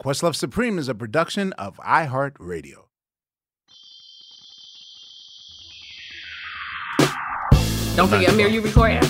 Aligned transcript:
Questlove 0.00 0.34
Supreme 0.34 0.78
is 0.78 0.88
a 0.88 0.94
production 0.94 1.52
of 1.54 1.76
iHeartRadio. 1.78 2.84
Don't 7.96 8.08
forget, 8.08 8.30
Ahmir, 8.30 8.50
you 8.50 8.62
recording? 8.62 9.02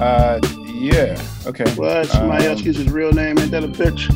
Uh, 0.00 0.40
yeah. 0.74 1.20
Okay. 1.46 1.64
What? 1.74 2.08
Somebody 2.08 2.46
Um, 2.46 2.50
else 2.52 2.62
use 2.62 2.76
his 2.76 2.90
real 2.90 3.12
name? 3.12 3.38
Ain't 3.38 3.52
that 3.52 3.62
a 3.62 3.68
bitch? 3.68 4.10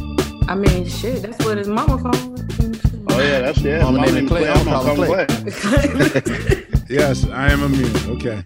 I 0.48 0.56
mean, 0.56 0.84
shit, 0.89 1.23
that's 1.23 1.42
what 1.45 1.58
his 1.58 1.69
mama 1.69 1.98
phone. 1.98 2.36
Oh 3.08 3.20
yeah, 3.20 3.41
that's 3.41 3.61
yeah. 3.61 3.84
Mama 3.84 3.98
Mama 3.98 4.06
named 4.06 4.14
named 4.17 4.28
Clay. 4.28 4.41
Clay. 4.42 4.51
I'm 4.51 4.58
I'm 4.58 4.64
calling 4.64 5.06
calling 5.06 5.27
Clay. 5.27 5.51
Clay. 5.53 6.67
Yes, 6.91 7.25
I 7.27 7.53
am 7.53 7.62
immune. 7.62 7.97
Okay. 8.17 8.42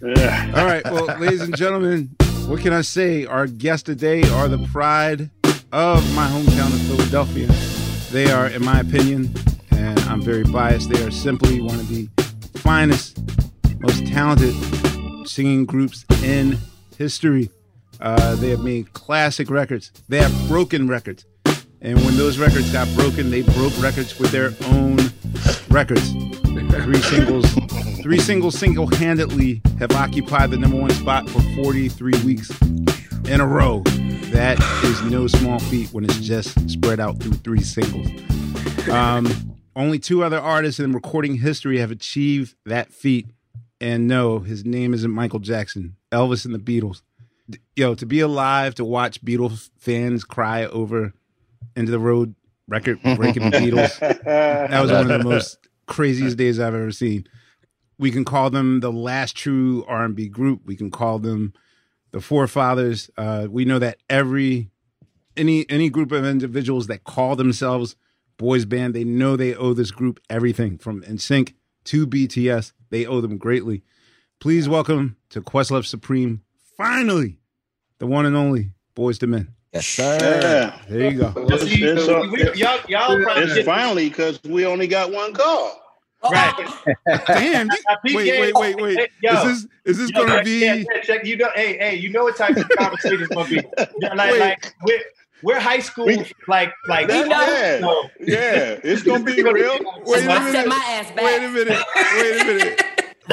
Yeah. 0.00 0.52
All 0.56 0.64
right. 0.64 0.82
Well, 0.84 1.04
ladies 1.18 1.42
and 1.42 1.54
gentlemen, 1.54 2.16
what 2.46 2.60
can 2.62 2.72
I 2.72 2.80
say? 2.80 3.26
Our 3.26 3.46
guests 3.46 3.82
today 3.82 4.22
are 4.30 4.48
the 4.48 4.56
pride 4.72 5.30
of 5.74 6.14
my 6.14 6.28
hometown 6.28 6.72
of 6.72 6.80
Philadelphia. 6.82 7.48
They 8.12 8.30
are, 8.30 8.46
in 8.46 8.64
my 8.64 8.78
opinion, 8.78 9.34
and 9.72 9.98
I'm 10.02 10.22
very 10.22 10.44
biased, 10.44 10.88
they 10.88 11.02
are 11.02 11.10
simply 11.10 11.60
one 11.60 11.80
of 11.80 11.88
the 11.88 12.08
finest, 12.58 13.18
most 13.80 14.06
talented 14.06 14.54
singing 15.26 15.66
groups 15.66 16.04
in 16.22 16.58
history. 16.96 17.50
Uh, 18.00 18.36
they 18.36 18.50
have 18.50 18.60
made 18.60 18.92
classic 18.92 19.50
records. 19.50 19.90
They 20.08 20.22
have 20.22 20.32
broken 20.46 20.86
records. 20.86 21.26
And 21.80 21.98
when 22.04 22.16
those 22.16 22.38
records 22.38 22.70
got 22.70 22.86
broken, 22.94 23.32
they 23.32 23.42
broke 23.42 23.76
records 23.82 24.16
with 24.16 24.30
their 24.30 24.52
own 24.68 24.98
records. 25.70 26.12
Three 26.84 27.02
singles, 27.02 27.52
three 28.00 28.20
singles 28.20 28.56
single-handedly 28.56 29.60
have 29.80 29.90
occupied 29.90 30.52
the 30.52 30.56
number 30.56 30.80
one 30.80 30.90
spot 30.90 31.28
for 31.28 31.40
43 31.56 32.12
weeks 32.24 32.52
in 33.26 33.40
a 33.40 33.46
row. 33.46 33.80
That 34.32 34.58
is 34.84 35.02
no 35.10 35.26
small 35.26 35.58
feat 35.58 35.88
when 35.92 36.04
it's 36.04 36.18
just 36.20 36.68
spread 36.68 37.00
out 37.00 37.18
through 37.20 37.32
three 37.32 37.62
singles. 37.62 38.08
Um, 38.88 39.56
only 39.76 39.98
two 39.98 40.22
other 40.22 40.38
artists 40.38 40.80
in 40.80 40.92
recording 40.92 41.36
history 41.36 41.78
have 41.78 41.90
achieved 41.90 42.54
that 42.66 42.92
feat. 42.92 43.26
And 43.80 44.06
no, 44.06 44.40
his 44.40 44.64
name 44.64 44.94
isn't 44.94 45.10
Michael 45.10 45.38
Jackson. 45.40 45.96
Elvis 46.12 46.44
and 46.44 46.54
the 46.54 46.58
Beatles. 46.58 47.02
Yo, 47.76 47.94
to 47.94 48.06
be 48.06 48.20
alive 48.20 48.74
to 48.76 48.84
watch 48.84 49.22
Beatles 49.24 49.70
fans 49.78 50.24
cry 50.24 50.64
over 50.64 51.12
End 51.76 51.88
of 51.88 51.92
the 51.92 51.98
Road 51.98 52.34
record 52.68 53.00
breaking 53.02 53.50
Beatles. 53.50 53.98
That 54.24 54.80
was 54.80 54.90
one 54.90 55.10
of 55.10 55.18
the 55.18 55.24
most 55.24 55.58
craziest 55.86 56.36
days 56.36 56.58
I've 56.58 56.74
ever 56.74 56.90
seen. 56.90 57.26
We 57.98 58.10
can 58.10 58.24
call 58.24 58.50
them 58.50 58.80
the 58.80 58.92
last 58.92 59.36
true 59.36 59.84
R&B 59.86 60.28
group. 60.28 60.62
We 60.64 60.76
can 60.76 60.90
call 60.90 61.18
them 61.18 61.52
the 62.14 62.20
forefathers. 62.20 63.10
Uh, 63.18 63.48
we 63.50 63.64
know 63.64 63.80
that 63.80 63.98
every 64.08 64.70
any 65.36 65.68
any 65.68 65.90
group 65.90 66.12
of 66.12 66.24
individuals 66.24 66.86
that 66.86 67.02
call 67.02 67.34
themselves 67.34 67.96
boys 68.36 68.64
band, 68.64 68.94
they 68.94 69.02
know 69.02 69.36
they 69.36 69.52
owe 69.56 69.74
this 69.74 69.90
group 69.90 70.20
everything 70.30 70.78
from 70.78 71.02
NSYNC 71.02 71.54
to 71.86 72.06
BTS. 72.06 72.72
They 72.90 73.04
owe 73.04 73.20
them 73.20 73.36
greatly. 73.36 73.82
Please 74.38 74.68
welcome 74.68 75.16
to 75.30 75.42
Questlove 75.42 75.86
Supreme, 75.86 76.42
finally, 76.76 77.38
the 77.98 78.06
one 78.06 78.26
and 78.26 78.36
only 78.36 78.70
Boyz 78.94 79.20
II 79.20 79.30
Men. 79.30 79.48
Yes, 79.72 79.86
sir. 79.86 80.16
Yeah. 80.20 80.78
There 80.88 81.10
you 81.10 81.18
go. 81.18 81.32
It's, 81.36 81.64
it's, 81.66 82.06
We- 82.30 82.60
y'all, 82.60 82.78
y'all 82.88 83.24
it's 83.42 83.66
finally 83.66 84.08
because 84.08 84.40
we 84.44 84.64
only 84.66 84.86
got 84.86 85.10
one 85.10 85.32
call. 85.32 85.83
Right. 86.30 86.68
Damn. 87.26 87.66
Now, 87.68 87.74
Wait, 88.04 88.14
wait, 88.14 88.54
wait, 88.54 88.76
wait. 88.80 88.98
Hey, 88.98 89.08
yo. 89.22 89.32
Is 89.32 89.44
this 89.44 89.70
is 89.84 89.98
this 89.98 90.10
Yo, 90.10 90.20
gonna 90.20 90.36
check- 90.36 90.44
be? 90.44 90.58
yeah, 90.60 90.74
yeah, 90.74 91.00
check. 91.02 91.24
You 91.24 91.36
know, 91.36 91.48
hey, 91.54 91.76
hey, 91.78 91.96
you 91.96 92.10
know 92.10 92.24
what 92.24 92.36
type 92.36 92.56
of 92.56 92.68
conversation 92.70 93.20
it's 93.22 93.34
gonna 93.34 93.48
be? 93.48 93.56
Like, 94.14 94.30
Wait. 94.32 94.40
like 94.40 94.74
we're 94.84 95.00
we're 95.42 95.60
high 95.60 95.80
school, 95.80 96.06
We- 96.06 96.24
like, 96.48 96.72
like 96.88 97.08
That- 97.08 97.28
yeah, 97.28 97.80
so- 97.80 98.10
yeah, 98.20 98.80
it's 98.82 99.02
gonna 99.02 99.24
be 99.24 99.42
real. 99.42 99.78
Wait 100.06 100.24
a 100.26 100.30
I 100.32 100.38
minute. 100.38 100.52
set 100.52 100.68
my 100.68 100.76
ass 100.88 101.10
back. 101.12 101.24
Wait 101.24 101.44
a 101.44 101.48
minute. 101.50 101.82
Wait 102.16 102.40
a 102.40 102.44
minute. 102.44 102.84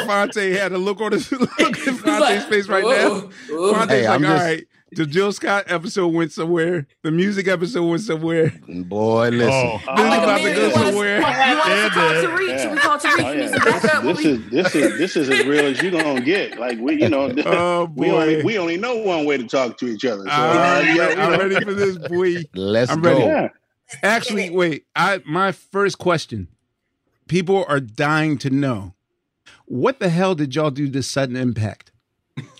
Fonte 0.05 0.35
had 0.57 0.71
a 0.71 0.77
look 0.77 1.01
on 1.01 1.11
his 1.11 1.29
look 1.31 1.59
at 1.59 1.75
Fonte's 1.75 2.45
face 2.45 2.67
right 2.69 2.83
now. 2.83 3.21
Fonte's 3.49 3.91
Hey, 3.91 4.07
like, 4.07 4.19
I'm 4.19 4.25
all 4.25 4.31
just- 4.31 4.43
right. 4.45 4.67
The 4.93 5.05
Jill 5.05 5.31
Scott 5.31 5.65
episode 5.67 6.09
went 6.09 6.33
somewhere. 6.33 6.85
The 7.01 7.11
music 7.11 7.47
episode 7.47 7.87
went 7.87 8.01
somewhere. 8.01 8.49
Boy, 8.67 9.29
listen. 9.29 9.49
Oh, 9.53 9.79
This 9.95 10.05
is 10.05 10.17
about 10.17 10.37
to 10.41 10.53
go 10.53 10.71
somewhere. 10.71 11.15
You 11.17 11.23
want 11.23 11.37
us 11.37 11.83
to 11.83 11.89
call 11.91 12.11
Yeah, 12.11 12.21
Tariq? 12.23 12.61
Should 12.61 12.71
we 12.71 12.77
call 12.77 12.97
Tariq? 12.97 13.23
Oh, 13.23 13.31
yeah. 13.31 13.79
some? 13.79 14.05
This 14.05 14.25
is 14.25 14.49
this 14.49 14.75
is 14.75 14.97
this 14.97 15.15
is 15.15 15.29
as 15.29 15.45
real 15.45 15.65
as 15.67 15.81
you're 15.81 15.91
gonna 15.91 16.19
get. 16.19 16.59
Like 16.59 16.77
we, 16.79 17.01
you 17.01 17.07
know, 17.07 17.33
Oh 17.45 17.89
we 17.95 18.11
only 18.11 18.43
we 18.43 18.57
only 18.57 18.75
know 18.75 18.97
one 18.97 19.23
way 19.25 19.37
to 19.37 19.47
talk 19.47 19.77
to 19.77 19.87
each 19.87 20.03
other. 20.03 20.23
So, 20.23 20.29
I'm, 20.29 20.57
uh, 20.57 20.93
yeah, 20.93 21.05
ready, 21.07 21.21
I'm 21.21 21.39
ready 21.39 21.65
for 21.65 21.73
this, 21.73 21.97
boy. 21.97 22.43
Let's 22.53 22.91
I'm 22.91 23.01
go. 23.01 23.13
ready. 23.13 23.23
Yeah. 23.23 23.47
Actually, 24.03 24.49
wait. 24.49 24.85
I 24.93 25.21
my 25.25 25.53
first 25.53 25.99
question. 25.99 26.49
People 27.29 27.63
are 27.69 27.79
dying 27.79 28.37
to 28.39 28.49
know. 28.49 28.93
What 29.65 29.99
the 29.99 30.09
hell 30.09 30.35
did 30.35 30.53
y'all 30.53 30.69
do 30.69 30.89
this 30.89 31.07
sudden 31.07 31.37
impact? 31.37 31.90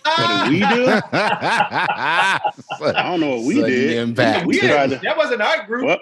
What 0.04 0.44
did 0.46 0.54
we 0.54 0.60
do? 0.60 0.86
I 1.14 2.40
don't 2.82 3.20
know 3.20 3.30
what 3.38 3.44
we 3.46 3.56
Sudden 3.56 3.70
did. 3.70 3.98
impact. 3.98 4.46
We 4.48 4.60
tried 4.60 4.90
to. 4.92 4.96
that 4.98 5.18
wasn't 5.18 5.42
our 5.42 5.66
group. 5.66 5.86
What? 5.86 6.02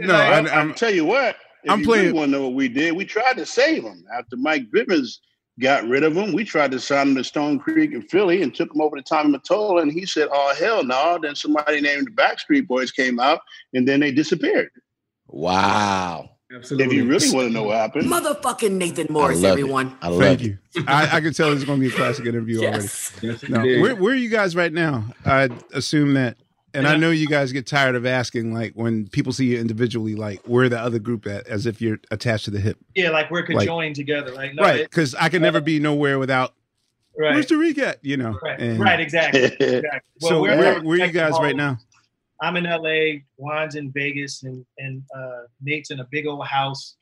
No, 0.00 0.14
I- 0.14 0.28
Well, 0.30 0.32
I'm- 0.32 0.68
I'll 0.68 0.74
tell 0.74 0.92
you 0.94 1.04
what. 1.04 1.36
If 1.64 1.70
I'm 1.70 1.80
you 1.80 1.86
playing- 1.86 2.04
really 2.06 2.18
want 2.18 2.32
to 2.32 2.38
know 2.38 2.44
what 2.44 2.54
we 2.54 2.68
did, 2.68 2.94
we 2.96 3.04
tried 3.04 3.36
to 3.36 3.44
save 3.46 3.82
him 3.82 4.04
after 4.16 4.36
Mike 4.36 4.70
Bivins 4.70 5.18
got 5.60 5.86
rid 5.86 6.02
of 6.04 6.16
him. 6.16 6.32
We 6.32 6.42
tried 6.44 6.70
to 6.70 6.80
sign 6.80 7.08
him 7.08 7.14
to 7.16 7.24
Stone 7.24 7.58
Creek 7.58 7.92
in 7.92 8.00
Philly 8.02 8.40
and 8.42 8.54
took 8.54 8.74
him 8.74 8.80
over 8.80 8.96
to 8.96 9.02
Tommy 9.02 9.36
Mottola, 9.36 9.82
and 9.82 9.92
he 9.92 10.06
said, 10.06 10.28
"Oh 10.32 10.54
hell 10.58 10.82
no!" 10.82 11.18
Then 11.20 11.34
somebody 11.34 11.82
named 11.82 12.06
the 12.06 12.10
Backstreet 12.12 12.66
Boys 12.66 12.90
came 12.90 13.20
out, 13.20 13.40
and 13.74 13.86
then 13.86 14.00
they 14.00 14.10
disappeared. 14.10 14.70
Wow. 15.26 16.30
If 16.52 16.92
you 16.92 17.04
really 17.06 17.30
want 17.30 17.46
to 17.48 17.50
know 17.52 17.62
what 17.64 17.76
happened, 17.76 18.10
Motherfucking 18.10 18.72
Nathan 18.72 19.06
Morris, 19.08 19.40
love 19.40 19.50
it. 19.50 19.52
everyone. 19.52 19.96
I 20.02 20.08
love 20.08 20.20
Thank 20.20 20.40
it. 20.40 20.58
you. 20.74 20.84
I, 20.88 21.18
I 21.18 21.20
can 21.20 21.32
tell 21.32 21.52
it's 21.52 21.62
going 21.62 21.80
to 21.80 21.88
be 21.88 21.92
a 21.94 21.96
classic 21.96 22.26
interview 22.26 22.60
Yes. 22.60 23.12
already. 23.22 23.48
No, 23.48 23.60
where, 23.82 23.94
where 23.94 24.12
are 24.12 24.16
you 24.16 24.28
guys 24.30 24.56
right 24.56 24.72
now? 24.72 25.04
I 25.24 25.48
assume 25.72 26.14
that, 26.14 26.38
and 26.74 26.88
I 26.88 26.96
know 26.96 27.10
you 27.12 27.28
guys 27.28 27.52
get 27.52 27.68
tired 27.68 27.94
of 27.94 28.04
asking, 28.04 28.52
like 28.52 28.72
when 28.72 29.06
people 29.08 29.32
see 29.32 29.46
you 29.46 29.60
individually, 29.60 30.16
like 30.16 30.40
where 30.44 30.68
the 30.68 30.80
other 30.80 30.98
group 30.98 31.24
at, 31.28 31.46
as 31.46 31.66
if 31.66 31.80
you're 31.80 31.98
attached 32.10 32.46
to 32.46 32.50
the 32.50 32.60
hip, 32.60 32.78
Yeah, 32.96 33.10
like 33.10 33.30
we're 33.30 33.40
Like- 33.46 33.58
conjoined 33.58 33.94
together. 33.94 34.32
Like, 34.32 34.54
no, 34.56 34.62
right? 34.64 34.82
Because 34.82 35.14
I 35.14 35.28
can 35.28 35.42
never 35.42 35.60
be 35.60 35.78
nowhere 35.78 36.18
without 36.18 36.52
right, 37.16 37.32
where's 37.34 37.46
Tariq 37.46 37.78
at? 37.78 38.04
You 38.04 38.16
know, 38.16 38.36
right, 38.42 38.58
and 38.58 38.80
right, 38.80 38.98
exactly. 38.98 39.44
exactly. 39.60 39.80
Well, 40.20 40.30
so 40.30 40.40
we're- 40.42 40.58
where, 40.58 40.74
we're 40.74 40.82
where 40.82 41.00
are 41.02 41.06
you 41.06 41.12
guys 41.12 41.34
right 41.40 41.54
now? 41.56 41.78
I'm 42.42 42.56
in 42.56 42.64
LA, 42.64 43.20
Juan's 43.36 43.74
in 43.74 43.92
Vegas, 43.92 44.42
and 44.44 44.64
and 44.78 45.02
uh, 45.16 45.42
Nate's 45.62 45.90
in 45.90 46.00
a 46.00 46.06
big 46.10 46.26
old 46.26 46.46
house 46.46 46.96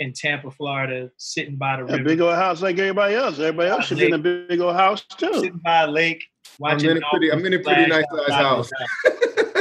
in 0.00 0.12
Tampa, 0.12 0.50
Florida, 0.50 1.10
sitting 1.16 1.56
by 1.56 1.76
the 1.76 1.82
A 1.84 1.86
river, 1.86 2.04
big 2.04 2.20
old 2.20 2.34
house 2.34 2.60
like 2.62 2.78
everybody 2.78 3.14
else. 3.14 3.38
Everybody 3.38 3.70
else 3.70 3.86
should 3.86 3.98
be 3.98 4.06
in 4.06 4.14
a 4.14 4.18
big, 4.18 4.48
big 4.48 4.60
old 4.60 4.74
house 4.76 5.02
too. 5.04 5.32
sitting 5.34 5.60
by 5.64 5.82
a 5.82 5.86
lake, 5.90 6.22
watching. 6.58 6.90
I'm 6.90 6.96
in 6.96 7.02
a 7.02 7.06
pretty- 7.10 7.32
I'm 7.32 7.46
in 7.46 7.54
a 7.54 7.58
pretty 7.60 7.86
nice 7.86 8.04
flash 8.10 8.28
size 8.28 8.72
outside 8.72 8.86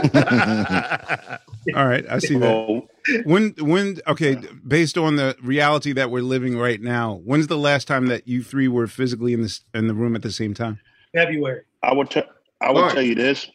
All 1.76 1.86
right, 1.86 2.04
I 2.10 2.18
see 2.20 2.38
that. 2.40 2.88
When 3.26 3.54
when 3.60 4.00
okay, 4.08 4.38
based 4.68 4.98
on 4.98 5.16
the 5.16 5.36
reality 5.44 5.94
that 5.94 6.10
we're 6.10 6.24
living 6.24 6.58
right 6.58 6.82
now, 6.82 7.22
when's 7.24 7.48
the 7.48 7.58
last 7.58 7.88
time 7.88 8.08
that 8.08 8.28
you 8.28 8.44
three 8.44 8.68
were 8.68 8.88
physically 8.88 9.34
in 9.34 9.42
this 9.42 9.62
in 9.74 9.88
the 9.88 9.94
room 9.94 10.16
at 10.16 10.24
the 10.24 10.32
same 10.32 10.54
time? 10.56 10.80
February. 11.14 11.62
I 11.84 11.94
would 11.94 12.10
tell 12.10 12.24
I 12.62 12.72
would 12.72 12.82
March. 12.82 12.94
tell 12.94 13.04
you 13.04 13.16
this. 13.16 13.48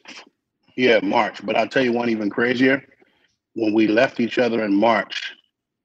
Yeah, 0.77 1.01
March. 1.03 1.45
But 1.45 1.57
I'll 1.57 1.69
tell 1.69 1.83
you 1.85 1.93
one 1.93 2.09
even 2.11 2.31
crazier. 2.31 2.83
When 3.55 3.73
we 3.73 3.87
left 3.89 4.21
each 4.21 4.39
other 4.39 4.63
in 4.65 4.75
March, 4.75 5.33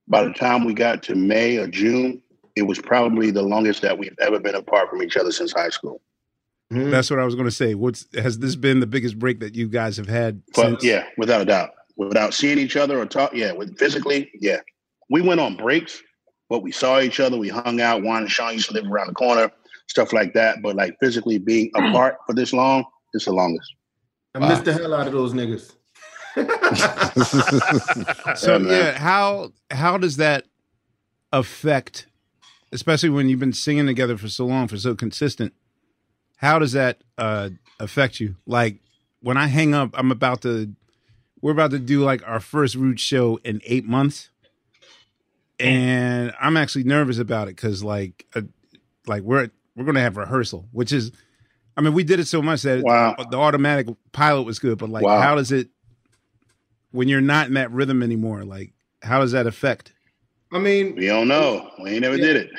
by 0.08 0.24
the 0.24 0.34
time 0.34 0.66
we 0.66 0.74
got 0.74 1.02
to 1.04 1.16
May 1.16 1.58
or 1.58 1.68
June, 1.68 2.22
it 2.56 2.64
was 2.64 2.80
probably 2.80 3.32
the 3.32 3.42
longest 3.42 3.82
that 3.84 3.98
we've 3.98 4.16
ever 4.20 4.40
been 4.40 4.56
apart 4.56 4.90
from 4.90 5.02
each 5.02 5.16
other 5.16 5.32
since 5.32 5.54
high 5.54 5.70
school. 5.70 6.02
Mhm. 6.72 6.92
That's 6.92 7.10
what 7.10 7.20
I 7.20 7.26
was 7.26 7.36
going 7.36 7.48
to 7.48 7.56
say. 7.56 7.74
What's 7.76 8.06
has 8.14 8.40
this 8.40 8.56
been 8.56 8.82
the 8.82 8.88
biggest 8.88 9.18
break 9.18 9.40
that 9.40 9.56
you 9.56 9.68
guys 9.70 9.96
have 9.98 10.08
had? 10.08 10.42
But 10.54 10.62
since- 10.70 10.84
yeah, 10.84 11.06
without 11.18 11.42
a 11.42 11.46
doubt. 11.46 11.72
Without 11.98 12.34
seeing 12.34 12.58
each 12.58 12.78
other 12.78 13.00
or 13.00 13.06
talk, 13.06 13.34
yeah, 13.34 13.52
with 13.52 13.78
physically, 13.78 14.32
yeah. 14.40 14.60
We 15.10 15.22
went 15.22 15.40
on 15.42 15.56
breaks, 15.56 16.02
but 16.50 16.64
we 16.64 16.72
saw 16.72 17.00
each 17.00 17.20
other. 17.20 17.38
We 17.38 17.50
hung 17.50 17.80
out. 17.82 18.02
Juan 18.02 18.24
and 18.24 18.32
Shawn 18.32 18.54
used 18.54 18.70
to 18.70 18.74
live 18.74 18.86
around 18.90 19.08
the 19.08 19.14
corner, 19.14 19.52
stuff 19.88 20.12
like 20.14 20.34
that. 20.34 20.62
But 20.62 20.76
like 20.78 20.98
physically 21.00 21.38
being 21.38 21.70
apart 21.76 22.18
for 22.26 22.34
this 22.34 22.54
long, 22.54 22.86
it's 23.14 23.26
the 23.26 23.34
longest. 23.34 23.74
I 24.36 24.50
missed 24.50 24.66
the 24.66 24.74
hell 24.74 24.94
out 24.94 25.08
of 25.08 25.14
those 25.14 25.34
niggas. 25.34 25.74
So 28.38 28.58
Yeah, 28.58 28.70
yeah, 28.72 28.98
how 28.98 29.52
how 29.70 29.98
does 29.98 30.18
that 30.18 30.46
affect, 31.34 32.08
especially 32.72 33.10
when 33.10 33.28
you've 33.30 33.40
been 33.40 33.54
singing 33.54 33.86
together 33.86 34.18
for 34.18 34.30
so 34.30 34.46
long, 34.46 34.68
for 34.68 34.78
so 34.78 34.96
consistent? 34.96 35.54
How 36.38 36.58
does 36.60 36.72
that 36.72 37.02
uh, 37.18 37.50
affect 37.80 38.20
you? 38.20 38.36
Like 38.46 38.80
when 39.22 39.38
I 39.38 39.48
hang 39.48 39.76
up, 39.76 39.92
I'm 39.94 40.12
about 40.12 40.42
to, 40.44 40.74
we're 41.42 41.52
about 41.52 41.72
to 41.72 41.80
do 41.80 42.02
like 42.04 42.26
our 42.28 42.40
first 42.40 42.76
root 42.76 43.00
show 43.00 43.40
in 43.44 43.62
eight 43.66 43.86
months, 43.86 44.30
and 45.60 46.34
I'm 46.40 46.56
actually 46.58 46.86
nervous 46.86 47.20
about 47.20 47.48
it 47.50 47.56
because 47.58 47.84
like, 47.84 48.26
uh, 48.36 48.42
like 49.06 49.24
we're 49.24 49.50
we're 49.76 49.86
gonna 49.86 50.00
have 50.02 50.16
rehearsal, 50.18 50.68
which 50.72 50.92
is, 50.94 51.12
I 51.78 51.82
mean, 51.82 51.94
we 51.94 52.04
did 52.04 52.20
it 52.20 52.28
so 52.28 52.42
much 52.42 52.64
that 52.64 52.84
Wow. 52.84 53.16
the 53.30 53.38
automatic 53.38 53.88
pilot 54.12 54.44
was 54.44 54.60
good, 54.60 54.78
but 54.78 54.90
like, 54.90 55.04
Wow. 55.04 55.22
how 55.22 55.36
does 55.36 55.52
it 55.52 55.70
when 56.92 57.08
you're 57.08 57.22
not 57.22 57.48
in 57.48 57.54
that 57.54 57.72
rhythm 57.72 58.04
anymore? 58.04 58.44
Like, 58.44 58.74
how 59.02 59.20
does 59.20 59.32
that 59.32 59.48
affect? 59.48 59.94
I 60.54 60.60
mean, 60.60 60.96
We 60.96 61.06
don't 61.08 61.30
know. 61.30 61.70
We 61.82 61.92
ain't 61.92 62.02
never 62.02 62.18
Yeah. 62.18 62.34
did 62.34 62.36
it. 62.36 62.50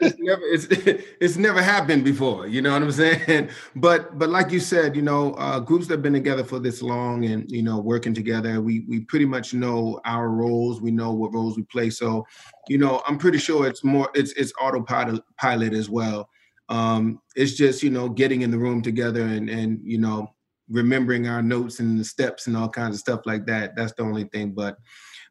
it's 0.00 0.16
never 0.20 0.42
it's 0.44 0.66
it's 1.20 1.36
never 1.36 1.60
happened 1.60 2.04
before 2.04 2.46
you 2.46 2.62
know 2.62 2.72
what 2.72 2.82
i'm 2.82 2.90
saying 2.92 3.48
but 3.76 4.18
but 4.18 4.28
like 4.30 4.50
you 4.50 4.60
said 4.60 4.94
you 4.96 5.02
know 5.02 5.34
uh 5.34 5.58
groups 5.60 5.86
that 5.86 5.94
have 5.94 6.02
been 6.02 6.12
together 6.12 6.44
for 6.44 6.58
this 6.58 6.80
long 6.82 7.24
and 7.24 7.50
you 7.50 7.62
know 7.62 7.78
working 7.78 8.14
together 8.14 8.60
we 8.60 8.84
we 8.88 9.00
pretty 9.00 9.24
much 9.26 9.52
know 9.52 10.00
our 10.04 10.30
roles 10.30 10.80
we 10.80 10.90
know 10.90 11.12
what 11.12 11.32
roles 11.34 11.56
we 11.56 11.62
play 11.64 11.90
so 11.90 12.24
you 12.68 12.78
know 12.78 13.02
i'm 13.06 13.18
pretty 13.18 13.38
sure 13.38 13.66
it's 13.66 13.84
more 13.84 14.08
it's 14.14 14.32
it's 14.32 14.52
autopilot 14.60 15.22
pilot 15.38 15.72
as 15.74 15.90
well 15.90 16.28
um 16.68 17.20
it's 17.36 17.54
just 17.54 17.82
you 17.82 17.90
know 17.90 18.08
getting 18.08 18.42
in 18.42 18.50
the 18.50 18.58
room 18.58 18.82
together 18.82 19.22
and 19.22 19.48
and 19.48 19.80
you 19.84 19.98
know 19.98 20.28
remembering 20.68 21.28
our 21.28 21.42
notes 21.42 21.78
and 21.78 21.98
the 21.98 22.04
steps 22.04 22.48
and 22.48 22.56
all 22.56 22.68
kinds 22.68 22.96
of 22.96 23.00
stuff 23.00 23.20
like 23.24 23.46
that 23.46 23.76
that's 23.76 23.92
the 23.92 24.02
only 24.02 24.24
thing 24.24 24.50
but 24.50 24.76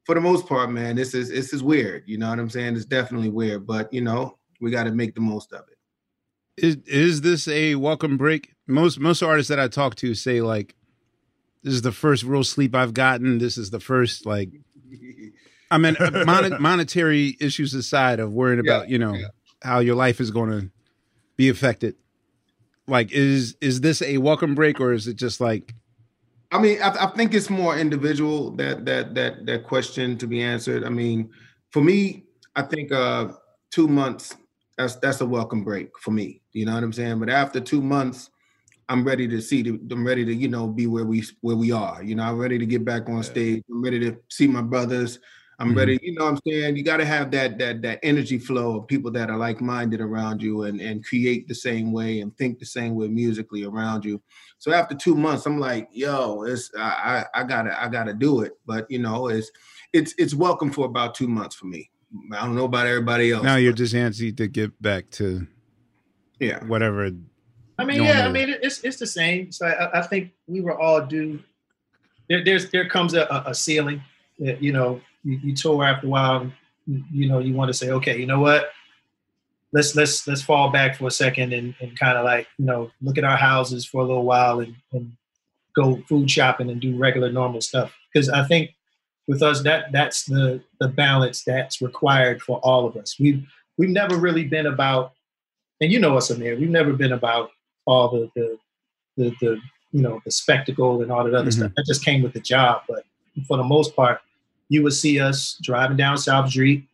for 0.05 0.13
the 0.13 0.21
most 0.21 0.47
part, 0.47 0.69
man, 0.69 0.95
this 0.95 1.13
is 1.13 1.29
this 1.29 1.51
is 1.51 1.63
weird. 1.63 2.03
You 2.05 2.17
know 2.19 2.29
what 2.29 2.39
I'm 2.39 2.49
saying? 2.49 2.75
It's 2.75 2.85
definitely 2.85 3.29
weird, 3.29 3.65
but 3.65 3.91
you 3.91 4.01
know, 4.01 4.37
we 4.61 4.71
got 4.71 4.83
to 4.83 4.91
make 4.91 5.15
the 5.15 5.21
most 5.21 5.51
of 5.51 5.65
it. 5.67 6.63
Is 6.63 6.77
is 6.85 7.21
this 7.21 7.47
a 7.47 7.75
welcome 7.75 8.15
break? 8.15 8.53
Most 8.67 8.99
most 8.99 9.23
artists 9.23 9.49
that 9.49 9.59
I 9.59 9.67
talk 9.67 9.95
to 9.95 10.13
say 10.13 10.41
like, 10.41 10.75
this 11.63 11.73
is 11.73 11.81
the 11.81 11.91
first 11.91 12.23
real 12.23 12.43
sleep 12.43 12.75
I've 12.75 12.93
gotten. 12.93 13.39
This 13.39 13.57
is 13.57 13.71
the 13.71 13.79
first 13.79 14.25
like, 14.27 14.51
I 15.71 15.79
mean, 15.79 15.97
mon- 16.25 16.61
monetary 16.61 17.35
issues 17.41 17.73
aside 17.73 18.19
of 18.19 18.31
worrying 18.31 18.63
Yeah, 18.63 18.75
about 18.75 18.89
you 18.89 18.99
know 18.99 19.15
yeah. 19.15 19.27
how 19.63 19.79
your 19.79 19.95
life 19.95 20.21
is 20.21 20.29
going 20.29 20.51
to 20.51 20.71
be 21.37 21.49
affected. 21.49 21.95
Like, 22.87 23.11
is 23.11 23.55
is 23.61 23.81
this 23.81 24.01
a 24.01 24.17
welcome 24.17 24.55
break 24.55 24.79
or 24.79 24.93
is 24.93 25.07
it 25.07 25.15
just 25.15 25.41
like 25.41 25.73
I 26.51 26.59
mean, 26.59 26.81
I, 26.81 27.05
I 27.05 27.07
think 27.07 27.33
it's 27.33 27.49
more 27.49 27.77
individual 27.77 28.51
that 28.51 28.85
that 28.85 29.15
that 29.15 29.45
that 29.45 29.63
question 29.65 30.17
to 30.17 30.27
be 30.27 30.41
answered. 30.41 30.83
I 30.83 30.89
mean, 30.89 31.29
for 31.71 31.81
me, 31.81 32.23
I 32.55 32.61
think 32.61 32.91
uh 32.91 33.29
two 33.71 33.87
months 33.87 34.35
that's 34.77 34.95
that's 34.95 35.21
a 35.21 35.25
welcome 35.25 35.63
break 35.63 35.97
for 35.99 36.11
me. 36.11 36.41
You 36.53 36.65
know 36.65 36.73
what 36.73 36.83
I'm 36.83 36.93
saying? 36.93 37.19
But 37.19 37.29
after 37.29 37.59
two 37.59 37.81
months, 37.81 38.29
I'm 38.87 39.03
ready 39.03 39.27
to 39.27 39.41
see. 39.41 39.63
The, 39.63 39.79
I'm 39.91 40.05
ready 40.05 40.23
to 40.25 40.33
you 40.33 40.47
know 40.47 40.67
be 40.67 40.87
where 40.87 41.05
we 41.05 41.23
where 41.41 41.55
we 41.55 41.71
are. 41.71 42.03
You 42.03 42.15
know, 42.15 42.23
I'm 42.23 42.37
ready 42.37 42.59
to 42.59 42.65
get 42.65 42.85
back 42.85 43.09
on 43.09 43.23
stage. 43.23 43.63
I'm 43.69 43.83
ready 43.83 43.99
to 44.01 44.17
see 44.29 44.47
my 44.47 44.61
brothers. 44.61 45.19
I'm 45.59 45.71
Mhm. 45.73 45.77
ready. 45.77 45.99
You 46.01 46.13
know, 46.15 46.25
what 46.25 46.31
I'm 46.33 46.39
saying 46.45 46.75
you 46.75 46.83
got 46.83 46.97
to 46.97 47.05
have 47.05 47.31
that 47.31 47.57
that 47.59 47.81
that 47.81 47.99
energy 48.03 48.37
flow 48.37 48.79
of 48.79 48.87
people 48.87 49.09
that 49.11 49.29
are 49.29 49.37
like 49.37 49.61
minded 49.61 50.01
around 50.01 50.41
you 50.41 50.63
and 50.63 50.81
and 50.81 51.03
create 51.05 51.47
the 51.47 51.55
same 51.55 51.91
way 51.93 52.19
and 52.19 52.35
think 52.37 52.59
the 52.59 52.65
same 52.65 52.95
way 52.95 53.07
musically 53.07 53.63
around 53.63 54.03
you. 54.03 54.21
So 54.57 54.73
after 54.73 54.95
two 54.95 55.15
months, 55.15 55.45
I'm 55.45 55.59
like, 55.59 55.87
yo, 55.91 56.43
it's 56.43 56.71
I 56.77 57.25
I, 57.33 57.41
I 57.41 57.43
gotta 57.43 57.81
I 57.81 57.87
gotta 57.87 58.13
do 58.13 58.41
it. 58.41 58.53
But 58.65 58.89
you 58.91 58.99
know, 58.99 59.27
it's 59.29 59.49
it's 59.93 60.13
it's 60.17 60.33
welcome 60.33 60.71
for 60.71 60.85
about 60.85 61.15
two 61.15 61.27
months 61.27 61.55
for 61.55 61.67
me. 61.67 61.89
I 62.33 62.45
don't 62.45 62.55
know 62.55 62.65
about 62.65 62.87
everybody 62.87 63.31
else. 63.31 63.43
now 63.43 63.55
you're 63.55 63.73
just 63.73 63.93
antsy 63.93 64.35
to 64.37 64.47
get 64.47 64.79
back 64.81 65.09
to 65.11 65.47
yeah. 66.39 66.63
whatever? 66.65 67.11
I 67.77 67.83
mean, 67.85 68.03
yeah, 68.03 68.25
I 68.25 68.31
mean, 68.31 68.55
it's 68.61 68.81
it's 68.83 68.97
the 68.97 69.07
same. 69.07 69.51
So 69.51 69.65
I, 69.67 69.99
I 69.99 70.01
think 70.01 70.31
we 70.47 70.61
were 70.61 70.79
all 70.79 71.05
due. 71.05 71.39
There, 72.29 72.43
there's 72.43 72.69
there 72.71 72.87
comes 72.89 73.13
a, 73.13 73.23
a- 73.23 73.51
a 73.51 73.53
ceiling. 73.55 74.01
that, 74.39 74.61
You 74.61 74.71
know, 74.73 75.01
you, 75.25 75.39
you 75.43 75.55
tour 75.55 75.83
after 75.83 76.07
a 76.07 76.09
while. 76.09 76.51
You, 76.87 77.27
know, 77.27 77.39
you 77.39 77.53
want 77.55 77.69
to 77.69 77.73
say, 77.73 77.89
okay, 77.89 78.17
you 78.17 78.27
know 78.27 78.39
what? 78.39 78.69
Let's 79.73 79.95
let's 79.95 80.25
let's 80.27 80.41
fall 80.41 80.69
back 80.71 80.95
for 80.95 81.07
a 81.07 81.11
second 81.11 81.51
and, 81.51 81.75
and 81.81 81.99
kind 81.99 82.17
of 82.17 82.23
like 82.23 82.47
you 82.57 82.65
know 82.65 82.91
look 83.01 83.17
at 83.17 83.25
our 83.25 83.35
houses 83.35 83.85
for 83.85 84.01
a 84.01 84.05
little 84.05 84.23
while 84.23 84.59
and, 84.61 84.73
and 84.93 85.11
go 85.75 85.97
food 86.07 86.31
shopping 86.31 86.69
and 86.69 86.79
do 86.79 86.95
regular 86.95 87.29
normal 87.31 87.59
stuff. 87.59 87.93
Because 88.13 88.29
I 88.29 88.45
think 88.47 88.73
with 89.27 89.41
us 89.41 89.63
that 89.63 89.91
that's 89.91 90.23
the 90.25 90.61
the 90.79 90.87
balance 90.87 91.43
that's 91.43 91.81
required 91.81 92.41
for 92.41 92.59
all 92.59 92.85
of 92.87 92.95
us. 92.95 93.19
We've 93.19 93.43
we've 93.77 93.89
never 93.89 94.15
really 94.17 94.45
been 94.45 94.67
about, 94.67 95.11
and 95.81 95.91
you 95.91 95.99
know 95.99 96.15
us, 96.15 96.31
Ahmir. 96.31 96.57
We've 96.57 96.69
never 96.69 96.93
been 96.93 97.11
about 97.13 97.49
all 97.85 98.07
the 98.09 98.29
the 98.35 98.57
the, 99.17 99.29
the 99.41 99.59
you 99.91 100.01
know 100.01 100.21
the 100.23 100.31
spectacle 100.31 101.01
and 101.01 101.11
all 101.11 101.25
that 101.25 101.33
other 101.33 101.49
Mhm. 101.49 101.53
stuff. 101.53 101.71
That 101.75 101.85
just 101.85 102.05
came 102.05 102.21
with 102.21 102.33
the 102.33 102.39
job. 102.39 102.83
But 102.87 103.03
for 103.47 103.57
the 103.57 103.63
most 103.63 103.93
part, 103.95 104.21
you 104.75 104.83
would 104.83 104.93
see 104.93 105.19
us 105.19 105.57
driving 105.61 105.97
down 105.97 106.17
South 106.17 106.49
Street. 106.49 106.87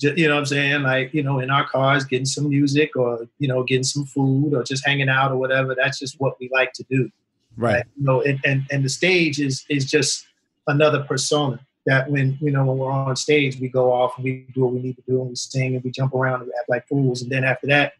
You 0.00 0.28
know 0.28 0.34
what 0.34 0.40
I'm 0.40 0.46
saying? 0.46 0.82
Like, 0.82 1.12
you 1.12 1.22
know, 1.22 1.40
in 1.40 1.50
our 1.50 1.66
cars, 1.68 2.04
getting 2.04 2.24
some 2.24 2.48
music 2.48 2.96
or, 2.96 3.26
you 3.38 3.48
know, 3.48 3.64
getting 3.64 3.84
some 3.84 4.04
food 4.04 4.54
or 4.54 4.62
just 4.62 4.86
hanging 4.86 5.08
out 5.08 5.32
or 5.32 5.36
whatever. 5.36 5.74
That's 5.74 5.98
just 5.98 6.20
what 6.20 6.38
we 6.38 6.48
like 6.52 6.72
to 6.74 6.84
do 6.88 7.10
Right. 7.58 7.84
you 7.96 8.04
know, 8.04 8.22
and, 8.22 8.38
and, 8.44 8.62
and 8.70 8.84
the 8.84 8.88
stage 8.88 9.40
is 9.40 9.66
is 9.68 9.84
just 9.84 10.28
another 10.68 11.02
persona 11.02 11.58
that 11.86 12.08
when 12.08 12.38
you 12.40 12.52
know 12.52 12.64
when 12.64 12.78
we're 12.78 12.90
on 12.90 13.16
stage, 13.16 13.58
we 13.60 13.68
go 13.68 13.92
off 13.92 14.16
and 14.16 14.24
we 14.24 14.46
do 14.54 14.62
what 14.62 14.74
we 14.74 14.80
need 14.80 14.94
to 14.94 15.02
do 15.08 15.20
and 15.20 15.30
we 15.30 15.34
sing 15.34 15.74
and 15.74 15.82
we 15.82 15.90
jump 15.90 16.14
around 16.14 16.40
and 16.40 16.46
we 16.46 16.52
act 16.58 16.68
like 16.68 16.86
fools. 16.86 17.20
And 17.20 17.32
then 17.32 17.42
after 17.42 17.66
that, 17.66 17.94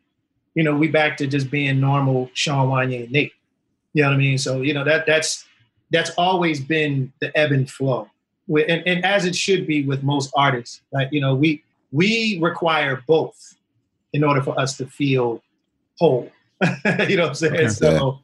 you 0.55 0.63
know, 0.63 0.77
we 0.77 0.87
back 0.87 1.17
to 1.17 1.27
just 1.27 1.51
being 1.51 1.81
normal 1.81 2.31
Shawn 2.35 2.69
Wanya 2.69 3.03
and 3.03 3.13
Nate. 3.13 3.33
You 3.95 4.03
know 4.03 4.11
what 4.11 4.15
I 4.15 4.19
mean? 4.19 4.39
So, 4.39 4.63
you 4.63 4.75
know, 4.75 4.85
that 4.85 5.07
that's 5.07 5.45
that's 5.91 6.11
always 6.11 6.61
been 6.61 7.13
the 7.21 7.37
ebb 7.37 7.51
and 7.51 7.69
flow. 7.69 8.09
With, 8.49 8.67
and, 8.69 8.83
and 8.87 9.05
as 9.05 9.25
it 9.27 9.37
should 9.37 9.67
be 9.67 9.85
with 9.85 10.03
most 10.03 10.33
artists. 10.35 10.81
Like, 10.93 11.09
you 11.13 11.21
know, 11.21 11.35
we 11.35 11.63
we 11.93 12.39
require 12.41 13.03
both 13.07 13.55
in 14.13 14.25
order 14.25 14.43
for 14.43 14.59
us 14.59 14.77
to 14.79 14.87
feel 14.87 15.43
whole. 15.99 16.31
you 17.09 17.17
know 17.17 17.23
what 17.23 17.29
I'm 17.29 17.35
saying? 17.35 17.55
Okay. 17.55 17.69
So, 17.69 18.19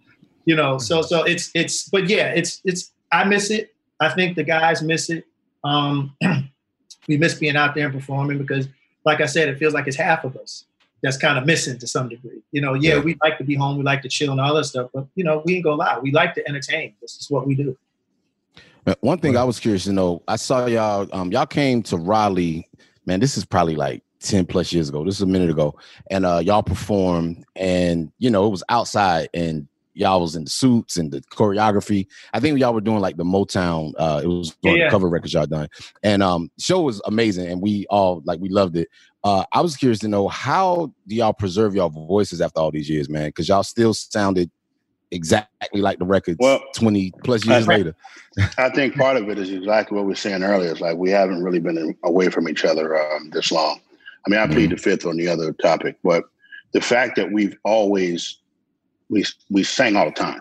you 0.44 0.56
know, 0.56 0.78
so 0.78 1.02
so 1.02 1.22
it's 1.24 1.50
it's 1.54 1.88
but 1.88 2.08
yeah, 2.08 2.28
it's 2.28 2.60
it's 2.64 2.92
I 3.12 3.24
miss 3.24 3.50
it. 3.50 3.74
I 4.00 4.08
think 4.10 4.36
the 4.36 4.44
guys 4.44 4.82
miss 4.82 5.10
it. 5.10 5.24
Um 5.62 6.16
we 7.08 7.16
miss 7.16 7.34
being 7.34 7.56
out 7.56 7.74
there 7.74 7.84
and 7.86 7.94
performing 7.94 8.38
because 8.38 8.68
like 9.04 9.20
I 9.20 9.26
said, 9.26 9.48
it 9.48 9.58
feels 9.58 9.74
like 9.74 9.86
it's 9.86 9.96
half 9.96 10.24
of 10.24 10.36
us 10.36 10.64
that's 11.02 11.18
kind 11.18 11.36
of 11.38 11.44
missing 11.44 11.78
to 11.78 11.86
some 11.86 12.08
degree. 12.08 12.40
You 12.50 12.62
know, 12.62 12.72
yeah, 12.72 12.94
Yeah. 12.94 13.00
we 13.00 13.16
like 13.22 13.36
to 13.38 13.44
be 13.44 13.54
home, 13.54 13.76
we 13.76 13.84
like 13.84 14.00
to 14.02 14.08
chill 14.08 14.32
and 14.32 14.40
all 14.40 14.54
that 14.54 14.64
stuff, 14.64 14.90
but 14.94 15.06
you 15.14 15.22
know, 15.22 15.42
we 15.44 15.56
ain't 15.56 15.64
gonna 15.64 15.76
lie, 15.76 15.98
we 15.98 16.10
like 16.10 16.34
to 16.34 16.48
entertain. 16.48 16.94
This 17.00 17.16
is 17.16 17.30
what 17.30 17.46
we 17.46 17.54
do. 17.54 17.76
Uh, 18.86 18.94
One 19.00 19.18
thing 19.18 19.36
I 19.36 19.44
was 19.44 19.58
curious 19.58 19.84
to 19.84 19.92
know, 19.92 20.22
I 20.28 20.36
saw 20.36 20.66
y'all. 20.66 21.08
Um, 21.12 21.32
y'all 21.32 21.46
came 21.46 21.82
to 21.84 21.96
Raleigh. 21.96 22.68
Man, 23.06 23.20
this 23.20 23.36
is 23.36 23.44
probably 23.44 23.76
like 23.76 24.02
ten 24.20 24.44
plus 24.46 24.72
years 24.72 24.88
ago. 24.88 25.04
This 25.04 25.16
is 25.16 25.22
a 25.22 25.26
minute 25.26 25.50
ago, 25.50 25.74
and 26.10 26.24
uh, 26.26 26.40
y'all 26.44 26.62
performed, 26.62 27.44
and 27.56 28.12
you 28.18 28.30
know 28.30 28.46
it 28.46 28.50
was 28.50 28.62
outside, 28.68 29.28
and 29.34 29.68
y'all 29.94 30.20
was 30.20 30.34
in 30.36 30.44
the 30.44 30.50
suits 30.50 30.96
and 30.96 31.12
the 31.12 31.20
choreography. 31.22 32.06
I 32.32 32.40
think 32.40 32.58
y'all 32.58 32.74
were 32.74 32.80
doing 32.80 33.00
like 33.00 33.16
the 33.16 33.24
Motown. 33.24 33.92
Uh, 33.98 34.20
it 34.24 34.26
was 34.26 34.56
one 34.62 34.74
of 34.74 34.78
Yeah. 34.78 34.86
the 34.86 34.90
cover 34.90 35.08
records 35.08 35.32
y'all 35.34 35.46
done, 35.46 35.68
and 36.02 36.22
um, 36.22 36.50
show 36.58 36.82
was 36.82 37.00
amazing, 37.06 37.46
and 37.48 37.62
we 37.62 37.86
all 37.88 38.22
like 38.24 38.40
we 38.40 38.48
loved 38.48 38.76
it. 38.76 38.88
Uh, 39.22 39.44
I 39.52 39.62
was 39.62 39.76
curious 39.76 40.00
to 40.00 40.08
know 40.08 40.28
how 40.28 40.92
do 41.06 41.14
y'all 41.14 41.32
preserve 41.32 41.74
y'all 41.74 41.88
voices 41.88 42.42
after 42.42 42.60
all 42.60 42.70
these 42.70 42.90
years, 42.90 43.08
man? 43.08 43.28
Because 43.28 43.48
y'all 43.48 43.62
still 43.62 43.94
sounded 43.94 44.50
exactly 45.10 45.80
like 45.80 45.98
the 45.98 46.04
records 46.04 46.38
Well, 46.40 46.60
twenty 46.74 47.12
plus 47.22 47.44
years 47.44 47.68
I- 47.68 47.76
later. 47.76 47.94
I 48.58 48.68
think 48.70 48.96
part 48.96 49.16
of 49.16 49.28
it 49.28 49.38
is 49.38 49.50
exactly 49.52 49.94
what 49.94 50.04
we 50.06 50.10
were 50.12 50.16
saying 50.16 50.42
earlier. 50.42 50.72
It's 50.72 50.80
like 50.80 50.96
we 50.96 51.10
haven't 51.10 51.42
really 51.44 51.60
been 51.60 51.96
away 52.02 52.30
from 52.30 52.48
each 52.48 52.64
other 52.64 53.00
um, 53.00 53.30
this 53.30 53.52
long. 53.52 53.80
I 54.26 54.30
mean, 54.30 54.40
I 54.40 54.46
plead 54.48 54.70
the 54.70 54.76
fifth 54.76 55.06
on 55.06 55.16
the 55.16 55.28
other 55.28 55.52
topic, 55.52 55.96
but 56.02 56.24
the 56.72 56.80
fact 56.80 57.14
that 57.16 57.30
we've 57.30 57.56
always 57.64 58.38
we 59.08 59.24
we 59.50 59.62
sang 59.62 59.94
all 59.96 60.06
the 60.06 60.10
time. 60.12 60.40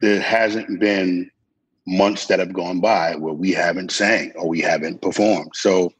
There 0.00 0.20
hasn't 0.20 0.80
been 0.80 1.30
months 1.86 2.26
that 2.28 2.38
have 2.38 2.52
gone 2.54 2.80
by 2.80 3.16
where 3.16 3.34
we 3.34 3.52
haven't 3.52 3.90
sang 3.92 4.32
or 4.36 4.48
we 4.48 4.60
haven't 4.60 5.02
performed. 5.02 5.50
So, 5.54 5.92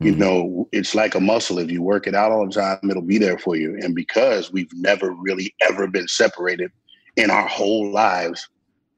you 0.00 0.12
Mhm. 0.14 0.18
know, 0.18 0.68
it's 0.70 0.94
like 0.94 1.14
a 1.16 1.20
muscle. 1.20 1.58
If 1.58 1.70
you 1.70 1.82
work 1.82 2.06
it 2.06 2.14
out 2.14 2.30
all 2.30 2.46
the 2.46 2.52
time, 2.52 2.78
it'll 2.88 3.02
be 3.02 3.18
there 3.18 3.38
for 3.38 3.56
you. 3.56 3.76
And 3.80 3.94
because 3.94 4.52
we've 4.52 4.72
never 4.74 5.10
really 5.12 5.52
ever 5.68 5.88
been 5.88 6.06
separated 6.06 6.70
in 7.16 7.30
our 7.30 7.46
whole 7.46 7.90
lives, 7.90 8.48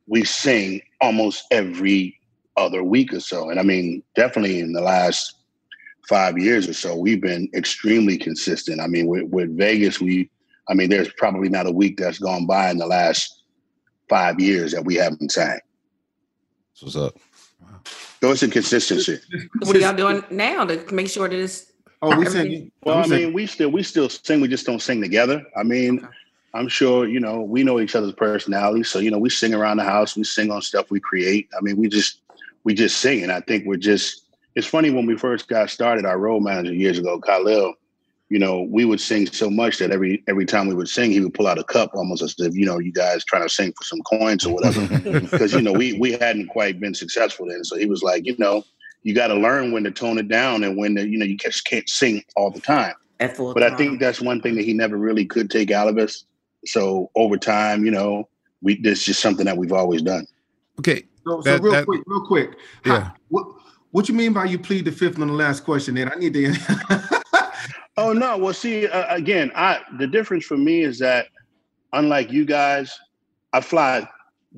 we 0.06 0.24
sing 0.24 0.82
almost 1.00 1.44
every 1.50 2.18
other 2.56 2.82
week 2.82 3.12
or 3.12 3.20
so. 3.20 3.50
And 3.50 3.58
I 3.58 3.62
mean, 3.62 4.02
definitely 4.14 4.60
in 4.60 4.72
the 4.72 4.80
last 4.80 5.34
five 6.08 6.38
years 6.38 6.68
or 6.68 6.74
so, 6.74 6.96
we've 6.96 7.20
been 7.20 7.48
extremely 7.54 8.18
consistent. 8.18 8.80
I 8.80 8.86
mean, 8.86 9.06
with, 9.06 9.24
with 9.24 9.56
Vegas, 9.56 10.00
we, 10.00 10.30
I 10.68 10.74
mean, 10.74 10.90
there's 10.90 11.12
probably 11.14 11.48
not 11.48 11.66
a 11.66 11.72
week 11.72 11.96
that's 11.96 12.18
gone 12.18 12.46
by 12.46 12.70
in 12.70 12.78
the 12.78 12.86
last 12.86 13.42
five 14.08 14.38
years 14.40 14.72
that 14.72 14.84
we 14.84 14.96
haven't 14.96 15.32
sang. 15.32 15.60
So 16.74 16.86
what's 16.86 16.96
up? 16.96 17.18
So 18.20 18.30
it's 18.30 18.42
a 18.42 18.48
consistency. 18.48 19.18
What 19.60 19.74
are 19.74 19.80
y'all 19.80 19.94
doing 19.94 20.22
now 20.30 20.64
to 20.64 20.94
make 20.94 21.08
sure 21.08 21.28
that 21.28 21.36
it's 21.38 21.72
Oh, 22.02 22.18
we 22.18 22.26
oh, 22.26 22.30
sing. 22.30 22.72
Well, 22.82 22.98
I 22.98 23.06
mean, 23.06 23.32
we 23.32 23.46
still 23.46 23.70
we 23.70 23.84
still 23.84 24.08
sing. 24.08 24.40
We 24.40 24.48
just 24.48 24.66
don't 24.66 24.82
sing 24.82 25.00
together. 25.00 25.44
I 25.56 25.62
mean, 25.62 25.98
Okay. 25.98 26.08
I'm 26.54 26.68
sure 26.68 27.06
you 27.06 27.20
know 27.20 27.40
we 27.40 27.64
know 27.64 27.80
each 27.80 27.94
other's 27.94 28.12
personalities, 28.12 28.88
so 28.88 28.98
you 28.98 29.10
know 29.10 29.18
we 29.18 29.30
sing 29.30 29.54
around 29.54 29.78
the 29.78 29.84
house. 29.84 30.16
We 30.16 30.24
sing 30.24 30.50
on 30.50 30.62
stuff 30.62 30.90
we 30.90 31.00
create. 31.00 31.48
I 31.56 31.62
mean, 31.62 31.76
we 31.76 31.88
just 31.88 32.20
we 32.64 32.74
just 32.74 32.98
sing, 32.98 33.22
and 33.22 33.32
I 33.32 33.40
think 33.40 33.66
we're 33.66 33.76
just. 33.76 34.20
It's 34.54 34.66
funny 34.66 34.90
when 34.90 35.06
we 35.06 35.16
first 35.16 35.48
got 35.48 35.70
started. 35.70 36.04
Our 36.04 36.18
road 36.18 36.40
manager 36.40 36.74
years 36.74 36.98
ago, 36.98 37.18
Khalil, 37.18 37.72
you 38.28 38.38
know, 38.38 38.62
we 38.62 38.84
would 38.84 39.00
sing 39.00 39.26
so 39.26 39.50
much 39.50 39.78
that 39.78 39.90
every 39.90 40.22
every 40.26 40.46
time 40.46 40.66
we 40.66 40.74
would 40.74 40.88
sing, 40.88 41.10
he 41.10 41.20
would 41.20 41.34
pull 41.34 41.46
out 41.46 41.58
a 41.58 41.64
cup 41.64 41.90
almost 41.94 42.22
as 42.22 42.34
if 42.38 42.54
you 42.54 42.66
know 42.66 42.78
you 42.78 42.92
guys 42.92 43.24
trying 43.24 43.42
to 43.42 43.48
sing 43.48 43.72
for 43.72 43.84
some 43.84 44.00
coins 44.02 44.46
or 44.46 44.54
whatever 44.54 45.20
because 45.20 45.52
you 45.52 45.62
know 45.62 45.72
we 45.72 45.98
we 45.98 46.12
hadn't 46.12 46.48
quite 46.48 46.80
been 46.80 46.94
successful 46.94 47.46
then. 47.46 47.64
So 47.64 47.76
he 47.76 47.86
was 47.86 48.02
like, 48.02 48.26
you 48.26 48.34
know, 48.38 48.64
you 49.02 49.14
got 49.14 49.28
to 49.28 49.34
learn 49.34 49.72
when 49.72 49.84
to 49.84 49.90
tone 49.90 50.18
it 50.18 50.28
down 50.28 50.64
and 50.64 50.76
when 50.76 50.96
to, 50.96 51.06
you 51.06 51.18
know 51.18 51.26
you 51.26 51.36
just 51.36 51.64
can't 51.64 51.88
sing 51.88 52.22
all 52.36 52.50
the 52.50 52.60
time. 52.60 52.94
at 53.20 53.36
full 53.36 53.52
But 53.52 53.62
I 53.62 53.76
think 53.76 54.00
that's 54.00 54.20
one 54.20 54.40
thing 54.40 54.54
that 54.54 54.64
he 54.64 54.72
never 54.72 54.96
really 54.96 55.26
could 55.26 55.50
take 55.50 55.70
out 55.70 55.88
of 55.88 55.98
us. 55.98 56.24
So 56.66 57.10
over 57.16 57.36
time, 57.36 57.84
you 57.84 57.90
know, 57.90 58.28
we 58.60 58.80
this 58.80 59.00
is 59.00 59.04
just 59.04 59.20
something 59.20 59.46
that 59.46 59.56
we've 59.56 59.72
always 59.72 60.02
done. 60.02 60.26
Okay. 60.78 61.04
So, 61.26 61.40
so 61.42 61.58
real 61.58 61.72
that- 61.72 61.84
quick, 61.86 62.02
real 62.06 62.26
quick. 62.26 62.50
How- 62.84 62.94
Yeah. 62.94 63.10
what 63.28 63.46
what 63.90 64.08
you 64.08 64.14
mean 64.14 64.32
by 64.32 64.46
you 64.46 64.58
plead 64.58 64.84
the 64.86 64.92
fifth 64.92 65.18
on 65.20 65.26
the 65.28 65.32
last 65.34 65.64
question? 65.64 65.94
Then 65.94 66.10
I 66.10 66.14
need 66.18 66.34
to. 66.34 66.54
Oh 67.98 68.14
no! 68.14 68.38
Well, 68.38 68.54
see, 68.54 68.86
uh, 68.86 69.14
again, 69.14 69.52
I 69.54 69.80
the 69.98 70.06
difference 70.06 70.46
for 70.46 70.56
me 70.56 70.80
is 70.80 70.98
that 71.00 71.26
unlike 71.92 72.32
you 72.32 72.44
guys, 72.46 72.98
I 73.52 73.60
fly. 73.60 74.08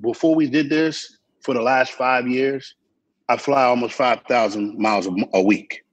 Before 0.01 0.35
we 0.37 0.49
did 0.49 0.69
this 0.71 1.19
for 1.41 1.53
the 1.55 1.61
last 1.63 1.93
five 1.93 2.29
years, 2.29 2.75
I 3.29 3.37
fly 3.37 3.65
almost 3.65 3.95
five 3.95 4.21
thousand 4.29 4.79
miles 4.79 5.09
a 5.33 5.43
week 5.43 5.85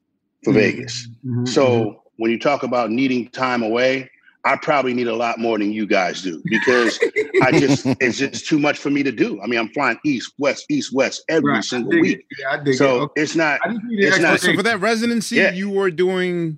for 0.44 0.52
Mhm. 0.52 0.56
Vegas. 0.56 1.08
Mhm, 1.26 1.48
So 1.48 2.04
when 2.18 2.30
you 2.32 2.38
talk 2.40 2.62
about 2.64 2.92
needing 2.92 3.28
time 3.30 3.64
away, 3.64 4.10
I 4.44 4.56
probably 4.56 4.94
need 4.96 5.08
a 5.08 5.16
lot 5.16 5.38
more 5.40 5.60
than 5.60 5.72
you 5.72 5.86
guys 5.86 6.22
do 6.24 6.42
because 6.46 7.00
I 7.44 7.52
just 7.60 7.86
it's 8.02 8.18
just 8.18 8.48
too 8.48 8.58
much 8.60 8.78
for 8.80 8.90
me 8.90 9.04
to 9.04 9.12
do. 9.12 9.40
I 9.42 9.46
mean, 9.48 9.60
I'm 9.60 9.70
flying 9.70 10.00
east, 10.04 10.34
west, 10.40 10.66
east, 10.70 10.92
west 10.94 11.24
every 11.30 11.52
Right, 11.54 11.64
single 11.64 11.92
dig 11.92 12.02
week. 12.02 12.18
it. 12.20 12.26
Yeah, 12.40 12.52
I 12.60 12.64
dig 12.64 12.76
So 12.76 12.86
it. 12.98 13.02
Okay. 13.04 13.22
it's 13.22 13.36
not. 13.36 13.60
I 13.64 13.70
just 13.74 13.84
need 13.84 14.00
the 14.02 14.08
it's 14.08 14.20
not- 14.20 14.40
So 14.40 14.54
for 14.56 14.64
that 14.64 14.80
residency, 14.80 15.36
Yeah. 15.36 15.52
you 15.52 15.70
were 15.70 15.92
doing 15.92 16.58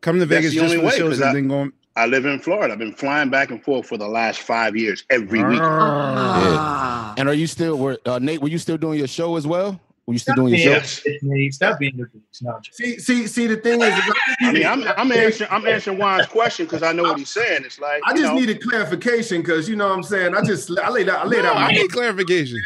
coming 0.00 0.20
to 0.20 0.26
That's 0.26 0.46
Vegas 0.46 0.54
the 0.54 0.60
just 0.60 0.64
only 0.64 0.76
for 0.76 0.80
the 0.82 0.86
way, 0.88 0.96
shows 0.98 1.08
'cause 1.10 1.20
and 1.20 1.30
I- 1.30 1.32
then 1.34 1.48
going. 1.48 1.72
I 1.98 2.04
live 2.06 2.26
in 2.26 2.38
Florida. 2.40 2.74
I've 2.74 2.78
been 2.78 2.92
flying 2.92 3.30
back 3.30 3.50
and 3.50 3.62
forth 3.64 3.86
for 3.86 3.96
the 3.96 4.06
last 4.08 4.40
five 4.40 4.76
years 4.76 5.04
every 5.08 5.42
week. 5.42 5.60
Ah. 5.62 7.14
And 7.16 7.26
are 7.26 7.32
you 7.34 7.46
still 7.46 7.78
were 7.78 7.98
uh, 8.04 8.18
Nate? 8.18 8.42
Were 8.42 8.48
you 8.48 8.58
still 8.58 8.76
doing 8.76 8.98
your 8.98 9.08
show 9.08 9.36
as 9.36 9.46
well? 9.46 9.80
Were 10.06 10.12
you 10.12 10.18
still 10.20 10.34
Stop 10.34 10.42
doing 10.44 10.52
being 10.54 10.68
your 10.68 10.74
show? 10.82 11.02
Yes. 11.04 11.20
the 11.20 11.28
bitch, 11.28 11.54
Stop 11.54 11.78
being 11.80 11.96
the 11.96 12.04
bitch. 12.04 12.42
No, 12.42 12.52
I'm 12.54 12.62
just- 12.62 12.76
See, 12.78 12.98
see, 13.00 13.26
see. 13.26 13.46
The 13.48 13.56
thing 13.56 13.82
is, 13.82 13.92
is 13.98 14.14
I 14.40 14.52
mean, 14.52 14.64
I'm, 14.66 14.84
I'm 14.96 15.10
answering 15.10 15.50
I'm 15.50 15.66
answering 15.66 15.98
Juan's 15.98 16.26
question 16.26 16.66
because 16.66 16.84
I 16.84 16.92
know 16.92 17.02
what 17.02 17.18
he's 17.18 17.30
saying. 17.30 17.64
It's 17.64 17.80
like 17.80 18.02
I 18.06 18.12
just 18.12 18.22
know, 18.22 18.34
needed 18.38 18.62
clarification 18.62 19.40
because 19.42 19.68
you 19.68 19.74
know 19.74 19.88
what 19.88 19.96
I'm 19.96 20.02
saying. 20.04 20.34
I 20.36 20.42
just 20.42 20.70
I 20.78 20.90
laid 20.90 21.08
out 21.08 21.20
I 21.20 21.28
laid 21.28 21.42
No, 21.42 21.50
out. 21.50 21.56
I 21.56 21.72
need 21.72 21.90
clarification. 21.90 22.60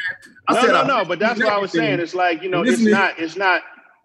I 0.48 0.54
no, 0.54 0.60
said 0.60 0.68
no, 0.72 0.80
I- 0.82 0.86
no. 0.86 1.04
But 1.06 1.18
that's 1.18 1.38
what 1.40 1.48
I 1.52 1.56
was 1.58 1.72
saying. 1.72 1.98
It's 2.00 2.14
like 2.14 2.42
you 2.42 2.50
know, 2.50 2.62
it's 2.62 2.80
not, 2.80 3.18
it's 3.18 3.36
not, 3.36 3.62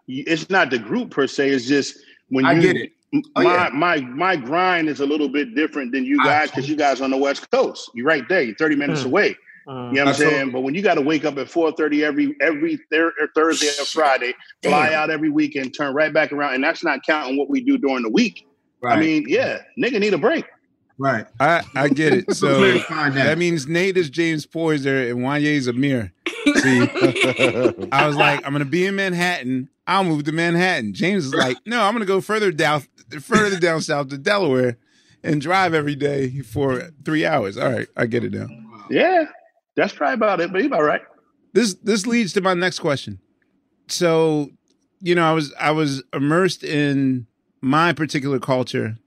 it's 0.08 0.50
not 0.50 0.70
the 0.70 0.80
group 0.80 1.12
per 1.12 1.28
se. 1.28 1.50
It's 1.50 1.66
just 1.66 1.98
when 2.30 2.46
you 2.46 2.52
I 2.52 2.60
get 2.60 2.78
it. 2.78 2.92
Oh, 3.36 3.44
my 3.44 3.44
yeah. 3.44 3.70
my 3.74 4.00
my 4.02 4.36
grind 4.38 4.88
is 4.88 5.00
a 5.02 5.06
little 5.06 5.30
bit 5.30 5.56
different 5.56 5.92
than 5.92 6.06
you 6.06 6.24
guys 6.24 6.52
because 6.52 6.70
you 6.70 6.76
guys 6.78 7.02
on 7.02 7.12
the 7.12 7.18
West 7.18 7.50
Coast. 7.52 7.90
You're 7.94 8.06
right 8.06 8.28
there. 8.30 8.42
You're 8.44 8.56
30 8.56 8.76
minutes 8.78 9.02
Hmm. 9.02 9.08
away. 9.08 9.36
Mm. 9.68 9.90
You 9.90 9.96
know 9.96 10.06
what 10.06 10.08
I'm 10.10 10.14
saying? 10.16 10.52
But 10.52 10.62
when 10.62 10.76
you 10.76 10.82
got 10.82 10.96
to 10.96 11.02
wake 11.02 11.26
up 11.26 11.38
at 11.38 11.48
4:30 11.48 12.04
every 12.04 12.36
every 12.42 12.80
thir- 12.92 13.14
Thursday 13.34 13.68
or 13.68 13.86
Friday, 13.86 14.34
fly 14.64 14.90
Damn. 14.90 15.00
out 15.00 15.10
every 15.10 15.30
weekend, 15.30 15.74
turn 15.76 15.94
right 15.94 16.14
back 16.14 16.32
around, 16.32 16.56
and 16.56 16.64
that's 16.64 16.84
not 16.84 17.00
counting 17.06 17.38
what 17.38 17.50
we 17.50 17.62
do 17.62 17.78
during 17.78 18.04
the 18.04 18.10
week. 18.10 18.46
Right, 18.82 18.98
I 18.98 19.00
mean, 19.02 19.26
yeah, 19.28 19.60
nigga 19.80 20.00
need 20.00 20.14
a 20.14 20.18
break. 20.18 20.46
right. 21.00 21.26
I 21.40 21.64
I 21.76 21.88
get 21.88 22.14
it. 22.14 22.36
So 22.36 22.62
that. 22.62 23.14
that 23.16 23.38
means 23.38 23.68
Nate 23.68 23.98
is 23.98 24.10
James 24.10 24.46
Poyser 24.46 25.10
and 25.10 25.20
Wanya 25.22 25.46
is 25.46 25.68
Ahmir. 25.68 26.12
See, 26.46 27.88
I 27.92 28.06
was 28.06 28.16
like, 28.16 28.46
I'm 28.46 28.52
gonna 28.52 28.66
be 28.66 28.86
in 28.86 28.96
Manhattan. 28.96 29.70
I'll 29.88 30.04
move 30.04 30.24
to 30.26 30.32
Manhattan. 30.32 30.94
James 30.94 31.26
is 31.26 31.34
like, 31.34 31.58
no, 31.66 31.82
I'm 31.84 31.94
gonna 31.94 32.06
go 32.06 32.22
further 32.22 32.52
down, 32.52 32.84
further 33.20 33.60
down 33.60 33.82
south 33.82 34.10
to 34.10 34.18
Delaware, 34.18 34.78
and 35.24 35.42
drive 35.42 35.74
every 35.74 35.96
day 35.96 36.42
for 36.42 36.90
three 37.04 37.26
hours. 37.26 37.58
All 37.58 37.72
right, 37.72 37.88
I 37.98 38.06
get 38.06 38.24
it 38.24 38.34
now. 38.34 38.48
Yeah, 38.90 39.26
that's 39.76 39.94
probably 39.94 40.16
about 40.16 40.40
it. 40.42 40.52
But 40.52 40.62
you 40.62 40.68
about 40.68 40.84
right. 40.84 41.02
This 41.54 41.76
this 41.76 42.06
leads 42.06 42.34
to 42.34 42.42
my 42.42 42.54
next 42.54 42.80
question. 42.80 43.20
So, 43.88 44.50
you 45.00 45.16
know, 45.16 45.24
I 45.24 45.32
was 45.34 45.54
I 45.60 45.72
was 45.72 46.04
immersed 46.14 46.64
in 46.64 47.28
my 47.62 47.94
particular 47.94 48.40
culture 48.40 48.98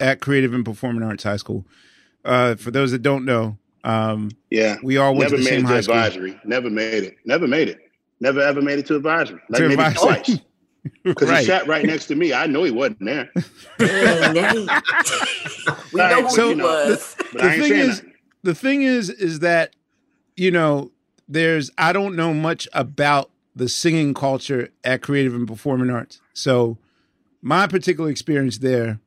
at 0.00 0.20
Creative 0.20 0.52
and 0.54 0.64
Performing 0.64 1.02
Arts 1.02 1.24
High 1.24 1.36
School. 1.36 1.64
Uh, 2.24 2.54
for 2.56 2.70
those 2.70 2.90
that 2.92 3.02
don't 3.02 3.24
know, 3.24 3.56
um, 3.84 4.30
Yeah. 4.50 4.76
we 4.82 4.96
all 4.96 5.12
went 5.14 5.30
Never 5.32 5.36
to 5.36 5.42
the 5.44 5.50
made 5.50 5.56
same 5.56 5.58
it 5.64 5.68
to 5.68 5.74
high 5.74 5.80
school. 5.80 5.94
advisory. 5.96 6.40
Never 6.44 6.70
made 6.70 7.04
it. 7.04 7.16
Never 7.24 7.46
made 7.46 7.68
it. 7.68 7.78
Never 8.20 8.40
ever 8.40 8.62
made 8.62 8.78
it 8.78 8.86
to 8.86 8.96
advisory. 8.96 9.40
Like 9.48 9.60
To 9.62 9.68
maybe 9.68 9.82
advisory. 9.82 10.22
twice. 10.24 10.38
Because 11.04 11.28
right. 11.28 11.38
he 11.40 11.46
sat 11.46 11.68
right 11.68 11.84
next 11.86 12.06
to 12.06 12.16
me. 12.16 12.32
I 12.32 12.46
know 12.46 12.64
he 12.64 12.72
wasn't 12.72 13.04
there. 13.04 13.30
We 13.78 13.86
know 15.98 16.22
who 16.22 16.30
So, 16.30 16.48
he 16.48 16.54
the- 16.54 16.62
was. 16.64 17.14
But 17.32 17.32
the 17.40 17.44
I 17.44 17.54
ain't 17.54 17.62
thing 17.62 17.72
is, 17.74 18.00
that. 18.00 18.12
the 18.42 18.54
thing 18.54 18.82
is, 18.82 19.10
is 19.10 19.38
that 19.40 19.74
you 20.36 20.50
know, 20.50 20.90
there's 21.28 21.70
I 21.78 21.92
don't 21.92 22.16
know 22.16 22.32
much 22.34 22.68
about 22.72 23.30
the 23.54 23.68
singing 23.68 24.14
culture 24.14 24.70
at 24.84 25.02
Creative 25.02 25.34
and 25.34 25.46
Performing 25.46 25.90
Arts. 25.90 26.20
So, 26.34 26.78
my 27.42 27.66
particular 27.66 28.08
experience 28.10 28.58
there 28.58 28.98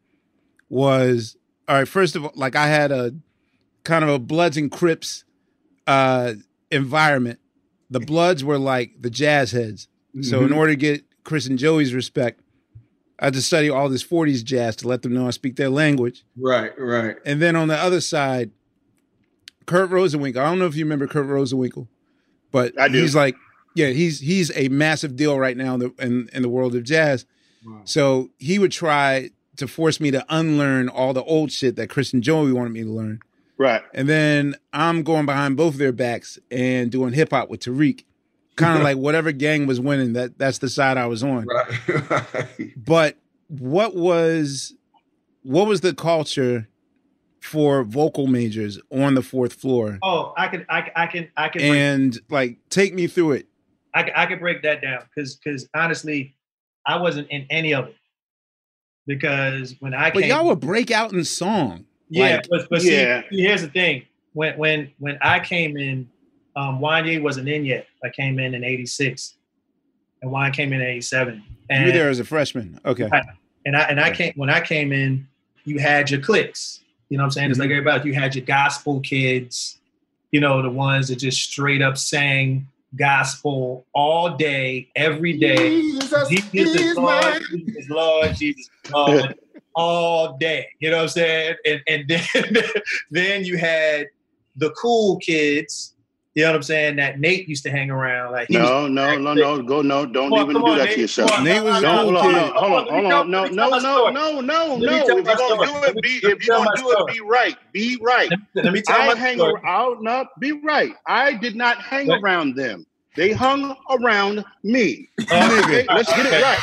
was 0.70 1.38
all 1.67 1.77
right. 1.77 1.88
First 1.88 2.15
of 2.15 2.25
all, 2.25 2.32
like 2.36 2.55
I 2.55 2.67
had 2.67 2.91
a 2.91 3.13
kind 3.84 4.03
of 4.03 4.10
a 4.10 4.20
Bloods 4.20 4.58
and 4.58 4.72
Crips 4.72 5.24
uh, 5.88 6.34
environment. 6.72 7.39
The 7.89 8.00
Bloods 8.00 8.44
were 8.44 8.58
like 8.58 9.01
the 9.01 9.10
jazz 9.10 9.51
heads. 9.51 9.88
So, 10.22 10.44
in 10.44 10.50
Mhm. 10.51 10.55
order 10.58 10.72
to 10.74 10.77
get 10.77 11.03
Chris 11.24 11.46
and 11.46 11.60
Joey's 11.60 11.94
respect, 11.94 12.39
I 13.20 13.25
had 13.25 13.34
to 13.34 13.41
study 13.41 13.70
all 13.70 13.89
this 13.89 14.03
40s 14.03 14.44
jazz 14.44 14.75
to 14.77 14.88
let 14.88 15.01
them 15.01 15.13
know 15.13 15.27
I 15.27 15.32
speak 15.32 15.55
their 15.55 15.70
language. 15.70 16.24
right, 16.38 16.72
right. 16.79 17.17
And 17.25 17.41
then 17.41 17.55
on 17.55 17.67
the 17.67 17.75
other 17.77 18.00
side, 18.01 18.51
Kurt 19.65 19.89
Rosenwinkel. 19.89 20.38
I 20.38 20.45
don't 20.45 20.60
know 20.60 20.67
if 20.67 20.75
you 20.75 20.86
remember 20.86 21.07
Kurt 21.07 21.27
Rosenwinkel, 21.27 21.88
but 22.51 22.74
he's 22.91 23.15
like, 23.15 23.36
yeah, 23.75 23.88
he's 23.88 24.19
he's 24.19 24.55
a 24.55 24.69
massive 24.69 25.15
deal 25.15 25.38
right 25.38 25.57
now 25.57 25.75
in 25.75 25.79
the 25.79 25.93
in, 26.00 26.29
in 26.34 26.41
the 26.41 26.50
world 26.50 26.75
of 26.75 26.84
jazz. 26.84 27.25
Wow. 27.65 27.81
So 27.84 28.29
he 28.38 28.60
would 28.60 28.72
try 28.72 29.31
to 29.57 29.67
force 29.67 30.00
me 30.00 30.12
to 30.12 30.25
unlearn 30.29 30.89
all 30.89 31.13
the 31.13 31.24
old 31.24 31.51
shit 31.51 31.75
that 31.77 31.89
Chris 31.89 32.13
and 32.13 32.24
Joey 32.24 32.51
wanted 32.51 32.74
me 32.74 32.84
to 32.84 32.89
learn. 32.89 33.19
Right. 33.57 33.81
And 33.93 34.07
then 34.10 34.55
I'm 34.74 35.03
going 35.03 35.25
behind 35.25 35.57
both 35.57 35.75
of 35.75 35.79
their 35.79 35.93
backs 35.93 36.38
and 36.51 36.91
doing 36.91 37.13
hip 37.13 37.31
hop 37.31 37.50
with 37.50 37.62
Tariq. 37.62 38.03
Kind 38.55 38.77
of 38.77 38.84
like 38.84 38.98
whatever 38.98 39.31
gang 39.31 39.65
was 39.65 39.79
winning, 39.79 40.13
that 40.13 40.38
that's 40.38 40.60
the 40.60 40.69
side 40.69 40.98
I 40.98 41.07
was 41.07 41.24
on. 41.24 41.45
Right. 41.45 42.48
But 42.77 43.17
what 43.48 43.95
was 43.95 44.74
what 45.43 45.67
was 45.67 45.81
the 45.81 45.93
culture 45.93 46.67
for 47.46 47.84
vocal 47.84 48.28
majors 48.28 48.80
on 48.92 49.14
the 49.14 49.22
fourth 49.22 49.54
floor. 49.54 50.00
Oh, 50.04 50.34
I 50.38 50.48
can, 50.48 50.66
I, 50.70 50.82
can- 50.82 50.92
I 50.96 51.08
can, 51.08 51.30
I 51.38 51.50
can, 51.50 51.60
break, 51.62 51.72
And 51.80 52.20
like, 52.30 52.58
take 52.70 52.94
me 52.94 53.08
through 53.08 53.34
it. 53.34 53.48
I, 53.94 54.04
can- 54.04 54.14
I 54.16 54.25
can 54.25 54.40
break 54.40 54.64
that 54.64 54.82
down 54.82 55.04
because, 55.04 55.36
because 55.36 55.68
honestly, 55.74 56.36
I 56.86 57.00
wasn't 57.00 57.30
in 57.30 57.46
any 57.50 57.74
of 57.74 57.88
it 57.88 57.96
because 59.08 59.75
when 59.80 59.94
I 59.94 60.06
came 60.06 60.14
But 60.14 60.22
came, 60.24 60.30
y'all 60.32 60.48
would 60.48 60.60
break 60.60 60.92
out 60.92 61.14
in 61.14 61.24
song. 61.24 61.86
yeah, 62.10 62.36
Like, 62.38 62.48
but, 62.50 62.68
but 62.70 62.84
Yeah. 62.84 63.22
see, 63.30 63.42
here's 63.42 63.62
the 63.62 63.70
thing: 63.70 64.04
when, 64.34 64.58
when, 64.58 64.92
when 65.00 65.18
I 65.22 65.40
came 65.40 65.78
in, 65.78 66.10
um, 66.56 66.80
Wanya 66.80 67.22
wasn't 67.22 67.48
in 67.50 67.66
yet. 67.66 67.88
I 68.04 68.10
came 68.10 68.40
in 68.40 68.54
in 68.56 68.64
'86, 68.64 69.36
and 70.22 70.32
Wanya 70.32 70.54
came 70.54 70.74
in 70.74 70.82
in 70.82 70.88
'87. 70.88 71.44
And 71.70 71.80
you 71.82 71.86
were 71.88 71.92
there 71.98 72.10
as 72.10 72.20
a 72.20 72.24
freshman. 72.25 72.80
Okay. 72.86 73.08
Right. 73.12 73.24
and 73.66 73.75
I 73.75 73.82
and 73.82 74.00
I 74.00 74.12
came 74.12 74.34
when 74.36 74.50
I 74.50 74.62
came 74.62 74.92
in, 74.94 75.28
you 75.66 75.80
had 75.80 76.10
your 76.10 76.22
cliques. 76.22 76.82
You 77.15 77.19
know 77.19 77.24
what 77.24 77.27
I'm 77.27 77.31
saying? 77.31 77.51
It's 77.51 77.60
like 77.62 77.69
mm-hmm. 77.69 77.77
everybody. 77.77 78.10
You 78.10 78.13
had 78.13 78.36
your 78.36 78.43
gospel 78.43 79.00
kids, 79.00 79.79
you 80.31 80.41
know, 80.41 80.62
the 80.62 80.69
ones 80.69 81.07
that 81.07 81.15
just 81.15 81.41
straight 81.41 81.81
up 81.81 81.98
sang 81.98 82.67
gospel 82.93 83.86
all 83.93 84.36
day, 84.36 84.89
every 84.98 85.38
day. 85.38 85.79
Jesus 85.79 86.27
Jesus 86.27 86.75
is 86.75 86.98
Lord. 86.98 87.41
Jesus 87.50 87.89
Lord, 87.89 88.36
Jesus 88.36 88.69
Lord, 88.91 89.34
all 89.74 90.36
day. 90.38 90.67
You 90.81 90.91
know 90.91 90.98
what 90.98 91.03
I'm 91.03 91.07
saying? 91.07 91.55
And 91.65 91.81
and 91.88 92.05
then 92.10 92.57
then 93.12 93.45
you 93.45 93.57
had 93.57 94.07
the 94.57 94.72
cool 94.72 95.15
kids. 95.19 95.93
You 96.36 96.44
know 96.44 96.50
what 96.50 96.56
I'm 96.58 96.63
saying? 96.63 96.98
That 96.98 97.20
Nate 97.20 97.48
used 97.48 97.63
to 97.63 97.72
hang 97.72 97.89
around. 97.89 98.34
Like 98.34 98.50
he 98.50 98.58
was 98.60 98.70
No, 98.70 98.88
no, 98.89 99.18
no, 99.18 99.34
no, 99.34 99.63
go 99.63 99.82
no. 99.82 100.06
Don't 100.06 100.34
on, 100.34 100.44
even 100.44 100.58
do 100.58 100.63
on, 100.68 100.77
that 100.77 100.86
Nate. 100.86 100.96
to 100.96 101.01
yourself. 101.01 101.32
Come 101.32 101.39
on, 101.39 101.46
Nate 101.46 101.63
was 101.63 101.77
a 101.77 101.82
No, 101.82 101.92
cool 101.94 102.04
hold 102.04 102.15
on, 102.18 102.24
kid. 102.34 102.34
hold 102.34 102.56
on, 102.56 102.56
hold 102.56 102.74
on, 102.74 102.86
Let 102.86 102.94
me 102.94 103.01
hold 103.04 103.06
on. 103.06 103.32
No, 103.32 103.46
no, 103.46 103.80
no, 103.80 104.10
no, 104.10 104.42
no, 104.42 104.77
no. 104.80 105.18
If 105.18 105.25
you're 105.25 105.36
gonna 105.38 105.38
story. 105.38 105.68
do 105.68 105.74
Let 105.82 105.96
it, 105.96 106.01
be 106.01 106.10
if 106.18 106.46
you're 106.46 106.56
gonna 106.58 106.72
do 106.75 106.89
story. 106.89 107.13
it, 107.13 107.13
be 107.15 107.22
right. 107.22 107.58
Be 107.72 107.98
right. 108.01 108.30
Let 108.30 108.39
me, 108.39 108.46
let 108.63 108.74
me 108.74 108.82
tell 108.82 109.01
I 109.01 109.08
my 109.08 109.15
hang 109.15 109.38
story. 109.38 109.62
around. 109.63 110.04
No, 110.04 110.25
be 110.39 110.51
right. 110.51 110.94
I 111.08 111.34
did 111.36 111.56
not 111.56 111.77
hang 111.82 112.08
What? 112.08 112.20
around 112.22 112.56
them. 112.56 112.86
They 113.15 113.31
hung 113.31 113.75
around 113.89 114.43
me. 114.63 115.10
Oh, 115.31 115.62
Okay, 115.63 115.86
let's 115.89 116.10
get 116.13 116.25
okay. 116.25 116.38
it 116.38 116.43
right. 116.43 116.60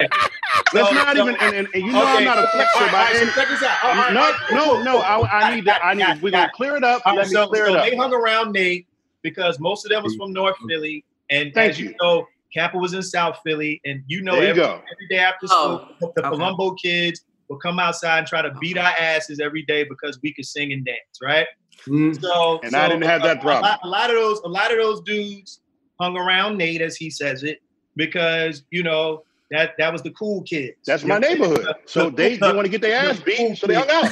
Let's 0.74 0.88
So- 0.88 0.94
not 0.94 1.16
so- 1.16 1.22
even. 1.22 1.36
And, 1.40 1.54
and, 1.56 1.68
and 1.74 1.82
you 1.86 1.92
know 1.92 2.02
Okay. 2.02 2.10
I'm 2.18 2.24
not 2.24 2.38
a 2.38 2.42
flexer 2.48 2.80
right, 2.80 2.92
by 2.92 2.98
all 2.98 3.04
right, 3.04 3.16
any. 3.16 3.26
so 3.26 3.32
check 3.40 3.48
this 3.48 3.62
out. 3.62 3.84
All 3.84 3.94
right, 3.94 4.12
No, 4.12 4.20
all 4.20 4.30
right, 4.32 4.50
no, 4.52 4.82
no. 4.82 4.98
I, 4.98 5.40
I 5.50 5.54
need 5.54 5.64
that. 5.64 5.82
I 5.84 5.94
need. 5.94 6.02
Got 6.02 6.20
We're 6.22 6.30
gonna 6.30 6.50
clear 6.54 6.76
it 6.76 6.84
up. 6.84 7.02
All 7.06 7.16
right, 7.16 7.26
Let 7.30 7.42
me 7.42 7.48
clear 7.48 7.66
so 7.66 7.74
it 7.74 7.78
up. 7.78 7.84
they 7.88 7.96
hung 7.96 8.12
around 8.12 8.52
me 8.52 8.86
because 9.22 9.58
most 9.60 9.84
of 9.86 9.90
them 9.90 10.02
was 10.02 10.12
mm-hmm. 10.14 10.22
from 10.24 10.32
North 10.32 10.56
Philly, 10.68 11.04
and 11.30 11.52
Thank 11.54 11.72
as 11.72 11.80
you, 11.80 11.90
you. 11.90 11.94
know, 12.02 12.26
CAPA 12.54 12.78
was 12.78 12.92
in 12.94 13.02
South 13.02 13.38
Philly, 13.44 13.80
and 13.84 14.02
you 14.06 14.22
know 14.22 14.34
There 14.34 14.44
you 14.44 14.50
every, 14.50 14.62
every 14.64 15.08
day 15.08 15.18
after 15.18 15.46
school, 15.46 15.88
Oh, 16.02 16.12
the 16.14 16.26
okay. 16.26 16.36
Palumbo 16.36 16.76
kids 16.78 17.22
will 17.48 17.58
come 17.58 17.78
outside 17.78 18.18
and 18.18 18.26
try 18.26 18.42
to 18.42 18.52
beat 18.60 18.76
our 18.76 18.92
asses 18.98 19.40
every 19.40 19.62
day 19.62 19.84
because 19.84 20.18
we 20.22 20.32
could 20.32 20.44
sing 20.46 20.72
and 20.72 20.84
dance, 20.84 21.18
right? 21.22 21.46
Mm. 21.86 22.20
So, 22.20 22.60
And 22.62 22.72
so 22.72 22.78
I 22.78 22.88
didn't 22.88 23.04
have 23.04 23.22
that 23.22 23.38
a- 23.38 23.40
problem. 23.40 23.64
A 23.64 23.68
lot, 23.68 23.80
a 23.84 23.88
lot 23.88 24.10
of 24.10 24.16
those, 24.16 24.40
a 24.40 24.48
lot 24.48 24.70
of 24.72 24.78
those 24.78 25.00
dudes 25.02 25.60
hung 26.00 26.16
around 26.16 26.56
Nate, 26.58 26.80
as 26.82 26.96
he 26.96 27.10
says 27.10 27.42
it, 27.42 27.60
because 27.96 28.62
you 28.70 28.82
know 28.82 29.22
that 29.50 29.74
that 29.78 29.92
was 29.92 30.02
the 30.02 30.10
cool 30.10 30.42
kids. 30.42 30.76
That's 30.86 31.02
You 31.02 31.08
my 31.08 31.18
know 31.18 31.28
what 31.28 31.30
I'm 31.30 31.38
saying? 31.38 31.50
neighborhood. 31.52 31.76
The- 31.84 31.90
So 31.90 32.10
the- 32.10 32.16
they, 32.16 32.36
they 32.36 32.52
want 32.52 32.64
to 32.64 32.68
get 32.70 32.80
their 32.80 32.96
ass 32.96 33.18
the 33.18 33.24
beat, 33.24 33.36
cool 33.38 33.56
so 33.56 33.66
they 33.66 33.74
hung 33.74 33.88
out. 33.90 34.10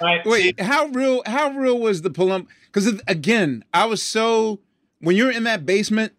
right? 0.00 0.20
Wait, 0.26 0.60
how 0.60 0.86
real? 0.86 1.22
How 1.26 1.50
real 1.50 1.78
was 1.78 2.02
the 2.02 2.10
Palum? 2.10 2.46
Because 2.66 3.00
again, 3.06 3.64
I 3.72 3.84
was 3.86 4.02
so 4.02 4.60
when 5.00 5.14
you're 5.16 5.30
in 5.30 5.44
that 5.44 5.64
basement, 5.66 6.12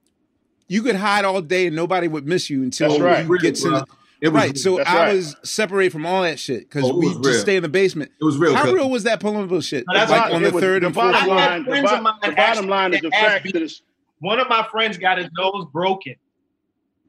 you 0.67 0.81
could 0.83 0.95
hide 0.95 1.25
all 1.25 1.41
day 1.41 1.67
and 1.67 1.75
nobody 1.75 2.07
would 2.07 2.27
miss 2.27 2.49
you 2.49 2.63
until 2.63 2.99
right. 2.99 3.25
you 3.27 3.39
get 3.39 3.55
to 3.55 3.69
Bro. 3.69 3.79
the, 3.79 3.85
It 4.21 4.29
was 4.29 4.41
right. 4.43 4.57
So 4.57 4.77
That's 4.77 4.89
I 4.89 4.95
right. 5.07 5.15
was 5.15 5.35
separated 5.43 5.91
from 5.91 6.05
all 6.05 6.23
that 6.23 6.39
shit 6.39 6.61
because 6.69 6.85
Oh, 6.85 6.97
we 6.97 7.07
just 7.09 7.23
real. 7.23 7.33
stay 7.39 7.55
in 7.57 7.63
the 7.63 7.69
basement. 7.69 8.11
It 8.19 8.23
was 8.25 8.37
real. 8.37 8.55
How 8.55 8.71
real 8.71 8.89
was 8.89 9.03
that 9.03 9.19
Palumbo 9.21 9.63
shit? 9.63 9.85
No, 9.87 9.93
that's 9.97 10.09
like 10.11 10.33
on 10.33 10.41
the 10.41 10.51
was- 10.51 10.61
third 10.63 10.81
the 10.83 10.87
and 10.87 10.95
fourth 10.95 11.11
bottom 11.11 11.25
floor. 11.25 11.37
I 11.37 11.41
had 11.41 11.49
line. 11.49 11.63
The, 11.63 11.69
bo- 11.87 12.29
the 12.29 12.35
bottom 12.35 12.67
line 12.67 12.93
is 12.95 13.01
the 13.01 13.11
fact 13.11 13.43
that 13.53 13.71
one 14.19 14.39
of 14.39 14.49
my 14.49 14.67
friends 14.71 14.97
got 14.97 15.17
his 15.19 15.27
nose 15.37 15.65
broken. 15.71 16.15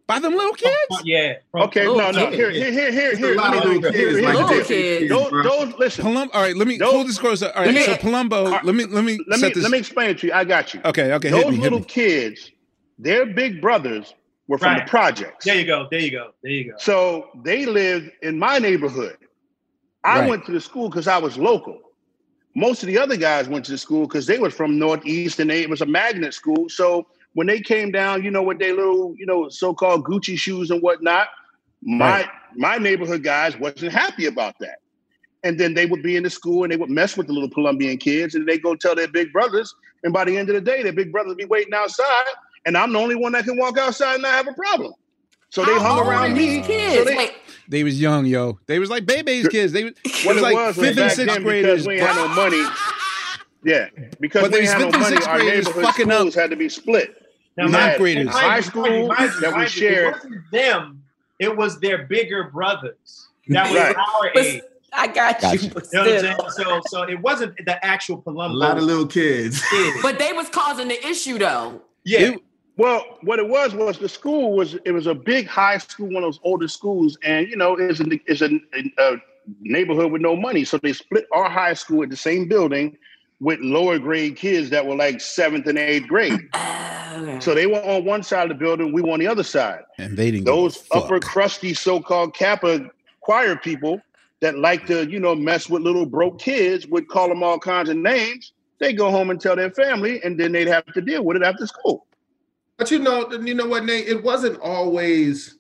By 0.07 0.19
them 0.21 0.35
little 0.35 0.55
kids? 0.55 0.75
Yeah. 1.05 1.35
okay. 1.55 1.85
No, 1.85 2.11
no. 2.11 2.31
kid. 2.31 2.35
Here, 2.35 2.51
here, 2.51 2.73
here, 2.73 2.91
here, 2.93 3.11
It's 3.11 3.21
a 3.21 3.27
here. 3.27 3.35
lot 3.35 3.55
Let 3.55 3.65
of 3.65 3.71
me 3.71 3.77
little 3.77 3.91
do 3.93 3.99
here, 3.99 4.07
kids 4.09 4.19
here's 4.19 4.25
like 4.25 4.33
the 4.35 4.41
Little 4.41 4.57
deal. 4.57 4.65
kids. 4.67 5.09
Those, 5.11 5.29
bro. 5.31 5.43
those, 5.43 5.75
listen. 5.79 6.05
Palum. 6.07 6.29
All 6.33 6.41
right, 6.43 6.57
let 6.57 6.67
me 6.67 6.79
Those- 6.79 6.93
full 6.93 7.05
disclosure. 7.05 7.53
All 7.55 7.63
right, 7.65 7.75
Let 7.75 7.85
so 7.85 7.91
me- 7.93 7.99
Palumbo. 7.99 8.53
uh, 8.53 8.61
let 8.65 8.75
me 8.75 8.85
let 8.87 9.05
me 9.05 9.19
Let 9.27 9.39
set 9.41 9.49
me 9.49 9.53
this. 9.55 9.63
let 9.65 9.71
me 9.73 9.79
explain 9.79 10.11
it 10.11 10.19
to 10.21 10.27
you. 10.29 10.33
I 10.33 10.45
got 10.45 10.73
you. 10.73 10.81
okay, 10.85 11.13
okay, 11.13 11.29
Those 11.31 11.41
hit 11.45 11.49
me, 11.51 11.55
hit 11.57 11.63
little 11.63 11.79
me. 11.81 11.85
kids, 11.85 12.51
their 12.99 13.27
big 13.27 13.61
brothers 13.61 14.15
were 14.49 14.59
from 14.59 14.75
Right. 14.75 14.85
the 14.85 14.91
projects. 14.91 15.45
There 15.45 15.55
you 15.57 15.65
go. 15.67 15.87
There 15.91 16.01
you 16.01 16.11
go. 16.11 16.33
There 16.43 16.53
you 16.53 16.73
go. 16.73 16.77
So 16.79 17.29
they 17.45 17.67
lived 17.67 18.11
in 18.23 18.39
my 18.39 18.59
neighborhood. 18.59 19.17
I 20.05 20.21
Right. 20.21 20.29
went 20.29 20.47
to 20.47 20.53
the 20.53 20.61
school 20.61 20.89
because 20.89 21.07
I 21.07 21.19
was 21.19 21.37
local. 21.39 21.81
Most 22.57 22.83
of 22.83 22.89
the 22.89 22.99
other 22.99 23.17
guys 23.17 23.49
went 23.49 23.65
to 23.67 23.73
the 23.73 23.79
school 23.79 24.07
because 24.07 24.27
they 24.27 24.39
were 24.39 24.51
from 24.51 24.79
Northeast 24.79 25.39
and 25.39 25.51
they, 25.51 25.63
it 25.63 25.71
was 25.71 25.81
a 25.83 25.87
magnet 25.87 26.35
school. 26.35 26.69
So 26.69 27.07
when 27.35 27.47
they 27.47 27.61
came 27.61 27.93
down, 27.93 28.25
you 28.25 28.31
know, 28.31 28.43
with 28.43 28.59
their 28.59 28.75
little, 28.75 29.15
you 29.17 29.27
know, 29.27 29.49
so-called 29.49 30.05
Gucci 30.05 30.37
shoes 30.39 30.71
and 30.71 30.83
whatnot, 30.83 31.29
my 31.83 32.23
Right. 32.23 32.29
my 32.57 32.79
neighborhood 32.79 33.23
guys 33.23 33.57
wasn't 33.59 33.93
happy 33.93 34.27
about 34.27 34.55
that. 34.61 34.79
And 35.45 35.61
then 35.61 35.75
they 35.75 35.87
would 35.87 36.03
be 36.03 36.17
in 36.17 36.25
the 36.25 36.31
school 36.31 36.65
and 36.65 36.73
they 36.73 36.77
would 36.77 36.91
mess 36.91 37.17
with 37.17 37.29
the 37.29 37.33
little 37.33 37.51
Colombian 37.51 37.99
kids 37.99 38.35
and 38.35 38.49
they 38.49 38.59
go 38.59 38.75
tell 38.75 38.95
their 38.97 39.07
big 39.09 39.33
brothers. 39.33 39.73
And 40.03 40.13
by 40.13 40.25
the 40.25 40.37
end 40.37 40.49
of 40.49 40.55
the 40.57 40.61
day, 40.61 40.83
their 40.83 40.93
big 40.93 41.13
brothers 41.13 41.35
be 41.37 41.45
waiting 41.45 41.75
outside. 41.75 42.25
And 42.67 42.77
I'm 42.77 42.93
the 42.93 42.99
only 42.99 43.15
one 43.15 43.33
that 43.33 43.45
can 43.45 43.57
walk 43.57 43.79
outside 43.79 44.15
and 44.15 44.23
not 44.23 44.33
have 44.33 44.49
a 44.49 44.53
problem. 44.53 44.93
So 45.51 45.65
they 45.65 45.73
How 45.73 45.81
hung 45.81 46.07
around 46.09 46.35
me. 46.35 46.61
kids? 46.61 46.95
So 46.97 47.05
they, 47.05 47.17
Wait, 47.17 47.33
They 47.69 47.83
was 47.85 47.99
young, 48.01 48.27
yo. 48.27 48.59
They 48.67 48.79
was 48.79 48.91
like 48.91 49.07
baby's 49.07 49.49
kids. 49.49 49.73
They 49.73 49.85
was, 49.85 49.93
what 50.25 50.35
was 50.35 50.37
it 50.39 50.43
like 50.43 50.55
was 50.55 50.77
was 50.77 50.87
fifth 50.89 50.99
and 50.99 51.13
sixth 51.13 51.41
graders. 51.43 51.87
because 51.87 51.87
we 51.87 51.99
had 51.99 52.17
no 52.17 52.29
money. 52.35 52.63
Yeah, 53.65 53.89
because 54.21 54.43
But 54.43 54.53
we 54.53 54.67
had 54.67 54.79
no 54.79 54.87
fifth 54.87 54.95
and 54.95 55.03
money, 55.03 55.15
sixth 55.17 55.29
our 55.29 55.39
graders 55.39 55.67
neighborhood 55.67 55.85
fucking 55.85 56.11
up. 56.11 56.19
schools 56.19 56.35
had 56.35 56.51
to 56.51 56.57
be 56.57 56.69
split. 56.69 57.15
Now, 57.57 57.67
We 57.67 57.73
Ninth 57.73 57.99
graders. 57.99 58.27
mind 58.27 58.37
high 58.39 58.61
school 58.61 58.83
mind 58.83 58.95
you, 59.03 59.09
mind 59.09 59.33
you, 59.35 59.41
that 59.41 59.57
we 59.57 59.67
shared. 59.67 60.15
Them. 60.53 61.03
It 61.41 61.57
was 61.57 61.81
their 61.81 62.05
bigger 62.07 62.45
brothers. 62.51 63.29
That 63.49 63.71
was 63.71 63.81
Right. 63.81 63.97
our 63.97 64.31
but 64.35 64.45
age. 64.45 64.63
I 64.93 65.07
got 65.07 65.43
you. 65.63 65.71
But, 65.71 65.87
You 65.93 65.99
know 66.05 66.05
what 66.05 66.25
I'm 66.25 66.51
saying? 66.51 66.51
So, 66.51 66.81
so 66.87 67.03
it 67.03 67.21
wasn't 67.21 67.55
the 67.65 67.85
actual 67.85 68.23
Palumbo. 68.23 68.51
A 68.51 68.55
lot 68.55 68.77
of 68.79 68.85
little 68.85 69.07
kids. 69.07 69.63
kids. 69.71 69.99
but 70.03 70.19
they 70.19 70.33
was 70.33 70.49
causing 70.51 70.89
the 70.89 71.07
issue 71.07 71.39
though. 71.39 71.81
yeah. 72.05 72.21
It- 72.21 72.43
Well, 72.79 73.05
what 73.23 73.41
it 73.41 73.49
was 73.49 73.75
was 73.75 73.99
the 73.99 74.09
school 74.09 74.57
was 74.57 74.77
it 74.85 74.93
was 74.93 75.09
a 75.09 75.15
big 75.15 75.49
high 75.49 75.79
school, 75.79 76.07
one 76.07 76.23
of 76.23 76.29
those 76.29 76.41
older 76.45 76.69
schools, 76.69 77.19
and 77.25 77.49
you 77.49 77.57
know 77.57 77.75
it's 77.75 78.01
a 78.01 78.07
it's 78.27 78.41
a, 78.41 78.61
a 78.99 79.17
neighborhood 79.61 80.13
with 80.13 80.23
no 80.23 80.37
money, 80.37 80.65
so 80.65 80.79
they 80.79 80.93
split 80.93 81.27
our 81.33 81.51
high 81.51 81.75
school 81.75 82.05
at 82.05 82.11
the 82.11 82.17
same 82.17 82.47
building 82.47 82.97
with 83.41 83.59
lower 83.61 83.99
grade 83.99 84.37
kids 84.37 84.71
that 84.71 84.87
were 84.87 84.95
like 84.95 85.21
seventh 85.21 85.67
and 85.67 85.77
eighth 85.77 86.07
grade. 86.07 86.41
Oh. 86.55 87.39
So 87.41 87.53
they 87.53 87.67
were 87.67 87.83
on 87.83 88.05
one 88.05 88.23
side 88.23 88.51
of 88.51 88.57
the 88.57 88.65
building, 88.65 88.93
we 88.93 89.03
were 89.03 89.11
on 89.11 89.19
the 89.19 89.27
other 89.27 89.43
side. 89.43 89.81
and 89.99 90.17
they 90.17 90.31
didn't. 90.31 90.47
those 90.47 90.85
upper 90.93 91.19
crusty 91.19 91.75
so-called 91.75 92.35
CAPA 92.35 92.91
choir 93.21 93.57
people 93.57 94.01
that 94.41 94.57
like 94.57 94.87
to, 94.87 95.09
you 95.11 95.19
know, 95.19 95.35
mess 95.35 95.69
with 95.69 95.83
little 95.83 96.07
broke 96.07 96.39
kids 96.39 96.87
would 96.87 97.09
call 97.09 97.29
them 97.29 97.43
all 97.43 97.59
kinds 97.59 97.89
of 97.89 97.97
names. 97.97 98.53
They 98.79 98.93
go 98.93 99.11
home 99.11 99.31
and 99.31 99.41
tell 99.41 99.57
their 99.57 99.73
family, 99.73 100.23
and 100.23 100.39
then 100.39 100.53
they'd 100.53 100.69
have 100.69 100.87
to 100.87 101.01
deal 101.01 101.25
with 101.25 101.37
it 101.37 101.43
after 101.43 101.67
school. 101.67 102.07
But 102.79 102.91
you 102.91 103.01
know, 103.01 103.31
you 103.33 103.55
know 103.55 103.67
what, 103.67 103.85
Nate? 103.85 104.09
It 104.09 104.23
wasn't 104.23 104.61
always 104.61 105.57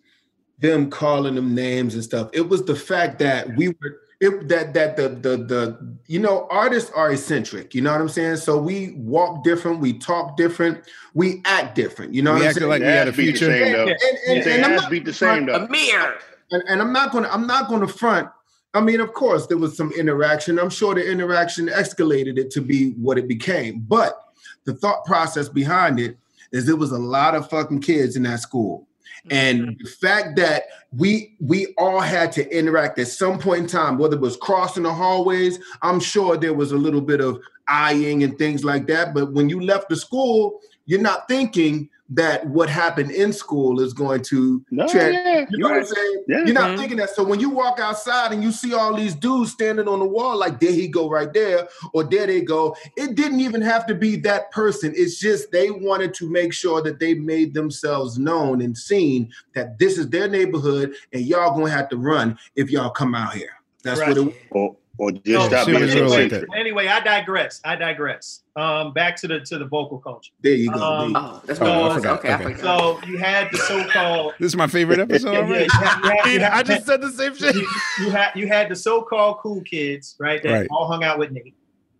them 0.60 0.88
calling 0.90 1.34
them 1.34 1.54
names 1.54 1.94
and 1.94 2.02
stuff. 2.02 2.30
It 2.32 2.48
was 2.48 2.64
the 2.64 2.74
fact 2.76 3.18
that 3.18 3.54
we 3.56 3.68
were 3.68 4.00
it, 4.20 4.48
that 4.48 4.74
that 4.74 4.96
the 4.96 5.08
the 5.10 5.36
the 5.36 5.96
you 6.06 6.18
know 6.18 6.48
artists 6.50 6.90
are 6.92 7.12
eccentric. 7.12 7.74
You 7.74 7.82
know 7.82 7.92
what 7.92 8.00
I'm 8.00 8.08
saying? 8.08 8.36
So 8.36 8.58
we 8.58 8.92
walk 8.96 9.44
different, 9.44 9.80
we 9.80 9.96
talk 9.98 10.36
different, 10.36 10.82
we 11.14 11.40
act 11.44 11.74
different. 11.76 12.14
You 12.14 12.22
know 12.22 12.34
We 12.34 12.40
what 12.40 12.48
I'm 12.48 12.54
saying? 12.54 12.68
like 12.68 12.80
we 12.80 12.86
Their 12.86 12.96
had 12.98 13.08
a 13.08 13.10
ass 13.10 13.16
beat 13.16 13.26
the 13.26 13.32
future. 13.38 13.52
same, 13.52 13.72
though. 13.72 13.86
and, 13.86 13.98
and, 14.28 14.42
Their 14.44 14.56
and 14.56 14.64
I'm 14.64 14.76
not 14.76 14.90
beat 14.90 15.04
the 15.04 15.12
same 15.12 15.46
though. 15.46 15.66
Ahmir. 15.66 16.18
and, 16.50 16.62
and 16.68 16.80
I'm 16.80 16.92
not 16.92 17.12
gonna 17.12 17.28
I'm 17.28 17.46
not 17.46 17.68
gonna 17.68 17.86
front. 17.88 18.28
I 18.74 18.80
mean, 18.80 19.00
of 19.00 19.12
course, 19.12 19.46
there 19.46 19.56
was 19.56 19.76
some 19.76 19.92
interaction. 19.92 20.58
I'm 20.58 20.70
sure 20.70 20.94
the 20.94 21.08
interaction 21.08 21.68
escalated 21.68 22.38
it 22.38 22.50
to 22.52 22.60
be 22.60 22.90
what 22.92 23.18
it 23.18 23.26
became. 23.28 23.80
But 23.80 24.20
the 24.64 24.74
thought 24.74 25.04
process 25.04 25.48
behind 25.48 25.98
it 26.00 26.18
is 26.52 26.66
there 26.66 26.76
was 26.76 26.92
a 26.92 26.98
lot 26.98 27.34
of 27.34 27.48
fucking 27.50 27.80
kids 27.80 28.16
in 28.16 28.22
that 28.24 28.40
school. 28.40 28.86
And 29.30 29.60
mm-hmm. 29.60 29.82
the 29.82 29.90
fact 29.90 30.36
that 30.36 30.64
we 30.92 31.36
we 31.40 31.74
all 31.76 32.00
had 32.00 32.32
to 32.32 32.56
interact 32.56 32.98
at 32.98 33.08
some 33.08 33.38
point 33.38 33.62
in 33.62 33.66
time, 33.66 33.98
whether 33.98 34.16
it 34.16 34.22
was 34.22 34.36
crossing 34.36 34.84
the 34.84 34.92
hallways, 34.92 35.58
I'm 35.82 36.00
sure 36.00 36.36
there 36.36 36.54
was 36.54 36.72
a 36.72 36.76
little 36.76 37.00
bit 37.00 37.20
of 37.20 37.40
eyeing 37.68 38.22
and 38.22 38.38
things 38.38 38.64
like 38.64 38.86
that. 38.86 39.14
But 39.14 39.32
when 39.32 39.48
you 39.48 39.60
left 39.60 39.88
the 39.88 39.96
school, 39.96 40.60
you're 40.88 41.00
not 41.00 41.28
thinking 41.28 41.88
that 42.10 42.46
what 42.46 42.70
happened 42.70 43.10
in 43.10 43.30
school 43.34 43.80
is 43.80 43.92
going 43.92 44.22
to 44.22 44.64
No, 44.70 44.88
trans- 44.88 45.14
yeah, 45.14 45.44
You 45.50 45.58
know 45.58 45.68
what 45.68 45.76
I'm 45.80 45.84
saying? 45.84 46.24
Yeah, 46.26 46.38
you're 46.46 46.54
not 46.54 46.70
Mhm. 46.70 46.78
thinking 46.78 46.96
that. 46.96 47.10
So 47.10 47.22
when 47.22 47.38
you 47.38 47.50
walk 47.50 47.78
outside 47.78 48.32
and 48.32 48.42
you 48.42 48.50
see 48.50 48.72
all 48.72 48.94
these 48.96 49.14
dudes 49.14 49.52
standing 49.52 49.86
on 49.86 49.98
the 49.98 50.06
wall, 50.06 50.38
like 50.38 50.58
there 50.58 50.72
he 50.72 50.88
go 50.88 51.10
right 51.10 51.30
there, 51.30 51.68
or 51.92 52.04
there 52.04 52.26
they 52.26 52.40
go, 52.40 52.74
it 52.96 53.14
didn't 53.14 53.40
even 53.40 53.60
have 53.60 53.86
to 53.88 53.94
be 53.94 54.16
that 54.20 54.50
person. 54.52 54.94
It's 54.96 55.18
just 55.20 55.52
they 55.52 55.70
wanted 55.70 56.14
to 56.14 56.30
make 56.30 56.54
sure 56.54 56.80
that 56.80 56.98
they 56.98 57.12
made 57.12 57.52
themselves 57.52 58.18
known 58.18 58.62
and 58.62 58.74
seen 58.76 59.30
that 59.54 59.78
this 59.78 59.98
is 59.98 60.08
their 60.08 60.28
neighborhood 60.28 60.94
and 61.12 61.20
y'all 61.26 61.54
gonna 61.54 61.70
have 61.70 61.90
to 61.90 61.98
run 61.98 62.38
if 62.56 62.70
y'all 62.70 62.88
come 62.88 63.14
out 63.14 63.34
here. 63.34 63.50
That's 63.84 64.00
Right. 64.00 64.16
what 64.16 64.16
it 64.28 64.34
Or, 64.52 64.74
or 64.98 65.12
just 65.12 65.26
No, 65.26 65.46
stop 65.48 65.64
shit 65.66 65.74
being 65.76 65.82
was 65.84 65.92
so 65.92 66.06
like 66.06 66.30
secret? 66.30 66.48
Anyway, 66.56 66.86
I 66.88 67.00
digress. 67.00 67.60
I 67.64 67.76
digress. 67.76 68.42
Um, 68.56 68.92
back 68.92 69.16
to 69.16 69.28
the 69.28 69.40
to 69.40 69.58
the 69.58 69.64
vocal 69.64 69.98
culture. 69.98 70.32
There 70.42 70.52
you 70.54 70.70
go. 70.72 70.82
Um, 70.82 71.16
Oh, 71.16 71.40
that's 71.46 71.60
Oh, 71.60 71.90
I 71.90 71.94
forgot. 71.94 72.18
Okay, 72.18 72.32
I 72.32 72.42
forgot. 72.42 72.60
So 72.60 73.00
you 73.08 73.16
had 73.18 73.48
the 73.52 73.58
so-called. 73.58 74.34
This 74.40 74.48
is 74.52 74.56
my 74.56 74.66
favorite 74.66 74.98
episode 74.98 75.32
Yeah, 75.32 75.38
yeah, 75.38 75.44
already. 75.46 75.64
you 75.64 75.70
had- 75.70 76.02
you 76.02 76.10
had- 76.40 76.42
had- 76.42 76.52
I 76.52 76.62
just 76.62 76.86
said 76.86 77.00
the 77.00 77.10
same 77.10 77.34
shit. 77.36 77.54
you, 77.54 77.68
you 78.00 78.10
had 78.10 78.30
you 78.34 78.48
had 78.48 78.68
the 78.68 78.76
so-called 78.76 79.38
cool 79.38 79.60
kids, 79.62 80.16
right? 80.18 80.42
That 80.42 80.50
Right. 80.52 80.62
Mm-hmm. 80.64 80.74
all 80.74 80.88
hung 80.88 81.04
out 81.04 81.18
with 81.18 81.30
Nate, 81.30 81.54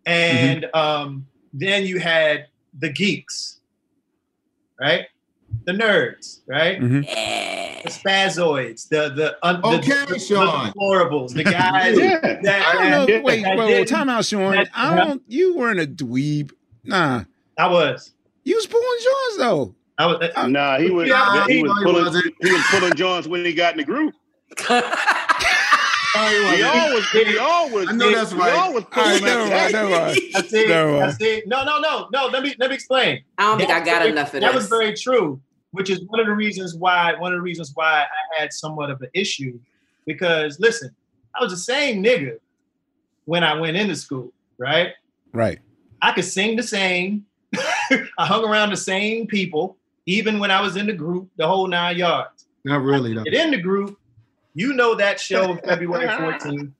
and 0.06 0.66
um, 0.74 1.26
then 1.52 1.84
you 1.86 1.98
had 2.00 2.46
the 2.78 2.90
geeks, 2.92 3.60
right? 4.80 5.06
The 5.64 5.72
nerds, 5.72 6.40
right? 6.46 6.80
Mhm. 6.80 7.82
The 7.84 7.90
spazoids, 7.90 8.88
the 8.88 9.10
the 9.10 9.36
un, 9.42 9.60
the, 9.60 9.68
Okay, 9.68 10.04
the, 10.12 10.18
Shawn. 10.18 10.66
the 10.66 10.72
deplorables, 10.72 11.34
the 11.34 11.44
guys 11.58 11.98
Yeah. 11.98 12.18
that, 12.20 12.44
I 12.66 12.72
don't 12.74 12.90
know. 12.90 13.06
that- 13.06 13.22
Wait, 13.24 13.42
that 13.42 13.56
wait, 13.58 13.64
wait, 13.66 13.68
didn't- 13.74 13.88
time 13.88 14.08
out, 14.08 14.24
Shawn. 14.24 14.52
that- 14.56 14.68
I 14.74 14.96
don't. 14.96 15.22
You 15.28 15.56
weren't 15.56 15.80
a 15.80 15.86
dweeb. 15.86 16.52
Nah, 16.84 17.24
I 17.58 17.68
was. 17.68 18.12
you 18.44 18.56
was 18.56 18.66
pulling 18.66 18.86
Johns 19.04 19.36
though. 19.38 19.74
I 19.98 20.06
was. 20.06 20.30
uh, 20.34 20.46
Nah, 20.46 20.78
he 20.78 20.90
was 20.90 21.08
Yeah, 21.08 21.46
he 21.46 21.54
he 21.58 21.62
was 21.62 21.70
was- 21.70 21.82
pulling 21.84 22.04
wasn't. 22.06 22.34
he 22.40 22.52
was 22.52 22.62
pulling 22.70 22.94
Johns 22.94 23.28
when 23.28 23.44
he 23.44 23.52
got 23.52 23.72
in 23.72 23.78
the 23.78 23.84
group. 23.84 24.14
Oh, 26.16 26.54
We 26.56 26.62
all 26.62 26.94
was 26.94 27.12
we 27.12 27.38
all 27.38 27.70
was 27.70 27.88
I 27.88 27.92
know 27.92 28.10
that's 28.14 28.32
we 28.32 28.40
right. 28.40 28.52
all 28.54 28.72
was 28.72 28.84
All 28.84 29.02
right, 29.04 29.20
pulling 29.20 29.24
never 29.24 29.50
mind, 29.50 29.72
never 29.72 29.90
mind. 29.90 30.18
I 30.34 30.42
see. 30.42 30.66
Never 30.66 31.02
I 31.02 31.10
see. 31.12 31.42
No, 31.46 31.64
no, 31.64 31.78
no, 31.80 32.08
no. 32.12 32.26
Let 32.26 32.42
me 32.42 32.54
let 32.58 32.70
me 32.70 32.74
explain. 32.74 33.22
I 33.36 33.42
don't 33.44 33.58
think 33.58 33.70
I 33.70 33.74
That's 33.80 33.90
got 33.90 33.98
very- 34.00 34.10
enough 34.12 34.34
of 34.34 34.40
That 34.40 34.52
this. 34.52 34.54
was 34.54 34.68
very 34.68 34.94
true, 34.94 35.40
which 35.72 35.90
is 35.90 36.00
one 36.06 36.18
of 36.20 36.26
the 36.26 36.32
reasons 36.32 36.74
why 36.74 37.14
one 37.18 37.32
of 37.32 37.38
the 37.38 37.42
reasons 37.42 37.72
why 37.74 38.04
I 38.04 38.40
had 38.40 38.52
somewhat 38.52 38.90
of 38.90 39.00
an 39.02 39.10
issue 39.14 39.58
because 40.06 40.58
listen, 40.60 40.90
I 41.38 41.42
was 41.42 41.52
the 41.52 41.58
same 41.58 42.02
nigga 42.02 42.38
when 43.26 43.44
I 43.44 43.54
went 43.54 43.76
into 43.76 43.94
school, 43.94 44.32
right? 44.56 44.92
Right. 45.32 45.58
I 46.00 46.12
could 46.12 46.24
sing 46.24 46.56
the 46.56 46.62
same. 46.62 47.26
I 47.56 48.26
hung 48.26 48.44
around 48.44 48.70
the 48.70 48.76
same 48.76 49.26
people, 49.26 49.76
even 50.06 50.38
when 50.38 50.50
I 50.50 50.60
was 50.62 50.76
in 50.76 50.86
the 50.86 50.92
group, 50.92 51.28
the 51.36 51.46
whole 51.46 51.66
nine 51.66 51.96
yards. 51.98 52.46
Not 52.64 52.82
really 52.82 53.14
though. 53.14 53.24
Get 53.24 53.34
in 53.34 53.50
the 53.50 53.60
group, 53.60 53.97
you 54.58 54.72
know 54.74 54.94
that 54.96 55.20
show 55.20 55.56
February 55.64 56.06
14th. 56.06 56.72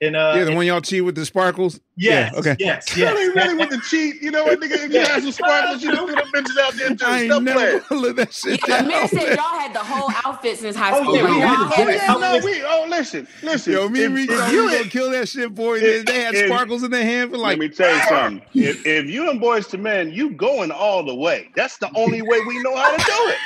And 0.00 0.16
uh 0.16 0.32
yeah, 0.36 0.42
the 0.42 0.52
one 0.56 0.66
y'all 0.66 0.80
cheat 0.80 1.04
with 1.04 1.14
the 1.14 1.24
sparkles. 1.24 1.78
yes, 1.96 2.32
yeah, 2.32 2.38
okay. 2.40 2.56
yes, 2.58 2.96
You 2.96 3.04
yes. 3.04 3.16
ain't 3.16 3.36
really 3.36 3.54
with 3.54 3.70
the 3.70 3.78
cheat. 3.88 4.20
You 4.20 4.32
know 4.32 4.42
what, 4.42 4.58
nigga? 4.58 4.72
If 4.86 4.92
you 4.92 4.98
had 4.98 5.22
some 5.22 5.30
sparkles, 5.30 5.80
you 5.80 5.90
put 5.96 6.08
them 6.16 6.26
bitches 6.34 6.58
out 6.60 6.72
there 6.74 6.88
too. 6.96 7.04
I 7.06 7.20
ain't 7.20 7.30
Stop 7.30 7.42
never 7.44 7.60
playing. 7.60 7.80
gonna 7.88 8.00
let 8.00 8.16
that 8.16 8.32
shit 8.32 8.60
Yeah, 8.66 8.82
down. 8.82 8.90
Ahmir 8.90 9.08
said 9.10 9.36
y'all 9.36 9.60
had 9.60 9.72
the 9.72 9.78
whole 9.78 10.10
outfit 10.24 10.58
since 10.58 10.74
high 10.74 10.90
Oh, 10.92 11.02
school. 11.04 11.16
yeah, 11.18 11.22
we 11.22 11.38
had 11.40 11.56
the 11.60 11.64
Oh, 11.66 11.86
had 11.86 11.88
yeah, 11.94 12.14
no, 12.14 12.34
it. 12.34 12.44
we. 12.44 12.62
Oh, 12.64 12.86
listen, 12.88 13.28
listen. 13.44 13.72
Yo, 13.74 13.88
me 13.88 14.04
and 14.04 14.18
If- 14.18 14.28
Rico, 14.28 14.44
if 14.44 14.52
you- 14.52 14.70
gonna 14.72 14.84
kill 14.90 15.10
that 15.12 15.28
shit, 15.28 15.54
boy. 15.54 15.78
They, 15.78 15.86
if- 16.00 16.06
they 16.06 16.20
had 16.20 16.34
if- 16.34 16.48
sparkles 16.48 16.82
in 16.82 16.90
their 16.90 17.04
hand 17.04 17.30
for 17.30 17.36
like. 17.38 17.50
Let 17.50 17.58
me 17.60 17.68
tell 17.68 17.94
you 17.94 18.02
something. 18.08 18.42
If, 18.54 18.84
if 18.84 19.06
you 19.06 19.30
and 19.30 19.40
Boyz 19.40 19.72
II 19.72 19.78
Men, 19.82 20.10
you 20.10 20.30
going 20.30 20.72
all 20.72 21.04
the 21.04 21.14
way. 21.14 21.48
That's 21.54 21.76
the 21.76 21.88
only 21.94 22.22
way 22.22 22.40
we 22.40 22.60
know 22.64 22.74
how 22.74 22.90
to 22.90 23.04
do 23.04 23.12
it. 23.30 23.36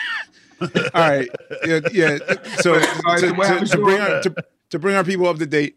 All 0.61 0.69
right, 0.95 1.29
yeah, 1.66 1.81
yeah. 1.92 2.19
So 2.61 2.75
right, 2.75 3.21
to, 3.21 3.33
to- 3.61 3.66
to 3.66 3.79
bring 3.79 4.01
our 4.01 4.23
to, 4.23 4.35
to 4.71 4.79
bring 4.79 4.97
our 4.97 5.05
people 5.05 5.27
up 5.27 5.38
to 5.38 5.47
date, 5.47 5.77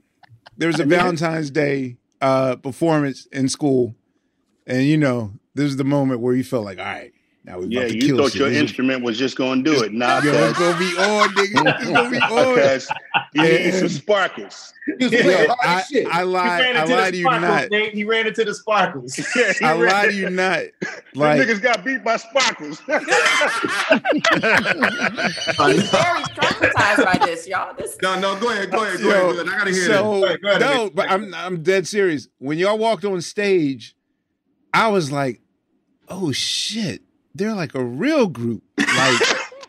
there 0.58 0.68
was 0.68 0.80
a 0.80 0.86
Valentine's 0.86 1.52
Day 1.52 1.98
uh, 2.22 2.56
performance 2.58 3.26
in 3.28 3.50
school, 3.50 3.96
and 4.68 4.84
you 4.84 4.98
know, 4.98 5.34
this 5.56 5.66
is 5.66 5.78
the 5.78 5.84
moment 5.84 6.22
where 6.22 6.34
you 6.34 6.44
felt 6.44 6.66
like, 6.66 6.80
all 6.80 6.86
right, 6.86 7.12
now 7.46 7.58
we 7.60 7.66
about 7.66 7.72
Yeah, 7.72 7.88
to 7.88 7.96
you 7.96 8.02
kill 8.02 8.18
thought 8.18 8.32
shit. 8.32 8.40
your 8.42 8.50
This 8.50 8.56
is- 8.58 8.62
instrument 8.64 9.04
was 9.04 9.18
just 9.18 9.38
going 9.38 9.64
to 9.64 9.72
do 9.74 9.82
it. 9.84 9.94
Nah, 9.94 10.22
Yo, 10.22 10.32
it's 10.34 10.60
gonna 10.60 10.78
be 10.78 10.86
on, 10.98 11.30
nigga. 11.30 11.80
It's 11.80 11.90
gonna 11.90 12.10
be 12.10 12.18
on. 12.22 12.56
Because 12.56 12.90
you 13.34 13.42
need 13.44 13.74
some 13.74 13.90
sparkles. 13.90 14.74
Yo, 15.00 15.08
I, 15.64 15.80
as 15.80 15.88
shit. 15.88 16.08
I 16.08 16.24
lied. 16.24 16.76
I 16.76 16.84
lied 16.84 17.14
to 17.14 17.20
you 17.20 17.24
not. 17.26 17.70
Nate. 17.72 17.94
He 17.94 18.04
ran 18.04 18.28
into 18.28 18.44
the 18.44 18.54
sparkles. 18.54 19.18
Yeah, 19.36 19.54
I 19.62 19.72
ran- 19.78 19.92
lied 19.92 20.10
to 20.10 20.16
you 20.16 20.30
not. 20.30 20.60
Them 20.82 20.92
Like 21.16 21.42
niggas 21.42 21.62
got 21.62 21.84
beat 21.86 22.04
by 22.04 22.18
sparkles. 22.18 22.80
He's 22.80 22.86
very 25.90 26.24
traumatized 26.36 27.06
by 27.06 27.26
this, 27.26 27.48
y'all. 27.48 27.74
This 27.78 27.98
No, 28.02 28.20
no, 28.20 28.40
go 28.40 28.50
ahead, 28.52 28.72
go 28.72 28.84
ahead, 28.84 29.00
go 29.02 29.10
Yo, 29.10 29.30
ahead. 29.30 29.36
go 29.36 29.42
ahead. 29.42 29.48
I 29.54 29.58
gotta 29.60 29.72
hear 29.72 29.86
so 29.86 29.92
this. 29.92 30.02
Go 30.02 30.26
ahead, 30.26 30.42
go 30.42 30.48
ahead. 30.50 30.62
no, 30.62 30.90
but 30.94 31.10
I'm 31.12 31.34
I'm 31.34 31.64
dead 31.64 31.88
serious. 31.88 32.28
When 32.40 32.58
y'all 32.58 32.78
walked 32.78 33.06
on 33.06 33.22
stage, 33.22 33.96
I 34.74 34.88
was 34.90 35.12
like, 35.12 35.42
"Oh 36.08 36.32
shit, 36.32 37.02
they're 37.40 37.56
like 37.56 37.74
a 37.74 37.84
real 37.84 38.28
group. 38.28 38.62
Like 38.78 39.22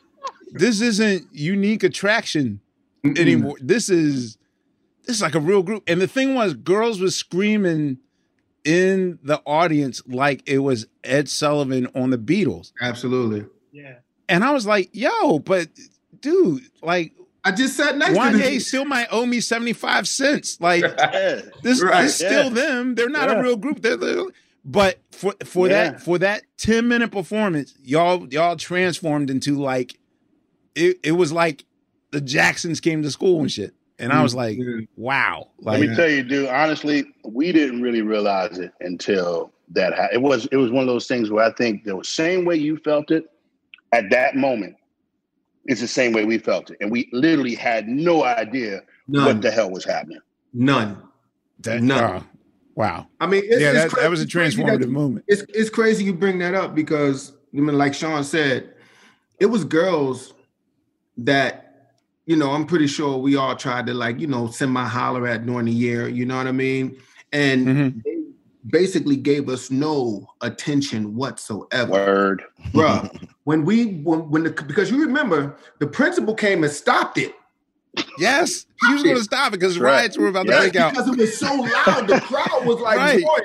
this 0.52 0.80
isn't 0.83 1.26
unique 1.33 1.83
attraction 1.83 2.61
Mm-mm. 3.04 3.18
anymore. 3.18 3.56
This 3.61 3.88
is 3.88 4.37
this 5.06 5.16
is 5.16 5.22
like 5.22 5.35
a 5.35 5.40
real 5.40 5.62
group." 5.62 5.83
And 5.87 6.00
the 6.00 6.06
thing 6.09 6.35
was, 6.35 6.52
girls 6.54 7.00
was 7.00 7.16
screaming 7.16 7.98
in 8.64 9.18
the 9.22 9.40
audience 9.46 10.02
like 10.06 10.42
it 10.46 10.59
was 10.59 10.87
Ed 11.02 11.28
Sullivan 11.28 11.88
on 11.94 12.11
the 12.11 12.18
Beatles, 12.18 12.72
Absolutely. 12.83 13.46
yeah. 13.72 13.94
and 14.28 14.44
I 14.44 14.52
was 14.52 14.66
like, 14.66 14.90
"Yo, 14.92 15.38
but 15.38 15.68
dude, 16.20 16.62
like." 16.83 17.12
I 17.42 17.52
just 17.52 17.74
sat 17.74 17.96
next 17.96 18.12
to 18.12 18.18
Wanya 18.20 18.33
this. 18.37 18.68
still 18.68 18.85
might 18.85 19.06
owe 19.11 19.24
me 19.24 19.40
75 19.40 20.06
cents. 20.06 20.61
Like 20.61 20.83
this, 21.62 21.83
Right. 21.83 22.02
this 22.02 22.11
is 22.11 22.14
still 22.16 22.48
Yeah. 22.48 22.50
them. 22.50 22.94
They're 22.96 23.09
not 23.09 23.30
Yeah. 23.30 23.37
a 23.38 23.42
real 23.42 23.56
group. 23.56 23.80
They're, 23.80 23.96
they're- 23.96 24.26
but 24.64 24.99
for 25.12 25.35
for 25.44 25.68
Yeah. 25.68 25.90
that 25.92 26.03
for 26.03 26.18
that 26.18 26.42
10 26.59 26.87
minute 26.88 27.11
performance, 27.12 27.75
y'all 27.83 28.27
y'all 28.33 28.57
transformed 28.57 29.31
into 29.31 29.57
like 29.59 29.99
it, 30.75 30.99
it 31.03 31.12
was 31.12 31.33
like 31.33 31.64
the 32.12 32.20
Jacksons 32.20 32.81
came 32.81 33.03
to 33.03 33.11
school 33.11 33.40
and 33.40 33.51
shit. 33.51 33.75
And 33.99 34.12
I 34.12 34.23
was 34.23 34.35
like, 34.35 34.57
Mhm. 34.57 34.88
wow. 34.96 35.49
Let 35.61 35.81
me 35.81 35.94
tell 35.94 36.09
you, 36.09 36.23
dude. 36.23 36.49
Honestly, 36.49 37.05
we 37.25 37.53
didn't 37.53 37.83
really 37.83 38.01
realize 38.01 38.59
it 38.59 38.73
until 38.81 39.53
that. 39.73 39.92
Ha- 39.92 40.09
it 40.12 40.23
was. 40.23 40.46
It 40.46 40.57
was 40.57 40.70
one 40.70 40.81
of 40.83 40.87
those 40.87 41.07
things 41.07 41.31
where 41.31 41.44
I 41.44 41.53
think 41.53 41.85
the 41.85 42.01
same 42.03 42.46
way 42.46 42.57
you 42.57 42.79
felt 42.79 43.11
it 43.11 43.25
at 43.92 44.09
that 44.11 44.37
moment. 44.37 44.77
It's 45.66 45.83
the 45.83 45.87
same 45.87 46.12
way 46.14 46.25
we 46.25 46.38
felt 46.38 46.70
it, 46.70 46.79
and 46.81 46.90
we 46.90 47.11
literally 47.12 47.55
had 47.55 47.88
no 47.88 48.25
idea 48.25 48.81
None. 49.07 49.27
what 49.27 49.42
the 49.42 49.51
hell 49.51 49.70
was 49.70 49.85
happening. 49.85 50.20
None. 50.55 50.96
that, 51.61 51.83
no. 51.83 52.23
oh, 52.23 52.27
wow. 52.81 53.07
I 53.21 53.27
mean, 53.27 53.43
it's, 53.45 53.61
yeah, 53.61 53.73
it's 53.85 53.95
that, 53.95 54.01
that 54.03 54.11
was 54.11 54.21
a 54.21 54.23
it's 54.25 54.33
that- 54.33 54.40
transformative 54.40 54.88
moment. 54.88 55.25
It's 55.29 55.43
it's 55.51 55.71
crazy 55.71 56.05
you 56.05 56.14
bring 56.14 56.38
that 56.38 56.55
up 56.55 56.75
because 56.75 57.33
I 57.55 57.59
mean, 57.61 57.77
like 57.77 57.95
Shawn 57.95 58.25
said, 58.25 58.73
it 59.38 59.47
was 59.47 59.64
girls 59.64 60.33
that 61.19 61.93
you 62.27 62.37
know. 62.37 62.51
I'm 62.53 62.66
pretty 62.66 62.87
sure 62.87 63.19
we 63.19 63.37
all 63.37 63.55
tried 63.57 63.87
to 63.87 63.95
like 63.95 64.19
you 64.19 64.27
know 64.27 64.49
send 64.49 64.73
my 64.73 64.87
holler 64.87 65.27
at 65.29 65.45
during 65.47 65.66
the 65.66 65.73
year. 65.73 66.09
You 66.09 66.25
know 66.27 66.37
what 66.37 66.47
I 66.47 66.53
mean? 66.53 66.97
And 67.33 67.66
Mhm. 67.66 68.03
they 68.05 68.16
basically 68.69 69.16
gave 69.16 69.49
us 69.49 69.71
no 69.71 70.27
attention 70.40 71.14
whatsoever, 71.16 71.93
Word. 71.93 72.43
bruh. 72.73 73.29
when 73.45 73.64
we 73.64 73.95
when, 74.03 74.29
when 74.31 74.45
the 74.45 74.51
because 74.51 74.90
you 74.90 75.05
remember 75.05 75.57
the 75.79 75.87
principal 75.87 76.35
came 76.35 76.64
and 76.64 76.73
stopped 76.73 77.19
it. 77.19 77.35
Yes, 78.18 78.66
he 78.87 78.92
was 78.94 79.03
going 79.03 79.16
to 79.16 79.22
stop 79.22 79.48
it 79.48 79.59
because 79.61 79.79
right. 79.79 79.92
riots 79.92 80.18
were 80.18 80.29
about 80.29 80.46
to 80.46 80.53
break 80.57 80.76
out. 80.76 80.92
because 80.92 81.09
it 81.09 81.16
was 81.18 81.37
so 81.38 81.53
loud. 81.55 82.07
The 82.09 82.20
crowd 82.20 82.64
was 82.66 82.81
like, 82.81 82.98
Right. 82.98 83.22
"Boy, 83.22 83.38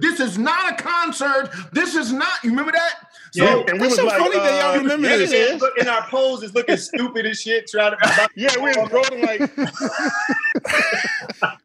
this 0.00 0.20
is 0.20 0.38
not 0.38 0.72
a 0.72 0.82
concert. 0.82 1.50
This 1.72 1.94
is 1.94 2.12
not." 2.12 2.42
You 2.44 2.50
remember 2.50 2.72
that? 2.72 2.94
Yeah. 3.32 3.58
and 3.68 3.74
we 3.74 3.78
That's 3.78 3.90
was 3.90 3.94
so 3.96 4.04
like, 4.06 4.18
funny 4.18 4.36
that 4.38 4.60
y'all 4.60 4.74
uh, 4.74 4.78
remember 4.78 5.08
yeah, 5.08 5.16
this. 5.18 5.30
it 5.32 5.54
is. 5.54 5.62
In 5.78 5.86
our 5.88 6.02
poses, 6.08 6.52
looking 6.52 6.76
stupid 6.76 7.26
as 7.26 7.40
shit, 7.40 7.68
trying 7.68 7.92
to. 7.92 8.28
Yeah, 8.36 8.50
we 8.56 8.70
was 8.70 8.90
rolling 8.90 9.24
like. 9.24 9.40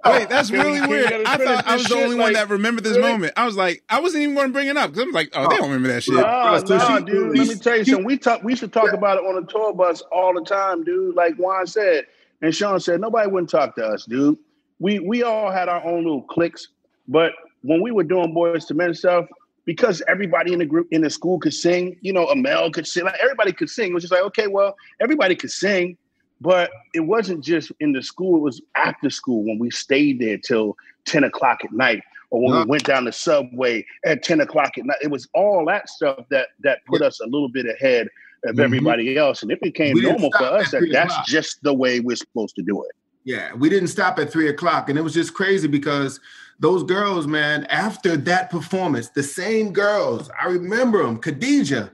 Wait, 0.05 0.29
that's 0.29 0.51
really 0.51 0.81
weird. 0.87 1.09
get 1.09 1.21
a 1.21 1.27
I 1.27 1.37
finish 1.37 1.55
thought 1.55 1.67
I 1.67 1.73
was 1.75 1.83
the 1.83 1.89
shit? 1.89 1.97
only 2.03 2.15
one 2.15 2.33
Like, 2.33 2.35
that 2.35 2.49
remembered 2.49 2.83
this 2.83 2.95
really? 2.97 3.11
moment. 3.11 3.33
I 3.35 3.45
was 3.45 3.55
like, 3.55 3.83
I 3.89 3.99
wasn't 3.99 4.21
even 4.23 4.35
going 4.35 4.47
to 4.47 4.53
bring 4.53 4.67
it 4.67 4.77
up 4.77 4.91
because 4.91 5.03
I'm 5.07 5.11
like, 5.11 5.31
oh, 5.33 5.49
they 5.49 5.55
don't 5.57 5.67
remember 5.69 5.87
that 5.89 6.03
shit. 6.03 6.13
Nah, 6.15 6.57
So 6.59 6.77
nah, 6.77 6.99
she- 6.99 7.05
dude. 7.05 7.37
Let 7.37 7.47
me 7.47 7.55
tell 7.55 7.77
you 7.77 7.85
something. 7.85 8.05
We 8.05 8.17
talk. 8.17 8.43
We 8.43 8.51
used 8.51 8.61
to 8.61 8.67
talk 8.67 8.93
about 8.93 9.17
it 9.17 9.21
on 9.25 9.43
the 9.43 9.51
tour 9.51 9.73
bus 9.73 10.01
all 10.11 10.33
the 10.35 10.43
time, 10.45 10.83
dude. 10.83 11.15
Like 11.15 11.35
Juan 11.37 11.65
said, 11.65 12.05
and 12.41 12.53
Shawn 12.53 12.79
said, 12.79 13.01
nobody 13.01 13.29
wouldn't 13.29 13.49
talk 13.49 13.75
to 13.75 13.85
us, 13.85 14.05
dude. 14.05 14.37
We 14.79 14.99
we 14.99 15.23
all 15.23 15.51
had 15.51 15.69
our 15.69 15.83
own 15.85 16.03
little 16.03 16.23
cliques, 16.23 16.67
but 17.07 17.31
when 17.61 17.81
we 17.81 17.91
were 17.91 18.03
doing 18.03 18.33
Boyz 18.33 18.69
II 18.69 18.77
Men 18.77 18.93
stuff, 18.93 19.25
because 19.65 20.01
everybody 20.07 20.53
in 20.53 20.59
the 20.59 20.65
group 20.65 20.87
in 20.91 21.01
the 21.01 21.09
school 21.09 21.39
could 21.39 21.53
sing, 21.53 21.97
you 22.01 22.13
know, 22.13 22.27
Amel 22.27 22.71
could 22.71 22.85
sing, 22.85 23.05
like 23.05 23.15
everybody 23.21 23.51
could 23.53 23.69
sing. 23.69 23.91
It 23.91 23.93
was 23.93 24.03
just 24.03 24.13
like, 24.13 24.23
okay, 24.23 24.47
well, 24.47 24.75
everybody 24.99 25.35
could 25.35 25.51
sing, 25.51 25.97
but 26.41 26.71
it 26.93 26.99
wasn't 26.99 27.43
just 27.43 27.71
in 27.79 27.93
the 27.93 28.03
school. 28.03 28.37
It 28.37 28.41
was 28.41 28.61
after 28.75 29.09
school 29.09 29.43
when 29.45 29.59
we 29.59 29.71
stayed 29.71 30.19
there 30.19 30.37
till 30.37 30.75
ten 31.05 31.23
o'clock 31.23 31.63
at 31.63 31.71
night 31.71 32.03
or 32.31 32.41
when 32.41 32.49
Yeah. 32.49 32.55
we 32.55 32.61
uh-huh. 32.61 32.69
went 32.69 32.83
down 32.83 33.05
the 33.05 33.11
subway 33.11 33.85
at 34.05 34.23
10 34.23 34.41
o'clock 34.41 34.77
at 34.77 34.85
night. 34.85 34.97
It 35.01 35.09
was 35.11 35.27
all 35.33 35.65
that 35.67 35.89
stuff 35.89 36.25
that 36.29 36.49
that 36.61 36.79
put 36.85 37.01
us 37.01 37.19
a 37.21 37.25
little 37.25 37.49
bit 37.49 37.65
ahead 37.65 38.09
of 38.43 38.55
Mhm. 38.55 38.63
everybody 38.63 39.17
else. 39.17 39.41
And 39.43 39.51
it 39.51 39.59
became 39.61 39.95
normal 40.01 40.31
for 40.31 40.43
us 40.45 40.71
that 40.71 40.87
that's 40.91 41.13
o'clock. 41.13 41.27
just 41.27 41.61
the 41.63 41.73
way 41.73 41.99
we're 41.99 42.15
supposed 42.15 42.55
to 42.55 42.63
do 42.63 42.83
it. 42.83 42.91
Yeah, 43.23 43.53
we 43.53 43.69
didn't 43.69 43.87
stop 43.87 44.19
at 44.19 44.31
three 44.31 44.49
o'clock, 44.49 44.87
and 44.89 44.97
it 44.99 45.01
was 45.01 45.13
just 45.13 45.33
crazy 45.33 45.67
because 45.67 46.19
those 46.59 46.83
girls, 46.83 47.25
man, 47.27 47.65
after 47.65 48.15
that 48.17 48.49
performance, 48.51 49.09
the 49.09 49.23
same 49.23 49.73
girls, 49.73 50.29
I 50.39 50.45
remember 50.47 51.01
them, 51.03 51.17
Khadijah. 51.17 51.91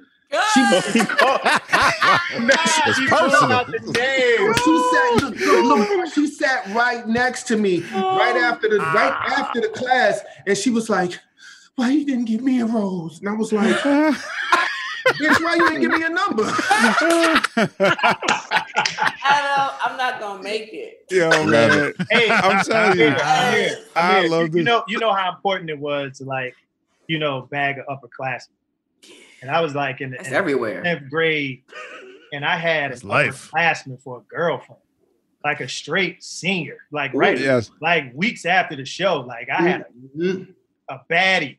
She, 0.54 0.60
It's 0.60 0.88
She 0.93 0.99
pulled 3.08 3.32
personal. 3.32 3.51
out 3.54 3.67
the 3.67 3.80
name. 3.97 4.54
she 4.63 4.77
said, 4.91 5.12
look, 5.45 5.89
look, 5.89 6.13
she 6.13 6.27
sat 6.27 6.65
right 6.73 7.06
next 7.08 7.43
to 7.47 7.58
me, 7.58 7.82
right 7.93 8.36
after 8.38 8.69
the 8.69 8.77
right 8.77 9.13
after 9.27 9.60
the 9.62 9.69
class, 9.69 10.21
and 10.47 10.58
she 10.58 10.69
was 10.69 10.89
like, 10.89 11.19
"Why 11.75 11.89
you 11.91 12.06
didn't 12.06 12.25
give 12.25 12.41
me 12.41 12.62
a 12.62 12.65
rose?" 12.65 13.19
And 13.19 13.27
I 13.30 13.34
was 13.34 13.51
like, 13.51 13.75
"Bitch, 15.07 15.43
why 15.43 15.55
you 15.55 15.69
didn't 15.69 15.81
give 15.81 15.91
me 15.91 16.03
a 16.03 16.09
number?" 16.09 16.43
I 19.23 19.77
I'm 19.83 19.97
not 19.97 20.19
gonna 20.19 20.41
make 20.43 20.69
it. 20.73 21.05
Yo, 21.09 21.29
man. 21.45 21.93
Hey, 22.09 22.29
I'm 22.29 22.63
telling 22.63 22.99
you, 22.99 23.07
I'm. 23.07 23.15
I 23.17 23.75
I'm 23.95 24.21
here. 24.21 24.29
love 24.31 24.41
you, 24.43 24.47
this. 24.49 24.55
you 24.57 24.63
know, 24.63 24.83
you 24.87 24.99
know 24.99 25.13
how 25.13 25.31
important 25.31 25.69
it 25.69 25.77
was 25.79 26.17
to 26.19 26.25
like, 26.25 26.55
you 27.07 27.19
know, 27.19 27.41
bag 27.51 27.77
an 27.77 27.85
upperclassman. 27.89 28.49
And 29.41 29.49
I 29.49 29.61
was 29.61 29.73
like 29.75 30.01
in 30.01 30.11
the 30.11 30.19
in 30.25 30.33
everywhere. 30.33 30.83
tenth 30.83 31.09
grade, 31.09 31.63
and 32.31 32.45
I 32.45 32.57
had 32.57 32.91
That's 32.91 33.01
an 33.03 33.09
life. 33.09 33.51
upperclassman 33.51 34.01
for 34.01 34.19
a 34.19 34.21
girlfriend, 34.21 34.81
like 35.43 35.61
a 35.61 35.67
straight 35.67 36.23
senior, 36.23 36.77
like 36.91 37.11
right, 37.13 37.39
Yes. 37.39 37.71
like 37.81 38.11
weeks 38.13 38.45
after 38.45 38.75
the 38.75 38.85
show, 38.85 39.21
like 39.21 39.49
I 39.49 39.61
had 39.63 39.81
a, 39.81 40.17
mm-hmm. 40.17 40.51
a 40.89 40.99
baddie. 41.09 41.57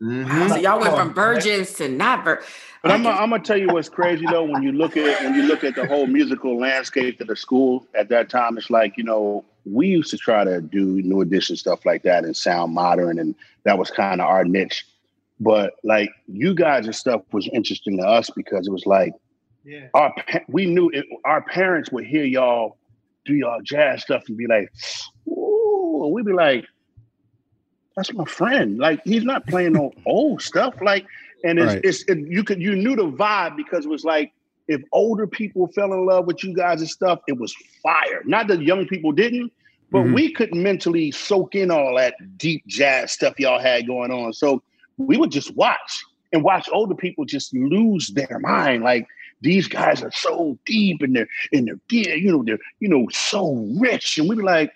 Mhm. 0.00 0.48
So 0.50 0.56
y'all 0.56 0.78
went 0.80 0.94
from 0.94 1.08
on, 1.08 1.14
virgins 1.14 1.72
to 1.74 1.88
not 1.88 2.24
vir. 2.24 2.42
But 2.82 2.92
I'm, 2.92 3.06
I'm 3.06 3.30
gonna 3.30 3.42
tell 3.42 3.56
you 3.56 3.68
what's 3.68 3.88
crazy 3.88 4.24
though. 4.30 4.44
When 4.44 4.62
you 4.62 4.72
look 4.72 4.96
at 4.96 5.22
when 5.24 5.34
you 5.34 5.42
look 5.44 5.64
at 5.64 5.74
the 5.74 5.86
whole 5.86 6.06
musical 6.06 6.58
landscape 6.58 7.20
of 7.20 7.26
the 7.28 7.36
school 7.36 7.86
at 7.94 8.08
that 8.10 8.28
time, 8.28 8.58
it's 8.58 8.70
like 8.70 8.96
you 8.96 9.04
know 9.04 9.44
we 9.64 9.88
used 9.88 10.10
to 10.10 10.18
try 10.18 10.44
to 10.44 10.60
do 10.60 11.02
new 11.02 11.20
edition 11.22 11.56
stuff 11.56 11.84
like 11.86 12.02
that 12.02 12.24
and 12.24 12.36
sound 12.36 12.74
modern, 12.74 13.18
and 13.18 13.34
that 13.64 13.78
was 13.78 13.90
kind 13.90 14.20
of 14.20 14.26
our 14.28 14.44
niche. 14.44 14.84
But 15.40 15.74
like 15.82 16.10
you 16.28 16.54
guys' 16.54 16.96
stuff 16.96 17.22
was 17.32 17.48
interesting 17.52 17.96
to 17.98 18.04
us 18.04 18.30
because 18.36 18.66
it 18.68 18.72
was 18.72 18.86
like 18.86 19.12
Yeah. 19.64 19.88
our 19.94 20.12
pa- 20.28 20.40
we 20.48 20.66
knew 20.66 20.90
it, 20.90 21.06
our 21.24 21.40
parents 21.42 21.90
would 21.90 22.04
hear 22.04 22.24
y'all 22.24 22.76
do 23.24 23.34
y'all 23.34 23.60
jazz 23.62 24.02
stuff 24.02 24.22
and 24.28 24.36
be 24.36 24.46
like, 24.46 24.70
"Ooh," 25.26 26.02
and 26.04 26.12
we'd 26.12 26.24
be 26.26 26.32
like, 26.32 26.64
"That's 27.96 28.12
my 28.12 28.24
friend." 28.24 28.78
Like 28.78 29.00
he's 29.04 29.24
not 29.24 29.46
playing 29.46 29.72
no 29.72 29.92
old 30.06 30.42
stuff. 30.42 30.74
Like, 30.82 31.06
and 31.44 31.58
it's, 31.58 31.74
Right. 31.74 31.80
it's 31.84 32.02
it, 32.04 32.18
you 32.28 32.44
could 32.44 32.60
you 32.60 32.74
knew 32.76 32.96
the 32.96 33.06
vibe 33.10 33.56
because 33.56 33.84
it 33.84 33.88
was 33.88 34.04
like 34.04 34.32
if 34.68 34.82
older 34.92 35.26
people 35.26 35.68
fell 35.68 35.92
in 35.92 36.04
love 36.06 36.26
with 36.26 36.42
you 36.42 36.54
guys' 36.54 36.80
and 36.80 36.90
stuff, 36.90 37.20
it 37.28 37.38
was 37.38 37.54
fire. 37.82 38.22
Not 38.24 38.48
that 38.48 38.62
young 38.62 38.86
people 38.86 39.12
didn't, 39.12 39.52
but 39.92 40.00
Mhm. 40.04 40.12
we 40.14 40.32
couldn't 40.32 40.60
mentally 40.62 41.10
soak 41.12 41.54
in 41.54 41.70
all 41.70 41.94
that 41.96 42.14
deep 42.36 42.66
jazz 42.66 43.12
stuff 43.12 43.38
y'all 43.38 43.60
had 43.60 43.86
going 43.86 44.10
on. 44.10 44.32
So 44.32 44.62
we 44.98 45.16
would 45.16 45.30
just 45.30 45.54
watch 45.56 46.02
and 46.32 46.42
watch 46.42 46.68
older 46.72 46.94
people 46.96 47.24
just 47.24 47.54
lose 47.54 48.08
their 48.08 48.38
mind. 48.40 48.82
Like 48.82 49.06
these 49.40 49.68
guys 49.68 50.02
are 50.02 50.10
so 50.10 50.58
deep 50.66 51.02
in 51.04 51.12
their 51.12 51.28
in 51.52 51.66
their 51.66 51.78
gear, 51.88 52.16
you 52.16 52.32
know, 52.32 52.42
they're 52.44 52.58
you 52.80 52.88
know 52.88 53.06
so 53.12 53.54
rich, 53.78 54.18
and 54.18 54.28
we 54.28 54.34
be 54.34 54.42
like, 54.42 54.72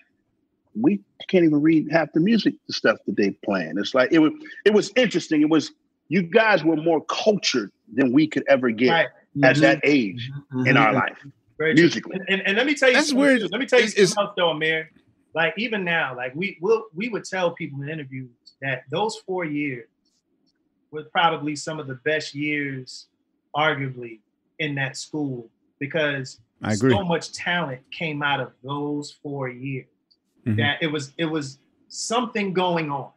we 0.79 1.01
can't 1.27 1.43
even 1.43 1.61
read 1.61 1.91
half 1.91 2.11
the 2.13 2.19
music, 2.19 2.55
the 2.67 2.73
stuff 2.73 2.97
that 3.05 3.15
they 3.15 3.31
playing. 3.31 3.77
It's 3.77 3.93
like 3.93 4.11
it 4.11 4.19
was 4.19 4.31
it 4.65 4.73
was 4.73 4.91
interesting. 4.95 5.41
It 5.41 5.49
was 5.49 5.71
you 6.09 6.21
guys 6.21 6.63
were 6.63 6.75
more 6.75 7.03
cultured 7.05 7.71
than 7.93 8.11
we 8.11 8.27
could 8.27 8.43
ever 8.47 8.69
get 8.69 8.91
Right. 8.91 9.07
at 9.43 9.57
that 9.57 9.77
mm-hmm. 9.77 9.91
age 9.91 10.29
mm-hmm. 10.29 10.67
in 10.67 10.77
our 10.77 10.87
mm-hmm. 10.87 10.97
life 10.97 11.17
Very 11.57 11.73
musically. 11.73 12.17
And, 12.17 12.25
and, 12.29 12.47
and 12.47 12.57
let 12.57 12.65
me 12.65 12.75
tell 12.75 12.89
you 12.89 12.95
That's 12.95 13.13
weird. 13.13 13.41
too. 13.41 13.47
Let 13.51 13.59
me 13.59 13.65
tell 13.65 13.79
you 13.79 13.85
It's- 13.85 13.97
it's- 13.97 14.13
something 14.13 14.27
else 14.27 14.33
though, 14.37 14.53
Ahmir. 14.53 14.87
Like 15.33 15.53
even 15.57 15.85
now, 15.85 16.15
like 16.15 16.35
we 16.35 16.57
will 16.59 16.87
we 16.93 17.07
would 17.07 17.23
tell 17.23 17.51
people 17.51 17.81
in 17.81 17.89
interviews 17.89 18.29
that 18.61 18.83
those 18.91 19.17
four 19.25 19.45
years 19.45 19.87
were 20.91 21.05
probably 21.05 21.55
some 21.55 21.79
of 21.79 21.87
the 21.87 21.95
best 22.03 22.35
years, 22.35 23.07
arguably, 23.55 24.19
in 24.59 24.75
that 24.75 24.97
school 24.97 25.49
because 25.79 26.39
I 26.61 26.73
agree. 26.73 26.91
so 26.91 27.03
much 27.03 27.33
talent 27.33 27.81
came 27.91 28.21
out 28.21 28.39
of 28.39 28.51
those 28.63 29.11
four 29.23 29.49
years. 29.49 29.87
Mhm. 30.45 30.57
That 30.57 30.77
it 30.81 30.87
was 30.87 31.13
it 31.17 31.25
was 31.25 31.59
something 31.87 32.53
going 32.53 32.89
on. 32.91 33.09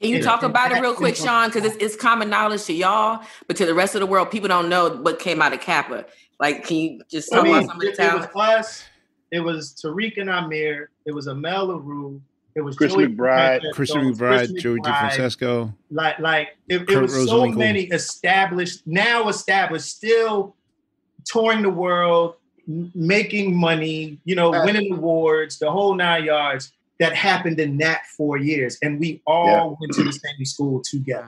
Can 0.00 0.10
you 0.10 0.16
Yeah. 0.16 0.22
talk 0.22 0.42
about 0.42 0.72
it 0.72 0.80
real 0.80 0.94
quick, 0.94 1.14
Shawn? 1.16 1.48
Because 1.50 1.64
it's, 1.64 1.76
it's 1.76 1.96
common 1.96 2.30
knowledge 2.30 2.64
to 2.64 2.72
y'all, 2.72 3.22
but 3.46 3.56
to 3.56 3.66
the 3.66 3.74
rest 3.74 3.94
of 3.94 4.00
the 4.00 4.06
world, 4.06 4.30
people 4.30 4.48
don't 4.48 4.68
know 4.68 4.88
what 4.96 5.18
came 5.18 5.42
out 5.42 5.52
of 5.52 5.60
CAPA. 5.60 6.06
Like, 6.38 6.64
can 6.66 6.76
you 6.76 7.00
just 7.10 7.30
I 7.32 7.36
talk 7.36 7.44
mean, 7.44 7.54
about 7.56 7.66
some 7.68 7.76
of 7.76 7.80
the 7.82 7.86
it, 7.88 7.98
it 7.98 8.14
was 8.14 8.26
talent? 8.26 8.36
us. 8.58 8.84
It 9.30 9.40
was 9.40 9.74
Tariq 9.74 10.18
and 10.18 10.30
Ahmir. 10.30 10.86
It 11.04 11.12
was 11.14 11.26
Amel 11.26 11.68
Larrieux. 11.68 12.20
It 12.56 12.62
was 12.62 12.76
Chris 12.76 12.92
Joey 12.94 13.06
McBride, 13.08 13.60
DeFrancesco, 13.60 13.72
Christian 13.74 14.00
Chris 14.16 14.18
McBride, 14.50 14.58
Joey 14.60 14.78
McBride. 14.80 15.10
DeFrancesco. 15.10 15.74
Like, 15.90 16.18
like 16.18 16.48
it, 16.68 16.80
it 16.82 16.88
Kurt 16.88 17.02
was 17.02 17.12
so 17.12 17.20
Rosenwinkel. 17.42 17.56
many 17.56 17.82
established, 17.84 18.86
now 18.86 19.28
established, 19.28 19.86
still 19.86 20.56
touring 21.26 21.62
the 21.62 21.70
world, 21.70 22.34
m- 22.34 22.39
making 22.66 23.56
money, 23.56 24.18
you 24.24 24.34
know, 24.34 24.54
Uh, 24.54 24.64
winning 24.64 24.92
awards, 24.92 25.58
the 25.58 25.70
whole 25.70 25.94
nine 25.94 26.24
yards. 26.24 26.72
That 26.98 27.14
happened 27.14 27.58
in 27.58 27.78
that 27.78 28.02
four 28.14 28.36
years, 28.36 28.76
and 28.82 29.00
we 29.00 29.22
all 29.26 29.78
went 29.80 29.94
to 29.94 30.04
the 30.04 30.12
same 30.12 30.44
school 30.44 30.82
together. 30.84 31.24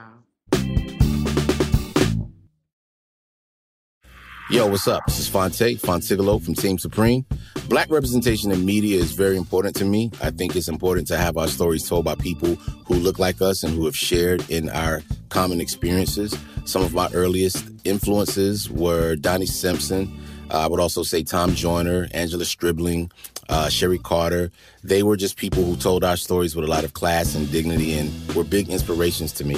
Yo, 4.51 4.67
what's 4.67 4.87
up? 4.87 5.03
This 5.07 5.19
is 5.21 5.29
Fonte, 5.29 5.79
Fontigolo 5.81 6.45
from 6.45 6.53
Team 6.55 6.77
Supreme. 6.77 7.25
Black 7.71 7.89
representation 7.91 8.51
in 8.51 8.67
media 8.67 9.01
is 9.01 9.13
very 9.13 9.39
important 9.39 9.75
to 9.77 9.87
me. 9.87 10.11
I 10.23 10.31
think 10.31 10.55
it's 10.57 10.69
important 10.69 11.09
to 11.09 11.17
have 11.17 11.39
our 11.39 11.49
stories 11.49 11.89
told 11.89 12.05
by 12.05 12.17
people 12.17 12.57
who 12.87 12.97
look 12.97 13.19
like 13.19 13.41
us 13.41 13.63
and 13.63 13.75
who 13.75 13.87
have 13.87 13.97
shared 13.97 14.45
in 14.51 14.69
our 14.69 15.03
common 15.31 15.59
experiences. 15.59 16.37
Some 16.67 16.83
of 16.83 16.93
my 16.93 17.09
earliest 17.15 17.65
influences 17.85 18.69
were 18.69 19.17
Donnie 19.17 19.47
Simpson. 19.47 20.13
I 20.53 20.67
would 20.67 20.81
also 20.81 21.03
say 21.03 21.23
Tom 21.23 21.55
Joyner, 21.55 22.09
Angela 22.13 22.45
Stribling, 22.45 23.11
uh, 23.49 23.69
Sherry 23.69 23.99
Carter. 23.99 24.51
They 24.85 25.03
were 25.03 25.17
just 25.17 25.37
people 25.37 25.65
who 25.65 25.77
told 25.77 26.05
our 26.05 26.17
stories 26.17 26.55
with 26.55 26.67
a 26.67 26.69
lot 26.69 26.85
of 26.85 26.93
class 26.93 27.35
and 27.35 27.51
dignity 27.51 27.95
and 27.95 28.13
were 28.35 28.45
big 28.45 28.69
inspirations 28.69 29.33
to 29.33 29.45
me. 29.45 29.57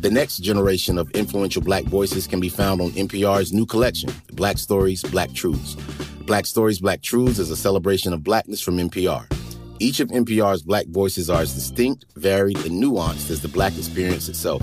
The 0.00 0.10
next 0.10 0.38
generation 0.38 0.98
of 0.98 1.10
influential 1.12 1.62
black 1.62 1.84
voices 1.84 2.26
can 2.26 2.40
be 2.40 2.48
found 2.48 2.80
on 2.80 2.90
NPR's 2.90 3.52
new 3.52 3.64
collection, 3.64 4.10
Black 4.32 4.58
Stories, 4.58 5.02
Black 5.02 5.32
Truths. 5.32 5.76
Black 6.26 6.46
Stories, 6.46 6.80
Black 6.80 7.02
Truths 7.02 7.38
is 7.38 7.50
a 7.50 7.56
celebration 7.56 8.12
of 8.12 8.24
blackness 8.24 8.60
from 8.60 8.78
NPR. 8.78 9.26
Each 9.78 10.00
of 10.00 10.08
NPR's 10.08 10.62
black 10.62 10.86
voices 10.86 11.30
are 11.30 11.42
as 11.42 11.54
distinct, 11.54 12.04
varied, 12.16 12.58
and 12.58 12.82
nuanced 12.82 13.30
as 13.30 13.42
the 13.42 13.48
black 13.48 13.76
experience 13.76 14.28
itself. 14.28 14.62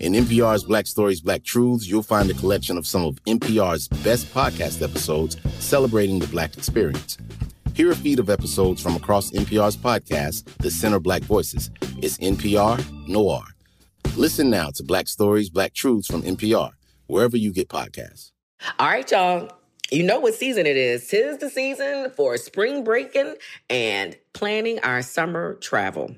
In 0.00 0.12
NPR's 0.12 0.62
Black 0.62 0.86
Stories, 0.86 1.20
Black 1.20 1.42
Truths, 1.42 1.88
you'll 1.88 2.04
find 2.04 2.30
a 2.30 2.34
collection 2.34 2.78
of 2.78 2.86
some 2.86 3.04
of 3.04 3.16
NPR's 3.24 3.88
best 3.88 4.32
podcast 4.32 4.80
episodes 4.80 5.36
celebrating 5.58 6.20
the 6.20 6.28
Black 6.28 6.56
experience. 6.56 7.18
Hear 7.74 7.90
a 7.90 7.96
feed 7.96 8.20
of 8.20 8.30
episodes 8.30 8.80
from 8.80 8.94
across 8.94 9.32
NPR's 9.32 9.76
podcast, 9.76 10.44
The 10.58 10.70
Center 10.70 11.00
Black 11.00 11.22
Voices. 11.22 11.72
It's 12.00 12.16
NPR 12.18 13.08
Noir. 13.08 13.42
Listen 14.16 14.50
now 14.50 14.70
to 14.70 14.84
Black 14.84 15.08
Stories, 15.08 15.50
Black 15.50 15.74
Truths 15.74 16.06
from 16.06 16.22
NPR, 16.22 16.70
wherever 17.08 17.36
you 17.36 17.52
get 17.52 17.68
podcasts. 17.68 18.30
All 18.78 18.86
right, 18.86 19.10
y'all. 19.10 19.50
You 19.90 20.04
know 20.04 20.20
what 20.20 20.34
season 20.34 20.64
it 20.64 20.76
is. 20.76 21.08
Tis 21.08 21.38
the 21.38 21.50
season 21.50 22.10
for 22.10 22.36
spring 22.36 22.84
breaking 22.84 23.34
and 23.68 24.16
planning 24.32 24.78
our 24.80 25.02
summer 25.02 25.54
travel. 25.54 26.14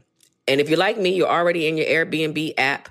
And 0.47 0.61
if 0.61 0.69
you're 0.69 0.79
like 0.79 0.99
me, 0.99 1.15
you're 1.15 1.31
already 1.31 1.67
in 1.67 1.79
your 1.79 1.87
Airbnb 1.87 2.53
app 2.59 2.91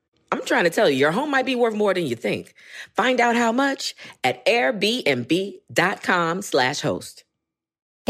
I'm 0.31 0.45
trying 0.45 0.63
to 0.63 0.69
tell 0.69 0.89
you, 0.89 0.95
your 0.97 1.11
home 1.11 1.29
might 1.31 1.45
be 1.45 1.55
worth 1.55 1.75
more 1.75 1.93
than 1.93 2.05
you 2.05 2.15
think. 2.15 2.53
Find 2.95 3.19
out 3.19 3.35
how 3.35 3.51
much 3.51 3.95
at 4.23 4.45
airbnb.com 4.45 6.41
slash 6.41 6.79
host. 6.81 7.25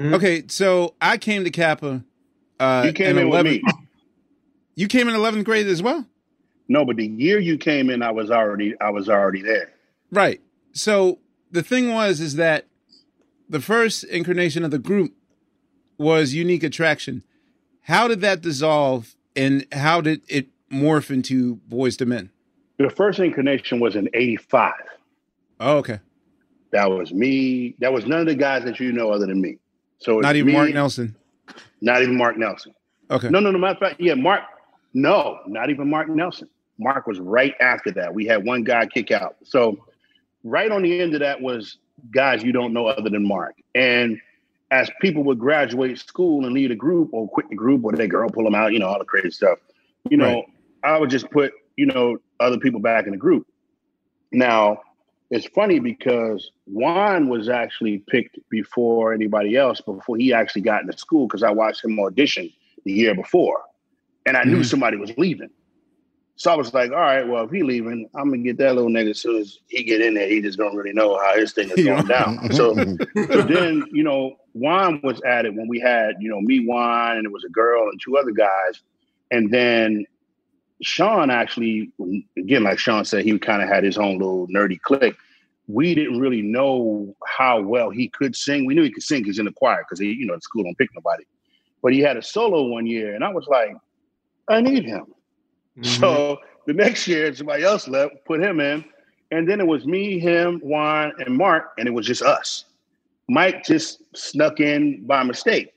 Okay, 0.00 0.44
so 0.48 0.94
I 1.00 1.18
came 1.18 1.44
to 1.44 1.50
CAPA. 1.50 2.02
Uh, 2.58 2.82
You 2.86 2.92
came 2.92 3.18
in 3.18 3.28
with 3.28 3.34
11 3.40 3.52
me. 3.52 3.62
You 4.74 4.88
came 4.88 5.08
in 5.08 5.14
11th 5.14 5.44
grade 5.44 5.66
as 5.66 5.82
well? 5.82 6.06
No, 6.68 6.84
but 6.84 6.96
the 6.96 7.06
year 7.06 7.38
you 7.38 7.58
came 7.58 7.90
in, 7.90 8.02
I 8.02 8.10
was 8.12 8.30
already 8.30 8.74
I 8.80 8.90
was 8.90 9.08
already 9.08 9.42
there. 9.42 9.72
Right. 10.10 10.40
So 10.72 11.18
the 11.50 11.62
thing 11.62 11.92
was 11.92 12.20
is 12.20 12.36
that 12.36 12.66
the 13.48 13.60
first 13.60 14.04
incarnation 14.04 14.64
of 14.64 14.70
the 14.70 14.78
group 14.78 15.12
was 15.98 16.32
Unique 16.32 16.62
Attraction. 16.62 17.24
How 17.82 18.08
did 18.08 18.20
that 18.20 18.40
dissolve 18.40 19.16
and 19.34 19.66
how 19.72 20.00
did 20.00 20.22
it 20.28 20.46
morph 20.70 21.10
into 21.10 21.56
Boyz 21.68 22.00
II 22.00 22.06
Men? 22.06 22.30
The 22.78 22.88
first 22.88 23.18
incarnation 23.18 23.80
was 23.80 23.96
in 23.96 24.08
'85. 24.14 24.72
Oh, 25.58 25.76
okay. 25.78 25.98
That 26.70 26.90
was 26.90 27.12
me. 27.12 27.74
That 27.80 27.92
was 27.92 28.06
none 28.06 28.20
of 28.20 28.26
the 28.26 28.34
guys 28.36 28.64
that 28.64 28.78
you 28.80 28.92
know 28.92 29.10
other 29.10 29.26
than 29.26 29.40
me. 29.40 29.58
So 30.00 30.18
Not 30.20 30.36
even 30.36 30.48
me, 30.48 30.52
Mark 30.54 30.74
Nelson. 30.74 31.14
Not 31.80 32.02
even 32.02 32.16
Mark 32.16 32.36
Nelson. 32.36 32.74
Okay. 33.10 33.28
No, 33.28 33.40
no, 33.40 33.50
no. 33.50 33.58
Matter 33.58 33.72
of 33.72 33.78
fact, 33.78 34.00
yeah, 34.00 34.14
Mark. 34.14 34.42
No, 34.92 35.38
not 35.46 35.70
even 35.70 35.88
Mark 35.88 36.08
Nelson. 36.08 36.48
Mark 36.78 37.06
was 37.06 37.20
right 37.20 37.54
after 37.60 37.90
that. 37.92 38.12
We 38.12 38.26
had 38.26 38.44
one 38.44 38.64
guy 38.64 38.86
kick 38.86 39.10
out. 39.10 39.36
So 39.44 39.84
right 40.42 40.70
on 40.70 40.82
the 40.82 41.00
end 41.00 41.14
of 41.14 41.20
that 41.20 41.40
was 41.40 41.78
guys 42.10 42.42
you 42.42 42.52
don't 42.52 42.72
know 42.72 42.86
other 42.86 43.10
than 43.10 43.26
Mark. 43.26 43.56
And 43.74 44.18
as 44.70 44.90
people 45.00 45.22
would 45.24 45.38
graduate 45.38 45.98
school 45.98 46.44
and 46.44 46.54
leave 46.54 46.70
the 46.70 46.76
group 46.76 47.10
or 47.12 47.28
quit 47.28 47.48
the 47.50 47.56
group 47.56 47.84
or 47.84 47.92
their 47.92 48.06
girl 48.06 48.30
pull 48.30 48.44
them 48.44 48.54
out, 48.54 48.72
you 48.72 48.78
know, 48.78 48.86
all 48.86 48.98
the 48.98 49.04
crazy 49.04 49.30
stuff. 49.30 49.58
You 50.08 50.16
know, 50.16 50.34
Right. 50.36 50.44
I 50.82 50.96
would 50.98 51.10
just 51.10 51.30
put, 51.30 51.52
you 51.76 51.86
know, 51.86 52.16
other 52.38 52.58
people 52.58 52.80
back 52.80 53.04
in 53.04 53.10
the 53.12 53.18
group. 53.18 53.46
Now, 54.32 54.80
it's 55.30 55.46
funny 55.46 55.78
because 55.78 56.50
Juan 56.66 57.28
was 57.28 57.48
actually 57.48 57.98
picked 58.08 58.38
before 58.50 59.12
anybody 59.12 59.56
else, 59.56 59.80
before 59.80 60.16
he 60.16 60.32
actually 60.32 60.62
got 60.62 60.82
into 60.82 60.96
school, 60.98 61.26
because 61.26 61.42
I 61.42 61.50
watched 61.50 61.84
him 61.84 61.98
audition 62.00 62.50
the 62.84 62.92
year 62.92 63.14
before. 63.14 63.62
And 64.26 64.36
I 64.36 64.44
knew 64.44 64.60
Mhm. 64.60 64.64
somebody 64.66 64.96
was 64.96 65.16
leaving. 65.16 65.50
So 66.36 66.50
I 66.50 66.56
was 66.56 66.72
like, 66.72 66.90
all 66.90 66.96
right, 66.96 67.28
well, 67.28 67.44
if 67.44 67.50
he 67.50 67.62
leaving, 67.62 68.08
I'm 68.14 68.30
gonna 68.30 68.42
get 68.42 68.56
that 68.58 68.74
little 68.74 68.90
nigga 68.90 69.10
as 69.10 69.20
soon 69.20 69.40
as 69.40 69.58
he 69.68 69.82
get 69.84 70.00
in 70.00 70.14
there. 70.14 70.26
He 70.26 70.40
just 70.40 70.58
don't 70.58 70.74
really 70.74 70.92
know 70.92 71.18
how 71.18 71.36
his 71.36 71.52
thing 71.52 71.70
is 71.70 71.84
going 71.84 72.06
down. 72.06 72.50
So 72.52 72.74
so 73.30 73.42
then, 73.48 73.84
you 73.92 74.02
know, 74.02 74.36
Juan 74.54 75.00
was 75.04 75.20
added 75.22 75.54
when 75.54 75.68
we 75.68 75.78
had, 75.78 76.14
you 76.18 76.30
know, 76.30 76.40
me, 76.40 76.66
Juan, 76.66 77.18
and 77.18 77.26
it 77.26 77.32
was 77.32 77.44
a 77.44 77.50
girl 77.50 77.88
and 77.88 78.00
two 78.02 78.16
other 78.16 78.32
guys. 78.32 78.80
And 79.30 79.50
then 79.50 80.06
Shawn 80.82 81.30
actually, 81.30 81.90
again, 82.36 82.64
like 82.64 82.78
Shawn 82.78 83.04
said, 83.04 83.24
he 83.24 83.38
kind 83.38 83.62
of 83.62 83.68
had 83.68 83.84
his 83.84 83.98
own 83.98 84.18
little 84.18 84.46
nerdy 84.48 84.80
clique. 84.80 85.16
We 85.66 85.94
didn't 85.94 86.18
really 86.18 86.42
know 86.42 87.14
how 87.26 87.60
well 87.60 87.90
he 87.90 88.08
could 88.08 88.34
sing. 88.34 88.66
We 88.66 88.74
knew 88.74 88.82
he 88.82 88.90
could 88.90 89.02
sing 89.02 89.22
because 89.22 89.38
in 89.38 89.44
the 89.44 89.52
choir, 89.52 89.84
because 89.84 90.00
he, 90.00 90.12
you 90.12 90.26
know, 90.26 90.34
the 90.34 90.40
school 90.40 90.64
don't 90.64 90.76
pick 90.76 90.88
nobody. 90.94 91.24
But 91.82 91.92
he 91.92 92.00
had 92.00 92.16
a 92.16 92.22
solo 92.22 92.64
one 92.64 92.86
year, 92.86 93.14
and 93.14 93.22
I 93.22 93.28
was 93.28 93.46
like, 93.46 93.74
I 94.48 94.60
need 94.60 94.84
him. 94.84 95.06
Mm-hmm. 95.78 96.00
So 96.00 96.38
the 96.66 96.72
next 96.72 97.06
year, 97.06 97.34
somebody 97.34 97.62
else 97.62 97.86
left, 97.86 98.14
put 98.26 98.42
him 98.42 98.60
in. 98.60 98.84
And 99.30 99.48
then 99.48 99.60
it 99.60 99.66
was 99.66 99.86
me, 99.86 100.18
him, 100.18 100.58
Juan, 100.60 101.12
and 101.18 101.36
Mark, 101.36 101.72
and 101.78 101.86
it 101.86 101.92
was 101.92 102.04
just 102.04 102.22
us. 102.22 102.64
Mike 103.28 103.64
just 103.64 104.02
snuck 104.16 104.58
in 104.58 105.06
by 105.06 105.22
mistake. 105.22 105.72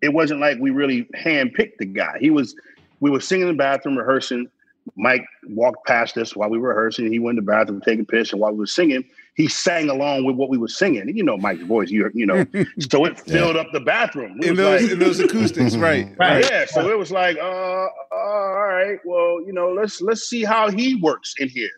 It 0.00 0.14
wasn't 0.14 0.40
like 0.40 0.58
we 0.58 0.70
really 0.70 1.04
handpicked 1.14 1.76
the 1.78 1.84
guy. 1.84 2.16
He 2.18 2.30
was, 2.30 2.56
we 3.00 3.10
were 3.10 3.20
singing 3.20 3.48
in 3.48 3.54
the 3.54 3.58
bathroom, 3.58 3.96
rehearsing. 3.98 4.48
Mike 4.96 5.24
walked 5.48 5.86
past 5.86 6.16
us 6.16 6.34
while 6.34 6.48
we 6.48 6.58
were 6.58 6.68
rehearsing. 6.68 7.12
He 7.12 7.18
went 7.18 7.36
to 7.36 7.42
the 7.42 7.46
bathroom, 7.46 7.80
taking 7.82 8.00
a 8.00 8.04
piss, 8.04 8.32
and 8.32 8.40
while 8.40 8.50
we 8.52 8.58
were 8.58 8.66
singing, 8.66 9.04
he 9.34 9.46
sang 9.46 9.90
along 9.90 10.24
with 10.24 10.36
what 10.36 10.48
we 10.48 10.56
were 10.58 10.68
singing. 10.68 11.02
And 11.02 11.16
you 11.16 11.22
know 11.22 11.36
Mike's 11.36 11.62
voice, 11.64 11.90
you 11.90 12.10
you 12.14 12.26
know, 12.26 12.44
so 12.90 13.04
it 13.04 13.20
filled 13.20 13.56
up 13.56 13.66
the 13.72 13.80
bathroom. 13.80 14.38
It 14.40 14.46
In 14.46 14.50
was 14.52 14.58
those 14.58 14.82
like- 14.82 14.90
in 14.92 14.98
those 14.98 15.20
acoustics, 15.20 15.76
right. 15.76 16.06
Right. 16.18 16.42
Right. 16.42 16.50
Yeah. 16.50 16.64
So 16.66 16.88
it 16.88 16.98
was 16.98 17.10
like, 17.12 17.36
uh, 17.36 17.40
uh, 17.42 17.88
all 18.12 18.66
right, 18.68 18.98
well, 19.04 19.42
you 19.46 19.52
know, 19.52 19.70
let's 19.72 20.00
let's 20.00 20.22
see 20.28 20.44
how 20.44 20.70
he 20.70 20.96
works 20.96 21.34
in 21.38 21.48
here. 21.50 21.70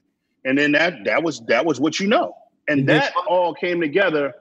And 0.44 0.56
then 0.56 0.72
that 0.72 1.04
that 1.04 1.22
was 1.22 1.40
that 1.48 1.66
was 1.66 1.80
what 1.80 1.98
you 2.00 2.06
know. 2.06 2.34
And 2.68 2.88
that 2.88 3.12
all 3.28 3.52
came 3.52 3.80
together 3.80 4.32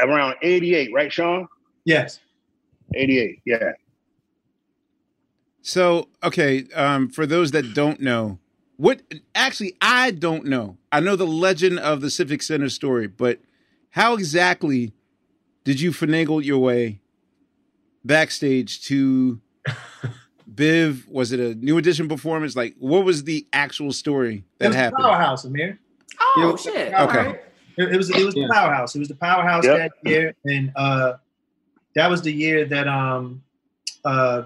around 0.00 0.34
88, 0.42 0.90
right, 0.92 1.12
Shawn? 1.12 1.48
Yes. 1.84 2.18
88, 2.94 3.40
yeah. 3.46 3.72
So, 5.68 6.08
okay, 6.24 6.64
um, 6.74 7.10
for 7.10 7.26
those 7.26 7.50
that 7.50 7.74
don't 7.74 8.00
know, 8.00 8.38
what 8.78 9.02
actually 9.34 9.76
I 9.82 10.12
don't 10.12 10.46
know. 10.46 10.78
I 10.90 11.00
know 11.00 11.14
the 11.14 11.26
legend 11.26 11.78
of 11.78 12.00
the 12.00 12.08
Civic 12.08 12.40
Center 12.40 12.70
story, 12.70 13.06
but 13.06 13.40
how 13.90 14.14
exactly 14.14 14.94
did 15.64 15.78
you 15.78 15.90
finagle 15.90 16.42
your 16.42 16.58
way 16.58 17.00
backstage 18.02 18.82
to 18.86 19.42
Biv? 20.50 21.06
Was 21.06 21.32
it 21.32 21.40
a 21.40 21.54
New 21.56 21.76
Edition 21.76 22.08
performance? 22.08 22.56
Like, 22.56 22.74
what 22.78 23.04
was 23.04 23.24
the 23.24 23.46
actual 23.52 23.92
story 23.92 24.44
that 24.60 24.72
happened? 24.72 24.72
It 24.72 24.72
that 24.72 24.72
was 24.72 24.74
the 24.74 24.78
happened? 24.78 25.04
powerhouse, 25.04 25.44
Ahmir. 25.46 25.78
Oh, 26.18 26.48
It 26.48 26.52
was- 26.52 26.62
shit. 26.62 26.94
Okay. 26.94 27.40
It, 27.76 27.92
it 27.92 27.96
was 27.98 28.08
it 28.08 28.24
was 28.24 28.34
the 28.34 28.48
powerhouse. 28.50 28.96
It 28.96 29.00
was 29.00 29.08
the 29.08 29.14
powerhouse 29.16 29.64
Yep. 29.64 29.76
that 29.76 30.10
year, 30.10 30.34
and 30.46 30.72
uh, 30.76 31.12
that 31.94 32.08
was 32.10 32.22
the 32.22 32.32
year 32.32 32.64
that 32.64 32.88
um, 32.88 33.42
uh, 34.04 34.44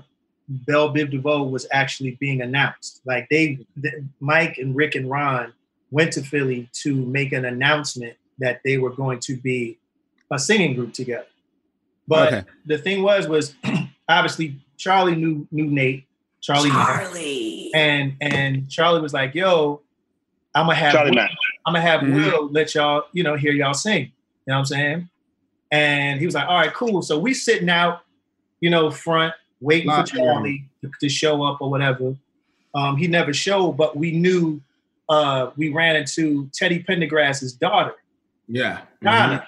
Bell 0.49 0.93
Biv 0.93 1.11
DeVoe 1.11 1.45
was 1.45 1.67
actually 1.73 2.13
being 2.21 2.43
announced. 2.43 3.01
Like 3.05 3.29
they, 3.31 3.59
th- 3.81 3.95
Mike 4.21 4.59
and 4.59 4.75
Rick 4.75 4.95
and 4.97 5.09
Ron 5.09 5.53
went 5.91 6.13
to 6.15 6.23
Philly 6.23 6.69
to 6.83 6.95
make 6.95 7.33
an 7.33 7.45
announcement 7.45 8.15
that 8.39 8.61
they 8.65 8.79
were 8.79 8.91
going 8.91 9.21
to 9.21 9.37
be 9.37 9.79
a 10.31 10.39
singing 10.39 10.75
group 10.75 10.93
together. 10.93 11.27
But 12.09 12.33
Okay. 12.33 12.45
the 12.67 12.79
thing 12.79 13.03
was, 13.03 13.29
was 13.29 13.55
obviously 14.09 14.57
Charlie 14.77 15.15
knew 15.15 15.47
knew 15.53 15.67
Nate. 15.67 16.05
Charlie, 16.41 16.71
knew 16.71 16.77
him. 16.79 16.87
Charlie. 16.87 17.71
and 17.75 18.15
and 18.21 18.69
Charlie 18.69 19.01
was 19.01 19.13
like, 19.15 19.33
"Yo, 19.35 19.81
I'm 20.57 20.67
gonna 20.67 20.75
have 20.75 20.93
Charlie 20.93 21.13
Will, 21.13 21.21
I'm 21.65 21.75
gonna 21.75 21.81
have 21.83 22.01
Mhm. 22.01 22.15
Will 22.15 22.49
let 22.51 22.75
y'all, 22.75 23.05
you 23.13 23.23
know, 23.23 23.37
hear 23.37 23.53
y'all 23.53 23.75
sing." 23.75 24.07
You 24.07 24.11
know 24.49 24.55
what 24.55 24.59
I'm 24.59 24.65
saying? 24.67 25.09
And 25.71 26.19
he 26.19 26.27
was 26.27 26.35
like, 26.35 26.49
"All 26.49 26.57
right, 26.59 26.75
cool." 26.75 27.01
So 27.03 27.17
we 27.19 27.33
sitting 27.33 27.69
out, 27.71 28.01
you 28.61 28.71
know, 28.71 28.91
front 28.91 29.35
waiting 29.63 29.91
for 29.91 30.03
Charlie 30.03 30.65
to, 30.83 30.91
to 31.01 31.09
show 31.09 31.43
up 31.43 31.61
or 31.61 31.71
whatever. 31.71 32.15
Um, 32.75 32.97
he 32.97 33.07
never 33.07 33.33
showed, 33.33 33.73
but 33.73 33.97
we 33.97 34.13
knew 34.13 34.61
uh, 35.09 35.51
we 35.57 35.69
ran 35.71 35.97
into 35.97 36.49
Teddy 36.55 36.83
Pendergrass's 36.83 37.53
daughter, 37.53 37.95
Yeah. 38.49 38.81
Nana, 39.01 39.47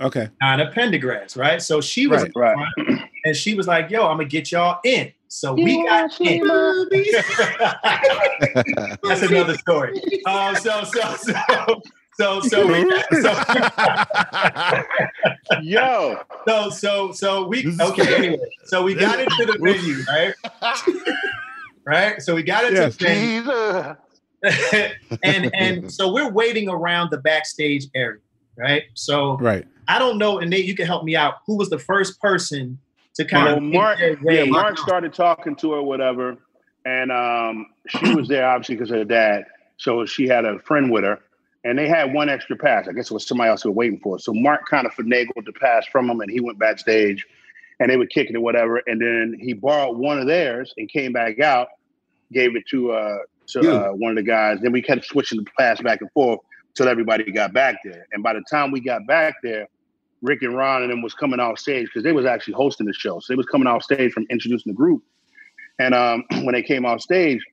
Okay. 0.00 0.28
Nana 0.40 0.72
Pendergrass, 0.74 1.36
right? 1.36 1.60
So 1.62 1.80
she 1.80 2.06
was 2.06 2.22
Right, 2.22 2.36
right. 2.56 2.66
front, 2.86 3.00
and 3.24 3.36
she 3.36 3.54
was 3.54 3.66
like, 3.68 3.90
"Yo, 3.90 4.06
I'm 4.06 4.16
gonna 4.16 4.28
get 4.28 4.50
y'all 4.50 4.80
in." 4.84 5.12
So 5.28 5.54
we 5.54 5.84
got 5.86 6.10
in. 6.20 6.40
That's 9.02 9.22
another 9.22 9.56
story. 9.58 10.00
Um, 10.26 10.56
so 10.60 10.82
so 10.84 11.14
so 11.16 11.82
so 12.14 12.40
so 12.40 12.66
we 12.66 12.82
so, 13.22 13.32
Yo, 15.62 16.18
so 16.46 16.70
so 16.70 17.12
so 17.12 17.46
we 17.46 17.74
okay 17.80 18.14
anyway. 18.14 18.38
So 18.64 18.82
we 18.82 18.94
got 18.94 19.18
into 19.20 19.46
the 19.46 19.58
venue, 19.60 20.02
right? 20.08 20.34
Right. 21.86 22.22
So 22.22 22.34
we 22.34 22.42
got 22.42 22.64
into 22.64 22.80
Yes. 22.80 22.96
the 22.96 23.96
venue, 24.42 25.20
and 25.22 25.50
and 25.54 25.92
so 25.96 26.12
we're 26.12 26.30
waiting 26.30 26.68
around 26.68 27.10
the 27.10 27.18
backstage 27.18 27.86
area. 27.94 28.20
right? 28.56 28.84
So 28.94 29.36
Right. 29.38 29.66
I 29.88 29.98
don't 29.98 30.16
know, 30.18 30.38
and 30.38 30.48
Nate, 30.50 30.64
you 30.64 30.74
can 30.76 30.86
help 30.86 31.02
me 31.04 31.16
out. 31.16 31.34
Who 31.46 31.56
was 31.56 31.68
the 31.70 31.78
first 31.78 32.20
person 32.20 32.78
to 33.14 33.24
kind 33.24 33.46
Well, 33.46 33.56
of 33.56 33.62
Mark, 33.62 33.98
yeah. 34.22 34.44
Mark 34.44 34.78
started 34.78 35.12
talking 35.12 35.56
to 35.56 35.72
her, 35.72 35.82
whatever, 35.82 36.36
and 36.86 37.10
um, 37.12 37.66
she 37.88 38.14
was 38.14 38.28
there 38.28 38.46
obviously 38.48 38.76
because 38.76 38.90
of 38.90 38.98
her 38.98 39.04
dad. 39.04 39.44
So 39.78 40.06
she 40.06 40.28
had 40.28 40.44
a 40.44 40.60
friend 40.60 40.90
with 40.90 41.02
her, 41.04 41.18
and 41.64 41.78
they 41.78 41.88
had 41.88 42.12
one 42.12 42.28
extra 42.28 42.56
pass. 42.56 42.88
I 42.88 42.92
guess 42.92 43.10
it 43.10 43.14
was 43.14 43.26
somebody 43.26 43.50
else 43.50 43.62
who 43.62 43.70
was 43.70 43.76
waiting 43.76 44.00
for. 44.00 44.16
it. 44.16 44.22
So 44.22 44.32
Mark 44.34 44.68
kind 44.68 44.86
of 44.86 44.92
finagled 44.94 45.46
the 45.46 45.52
pass 45.52 45.86
from 45.86 46.10
him, 46.10 46.20
and 46.20 46.30
he 46.30 46.40
went 46.40 46.58
backstage, 46.58 47.24
and 47.80 47.90
they 47.90 47.96
were 47.96 48.06
kicking 48.06 48.34
it, 48.34 48.42
whatever. 48.42 48.82
And 48.86 49.00
then 49.00 49.36
he 49.40 49.52
borrowed 49.52 49.96
one 49.96 50.18
of 50.18 50.26
theirs 50.26 50.74
and 50.76 50.88
came 50.88 51.12
back 51.12 51.40
out, 51.40 51.68
gave 52.32 52.56
it 52.56 52.64
to 52.70 52.92
uh, 52.92 53.18
to 53.48 53.70
uh, 53.70 53.90
one 53.90 54.10
of 54.10 54.16
the 54.16 54.22
guys. 54.22 54.58
Then 54.62 54.72
we 54.72 54.82
kept 54.82 55.04
switching 55.04 55.38
the 55.38 55.46
pass 55.58 55.80
back 55.80 56.00
and 56.00 56.10
forth 56.12 56.40
till 56.74 56.88
everybody 56.88 57.30
got 57.30 57.52
back 57.52 57.76
there. 57.84 58.06
And 58.12 58.22
by 58.22 58.32
the 58.32 58.42
time 58.50 58.70
we 58.70 58.80
got 58.80 59.06
back 59.06 59.34
there, 59.42 59.68
Rick 60.22 60.42
and 60.42 60.56
Ron 60.56 60.82
and 60.82 60.90
them 60.90 61.02
was 61.02 61.14
coming 61.14 61.40
off 61.40 61.58
stage 61.58 61.86
because 61.86 62.04
they 62.04 62.12
was 62.12 62.26
actually 62.26 62.54
hosting 62.54 62.86
the 62.86 62.92
show. 62.92 63.20
So 63.20 63.32
they 63.32 63.36
was 63.36 63.46
coming 63.46 63.66
off 63.66 63.82
stage 63.82 64.12
from 64.12 64.26
introducing 64.30 64.72
the 64.72 64.76
group. 64.76 65.02
And 65.78 65.94
um, 65.94 66.24
when 66.30 66.52
they 66.52 66.62
came 66.62 66.86
off 66.86 67.00
stage, 67.00 67.44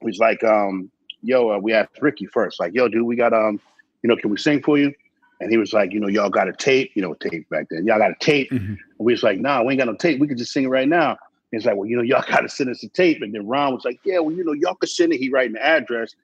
it 0.00 0.04
was 0.04 0.18
like, 0.18 0.42
um, 0.42 0.90
yo, 1.24 1.50
uh, 1.50 1.58
we 1.58 1.72
asked 1.72 2.00
Ricky 2.00 2.26
first, 2.26 2.60
like, 2.60 2.74
yo, 2.74 2.88
dude, 2.88 3.02
we 3.02 3.16
got, 3.16 3.32
um, 3.32 3.60
you 4.02 4.08
know, 4.08 4.16
can 4.16 4.30
we 4.30 4.36
sing 4.36 4.62
for 4.62 4.78
you? 4.78 4.92
And 5.40 5.50
he 5.50 5.56
was 5.56 5.72
like, 5.72 5.92
you 5.92 5.98
know, 6.00 6.08
y'all 6.08 6.30
got 6.30 6.48
a 6.48 6.52
tape, 6.52 6.92
you 6.94 7.02
know, 7.02 7.14
tape 7.14 7.48
back 7.50 7.66
then. 7.70 7.86
Y'all 7.86 7.98
got 7.98 8.10
a 8.10 8.16
tape. 8.20 8.50
Mhm. 8.50 8.56
And 8.68 8.78
we 8.98 9.12
was 9.12 9.22
like, 9.22 9.40
nah, 9.40 9.62
we 9.62 9.72
ain't 9.72 9.78
got 9.80 9.86
no 9.88 9.96
tape. 9.96 10.20
We 10.20 10.28
could 10.28 10.38
just 10.38 10.52
sing 10.52 10.64
it 10.64 10.68
right 10.68 10.88
now. 10.88 11.16
He's 11.50 11.66
like, 11.66 11.76
well, 11.76 11.86
you 11.88 11.96
know, 11.96 12.02
y'all 12.10 12.24
got 12.28 12.40
to 12.40 12.48
send 12.48 12.70
us 12.70 12.82
a 12.84 12.88
tape. 12.88 13.20
And 13.22 13.34
then 13.34 13.46
Ron 13.46 13.74
was 13.74 13.84
like, 13.84 13.98
yeah, 14.04 14.18
well, 14.20 14.34
you 14.34 14.44
know, 14.44 14.52
y'all 14.52 14.74
could 14.76 14.88
send 14.90 15.12
it. 15.12 15.18
He 15.18 15.30
writing 15.30 15.54
the 15.54 15.64
address. 15.64 16.14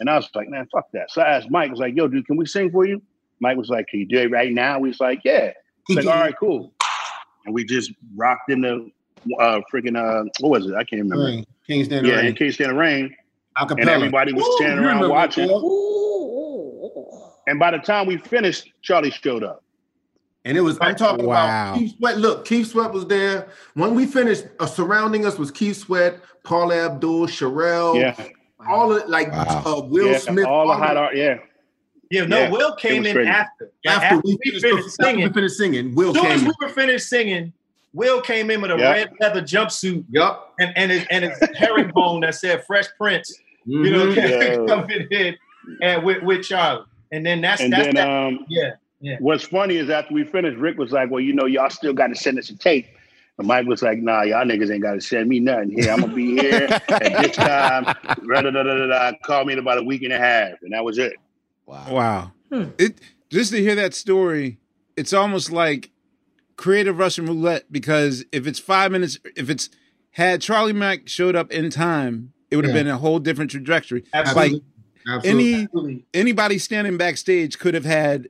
And 0.00 0.08
I 0.08 0.16
was 0.16 0.28
like, 0.34 0.48
man, 0.48 0.66
fuck 0.72 0.90
that. 0.92 1.10
So 1.10 1.22
I 1.22 1.36
asked 1.36 1.50
Mike, 1.50 1.68
I 1.68 1.70
was 1.70 1.80
like, 1.80 1.94
yo, 1.94 2.08
dude, 2.08 2.26
can 2.26 2.36
we 2.36 2.46
sing 2.46 2.70
for 2.70 2.84
you? 2.86 3.02
Mike 3.40 3.56
was 3.56 3.68
like, 3.68 3.86
can 3.88 4.00
you 4.00 4.06
do 4.06 4.18
it 4.18 4.30
right 4.30 4.52
now? 4.52 4.78
We 4.78 4.88
was 4.88 5.00
like, 5.00 5.20
yeah. 5.24 5.52
He's 5.86 5.98
like, 5.98 6.06
all 6.06 6.20
right, 6.20 6.34
cool. 6.38 6.72
And 7.44 7.54
we 7.54 7.64
just 7.64 7.92
rocked 8.16 8.50
in 8.50 8.62
the 8.62 8.90
uh 9.40 9.60
freaking 9.72 9.96
uh 9.96 10.28
what 10.40 10.50
was 10.50 10.66
it? 10.66 10.74
I 10.74 10.84
can't 10.84 11.02
remember. 11.02 11.26
Rain. 11.26 11.46
King's 11.66 11.86
Stand 11.86 12.06
Yeah, 12.06 12.16
Rain. 12.16 12.26
in 12.26 12.34
Can't 12.34 12.52
Stand 12.54 12.72
the 12.72 12.74
Rain. 13.58 13.70
and 13.70 13.80
Acapella. 13.80 13.88
everybody 13.94 14.32
was 14.32 14.46
Ooh, 14.46 14.52
standing 14.56 14.82
you 14.82 14.88
around 14.88 15.08
watching. 15.08 15.46
that. 15.46 17.32
And 17.46 17.58
by 17.58 17.70
the 17.70 17.78
time 17.78 18.06
we 18.06 18.16
finished, 18.16 18.72
Charlie 18.82 19.10
showed 19.10 19.44
up. 19.44 19.62
And 20.46 20.56
it 20.58 20.60
was, 20.60 20.76
I'm 20.80 20.94
talking 20.94 21.24
Wow. 21.26 21.44
about 21.46 21.78
Keith 21.78 21.96
Sweat. 21.96 22.18
Look, 22.18 22.44
Keith 22.46 22.66
Sweat 22.68 22.92
was 22.92 23.06
there. 23.06 23.48
When 23.74 23.94
we 23.94 24.06
finished, 24.06 24.44
uh, 24.60 24.66
surrounding 24.66 25.24
us 25.24 25.38
was 25.38 25.50
Keith 25.50 25.76
Sweat, 25.76 26.20
Paula 26.42 26.84
Abdul, 26.86 27.26
Cherrelle, 27.26 27.98
Yeah, 28.00 28.14
all 28.68 28.92
of 28.94 29.08
like 29.08 29.30
Wow. 29.32 29.62
uh, 29.64 29.80
Will 29.86 30.12
yeah, 30.12 30.18
Smith. 30.18 30.46
all 30.46 30.66
the 30.68 30.74
hot 30.74 30.96
art. 30.98 31.16
Yeah, 31.16 31.38
Yeah, 32.10 32.26
no, 32.26 32.40
Yeah, 32.40 32.50
Will 32.50 32.74
came 32.76 33.06
in 33.06 33.14
crazy. 33.14 33.28
after. 33.30 33.70
Like, 33.86 34.02
After, 34.02 34.20
we, 34.24 34.38
finished, 34.44 34.62
finished 34.64 34.88
after 34.88 35.02
singing. 35.04 35.26
we 35.28 35.32
finished 35.32 35.56
singing, 35.56 35.94
Will 35.94 36.10
As 36.10 36.16
soon 36.16 36.26
as 36.32 36.40
came. 36.42 36.48
we 36.60 36.66
were 36.66 36.72
finished 36.74 37.08
singing, 37.08 37.52
Will 37.94 38.20
came 38.20 38.50
in 38.50 38.60
with 38.60 38.70
a 38.72 38.76
Yeah. 38.78 38.90
red 38.92 39.10
leather 39.20 39.40
jumpsuit 39.40 40.04
Yup. 40.10 40.52
and 40.60 40.72
and 40.76 40.90
his, 40.92 41.06
and 41.10 41.24
his 41.24 41.38
herringbone 41.56 42.20
that 42.20 42.34
said 42.34 42.64
Fresh 42.66 42.86
Prince. 43.00 43.32
You 43.66 43.90
know, 43.90 44.06
Mhm. 44.06 44.16
Yeah. 44.16 44.66
coming 44.74 45.06
in 45.10 45.36
and 45.82 46.04
with, 46.04 46.22
with 46.22 46.44
Charlie. 46.44 46.84
And 47.12 47.24
then 47.24 47.40
that's 47.40 47.60
and 47.62 47.72
that's 47.72 47.84
then 47.86 47.94
that. 47.94 48.08
um, 48.08 48.44
yeah. 48.48 49.16
what's 49.20 49.44
funny 49.44 49.76
is 49.76 49.88
after 49.90 50.12
we 50.14 50.24
finished, 50.24 50.58
Rick 50.58 50.78
was 50.78 50.90
like, 50.92 51.10
"Well, 51.10 51.20
you 51.20 51.32
know, 51.32 51.46
y'all 51.46 51.70
still 51.70 51.92
got 51.92 52.08
to 52.08 52.14
send 52.16 52.38
us 52.38 52.50
a 52.50 52.56
tape." 52.56 52.86
And 53.38 53.46
Mike 53.46 53.66
was 53.66 53.82
like, 53.82 53.98
"Nah, 53.98 54.22
y'all 54.22 54.44
niggas 54.44 54.70
ain't 54.72 54.82
got 54.82 54.94
to 54.94 55.00
send 55.00 55.28
me 55.28 55.38
nothing 55.40 55.70
here. 55.78 55.90
I'm 55.92 56.00
gonna 56.00 56.14
be 56.14 56.32
here 56.40 56.68
at 56.88 57.22
this 57.22 57.36
time." 57.36 57.84
Da, 57.84 57.94
da, 58.42 58.42
da, 58.42 58.50
da, 58.50 58.62
da, 58.62 58.86
da. 58.86 59.12
Called 59.24 59.46
me 59.46 59.52
in 59.54 59.58
about 59.58 59.78
a 59.78 59.82
week 59.82 60.02
and 60.02 60.12
a 60.12 60.18
half, 60.18 60.60
and 60.62 60.72
that 60.72 60.84
was 60.84 60.98
it. 60.98 61.14
Wow. 61.66 61.86
Wow. 61.90 62.32
Hmm. 62.52 62.64
It 62.78 63.00
just 63.30 63.52
to 63.52 63.58
hear 63.60 63.74
that 63.76 63.94
story, 63.94 64.58
it's 64.96 65.12
almost 65.12 65.50
like 65.50 65.90
creative 66.56 66.98
Russian 66.98 67.26
roulette 67.26 67.70
because 67.72 68.24
if 68.32 68.46
it's 68.46 68.58
five 68.58 68.92
minutes, 68.92 69.18
if 69.36 69.48
it's 69.50 69.70
had 70.12 70.40
Charlie 70.42 70.72
Mack 70.72 71.08
showed 71.08 71.34
up 71.34 71.50
in 71.50 71.70
time, 71.70 72.32
it 72.54 72.56
would 72.56 72.64
have 72.66 72.74
Yeah. 72.74 72.82
been 72.84 72.92
a 72.92 72.96
whole 72.98 73.18
different 73.18 73.50
trajectory. 73.50 74.04
Absolutely. 74.14 74.52
Like 74.52 74.62
Absolutely. 75.16 75.54
any 75.54 75.62
Absolutely. 75.64 76.04
anybody 76.14 76.58
standing 76.58 76.96
backstage 76.96 77.58
could 77.58 77.74
have 77.74 77.84
had 77.84 78.28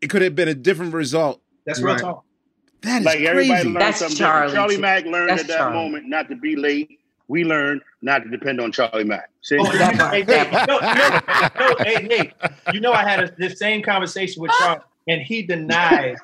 it 0.00 0.08
could 0.08 0.22
have 0.22 0.34
been 0.34 0.48
a 0.48 0.54
different 0.54 0.94
result. 0.94 1.42
That's 1.66 1.78
real 1.80 1.92
Right. 1.94 2.00
talk. 2.00 2.24
That 2.80 3.00
is 3.00 3.04
Like 3.06 3.20
everybody 3.20 3.48
crazy. 3.48 3.68
learned 3.68 3.80
That's 3.82 3.98
something 3.98 4.16
Charlie, 4.16 4.46
different. 4.48 4.54
Charlie 4.56 4.74
too. 4.76 4.80
Mack 4.80 5.04
learned 5.04 5.28
That's 5.30 5.42
at 5.42 5.48
that 5.48 5.58
Charlie. 5.58 5.74
moment 5.76 6.08
not 6.08 6.28
to 6.30 6.36
be 6.36 6.56
late. 6.56 6.98
We 7.28 7.44
learned 7.44 7.82
not 8.00 8.24
to 8.24 8.30
depend 8.30 8.60
on 8.62 8.72
Charlie 8.72 9.04
Mack. 9.04 9.28
See? 9.42 9.58
Oh, 9.60 9.64
That 9.64 9.94
hey, 10.12 10.22
that 10.22 10.50
Nate, 10.50 12.00
you 12.08 12.08
know, 12.08 12.10
hey, 12.16 12.32
you 12.72 12.80
know 12.80 12.92
I 12.92 13.08
had 13.08 13.22
a, 13.24 13.30
this 13.38 13.58
same 13.58 13.82
conversation 13.82 14.42
with 14.42 14.50
Charlie, 14.58 14.80
and 15.06 15.20
he 15.20 15.42
denies 15.42 16.16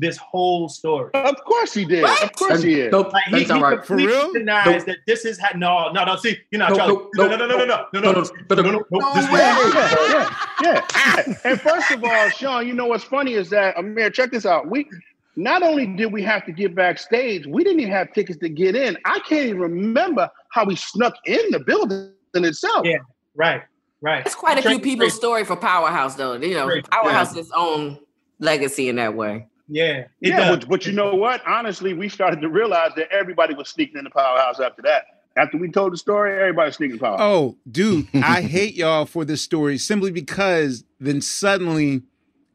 this 0.00 0.16
whole 0.16 0.68
story. 0.68 1.10
of 1.14 1.36
course 1.44 1.72
he 1.74 1.84
did. 1.84 2.04
Of 2.04 2.32
course 2.32 2.62
he 2.62 2.80
is. 2.80 2.90
Nope, 2.92 3.12
Like 3.12 3.24
he, 3.24 3.30
that's 3.32 3.46
he 3.46 3.52
all 3.52 3.60
right. 3.62 3.78
For 3.84 3.96
completely 3.96 4.14
real? 4.14 4.32
denies 4.32 4.66
Nope. 4.66 4.86
that 4.86 4.96
this 5.06 5.24
is 5.24 5.38
ha- 5.38 5.56
no, 5.56 5.92
no, 5.92 6.04
no. 6.04 6.16
See, 6.16 6.38
you 6.50 6.58
know, 6.58 6.68
Nope, 6.68 6.76
Charlie, 6.78 6.94
nope, 6.94 7.10
no, 7.16 7.26
nope, 7.28 7.38
no, 7.38 7.46
no, 7.46 7.56
no, 7.56 7.64
no, 7.66 7.66
no, 7.66 8.00
no, 8.00 8.12
no, 8.12 8.22
no, 8.22 8.22
no, 8.22 8.62
no, 8.62 8.70
no, 8.70 8.84
no, 8.90 9.14
this 9.14 9.26
No 9.26 9.32
way. 9.32 9.40
way. 9.40 9.70
yeah, 9.74 10.34
yeah, 10.62 10.86
yeah. 11.26 11.34
And 11.44 11.60
first 11.60 11.90
of 11.90 12.02
all, 12.02 12.30
Shawn, 12.30 12.66
you 12.66 12.72
know 12.74 12.86
what's 12.86 13.04
funny 13.04 13.34
is 13.34 13.50
that 13.50 13.76
Ahmir, 13.76 14.12
check 14.12 14.30
this 14.32 14.46
out. 14.46 14.68
We 14.70 14.88
not 15.36 15.62
only 15.62 15.86
did 15.86 16.12
we 16.12 16.22
have 16.22 16.44
to 16.46 16.52
get 16.52 16.74
backstage, 16.74 17.46
we 17.46 17.62
didn't 17.62 17.80
even 17.80 17.92
have 17.92 18.12
tickets 18.12 18.38
to 18.40 18.48
get 18.48 18.74
in. 18.74 18.96
I 19.04 19.20
can't 19.20 19.46
even 19.46 19.60
remember 19.60 20.28
how 20.50 20.64
we 20.64 20.76
snuck 20.76 21.14
in 21.26 21.40
the 21.50 21.60
building 21.60 22.12
itself. 22.34 22.84
Yeah. 22.86 22.98
Right, 23.34 23.62
right. 24.00 24.24
It's 24.26 24.34
quite 24.34 24.58
a 24.58 24.62
few 24.62 24.70
Crazy, 24.78 24.80
people's 24.82 25.10
crazy. 25.12 25.16
story 25.18 25.44
for 25.44 25.56
Powerhouse, 25.56 26.14
though. 26.16 26.34
You 26.34 26.54
know, 26.54 26.66
Crazy, 26.66 26.82
Powerhouse 26.90 27.28
has 27.28 27.36
its 27.36 27.50
own 27.54 27.98
legacy 28.40 28.88
in 28.88 28.96
that 28.96 29.14
way. 29.14 29.46
Yeah, 29.72 29.98
it 29.98 30.08
Yeah, 30.20 30.36
does. 30.36 30.58
but, 30.60 30.68
but 30.68 30.86
you 30.86 30.92
know 30.92 31.14
what? 31.14 31.40
Honestly, 31.46 31.94
we 31.94 32.08
started 32.08 32.40
to 32.40 32.48
realize 32.48 32.90
that 32.96 33.08
everybody 33.12 33.54
was 33.54 33.68
sneaking 33.68 33.98
in 33.98 34.04
the 34.04 34.10
powerhouse 34.10 34.58
after 34.58 34.82
that. 34.82 35.04
After 35.36 35.58
we 35.58 35.70
told 35.70 35.92
the 35.92 35.96
story, 35.96 36.32
everybody 36.38 36.72
sneaking 36.72 36.92
in 36.94 36.98
the 36.98 37.02
powerhouse. 37.04 37.20
Oh, 37.22 37.56
dude, 37.70 38.08
I 38.14 38.42
hate 38.42 38.74
y'all 38.74 39.06
for 39.06 39.24
this 39.24 39.42
story 39.42 39.78
simply 39.78 40.10
because 40.10 40.82
then 40.98 41.20
suddenly 41.20 42.02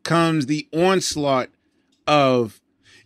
comes 0.03 0.45
the 0.47 0.68
onslaught 0.74 1.49
of, 2.05 2.59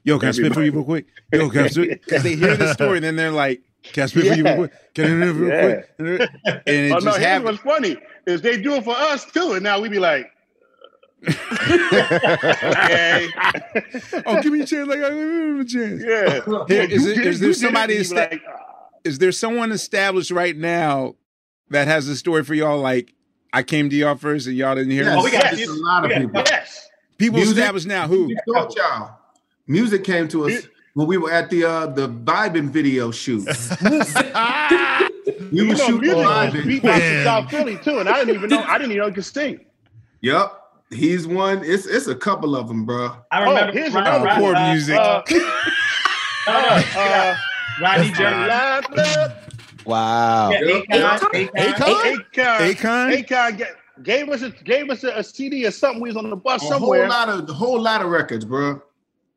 yo, 0.03 0.17
can 0.17 0.29
I 0.29 0.31
spit 0.31 0.53
for 0.55 0.63
you 0.63 0.71
real 0.71 0.83
quick? 0.83 1.05
Yo, 1.31 1.49
can 1.49 1.65
I 1.65 1.67
spit? 1.67 2.01
Because 2.05 2.23
they 2.23 2.35
hear 2.35 2.57
the 2.57 2.73
story 2.73 2.97
and 2.97 3.05
then 3.05 3.15
they're 3.15 3.31
like, 3.31 3.61
can 3.83 4.03
I 4.03 4.05
spit 4.07 4.25
for 4.27 4.33
you 4.33 4.43
real 4.43 4.55
quick? 4.55 4.71
Can 4.95 5.05
I 5.21 5.25
spit 5.27 5.35
real 5.35 5.49
Yeah. 5.49 5.61
quick? 5.61 6.29
And 6.65 6.67
it 6.67 6.91
oh 6.91 6.95
no, 6.95 6.99
just 6.99 7.17
here's 7.19 7.27
happens. 7.29 7.45
what's 7.45 7.59
funny 7.59 7.95
is 8.25 8.41
they 8.41 8.59
do 8.59 8.73
it 8.73 8.83
for 8.83 8.95
us 8.95 9.23
too, 9.25 9.53
and 9.53 9.63
now 9.63 9.79
we 9.79 9.87
be 9.87 9.99
like, 9.99 10.29
okay, 11.27 11.33
oh, 14.25 14.41
give 14.41 14.51
me 14.53 14.61
a 14.61 14.65
chance. 14.65 14.87
Like, 14.87 14.99
I 14.99 15.09
give 15.09 15.17
him 15.17 15.59
a 15.59 15.65
chance. 15.65 16.01
yeah. 16.03 16.41
Here, 16.67 16.83
is, 16.83 16.91
You 16.91 16.97
is 16.97 17.05
there 17.05 17.15
you 17.15 17.23
did 17.31 17.43
it, 17.43 17.53
somebody, 17.55 17.93
and 17.95 18.01
esta- 18.01 18.15
like, 18.15 18.41
"Ah." 18.47 18.87
is 19.03 19.17
there 19.19 19.31
someone 19.31 19.71
established 19.71 20.31
right 20.31 20.55
now 20.55 21.15
that 21.69 21.87
has 21.87 22.07
a 22.07 22.15
story 22.15 22.43
for 22.43 22.53
y'all 22.53 22.79
like, 22.79 23.13
I 23.53 23.63
came 23.63 23.89
to 23.89 23.95
y'all 23.95 24.15
first 24.15 24.47
and 24.47 24.55
y'all 24.55 24.75
didn't 24.75 24.91
hear 24.91 25.03
Yes, 25.03 25.15
me? 25.15 25.21
Oh, 25.21 25.23
we 25.23 25.31
got 25.31 25.53
it's 25.53 25.61
you. 25.61 25.71
a 25.71 25.77
lot 25.85 26.05
of 26.05 26.11
people. 26.11 26.43
yes. 26.45 26.87
People 27.17 27.37
Music- 27.37 27.57
established 27.57 27.87
now 27.87 28.07
who? 28.07 28.25
We 28.27 28.37
y'all. 28.47 29.17
Musiq 29.67 30.03
came 30.03 30.27
to 30.29 30.47
us 30.49 30.67
when 30.93 31.07
we 31.07 31.17
were 31.17 31.31
at 31.31 31.49
the 31.49 31.63
uh 31.65 31.87
the 31.87 32.07
vibing 32.09 32.69
video 32.69 33.11
shoot. 33.11 33.45
we 35.51 35.67
were 35.67 35.73
know, 35.73 35.75
shooting 35.75 35.99
music 36.01 36.17
was 36.17 36.53
vibing. 36.53 36.65
beat 36.65 36.83
by 36.83 36.99
South 37.23 37.49
Philly 37.51 37.77
too, 37.77 37.99
and 37.99 38.09
I 38.09 38.19
didn't 38.23 38.35
even 38.35 38.49
know. 38.49 38.63
I 38.63 38.77
didn't 38.77 38.91
even 38.93 39.01
know 39.03 39.07
he 39.09 39.13
could 39.13 39.25
sing. 39.25 39.65
Yep. 40.21 40.58
He's 40.91 41.27
one. 41.27 41.61
It's 41.63 41.85
it's 41.85 42.07
a 42.07 42.15
couple 42.15 42.55
of 42.55 42.67
them, 42.67 42.85
bro. 42.85 43.11
I 43.31 43.43
Oh, 43.45 43.49
remember. 43.49 43.71
here's 43.73 43.93
Rod- 43.93 44.07
another 44.07 44.25
Rod- 44.25 44.39
poor 44.39 44.55
uh, 44.55 44.71
music. 44.73 44.97
Uh, 44.97 45.21
uh, 46.47 46.83
uh, 46.95 47.35
Rodney 47.81 48.11
Jerkins. 48.11 49.33
Wow. 49.85 50.49
Yeah, 50.51 50.59
Akon, 50.59 51.19
Akon. 51.19 51.49
Akon? 51.55 52.15
Akon, 52.33 52.73
Akon? 52.73 53.23
Akon 53.25 53.57
ga- 53.57 53.65
gave 54.03 54.29
us 54.29 54.41
a 54.41 54.49
gave 54.49 54.89
us 54.89 55.03
a, 55.03 55.09
a 55.09 55.23
CD 55.23 55.65
or 55.65 55.71
something. 55.71 56.01
We 56.01 56.09
was 56.09 56.17
on 56.17 56.29
the 56.29 56.35
bus 56.35 56.63
A 56.63 56.67
somewhere. 56.67 57.01
whole 57.01 57.09
lot 57.09 57.29
of 57.29 57.49
a 57.49 57.53
whole 57.53 57.79
lot 57.81 58.01
of 58.01 58.09
records, 58.09 58.45
bro. 58.45 58.81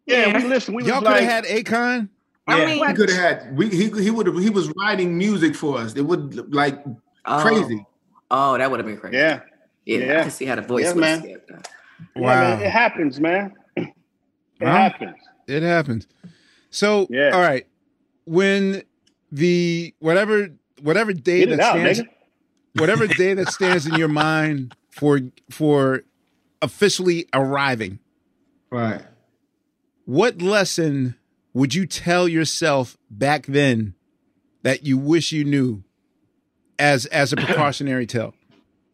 yeah, 0.07 0.27
Yeah. 0.29 0.37
we 0.39 0.45
listened. 0.49 0.77
We 0.77 0.85
Y'all 0.85 1.01
was 1.01 1.09
could 1.09 1.13
like, 1.13 1.23
have 1.25 1.45
had 1.47 1.65
Akon. 1.65 2.09
I 2.49 2.59
Yeah. 2.59 2.67
mean, 2.67 2.87
We 2.87 2.93
could 2.95 3.11
have 3.11 3.19
had. 3.43 3.57
We 3.57 3.69
he 3.69 3.89
he 4.03 4.11
would 4.11 4.27
have. 4.27 4.39
He 4.39 4.51
was 4.51 4.73
writing 4.77 5.17
music 5.17 5.55
for 5.55 5.79
us. 5.79 5.95
It 5.95 6.03
would 6.03 6.53
like 6.55 6.83
oh, 7.27 7.41
crazy. 7.43 7.87
Oh, 8.31 8.57
that 8.59 8.71
would 8.71 8.81
have 8.81 8.87
been 8.87 8.97
crazy. 8.99 9.17
yeah, 9.19 9.41
yeah. 9.85 9.99
I 9.99 10.01
Yeah. 10.01 10.23
can 10.23 10.31
see 10.31 10.45
how 10.47 10.57
the 10.57 10.63
voice 10.63 10.85
Yeah, 10.87 10.93
would 10.95 11.01
man. 11.01 11.11
have 11.21 11.21
scared 11.21 11.43
yeah, 12.17 12.23
man, 12.57 12.61
it 12.63 12.71
happens, 12.71 13.21
man. 13.21 13.53
It 13.77 14.67
Huh? 14.67 14.73
happens. 14.73 15.17
It 15.49 15.63
happens. 15.63 16.07
So, 16.71 17.07
Yeah. 17.11 17.31
all 17.35 17.41
right. 17.41 17.67
When 18.25 18.83
the 19.33 19.95
whatever 19.99 20.51
whatever 20.81 21.13
day 21.13 21.45
that 21.45 21.59
out, 21.61 21.73
stands 21.75 22.01
nigga. 22.01 22.09
whatever 22.75 23.09
day 23.09 23.35
that 23.35 23.49
stands 23.49 23.87
in 23.87 23.97
your 23.97 24.09
mind 24.09 24.73
for 24.91 25.21
for 25.51 26.03
officially 26.61 27.27
arriving, 27.35 27.99
Right. 28.71 29.03
what 30.05 30.41
lesson 30.41 31.17
would 31.55 31.75
you 31.75 31.87
tell 31.87 32.29
yourself 32.29 32.97
back 33.11 33.47
then 33.47 33.95
that 34.63 34.85
you 34.87 34.97
wish 34.97 35.33
you 35.33 35.45
knew 35.45 35.83
as 36.79 37.07
as 37.07 37.33
a 37.33 37.37
precautionary 37.45 38.07
tale? 38.07 38.35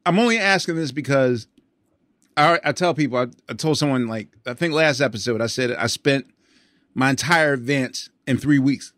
I'm 0.09 0.19
only 0.19 0.39
asking 0.39 0.77
this 0.77 0.91
because 0.91 1.47
I, 2.37 2.59
I 2.65 2.73
tell 2.73 2.95
people, 2.95 3.19
I, 3.19 3.27
I 3.49 3.55
told 3.55 3.77
someone 3.79 4.07
like 4.09 4.29
I 4.47 4.55
think 4.55 4.73
last 4.75 5.01
episode 5.01 5.41
I 5.41 5.47
said 5.49 5.73
I 5.73 5.87
spent 5.87 6.27
my 6.95 7.11
entire 7.11 7.53
advance 7.53 8.09
in 8.27 8.39
three 8.39 8.59
weeks, 8.59 8.93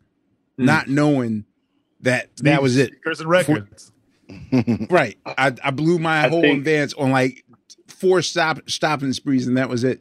Hmm. 0.57 0.65
not 0.67 0.89
knowing 0.89 1.45
that 2.01 2.35
that 2.39 2.63
was 2.63 2.77
it. 2.77 3.03
Curse 3.03 3.21
and 3.21 3.29
records. 3.29 3.93
right. 4.91 5.19
I, 5.27 5.53
I 5.65 5.71
blew 5.71 5.99
my 5.99 6.25
I 6.25 6.29
whole 6.29 6.43
think- 6.43 6.59
advance 6.59 6.95
on 6.95 7.11
like 7.11 7.45
four 7.89 8.23
stop 8.23 8.61
stopping 8.71 9.13
sprees, 9.13 9.47
and 9.49 9.57
that 9.57 9.69
was 9.69 9.83
it. 9.85 10.01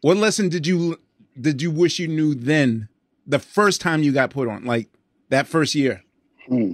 What 0.00 0.16
lesson 0.16 0.48
did 0.48 0.66
you 0.66 0.98
did 1.40 1.62
you 1.62 1.70
wish 1.70 1.98
you 1.98 2.08
knew 2.08 2.34
then? 2.34 2.88
The 3.26 3.38
first 3.38 3.80
time 3.80 4.02
you 4.02 4.10
got 4.12 4.30
put 4.30 4.48
on, 4.48 4.64
like 4.64 4.88
that 5.28 5.46
first 5.46 5.74
year. 5.76 6.02
Hmm. 6.48 6.72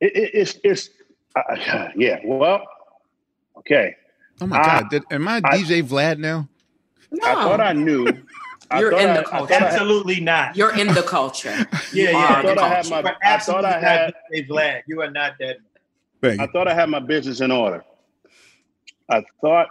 It, 0.00 0.14
it, 0.16 0.30
it's 0.34 0.58
it's 0.62 0.90
uh, 1.34 1.88
yeah. 1.96 2.20
Well, 2.24 2.64
okay. 3.62 3.96
Oh 4.40 4.46
my 4.46 4.58
I- 4.60 4.64
god! 4.80 4.90
Did, 4.90 5.02
am 5.10 5.26
I, 5.28 5.36
I- 5.44 5.58
DJ 5.58 5.82
Vlad 5.82 6.18
now? 6.18 6.48
No. 7.10 7.26
I 7.26 7.34
thought 7.34 7.60
I 7.60 7.72
knew. 7.72 8.06
I 8.70 8.80
You're 8.80 8.92
in 8.98 9.10
I- 9.10 9.16
the 9.18 9.22
culture. 9.24 9.46
thought 9.54 9.60
had- 9.60 9.72
Absolutely 9.74 10.20
not. 10.20 10.56
You're 10.56 10.74
in 10.78 10.88
the 10.88 11.02
culture. 11.02 11.50
yeah, 11.92 12.10
yeah. 12.10 12.16
I 12.38 12.42
thought 12.42 12.58
I 12.58 12.68
had 12.68 12.88
my. 12.88 13.00
You 13.00 13.06
are 13.06 13.16
I 13.22 13.38
thought 13.38 13.64
I 13.64 13.78
had. 13.80 14.14
DJ 14.32 14.48
Vlad. 14.48 14.82
You 14.86 15.02
are 15.02 15.10
not 15.10 15.34
that. 15.40 15.58
Thank 16.22 16.40
I 16.40 16.44
you. 16.44 16.50
thought 16.52 16.68
I 16.68 16.74
had 16.74 16.88
my 16.88 17.00
business 17.00 17.40
in 17.40 17.50
order. 17.50 17.84
I 19.08 19.24
thought 19.40 19.68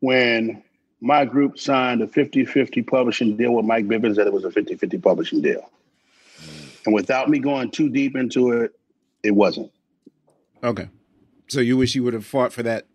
when 0.00 0.62
my 1.00 1.24
group 1.24 1.58
signed 1.58 2.00
a 2.00 2.06
50-50 2.06 2.86
publishing 2.86 3.36
deal 3.36 3.52
with 3.54 3.64
Mike 3.64 3.86
Bivins 3.86 4.14
that 4.16 4.26
it 4.26 4.32
was 4.32 4.44
a 4.44 4.50
50-50 4.50 5.02
publishing 5.02 5.42
deal. 5.42 5.68
And 6.86 6.94
without 6.94 7.28
me 7.28 7.38
going 7.40 7.70
too 7.70 7.88
deep 7.88 8.16
into 8.16 8.52
it, 8.52 8.72
it 9.22 9.32
wasn't. 9.32 9.70
Okay. 10.62 10.88
So 11.52 11.60
you 11.60 11.76
wish 11.76 11.94
you 11.94 12.02
would 12.04 12.14
have 12.14 12.24
fought 12.24 12.50
for 12.52 12.62
that. 12.62 12.86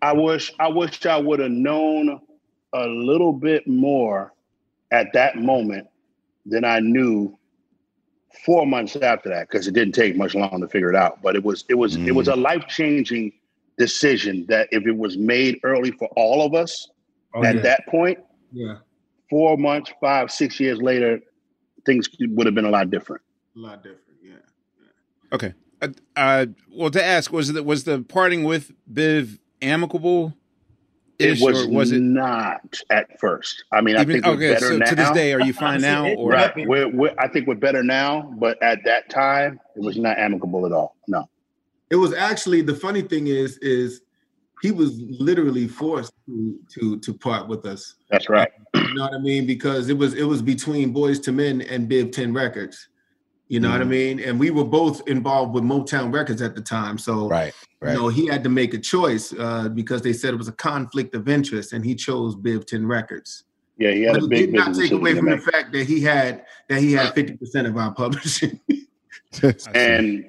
I 0.00 0.14
wish 0.14 0.50
I 0.58 0.68
wish 0.68 1.04
I 1.04 1.18
would 1.18 1.38
have 1.38 1.50
known 1.50 2.18
a 2.72 2.86
little 2.86 3.32
bit 3.32 3.68
more 3.68 4.32
at 4.90 5.12
that 5.12 5.36
moment 5.36 5.86
than 6.46 6.64
I 6.64 6.80
knew 6.80 7.38
four 8.44 8.66
months 8.66 8.96
after 8.96 9.28
that 9.28 9.48
because 9.48 9.66
it 9.66 9.74
didn't 9.74 9.94
take 9.94 10.16
much 10.16 10.34
long 10.34 10.60
to 10.60 10.68
figure 10.68 10.88
it 10.88 10.96
out. 10.96 11.20
But 11.20 11.36
it 11.36 11.44
was 11.44 11.66
it 11.68 11.74
was 11.74 11.96
it 11.96 12.12
was 12.12 12.28
a 12.28 12.32
mm. 12.32 12.42
life 12.42 12.66
changing 12.68 13.32
decision 13.76 14.46
that 14.48 14.68
if 14.72 14.86
it 14.86 14.96
was 14.96 15.18
made 15.18 15.60
early 15.62 15.90
for 15.90 16.08
all 16.16 16.40
of 16.40 16.54
us 16.54 16.88
Oh, 17.34 17.44
at 17.44 17.56
yeah. 17.56 17.60
that 17.62 17.86
point, 17.86 18.18
Yeah, 18.50 18.78
four 19.28 19.58
months, 19.58 19.92
five, 20.00 20.30
six 20.30 20.58
years 20.58 20.80
later, 20.80 21.20
things 21.84 22.08
would 22.18 22.46
have 22.46 22.54
been 22.54 22.64
a 22.64 22.70
lot 22.70 22.90
different. 22.90 23.20
a 23.54 23.58
lot 23.58 23.82
different. 23.82 24.00
Yeah. 24.22 24.36
Okay. 25.34 25.52
Uh, 25.86 26.20
uh, 26.20 26.46
well, 26.72 26.90
to 26.90 27.04
ask 27.04 27.32
was 27.32 27.52
the 27.52 27.62
was 27.62 27.84
the 27.84 28.02
parting 28.02 28.44
with 28.44 28.72
Biv 28.92 29.38
amicable? 29.62 30.34
It 31.18 31.40
was, 31.40 31.64
or 31.64 31.70
was 31.70 31.92
it 31.92 32.00
not 32.00 32.78
at 32.90 33.18
first. 33.18 33.64
I 33.72 33.80
mean, 33.80 33.96
I 33.96 34.02
even 34.02 34.16
think 34.16 34.26
we're 34.26 34.32
okay? 34.32 34.52
better 34.54 34.68
So 34.68 34.76
now. 34.76 34.86
to 34.86 34.94
this 34.94 35.10
day, 35.12 35.32
are 35.32 35.40
you 35.40 35.54
fine 35.54 35.80
now? 35.80 36.08
Or 36.12 36.30
Right. 36.30 36.52
We're, 36.56 36.88
we're, 36.88 37.14
I 37.18 37.28
think 37.28 37.46
we're 37.46 37.54
better 37.54 37.82
now, 37.82 38.34
but 38.38 38.62
at 38.62 38.80
that 38.84 39.08
time, 39.08 39.58
it 39.76 39.82
was 39.82 39.96
not 39.96 40.18
amicable 40.18 40.66
at 40.66 40.72
all. 40.72 40.96
No. 41.08 41.28
It 41.88 41.96
was 41.96 42.12
actually 42.12 42.60
the 42.62 42.74
funny 42.74 43.00
thing 43.00 43.28
is 43.28 43.56
is 43.58 44.02
he 44.62 44.72
was 44.72 45.00
literally 45.00 45.68
forced 45.68 46.12
to 46.26 46.58
to 46.74 46.98
to 46.98 47.14
part 47.14 47.48
with 47.48 47.64
us. 47.64 47.94
That's 48.10 48.28
right. 48.28 48.50
You 48.74 48.94
know 48.94 49.04
what 49.04 49.14
I 49.14 49.18
mean? 49.18 49.46
Because 49.46 49.88
it 49.88 49.96
was 49.96 50.14
it 50.14 50.24
was 50.24 50.42
between 50.42 50.92
Boyz 50.92 51.26
II 51.26 51.34
Men 51.34 51.62
and 51.62 51.88
Biv 51.88 52.12
Ten 52.12 52.32
Records. 52.32 52.88
You 53.48 53.60
know 53.60 53.70
what 53.70 53.80
I 53.80 53.84
Mhm. 53.84 53.88
mean? 53.88 54.20
And 54.20 54.40
we 54.40 54.50
were 54.50 54.64
both 54.64 55.06
involved 55.08 55.54
with 55.54 55.62
Motown 55.62 56.12
Records 56.12 56.42
at 56.42 56.56
the 56.56 56.60
time. 56.60 56.98
So 56.98 57.28
Right. 57.28 57.54
Right. 57.80 57.92
you 57.92 57.98
know, 57.98 58.08
he 58.08 58.26
had 58.26 58.42
to 58.42 58.48
make 58.50 58.74
a 58.74 58.78
choice 58.78 59.32
uh, 59.38 59.68
because 59.68 60.02
they 60.02 60.12
said 60.12 60.34
it 60.34 60.36
was 60.36 60.48
a 60.48 60.52
conflict 60.52 61.14
of 61.14 61.28
interest, 61.28 61.72
and 61.72 61.84
he 61.84 61.94
chose 61.94 62.34
Biv 62.34 62.66
Ten 62.66 62.86
Records. 62.86 63.44
Yeah, 63.78 63.90
he 63.92 64.02
had 64.02 64.14
But 64.14 64.22
a 64.22 64.24
it 64.26 64.30
big 64.30 64.38
did 64.46 64.54
not 64.54 64.74
take 64.74 64.90
away 64.92 65.14
from 65.14 65.26
the 65.26 65.38
fact 65.38 65.72
that 65.72 65.84
he 65.86 66.00
had 66.00 66.44
that 66.68 66.80
he 66.80 66.92
had 66.94 67.14
fifty 67.14 67.36
percent 67.36 67.66
of 67.68 67.76
our 67.76 67.92
publishing. 67.94 68.58
and 69.74 70.24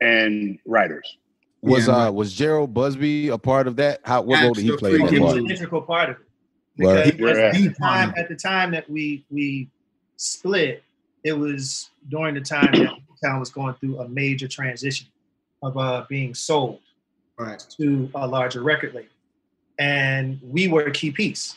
and 0.00 0.58
writers. 0.66 1.18
Was 1.62 1.86
Yeah, 1.86 2.06
uh 2.06 2.10
was 2.12 2.34
Jheryl 2.34 2.72
Busby 2.72 3.28
a 3.28 3.38
part 3.38 3.66
of 3.68 3.76
that? 3.76 4.00
How 4.04 4.22
what 4.22 4.42
role 4.42 4.54
did 4.54 4.64
he 4.64 4.76
play 4.76 4.94
in 4.94 5.08
He 5.08 5.18
was 5.18 5.32
part? 5.34 5.42
an 5.44 5.50
integral 5.50 5.82
part 5.82 6.10
of 6.10 6.16
it. 6.16 6.22
Word. 6.84 7.04
Because 7.04 7.18
You're 7.18 7.40
at, 7.40 7.54
the 7.54 7.74
time, 7.80 8.14
at 8.16 8.28
the 8.28 8.36
time 8.36 8.70
that 8.70 8.88
we 8.88 9.26
we 9.30 9.68
split, 10.16 10.82
it 11.24 11.32
was 11.32 11.90
during 12.08 12.34
the 12.34 12.40
time 12.40 12.72
that 12.72 12.90
town 13.22 13.40
was 13.40 13.50
going 13.50 13.74
through 13.74 14.00
a 14.00 14.08
major 14.08 14.48
transition 14.48 15.08
of 15.62 15.76
uh, 15.76 16.04
being 16.08 16.34
sold 16.34 16.80
right. 17.38 17.64
to 17.76 18.10
a 18.14 18.26
larger 18.26 18.62
record 18.62 18.94
label, 18.94 19.08
and 19.78 20.40
we 20.42 20.68
were 20.68 20.82
a 20.82 20.92
key 20.92 21.10
piece. 21.10 21.56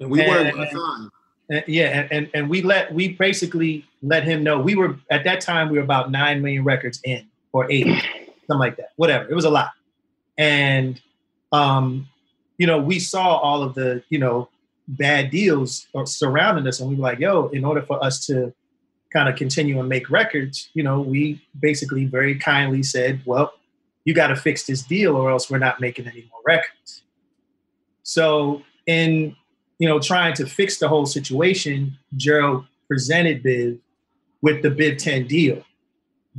And 0.00 0.10
we 0.10 0.20
were 0.20 0.36
And- 0.36 0.56
one 0.56 0.68
sign. 0.70 1.10
Uh, 1.52 1.60
yeah, 1.66 1.88
and, 1.88 2.08
and 2.10 2.30
and 2.32 2.48
we 2.48 2.62
let 2.62 2.92
we 2.94 3.08
basically 3.08 3.84
let 4.02 4.24
him 4.24 4.42
know 4.42 4.58
we 4.58 4.74
were 4.74 4.96
at 5.10 5.24
that 5.24 5.42
time 5.42 5.68
we 5.68 5.76
were 5.76 5.84
about 5.84 6.10
nine 6.10 6.40
million 6.40 6.64
records 6.64 7.02
in 7.04 7.26
or 7.52 7.70
eight, 7.70 7.84
something 8.46 8.58
like 8.58 8.76
that. 8.76 8.92
Whatever, 8.96 9.30
it 9.30 9.34
was 9.34 9.44
a 9.44 9.50
lot, 9.50 9.72
and 10.38 10.98
um, 11.52 12.08
you 12.56 12.66
know 12.66 12.78
we 12.78 12.98
saw 12.98 13.36
all 13.36 13.62
of 13.62 13.74
the 13.74 14.02
you 14.08 14.18
know 14.18 14.48
bad 14.88 15.30
deals 15.30 15.86
surrounding 16.06 16.66
us, 16.66 16.80
and 16.80 16.88
we 16.88 16.96
were 16.96 17.02
like, 17.02 17.18
yo, 17.18 17.48
in 17.48 17.62
order 17.62 17.82
for 17.82 18.02
us 18.02 18.24
to 18.26 18.54
kind 19.14 19.28
of 19.28 19.36
continue 19.36 19.78
and 19.80 19.88
make 19.88 20.10
records, 20.10 20.68
you 20.74 20.82
know, 20.82 21.00
we 21.00 21.40
basically 21.60 22.04
very 22.04 22.34
kindly 22.36 22.82
said, 22.82 23.20
well, 23.24 23.54
you 24.04 24.12
got 24.12 24.26
to 24.26 24.36
fix 24.36 24.66
this 24.66 24.82
deal 24.82 25.16
or 25.16 25.30
else 25.30 25.48
we're 25.50 25.58
not 25.58 25.80
making 25.80 26.06
any 26.06 26.28
more 26.30 26.40
records. 26.46 27.02
So 28.02 28.62
in 28.86 29.34
you 29.80 29.88
know, 29.88 29.98
trying 29.98 30.34
to 30.34 30.46
fix 30.46 30.78
the 30.78 30.86
whole 30.88 31.04
situation, 31.04 31.98
Jheryl 32.16 32.64
presented 32.86 33.42
Biv 33.42 33.78
with 34.40 34.62
the 34.62 34.68
Biv 34.70 34.98
10 34.98 35.26
deal, 35.26 35.64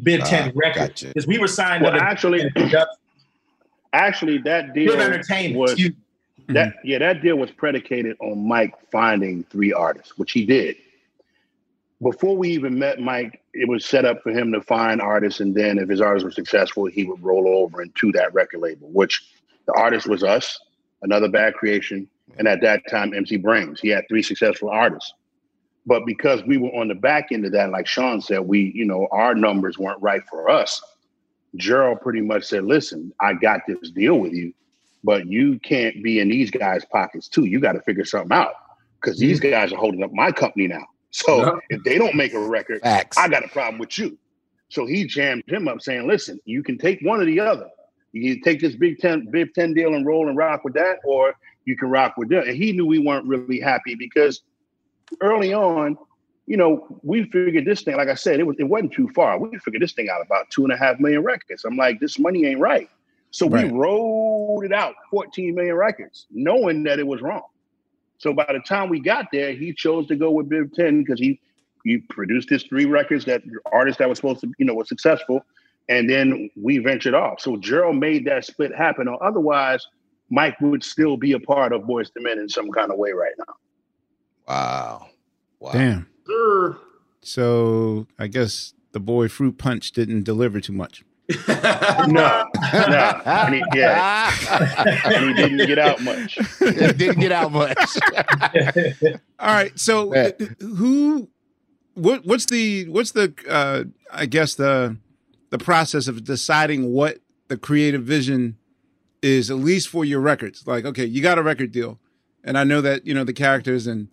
Biv 0.01 0.23
10 0.23 0.49
Ah, 0.49 0.51
record. 0.55 0.79
gotcha. 0.79 1.07
Because 1.07 1.27
we 1.27 1.37
were 1.37 1.47
signed 1.49 1.83
Well, 1.83 1.91
under 1.93 2.03
actually, 2.03 2.49
actually, 3.93 4.37
that 4.39 4.73
deal 4.73 4.93
Biv 4.93 4.99
Entertainment. 5.01 5.59
was 5.59 5.71
excuse 5.71 5.91
me. 6.47 6.53
that 6.53 6.75
yeah 6.83 6.99
that 6.99 7.21
deal 7.21 7.35
was 7.37 7.51
predicated 7.51 8.15
on 8.21 8.47
Mike 8.47 8.73
finding 8.91 9.43
three 9.45 9.73
artists, 9.73 10.17
which 10.17 10.31
he 10.31 10.45
did. 10.45 10.77
Before 12.01 12.35
we 12.35 12.49
even 12.49 12.77
met 12.77 12.99
Mike, 12.99 13.41
it 13.53 13.69
was 13.69 13.85
set 13.85 14.03
up 14.03 14.21
for 14.21 14.31
him 14.31 14.51
to 14.51 14.61
find 14.61 15.01
artists, 15.01 15.39
and 15.39 15.55
then 15.55 15.77
if 15.77 15.87
his 15.87 16.01
artists 16.01 16.25
were 16.25 16.31
successful, 16.31 16.85
he 16.85 17.05
would 17.05 17.23
roll 17.23 17.47
over 17.47 17.81
into 17.81 18.11
that 18.11 18.33
record 18.33 18.59
label. 18.59 18.89
Which 18.89 19.25
the 19.65 19.73
artist 19.73 20.07
was 20.07 20.23
us, 20.23 20.59
Another 21.01 21.29
Bad 21.29 21.53
Creation, 21.53 22.07
and 22.37 22.47
at 22.47 22.61
that 22.61 22.81
time 22.89 23.13
MC 23.13 23.37
Brains. 23.37 23.79
He 23.79 23.89
had 23.89 24.05
three 24.09 24.21
successful 24.21 24.69
artists, 24.69 25.13
but 25.85 26.05
because 26.05 26.43
we 26.43 26.57
were 26.57 26.75
on 26.75 26.89
the 26.89 26.95
back 26.95 27.31
end 27.31 27.45
of 27.45 27.53
that, 27.53 27.71
like 27.71 27.87
Shawn 27.87 28.19
said, 28.19 28.39
we 28.39 28.73
you 28.75 28.85
know 28.85 29.07
our 29.11 29.33
numbers 29.33 29.77
weren't 29.77 30.01
right 30.01 30.21
for 30.29 30.49
us. 30.49 30.81
Jheryl 31.57 31.99
pretty 31.99 32.21
much 32.21 32.43
said, 32.43 32.65
"Listen, 32.65 33.13
I 33.21 33.33
got 33.33 33.61
this 33.67 33.89
deal 33.91 34.19
with 34.19 34.33
you, 34.33 34.53
but 35.05 35.27
you 35.27 35.59
can't 35.59 36.03
be 36.03 36.19
in 36.19 36.27
these 36.27 36.51
guys' 36.51 36.83
pockets 36.83 37.29
too. 37.29 37.45
You 37.45 37.61
got 37.61 37.73
to 37.73 37.81
figure 37.81 38.03
something 38.03 38.35
out 38.35 38.53
because 38.99 39.17
these 39.17 39.39
mm-hmm. 39.39 39.51
guys 39.51 39.71
are 39.71 39.77
holding 39.77 40.03
up 40.03 40.11
my 40.11 40.31
company 40.31 40.67
now. 40.67 40.85
So 41.15 41.37
Yeah. 41.39 41.51
if 41.69 41.83
they 41.83 41.97
don't 41.97 42.15
make 42.15 42.33
a 42.33 42.39
record, 42.39 42.81
Facts. 42.81 43.17
I 43.17 43.29
got 43.29 43.45
a 43.45 43.47
problem 43.47 43.79
with 43.79 43.97
you. 43.97 44.17
So 44.67 44.85
he 44.85 45.05
jammed 45.05 45.43
him 45.47 45.67
up 45.69 45.79
saying, 45.81 46.07
listen, 46.07 46.39
you 46.43 46.61
can 46.61 46.77
take 46.77 46.99
one 47.01 47.21
or 47.21 47.25
the 47.25 47.39
other. 47.39 47.67
You 48.11 48.33
can 48.33 48.43
take 48.43 48.59
this 48.59 48.75
Biv 48.75 48.97
Ten, 48.97 49.25
Biv 49.31 49.53
Ten 49.53 49.73
deal 49.73 49.93
and 49.93 50.05
roll 50.05 50.27
and 50.27 50.35
rock 50.35 50.65
with 50.65 50.73
that, 50.73 50.97
or 51.05 51.33
you 51.63 51.77
can 51.77 51.89
rock 51.89 52.15
with 52.17 52.27
them. 52.29 52.43
And 52.45 52.57
he 52.57 52.73
knew 52.73 52.85
we 52.85 52.99
weren't 52.99 53.25
really 53.25 53.61
happy 53.61 53.95
because 53.95 54.41
early 55.21 55.53
on, 55.53 55.97
you 56.47 56.57
know, 56.57 56.99
we 57.01 57.23
figured 57.31 57.63
this 57.65 57.83
thing, 57.83 57.95
like 57.95 58.09
I 58.09 58.15
said, 58.15 58.39
it 58.41 58.43
was 58.43 58.57
it 58.59 58.65
wasn't 58.65 58.91
too 58.91 59.07
far. 59.15 59.39
We 59.39 59.57
figured 59.59 59.81
this 59.81 59.93
thing 59.93 60.09
out 60.09 60.21
about 60.21 60.49
two 60.49 60.63
and 60.65 60.73
a 60.73 60.77
half 60.77 60.99
million 60.99 61.23
records. 61.23 61.63
I'm 61.63 61.77
like, 61.77 61.99
this 62.01 62.19
money 62.19 62.45
ain't 62.45 62.59
right. 62.59 62.89
So 63.31 63.47
Right. 63.47 63.71
we 63.71 63.77
rolled 63.77 64.65
it 64.65 64.73
out 64.73 64.95
14 65.11 65.55
million 65.55 65.75
records, 65.75 66.27
knowing 66.29 66.83
that 66.83 66.99
it 66.99 67.07
was 67.07 67.21
wrong. 67.21 67.43
So 68.17 68.33
by 68.33 68.45
the 68.47 68.59
time 68.59 68.89
we 68.89 68.99
got 68.99 69.27
there, 69.31 69.53
he 69.53 69.73
chose 69.73 70.07
to 70.07 70.15
go 70.15 70.31
with 70.31 70.49
Biv 70.49 70.73
Ten 70.73 71.03
because 71.03 71.19
he 71.19 71.39
he 71.83 71.99
produced 71.99 72.49
his 72.49 72.63
three 72.63 72.85
records 72.85 73.25
that 73.25 73.43
artists 73.71 73.99
that 73.99 74.09
was 74.09 74.17
supposed 74.17 74.41
to, 74.41 74.51
you 74.57 74.65
know, 74.65 74.73
was 74.73 74.89
successful, 74.89 75.45
and 75.87 76.09
then 76.09 76.49
we 76.55 76.79
ventured 76.79 77.13
off. 77.13 77.39
So 77.39 77.57
Jheryl 77.57 77.97
made 77.97 78.25
that 78.25 78.43
split 78.45 78.75
happen. 78.75 79.07
Or 79.07 79.23
otherwise, 79.23 79.85
Mike 80.29 80.59
would 80.61 80.83
still 80.83 81.15
be 81.15 81.33
a 81.33 81.39
part 81.39 81.73
of 81.73 81.83
Boyz 81.83 82.09
II 82.17 82.23
Men 82.23 82.39
in 82.39 82.49
some 82.49 82.71
kind 82.71 82.91
of 82.91 82.97
way 82.97 83.11
right 83.11 83.33
now. 83.37 83.53
Wow. 84.47 85.07
Wow. 85.59 85.71
damn? 85.71 86.07
Sure. 86.25 86.77
So 87.21 88.07
I 88.17 88.27
guess 88.27 88.73
the 88.91 88.99
boy 88.99 89.27
fruit 89.27 89.57
punch 89.57 89.91
didn't 89.91 90.23
deliver 90.23 90.59
too 90.59 90.73
much. 90.73 91.03
No, 92.07 92.45
no, 92.71 93.21
and 93.25 93.55
he, 93.55 93.63
yeah, 93.73 94.31
and 95.05 95.25
he 95.27 95.33
didn't 95.33 95.67
get 95.67 95.79
out 95.79 96.01
much. 96.01 96.37
It 96.61 96.97
didn't 96.97 97.19
get 97.19 97.31
out 97.31 97.51
much. 97.51 97.77
All 99.39 99.47
right. 99.53 99.71
So 99.79 100.13
Yeah. 100.13 100.31
who 100.59 101.29
what 101.95 102.25
what's 102.25 102.45
the 102.45 102.87
what's 102.89 103.11
the 103.11 103.33
uh 103.49 103.85
I 104.11 104.25
guess 104.27 104.55
the 104.55 104.97
the 105.49 105.57
process 105.57 106.07
of 106.07 106.23
deciding 106.23 106.91
what 106.91 107.17
the 107.47 107.57
creative 107.57 108.03
vision 108.03 108.57
is 109.21 109.49
at 109.49 109.57
least 109.57 109.87
for 109.89 110.05
your 110.05 110.19
records. 110.19 110.67
Like, 110.67 110.85
okay, 110.85 111.05
you 111.05 111.21
got 111.21 111.37
a 111.39 111.43
record 111.43 111.71
deal, 111.71 111.99
and 112.43 112.57
I 112.57 112.63
know 112.63 112.81
that 112.81 113.07
you 113.07 113.13
know 113.15 113.23
the 113.23 113.33
characters 113.33 113.87
and 113.87 114.09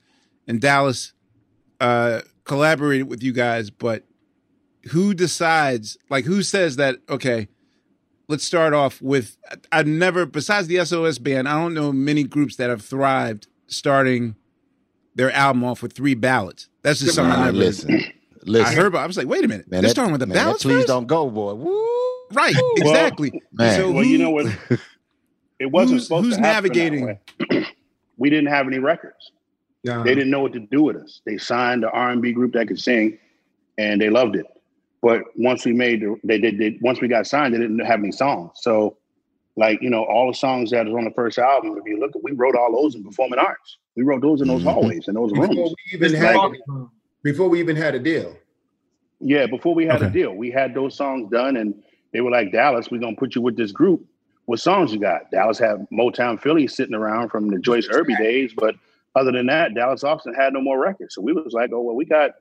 and 0.49 0.61
Dallas 0.61 1.13
uh, 1.81 2.23
collaborated 2.45 3.09
with 3.09 3.23
you 3.23 3.33
guys, 3.33 3.69
but 3.71 4.05
who 4.91 5.15
decides? 5.15 5.97
Like, 6.11 6.25
who 6.25 6.43
says 6.43 6.77
that? 6.77 6.97
Okay, 7.09 7.49
let's 8.29 8.45
start 8.45 8.75
off 8.75 9.01
with. 9.03 9.37
I've 9.71 9.87
never, 9.87 10.27
besides 10.27 10.67
the 10.69 10.85
SOS 10.85 11.19
band, 11.19 11.49
I 11.49 11.61
don't 11.61 11.75
know 11.75 11.93
many 11.93 12.25
groups 12.25 12.57
that 12.57 12.71
have 12.71 12.83
thrived 12.83 13.47
starting 13.67 14.37
their 15.15 15.31
album 15.33 15.65
off 15.65 15.83
with 15.83 15.93
three 15.93 16.15
ballads. 16.15 16.69
That's 16.83 17.01
just 17.01 17.15
something 17.15 17.33
I 17.39 17.47
never. 17.47 17.57
listen, 17.59 18.03
listen. 18.45 18.67
I 18.67 18.75
heard, 18.75 18.87
about. 18.87 19.03
I 19.03 19.07
was 19.07 19.17
like, 19.17 19.29
wait 19.29 19.45
a 19.45 19.49
minute, 19.49 19.71
Man, 19.71 19.83
they're 19.83 19.89
that- 19.89 19.95
starting 19.95 20.13
with 20.13 20.21
the 20.21 20.27
man, 20.27 20.35
that 20.37 20.45
ballads 20.45 20.63
Please 20.63 20.75
first? 20.79 20.89
don't 20.89 21.07
go, 21.07 21.31
boy. 21.31 21.55
Woo. 21.55 21.89
Right, 22.33 22.55
Well, 22.57 22.73
exactly. 22.77 23.43
Man. 23.53 23.79
So 23.79 23.93
well, 23.93 24.03
who- 24.05 24.09
you 24.09 24.19
know 24.19 24.31
what? 24.31 24.47
It 25.59 25.67
wasn't 25.71 25.93
Who's- 25.93 26.05
supposed 26.05 26.25
who's 26.27 26.37
to 26.39 26.43
happen 26.43 26.73
that 26.73 26.77
navigating? 26.79 27.05
way. 27.07 27.67
we 28.17 28.31
didn't 28.31 28.49
have 28.49 28.67
any 28.67 28.79
records. 28.79 29.31
Yeah. 29.85 30.03
They 30.03 30.15
didn't 30.15 30.31
know 30.31 30.41
what 30.41 30.53
to 30.55 30.61
do 30.61 30.83
with 30.83 30.97
us. 30.97 31.21
They 31.27 31.37
signed 31.39 31.85
an 31.85 31.91
R 31.93 32.11
and 32.11 32.23
B 32.23 32.33
group 32.33 32.53
that 32.55 32.69
could 32.69 32.81
sing, 32.81 33.19
and 33.79 34.01
they 34.01 34.11
loved 34.11 34.35
it. 34.37 34.47
But 35.03 35.23
once 35.37 35.65
we 35.65 35.73
made 35.73 36.01
the, 36.01 36.17
they 36.25 36.39
did. 36.39 36.59
They, 36.59 36.79
once 36.81 37.01
we 37.01 37.09
got 37.09 37.27
signed, 37.27 37.53
they 37.55 37.59
didn't 37.59 37.81
have 37.81 37.99
any 37.99 38.13
songs. 38.13 38.53
So, 38.63 38.97
like 39.57 39.83
you 39.83 39.91
know, 39.91 40.05
all 40.05 40.29
the 40.29 40.37
songs 40.37 40.71
that 40.71 40.87
was 40.87 40.95
on 40.95 41.05
the 41.05 41.11
first 41.11 41.39
album, 41.39 41.77
if 41.77 41.85
you 41.87 41.99
look, 41.99 42.13
we 42.23 42.31
wrote 42.33 42.55
all 42.55 42.73
those 42.73 42.95
in 42.95 43.03
performing 43.05 43.41
arts. 43.41 43.79
We 43.97 44.05
wrote 44.05 44.23
those 44.23 44.41
in 44.41 44.49
those 44.49 44.63
Mhm. 44.63 44.73
hallways 44.73 45.09
in 45.09 45.15
those 45.15 45.33
Before 45.33 45.49
rooms. 45.49 45.75
we 45.93 45.99
even 45.99 46.15
had 46.15 46.37
like- 46.37 46.61
before 47.23 47.49
we 47.49 47.59
even 47.61 47.77
had 47.77 47.95
a 47.95 47.99
deal. 47.99 48.35
Yeah, 49.21 49.47
before 49.47 49.75
we 49.75 49.87
had 49.87 50.03
a 50.03 50.11
deal, 50.11 50.35
we 50.35 50.51
had 50.51 50.75
those 50.75 50.97
songs 50.97 51.31
done, 51.31 51.57
and 51.57 51.75
they 52.13 52.21
were 52.21 52.31
like, 52.31 52.51
Dallas, 52.53 52.91
we're 52.91 52.99
gonna 52.99 53.15
put 53.17 53.35
you 53.35 53.43
with 53.43 53.57
this 53.57 53.71
group. 53.73 54.05
What 54.47 54.59
songs 54.61 54.93
you 54.93 54.99
got? 54.99 55.31
Dallas 55.31 55.59
had 55.59 55.87
Motown 55.93 56.41
Philly 56.41 56.67
sitting 56.67 56.95
around 56.95 57.29
from 57.29 57.49
the 57.49 57.59
Joyce 57.59 57.89
Irby 57.93 58.17
days, 58.17 58.53
but 58.57 58.75
other 59.15 59.31
than 59.31 59.47
that, 59.47 59.75
Dallas 59.75 60.03
Austin 60.03 60.35
had 60.35 60.53
no 60.53 60.61
more 60.61 60.81
records. 60.81 61.15
So 61.15 61.23
we 61.23 61.33
was 61.33 61.53
like, 61.53 61.71
oh 61.73 61.81
well, 61.83 61.95
we 61.95 62.05
got, 62.05 62.33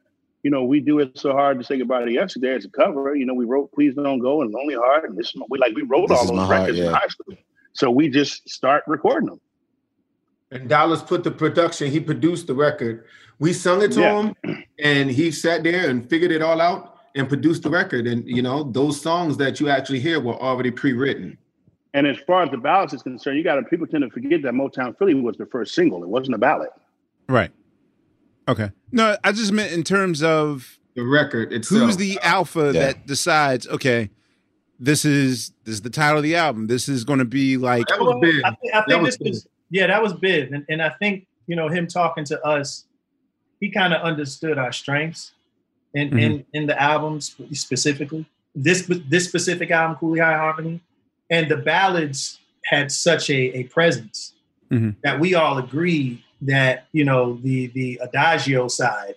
you 0.43 0.51
know, 0.51 0.63
we 0.63 0.79
do 0.79 0.99
it 0.99 1.17
so 1.17 1.31
hard 1.33 1.59
to 1.59 1.63
say 1.63 1.77
goodbye 1.77 2.05
to 2.05 2.11
yesterday 2.11 2.55
as 2.55 2.65
a 2.65 2.69
cover. 2.69 3.15
You 3.15 3.25
know, 3.25 3.33
we 3.33 3.45
wrote 3.45 3.71
Please 3.73 3.93
Don't 3.95 4.19
Go 4.19 4.41
and 4.41 4.51
Lonely 4.51 4.75
Heart, 4.75 5.05
and 5.09 5.17
this 5.17 5.33
we 5.49 5.57
like 5.59 5.75
we 5.75 5.83
wrote 5.83 6.09
This 6.09 6.17
all 6.17 6.25
those 6.27 6.35
My 6.35 6.45
Heart, 6.45 6.59
records 6.61 6.79
in 6.79 6.93
high 6.93 7.07
school. 7.07 7.35
So 7.73 7.89
we 7.91 8.09
just 8.09 8.49
start 8.49 8.83
recording 8.87 9.29
them. 9.29 9.39
And 10.51 10.67
Dallas 10.67 11.01
put 11.01 11.23
the 11.23 11.31
production, 11.31 11.89
he 11.89 11.99
produced 11.99 12.47
the 12.47 12.53
record. 12.53 13.05
We 13.39 13.53
sung 13.53 13.81
it 13.81 13.91
to 13.93 14.01
Yeah. 14.01 14.33
him 14.43 14.65
and 14.83 15.09
he 15.09 15.31
sat 15.31 15.63
there 15.63 15.89
and 15.89 16.09
figured 16.09 16.31
it 16.31 16.41
all 16.41 16.59
out 16.59 16.95
and 17.15 17.29
produced 17.29 17.63
the 17.63 17.69
record. 17.69 18.05
And 18.07 18.27
you 18.27 18.41
know, 18.41 18.63
those 18.63 18.99
songs 18.99 19.37
that 19.37 19.59
you 19.59 19.69
actually 19.69 19.99
hear 19.99 20.19
were 20.19 20.35
already 20.35 20.69
pre-written. 20.71 21.37
And 21.93 22.05
as 22.07 22.17
far 22.19 22.43
as 22.43 22.49
the 22.51 22.57
ballads 22.57 22.93
is 22.93 23.03
concerned, 23.03 23.37
you 23.37 23.43
got 23.43 23.55
to 23.55 23.63
people 23.63 23.87
tend 23.87 24.03
to 24.03 24.09
forget 24.09 24.41
that 24.43 24.53
Motown 24.53 24.97
Philly 24.97 25.13
was 25.13 25.37
the 25.37 25.45
first 25.45 25.73
single. 25.75 26.03
It 26.03 26.09
wasn't 26.09 26.35
a 26.35 26.37
ballad. 26.39 26.69
right. 27.29 27.51
Okay. 28.51 28.69
No, 28.91 29.15
I 29.23 29.31
just 29.31 29.51
meant 29.51 29.71
in 29.71 29.83
terms 29.83 30.21
of 30.21 30.77
The 30.95 31.03
record 31.03 31.53
itself. 31.53 31.81
who's 31.81 31.97
the 31.97 32.19
alpha 32.21 32.71
Yeah. 32.73 32.87
that 32.87 33.07
decides. 33.07 33.67
Okay, 33.67 34.09
this 34.79 35.05
is 35.05 35.51
this 35.63 35.75
is 35.75 35.81
the 35.81 35.89
title 35.89 36.17
of 36.17 36.23
the 36.23 36.35
album. 36.35 36.67
This 36.67 36.89
is 36.89 37.03
going 37.03 37.19
to 37.19 37.25
be 37.25 37.57
like 37.57 37.87
that 37.87 37.99
was 37.99 38.17
big. 38.21 38.43
I 38.43 38.49
think, 38.51 38.73
I 38.75 38.81
think 38.83 39.01
was 39.01 39.17
this 39.17 39.27
was 39.29 39.47
yeah, 39.69 39.87
that 39.87 40.01
was 40.03 40.13
big, 40.13 40.51
and, 40.51 40.65
and 40.69 40.81
I 40.81 40.89
think 40.89 41.27
you 41.47 41.55
know 41.55 41.69
him 41.69 41.87
talking 41.87 42.25
to 42.25 42.41
us, 42.45 42.85
he 43.59 43.69
kind 43.69 43.93
of 43.93 44.01
understood 44.01 44.57
our 44.57 44.71
strengths, 44.73 45.31
in, 45.93 46.09
Mm-hmm. 46.09 46.19
in 46.19 46.45
in 46.53 46.67
the 46.67 46.81
albums 46.81 47.35
specifically. 47.53 48.25
This 48.53 48.89
this 49.09 49.25
specific 49.25 49.71
album, 49.71 49.95
Cooley 49.97 50.19
High 50.19 50.35
Harmony, 50.37 50.81
and 51.29 51.49
the 51.49 51.57
ballads 51.57 52.39
had 52.65 52.91
such 52.91 53.29
a, 53.29 53.57
a 53.59 53.63
presence 53.65 54.33
Mhm. 54.71 54.95
that 55.03 55.19
we 55.19 55.35
all 55.35 55.57
agreed 55.57 56.21
that 56.41 56.87
you 56.91 57.05
know 57.05 57.35
the 57.43 57.67
the 57.67 57.99
adagio 58.01 58.67
side 58.67 59.15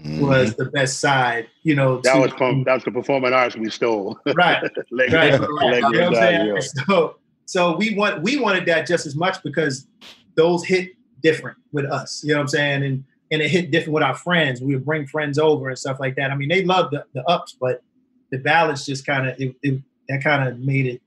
mm-hmm. 0.00 0.20
was 0.26 0.54
the 0.56 0.66
best 0.66 1.00
side. 1.00 1.48
You 1.62 1.74
know. 1.74 2.00
That 2.02 2.14
to- 2.14 2.20
was 2.20 2.32
from 2.32 2.64
that 2.64 2.74
was 2.74 2.84
the 2.84 2.90
performing 2.92 3.32
arts 3.32 3.56
we 3.56 3.70
stole. 3.70 4.18
right. 4.34 4.62
Like- 4.90 5.10
Right. 5.12 5.40
like 5.40 5.40
You 5.40 5.48
know 5.48 5.50
what 5.50 5.64
I'm 5.64 6.12
that, 6.14 6.14
saying? 6.14 6.46
yeah. 6.46 6.84
So, 6.86 7.16
so 7.46 7.76
we 7.76 7.94
want 7.94 8.22
we 8.22 8.38
wanted 8.38 8.66
that 8.66 8.86
just 8.86 9.06
as 9.06 9.16
much 9.16 9.42
because 9.42 9.86
those 10.34 10.64
hit 10.64 10.90
different 11.22 11.58
with 11.72 11.86
us. 11.86 12.22
You 12.22 12.30
know 12.32 12.38
what 12.38 12.42
I'm 12.42 12.48
saying? 12.48 12.82
And 12.84 13.04
and 13.30 13.42
it 13.42 13.50
hit 13.50 13.70
different 13.70 13.94
with 13.94 14.02
our 14.02 14.14
friends. 14.14 14.60
We 14.60 14.74
would 14.74 14.84
bring 14.84 15.06
friends 15.06 15.38
over 15.38 15.68
and 15.68 15.78
stuff 15.78 15.98
like 16.00 16.16
that. 16.16 16.30
I 16.30 16.34
mean, 16.34 16.48
they 16.48 16.64
loved 16.64 16.92
the, 16.94 17.04
the 17.12 17.22
ups, 17.28 17.56
but 17.60 17.82
the 18.30 18.38
ballads 18.38 18.86
just 18.86 19.06
kind 19.06 19.28
of 19.28 19.38
it, 19.38 19.54
it, 19.62 19.82
that 20.08 20.22
kind 20.22 20.48
of 20.48 20.58
made 20.60 20.86
it 20.86 21.02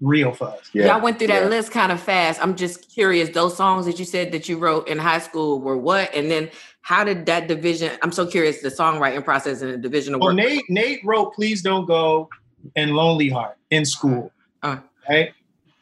real 0.00 0.32
for 0.32 0.48
us. 0.48 0.70
Yeah. 0.72 0.86
Y'all 0.86 1.00
went 1.02 1.18
through 1.18 1.28
that 1.28 1.42
Yeah. 1.42 1.48
list 1.48 1.72
kind 1.72 1.92
of 1.92 2.00
fast. 2.00 2.42
I'm 2.42 2.56
just 2.56 2.90
curious. 2.92 3.30
Those 3.30 3.56
songs 3.56 3.86
that 3.86 3.98
you 3.98 4.04
said 4.04 4.32
that 4.32 4.48
you 4.48 4.58
wrote 4.58 4.88
in 4.88 4.98
high 4.98 5.18
school 5.18 5.60
were 5.60 5.76
what? 5.76 6.14
And 6.14 6.30
then 6.30 6.50
how 6.82 7.04
did 7.04 7.26
that 7.26 7.48
division? 7.48 7.92
I'm 8.02 8.12
so 8.12 8.26
curious. 8.26 8.60
The 8.60 8.70
songwriting 8.70 9.24
process 9.24 9.62
and 9.62 9.72
the 9.72 9.78
division 9.78 10.14
of 10.14 10.20
Well, 10.20 10.28
work. 10.28 10.36
Nate 10.36 10.64
Nate 10.68 11.00
wrote 11.04 11.34
"Please 11.34 11.62
Don't 11.62 11.86
Go" 11.86 12.28
and 12.76 12.92
"Lonely 12.92 13.28
Heart" 13.28 13.56
in 13.70 13.84
school. 13.84 14.32
Uh. 14.62 14.78
Right 15.08 15.32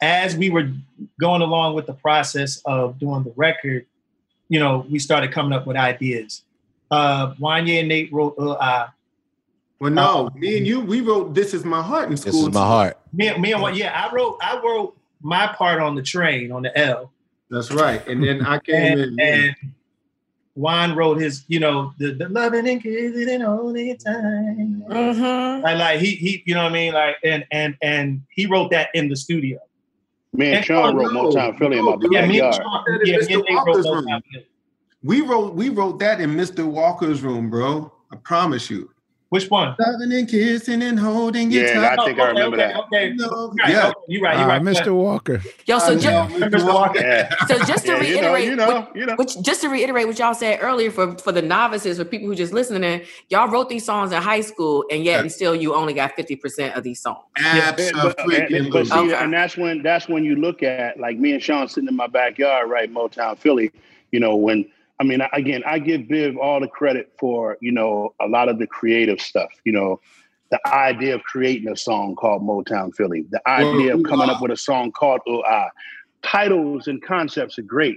as 0.01 0.35
we 0.35 0.49
were 0.49 0.71
going 1.19 1.41
along 1.41 1.75
with 1.75 1.85
the 1.85 1.93
process 1.93 2.61
of 2.65 2.97
doing 2.99 3.23
the 3.23 3.33
record, 3.35 3.85
you 4.47 4.59
know, 4.59 4.85
we 4.89 4.99
started 4.99 5.31
coming 5.31 5.53
up 5.53 5.67
with 5.67 5.77
ideas. 5.77 6.43
Uh, 6.91 7.33
Wanya 7.35 7.79
and 7.79 7.87
Nate 7.89 8.11
wrote 8.11 8.35
uh, 8.39 8.51
uh, 8.51 8.87
Well, 9.79 9.91
no, 9.91 10.29
me 10.35 10.57
and 10.57 10.65
you, 10.65 10.79
we 10.79 11.01
wrote 11.01 11.35
"This 11.35 11.53
Is 11.53 11.63
My 11.63 11.81
Heart" 11.81 12.09
in 12.09 12.17
school. 12.17 12.31
This 12.31 12.41
is 12.41 12.53
my 12.53 12.65
heart. 12.65 12.98
Me, 13.13 13.35
me 13.37 13.53
and 13.53 13.61
what? 13.61 13.75
Yeah, 13.75 13.91
I 13.93 14.13
wrote 14.13 14.37
I 14.41 14.59
wrote 14.63 14.97
my 15.21 15.47
part 15.47 15.81
on 15.81 15.95
the 15.95 16.01
train 16.03 16.51
on 16.51 16.61
the 16.61 16.77
L, 16.77 17.11
That's 17.49 17.71
right. 17.71 18.05
And 18.07 18.23
then 18.23 18.45
I 18.45 18.59
came 18.59 18.75
and, 18.99 19.01
in. 19.01 19.15
yeah. 19.17 19.25
and 19.25 19.55
Juan 20.55 20.95
wrote 20.95 21.19
his, 21.21 21.45
you 21.47 21.59
know, 21.59 21.93
the, 21.99 22.11
the 22.13 22.27
loving 22.29 22.67
and 22.67 22.81
kissing 22.83 23.29
and 23.29 23.43
only 23.43 23.95
time. 23.95 24.83
Mhm. 24.89 25.63
Like, 25.63 25.77
like 25.77 25.99
he 25.99 26.15
he, 26.15 26.43
you 26.45 26.53
know 26.53 26.63
what 26.63 26.69
I 26.71 26.73
mean? 26.73 26.93
Like, 26.93 27.15
and 27.23 27.45
and 27.51 27.75
and 27.81 28.21
he 28.29 28.45
wrote 28.45 28.71
that 28.71 28.89
in 28.93 29.07
the 29.09 29.15
studio. 29.15 29.59
Me 30.33 30.47
and 30.47 30.57
And- 30.57 30.65
Shawn 30.65 30.95
wrote 30.95 31.13
no, 31.13 31.29
Motown 31.29 31.57
Philly 31.57 31.77
in 31.79 31.85
my 31.85 31.95
no, 31.95 32.09
Yeah, 32.11 32.25
me 32.27 32.39
and. 32.41 32.53
Shawn, 32.53 32.83
That 32.87 33.01
is 33.01 33.09
yeah, 33.09 33.17
me 33.17 33.23
Mr. 33.23 33.35
and 33.35 33.43
Nate 33.47 33.57
wrote 33.57 33.65
Walker's 33.67 33.85
room. 34.05 34.21
we 35.03 35.21
wrote 35.21 35.55
we 35.55 35.69
wrote 35.69 35.99
that 35.99 36.21
in 36.21 36.31
Mr. 36.35 36.65
Walker's 36.65 37.21
room, 37.23 37.49
bro. 37.49 37.91
I 38.11 38.15
promise 38.17 38.69
you. 38.69 38.89
Which 39.29 39.47
one? 39.51 39.75
Loving 39.79 40.11
and 40.11 40.27
kissing 40.27 40.81
and 40.81 40.99
holding 40.99 41.51
you 41.51 41.61
Yeah, 41.61 41.73
tight. 41.89 41.99
I 41.99 42.05
think 42.05 42.19
I 42.19 42.27
remember 42.29 42.57
okay, 42.57 42.73
that. 42.73 42.79
Okay, 42.85 43.13
No, 43.13 43.53
Right, 43.61 43.69
yeah. 43.71 43.87
okay, 43.89 43.93
you're 44.07 44.21
right. 44.23 44.39
You're 44.39 44.45
Ah, 44.49 44.53
right. 44.53 44.61
Mr. 44.63 44.95
Walker. 44.95 45.39
Yo, 45.67 45.77
so 45.77 45.93
just, 45.93 46.05
know, 46.05 46.47
Mr. 46.47 46.65
Walker. 46.65 46.99
Yeah. 46.99 47.35
so 47.45 47.59
just 47.65 47.85
to 47.85 47.91
Yeah, 47.91 48.01
you 48.01 48.21
know, 48.21 48.33
reiterate, 48.33 48.45
you 48.45 48.55
know, 48.55 48.87
you 48.95 49.05
know. 49.05 49.15
Which 49.17 49.39
just 49.43 49.61
to 49.61 49.69
reiterate 49.69 50.07
what 50.07 50.17
y'all 50.17 50.33
said 50.33 50.57
earlier 50.63 50.89
for 50.89 51.15
for 51.19 51.31
the 51.31 51.43
novices, 51.43 51.99
for 51.99 52.05
people 52.05 52.27
who 52.27 52.33
just 52.33 52.53
listening, 52.53 53.01
y'all 53.29 53.47
wrote 53.49 53.69
these 53.69 53.85
songs 53.85 54.11
in 54.11 54.19
high 54.19 54.41
school, 54.41 54.83
and 54.89 55.03
yet 55.03 55.19
and 55.19 55.31
still 55.31 55.53
you 55.53 55.75
only 55.75 55.93
got 55.93 56.15
fifty 56.15 56.35
percent 56.35 56.75
of 56.75 56.83
these 56.83 56.99
songs. 56.99 57.19
Yeah, 57.39 57.71
but, 57.71 57.81
and, 57.81 57.97
Absolutely. 57.97 58.71
but 58.71 58.87
see, 58.87 58.93
Okay. 58.97 59.13
and 59.13 59.31
that's 59.31 59.55
when 59.57 59.83
that's 59.83 60.09
when 60.09 60.23
you 60.23 60.37
look 60.37 60.63
at 60.63 60.99
like 60.99 61.19
me 61.19 61.33
and 61.33 61.43
Shawn 61.43 61.67
sitting 61.67 61.87
in 61.87 61.95
my 61.95 62.07
backyard, 62.07 62.67
right, 62.67 62.91
Motown 62.91 63.37
Philly. 63.37 63.71
You 64.11 64.19
know, 64.21 64.35
when 64.35 64.65
I 64.99 65.03
mean, 65.03 65.21
again, 65.33 65.63
I 65.65 65.79
give 65.79 66.01
Biv 66.01 66.37
all 66.37 66.59
the 66.59 66.67
credit 66.67 67.11
for 67.19 67.57
you 67.61 67.71
know 67.71 68.13
a 68.21 68.27
lot 68.27 68.49
of 68.49 68.59
the 68.59 68.67
creative 68.67 69.21
stuff. 69.21 69.49
You 69.63 69.71
know, 69.71 70.01
the 70.51 70.59
idea 70.67 71.15
of 71.15 71.23
creating 71.23 71.69
a 71.69 71.75
song 71.77 72.15
called 72.15 72.41
Motown 72.41 72.93
Philly, 72.95 73.25
the 73.29 73.41
idea 73.47 73.95
of 73.95 74.03
coming 74.03 74.29
up 74.29 74.41
with 74.41 74.51
a 74.51 74.57
song 74.57 74.91
called 74.91 75.21
Oh 75.27 75.43
Ah. 75.47 75.69
Titles 76.21 76.87
and 76.87 77.01
concepts 77.01 77.57
are 77.59 77.63
great, 77.63 77.95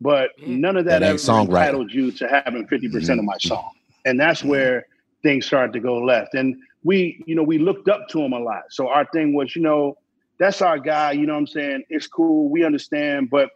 but 0.00 0.30
mm. 0.40 0.58
none 0.58 0.78
of 0.78 0.86
that 0.86 1.00
That 1.00 1.02
ever 1.02 1.12
ain't 1.12 1.20
songwriting. 1.20 1.60
entitled 1.60 1.92
you 1.92 2.10
to 2.12 2.26
having 2.26 2.66
fifty 2.68 2.88
percent 2.88 3.18
of 3.18 3.26
my 3.26 3.34
mm-hmm. 3.34 3.48
song, 3.48 3.70
and 4.06 4.18
that's 4.18 4.40
mm-hmm. 4.40 4.48
where 4.48 4.86
things 5.22 5.44
started 5.44 5.74
to 5.74 5.80
go 5.80 5.98
left. 5.98 6.32
And 6.32 6.56
we, 6.84 7.22
you 7.26 7.34
know, 7.34 7.42
we 7.42 7.58
looked 7.58 7.90
up 7.90 8.08
to 8.08 8.22
him 8.22 8.32
a 8.32 8.38
lot. 8.38 8.62
So 8.70 8.88
our 8.88 9.04
thing 9.12 9.34
was, 9.34 9.54
you 9.54 9.60
know, 9.60 9.98
that's 10.38 10.62
our 10.62 10.78
guy. 10.78 11.12
You 11.12 11.26
know 11.26 11.34
what 11.34 11.40
I'm 11.40 11.46
saying? 11.46 11.84
It's 11.90 12.06
cool. 12.06 12.48
We 12.48 12.64
understand. 12.64 13.28
But 13.28 13.50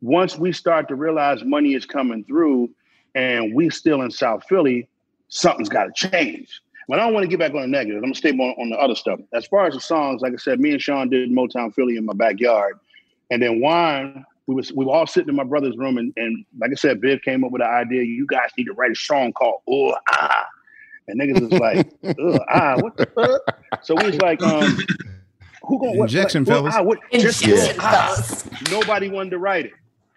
once 0.00 0.38
we 0.38 0.52
start 0.52 0.88
to 0.88 0.94
realize 0.94 1.44
money 1.44 1.74
is 1.74 1.84
coming 1.84 2.24
through 2.24 2.70
and 3.14 3.54
we 3.54 3.70
still 3.70 4.02
in 4.02 4.10
South 4.10 4.44
Philly, 4.48 4.88
something's 5.28 5.68
got 5.68 5.84
to 5.84 6.08
change. 6.08 6.60
But 6.88 6.98
I 6.98 7.04
don't 7.04 7.14
want 7.14 7.24
to 7.24 7.28
get 7.28 7.38
back 7.38 7.54
on 7.54 7.60
the 7.60 7.66
negative. 7.68 7.96
I'm 7.98 8.02
going 8.02 8.14
to 8.14 8.18
stay 8.18 8.32
more 8.32 8.54
on 8.60 8.70
the 8.70 8.76
other 8.76 8.96
stuff. 8.96 9.20
As 9.32 9.46
far 9.46 9.66
as 9.66 9.74
the 9.74 9.80
songs, 9.80 10.22
like 10.22 10.32
I 10.32 10.36
said, 10.36 10.58
me 10.58 10.72
and 10.72 10.82
Shawn 10.82 11.08
did 11.08 11.30
Motown 11.30 11.72
Philly 11.72 11.96
in 11.96 12.04
my 12.04 12.14
backyard. 12.14 12.78
And 13.30 13.40
then 13.40 13.60
Wine, 13.60 14.24
we 14.46 14.56
was 14.56 14.72
we 14.72 14.84
were 14.84 14.92
all 14.92 15.06
sitting 15.06 15.28
in 15.28 15.36
my 15.36 15.44
brother's 15.44 15.76
room, 15.76 15.98
and, 15.98 16.12
and 16.16 16.44
like 16.58 16.72
I 16.72 16.74
said, 16.74 17.00
Biv 17.00 17.22
came 17.22 17.44
up 17.44 17.52
with 17.52 17.60
the 17.60 17.68
idea. 17.68 18.02
You 18.02 18.26
guys 18.26 18.50
need 18.58 18.64
to 18.64 18.72
write 18.72 18.90
a 18.90 18.96
song 18.96 19.32
called 19.32 19.60
"Oh 19.68 19.94
Ah," 20.10 20.46
and 21.06 21.20
niggas 21.20 21.40
was 21.48 21.52
like, 21.60 21.88
"Oh 22.18 22.38
Ah, 22.48 22.74
what 22.80 22.96
the 22.96 23.06
fuck?" 23.06 23.84
So 23.84 23.94
we 23.94 24.06
was 24.06 24.16
like, 24.16 24.42
um, 24.42 24.76
"Who 25.62 25.78
gonna 25.78 25.92
what, 25.92 26.10
Injection, 26.10 26.44
what, 26.44 26.56
fellas. 26.56 26.74
ah, 26.76 26.82
what, 26.82 26.98
just 27.12 27.42
Injection, 27.44 27.76
oh, 27.78 27.84
ah." 27.84 28.14
fellas. 28.16 28.50
Nobody 28.72 29.08
wanted 29.08 29.30
to 29.30 29.38
write 29.38 29.66
it, 29.66 29.72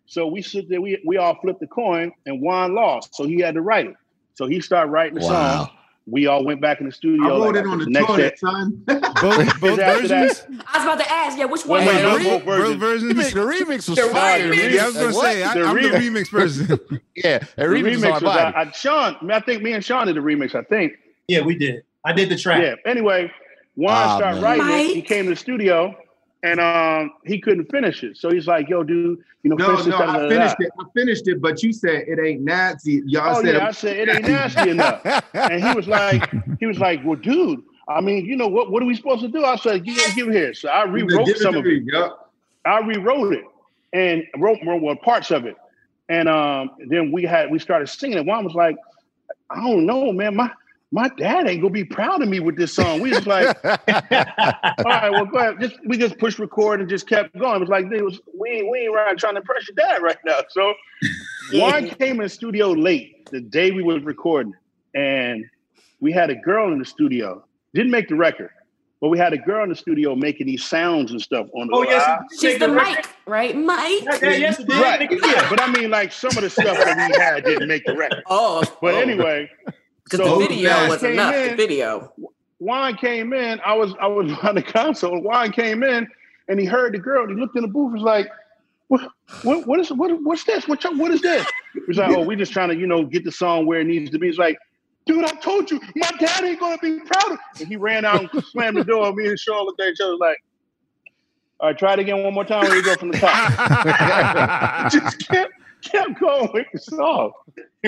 so 0.05 0.27
we 0.27 0.41
sit 0.41 0.69
there. 0.69 0.81
We 0.81 1.01
we 1.05 1.17
all 1.17 1.35
flipped 1.41 1.59
the 1.59 1.67
coin, 1.67 2.11
and 2.25 2.41
Juan 2.41 2.73
lost, 2.75 3.15
so 3.15 3.25
he 3.25 3.39
had 3.39 3.55
to 3.55 3.61
write 3.61 3.87
it. 3.87 3.95
So 4.35 4.47
he 4.47 4.59
started 4.61 4.91
writing 4.91 5.15
the 5.19 5.25
Wow. 5.25 5.65
song. 5.65 5.69
We 6.05 6.27
all 6.27 6.43
went 6.43 6.59
back 6.59 6.81
in 6.81 6.85
the 6.87 6.91
studio. 6.91 7.25
I 7.25 7.29
wrote 7.29 7.55
like, 7.55 7.63
it 7.63 7.67
on 7.69 7.79
the 7.79 7.85
next 7.85 8.07
toilet, 8.07 8.37
son. 8.39 8.83
both, 8.85 9.61
both 9.61 9.71
Is 9.71 9.77
that- 9.77 10.01
versions. 10.01 10.43
I 10.67 10.77
was 10.79 10.83
about 10.85 10.99
to 10.99 11.09
ask, 11.09 11.37
yeah, 11.37 11.45
which 11.45 11.65
one? 11.65 11.81
hey, 11.83 11.95
is 12.17 12.23
both 12.27 12.43
Both 12.43 12.77
versions. 12.77 13.13
versions. 13.13 13.33
The 13.33 13.39
remix 13.39 13.87
was 13.87 13.95
The 13.97 14.09
fire. 14.11 14.51
remix. 14.51 14.71
Yeah, 14.73 14.83
I 14.83 14.85
was 14.87 14.95
gonna 14.95 15.15
Like, 15.15 15.33
say 15.33 15.43
I, 15.43 15.53
The 15.53 15.63
I'm 15.65 15.75
the 15.75 15.81
remix. 15.81 16.25
remix 16.25 16.29
person. 16.29 16.65
Yeah, 17.15 17.37
The 17.55 17.63
remix, 17.63 17.95
remix 17.99 18.11
was 18.11 18.21
was, 18.21 18.35
I. 18.35 18.51
I, 18.53 18.71
Shawn. 18.71 19.15
I, 19.21 19.23
mean, 19.23 19.31
I 19.31 19.39
think 19.39 19.63
me 19.63 19.71
and 19.71 19.85
Shawn 19.85 20.07
did 20.07 20.17
the 20.17 20.21
remix. 20.21 20.55
I 20.55 20.63
think. 20.63 20.91
Yeah, 21.29 21.39
we 21.39 21.55
did. 21.57 21.83
I 22.03 22.11
did 22.11 22.27
the 22.27 22.35
track. 22.37 22.61
Yeah. 22.61 22.75
Anyway, 22.85 23.31
Juan 23.75 23.95
Ah, 23.95 24.17
started 24.17 24.41
man. 24.41 24.59
writing 24.59 24.89
it. 24.89 24.95
He 24.95 25.01
came 25.01 25.23
to 25.23 25.29
the 25.29 25.35
studio, 25.37 25.95
and 26.43 26.59
um, 26.59 27.13
he 27.25 27.39
couldn't 27.39 27.71
finish 27.71 28.03
it. 28.03 28.17
So 28.17 28.29
he's 28.29 28.47
like, 28.47 28.69
"Yo, 28.69 28.83
dude, 28.83 29.23
you 29.43 29.49
know, 29.49 29.55
No, 29.55 29.81
no, 29.81 29.97
I 29.97 30.29
finished 30.29 30.55
it. 30.59 30.71
I 30.79 30.83
finished 30.93 31.27
it, 31.27 31.41
but 31.41 31.63
you 31.63 31.73
said 31.73 32.03
it 32.07 32.19
ain't 32.19 32.41
nasty. 32.41 33.01
Y'all 33.05 33.37
Oh 33.37 33.41
said 33.41 33.55
yeah, 33.55 33.67
I 33.67 33.71
said 33.71 33.97
it 33.97 34.09
ain't 34.09 34.27
nasty 34.27 34.69
enough. 34.69 35.01
And 35.33 35.63
he 35.63 35.73
was 35.73 35.87
like, 35.87 36.31
he 36.59 36.65
was 36.65 36.79
like, 36.79 37.01
well, 37.03 37.15
dude, 37.15 37.61
I 37.87 38.01
mean, 38.01 38.25
you 38.25 38.35
know 38.35 38.47
what? 38.47 38.71
What 38.71 38.83
are 38.83 38.85
we 38.85 38.95
supposed 38.95 39.21
to 39.21 39.27
do? 39.27 39.43
I 39.43 39.55
said, 39.55 39.83
give, 39.83 39.97
give 40.15 40.27
it 40.29 40.33
here. 40.33 40.53
So 40.53 40.69
I 40.69 40.83
rewrote 40.83 41.35
some 41.37 41.55
of 41.55 41.65
it. 41.65 41.83
Yup. 41.85 42.31
I 42.65 42.79
rewrote 42.79 43.33
it 43.33 43.43
and 43.91 44.23
wrote 44.37 44.63
more 44.63 44.79
well, 44.79 44.95
parts 44.95 45.31
of 45.31 45.45
it. 45.45 45.55
And 46.09 46.29
um, 46.29 46.71
then 46.87 47.11
we 47.11 47.23
had 47.23 47.49
we 47.51 47.59
started 47.59 47.87
singing 47.87 48.17
it. 48.17 48.25
Juan 48.25 48.45
was 48.45 48.53
like, 48.53 48.77
I 49.49 49.61
don't 49.61 49.85
know, 49.85 50.11
man. 50.11 50.35
My 50.35 50.51
my 50.93 51.09
dad 51.17 51.47
ain't 51.47 51.59
gonna 51.59 51.73
be 51.73 51.83
proud 51.83 52.21
of 52.21 52.29
me 52.29 52.39
with 52.39 52.55
this 52.55 52.71
song. 52.71 53.01
We 53.01 53.09
was 53.09 53.25
like, 53.25 53.47
all 53.65 53.77
right, 54.85 55.11
well, 55.11 55.25
go 55.25 55.39
ahead. 55.39 55.55
Just 55.59 55.75
we 55.87 55.97
just 55.97 56.19
pushed 56.19 56.37
record 56.37 56.81
and 56.81 56.87
just 56.87 57.09
kept 57.09 57.35
going. 57.37 57.55
It 57.55 57.59
was 57.61 57.69
like 57.69 57.85
it 57.91 58.03
was 58.03 58.21
we 58.39 58.49
ain't 58.49 58.69
we 58.69 58.81
ain't 58.81 58.93
right 58.93 59.17
trying 59.17 59.33
to 59.33 59.39
impress 59.39 59.67
your 59.67 59.73
dad 59.75 60.03
right 60.03 60.17
now. 60.23 60.41
So 60.49 60.75
Juan 61.53 61.89
came 61.89 62.17
in 62.17 62.23
the 62.23 62.29
studio 62.29 62.71
late 62.73 63.27
the 63.31 63.41
day 63.41 63.71
we 63.71 63.81
was 63.81 64.03
recording, 64.03 64.53
and 64.93 65.43
we 65.99 66.11
had 66.11 66.29
a 66.29 66.35
girl 66.35 66.71
in 66.71 66.77
the 66.77 66.85
studio. 66.85 67.43
Didn't 67.73 67.91
make 67.91 68.07
the 68.07 68.15
record, 68.15 68.51
but 69.01 69.09
we 69.09 69.17
had 69.17 69.33
a 69.33 69.39
girl 69.39 69.63
in 69.63 69.69
the 69.69 69.75
studio 69.75 70.13
making 70.13 70.45
these 70.45 70.63
sounds 70.63 71.09
and 71.09 71.19
stuff 71.19 71.47
on 71.55 71.69
the. 71.69 71.75
Oh 71.75 71.81
yes, 71.81 72.21
She's 72.39 72.59
the 72.59 72.67
mic, 72.67 73.09
right? 73.25 73.57
Mike. 73.57 74.03
Yeah, 74.03 74.19
yeah, 74.21 74.29
yes. 74.29 74.63
Right. 74.69 75.09
Yeah, 75.11 75.49
but 75.49 75.59
I 75.59 75.71
mean, 75.71 75.89
like 75.89 76.11
some 76.11 76.37
of 76.37 76.43
the 76.43 76.51
stuff 76.51 76.77
that 76.77 77.09
we 77.09 77.17
had 77.19 77.45
didn't 77.45 77.67
make 77.67 77.83
the 77.83 77.95
record. 77.95 78.21
Oh, 78.29 78.61
But 78.79 78.93
oh. 78.93 78.99
anyway, 78.99 79.49
because 80.03 80.25
so 80.25 80.39
the 80.39 80.47
video 80.47 80.87
was 80.87 81.01
came 81.01 81.13
enough. 81.13 81.35
in, 81.35 81.49
The 81.51 81.55
video. 81.55 82.13
Juan 82.59 82.95
came 82.95 83.33
in. 83.33 83.59
I 83.65 83.73
was 83.73 83.93
I 83.99 84.07
was 84.07 84.31
on 84.43 84.55
the 84.55 84.61
console. 84.61 85.19
Juan 85.21 85.51
came 85.51 85.83
in 85.83 86.07
and 86.47 86.59
he 86.59 86.65
heard 86.65 86.93
the 86.93 86.99
girl. 86.99 87.23
And 87.23 87.33
he 87.33 87.39
looked 87.39 87.55
in 87.55 87.61
the 87.61 87.67
booth. 87.67 87.93
Was 87.93 88.01
like, 88.01 88.29
what 88.87 89.09
what 89.43 89.67
what 89.67 89.79
is 89.79 89.91
what 89.91 90.11
what's 90.23 90.43
this? 90.43 90.67
What 90.67 90.83
what 90.97 91.11
is 91.11 91.21
this? 91.21 91.45
He's 91.87 91.97
like, 91.97 92.15
oh, 92.15 92.21
we're 92.21 92.37
just 92.37 92.53
trying 92.53 92.69
to 92.69 92.75
you 92.75 92.87
know 92.87 93.03
get 93.05 93.23
the 93.23 93.31
song 93.31 93.65
where 93.65 93.81
it 93.81 93.87
needs 93.87 94.09
to 94.11 94.19
be. 94.19 94.27
He's 94.27 94.37
like. 94.37 94.57
Dude, 95.05 95.25
I 95.25 95.31
told 95.31 95.69
you, 95.69 95.81
my 95.97 96.09
dad 96.17 96.45
ain't 96.45 96.61
gonna 96.61 96.77
be 96.77 96.97
proud 96.99 97.33
of. 97.33 97.39
It. 97.55 97.59
And 97.59 97.67
he 97.67 97.75
ran 97.75 98.05
out 98.05 98.21
and 98.33 98.43
slammed 98.51 98.77
the 98.77 98.85
door. 98.85 99.11
Me 99.11 99.27
and 99.27 99.37
Shawn 99.37 99.65
looked 99.65 99.81
at 99.81 99.89
each 99.89 99.99
other 99.99 100.15
like, 100.15 100.41
"All 101.59 101.67
right, 101.67 101.77
try 101.77 101.91
it 101.91 101.99
again 101.99 102.23
one 102.23 102.33
more 102.33 102.45
time. 102.45 102.63
Where 102.63 102.77
you 102.77 102.83
go 102.83 102.95
from 102.95 103.11
the 103.11 103.17
top?" 103.17 104.91
Just 104.93 105.27
kept 105.27 105.51
kept 105.91 106.19
going 106.19 106.49
with 106.53 106.67
the 106.73 106.79
song. 106.79 107.31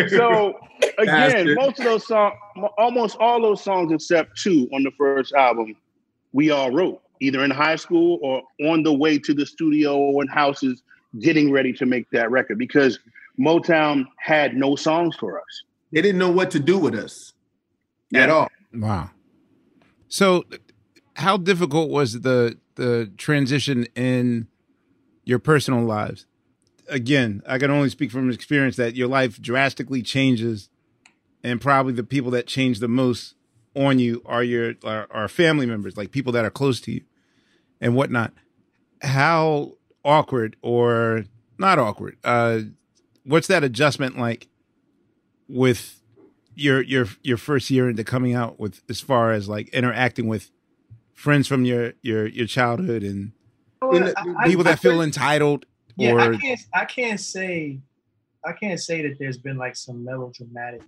So 0.09 0.53
again, 0.97 1.55
most 1.55 1.79
of 1.79 1.85
those 1.85 2.07
songs, 2.07 2.35
almost 2.77 3.17
all 3.19 3.41
those 3.41 3.63
songs 3.63 3.91
except 3.91 4.39
two 4.39 4.69
on 4.73 4.83
the 4.83 4.91
first 4.97 5.33
album, 5.33 5.75
we 6.33 6.51
all 6.51 6.71
wrote 6.71 7.01
either 7.21 7.43
in 7.43 7.51
high 7.51 7.75
school 7.75 8.19
or 8.21 8.43
on 8.69 8.83
the 8.83 8.93
way 8.93 9.17
to 9.19 9.33
the 9.33 9.45
studio 9.45 9.95
or 9.95 10.21
in 10.21 10.27
houses 10.27 10.83
getting 11.19 11.51
ready 11.51 11.71
to 11.73 11.85
make 11.85 12.09
that 12.11 12.29
record 12.29 12.57
because 12.57 12.99
Motown 13.39 14.05
had 14.17 14.55
no 14.55 14.75
songs 14.75 15.15
for 15.15 15.39
us. 15.39 15.63
They 15.91 16.01
didn't 16.01 16.19
know 16.19 16.31
what 16.31 16.51
to 16.51 16.59
do 16.59 16.77
with 16.77 16.95
us 16.95 17.33
at 18.13 18.29
all. 18.29 18.49
Wow. 18.73 19.11
So, 20.07 20.43
how 21.15 21.37
difficult 21.37 21.89
was 21.89 22.21
the 22.21 22.57
the 22.75 23.11
transition 23.17 23.85
in 23.95 24.47
your 25.23 25.39
personal 25.39 25.83
lives? 25.83 26.25
Again, 26.87 27.41
I 27.47 27.57
can 27.57 27.71
only 27.71 27.89
speak 27.89 28.11
from 28.11 28.29
experience 28.31 28.75
that 28.75 28.95
your 28.95 29.07
life 29.07 29.41
drastically 29.41 30.01
changes, 30.01 30.69
and 31.43 31.59
probably 31.61 31.93
the 31.93 32.03
people 32.03 32.31
that 32.31 32.47
change 32.47 32.79
the 32.79 32.87
most 32.87 33.35
on 33.75 33.99
you 33.99 34.21
are 34.25 34.43
your 34.43 34.75
are, 34.83 35.07
are 35.11 35.27
family 35.27 35.65
members, 35.65 35.97
like 35.97 36.11
people 36.11 36.31
that 36.33 36.45
are 36.45 36.49
close 36.51 36.79
to 36.81 36.91
you, 36.91 37.01
and 37.81 37.95
whatnot. 37.95 38.33
How 39.01 39.73
awkward 40.03 40.55
or 40.61 41.25
not 41.57 41.79
awkward? 41.79 42.17
Uh, 42.23 42.61
what's 43.23 43.47
that 43.47 43.63
adjustment 43.63 44.17
like 44.17 44.47
with 45.47 46.01
your 46.55 46.81
your 46.81 47.07
your 47.23 47.37
first 47.37 47.69
year 47.69 47.89
into 47.89 48.03
coming 48.03 48.33
out 48.33 48.59
with 48.59 48.81
as 48.89 49.01
far 49.01 49.31
as 49.31 49.49
like 49.49 49.69
interacting 49.69 50.27
with 50.27 50.51
friends 51.13 51.47
from 51.47 51.65
your 51.65 51.93
your 52.01 52.27
your 52.27 52.47
childhood 52.47 53.03
and 53.03 53.31
Well, 53.81 54.13
I- 54.15 54.43
I- 54.43 54.47
people 54.47 54.67
I 54.67 54.71
that 54.71 54.79
feel 54.79 54.93
think- 54.93 55.03
entitled 55.05 55.65
Yeah, 55.97 56.13
or 56.13 56.19
I 56.19 56.37
can't. 56.37 56.59
I 56.73 56.85
can't 56.85 57.19
say. 57.19 57.79
I 58.45 58.53
can't 58.53 58.79
say 58.79 59.01
that 59.07 59.17
there's 59.17 59.37
been 59.37 59.57
like 59.57 59.75
some 59.75 60.03
melodramatic, 60.03 60.83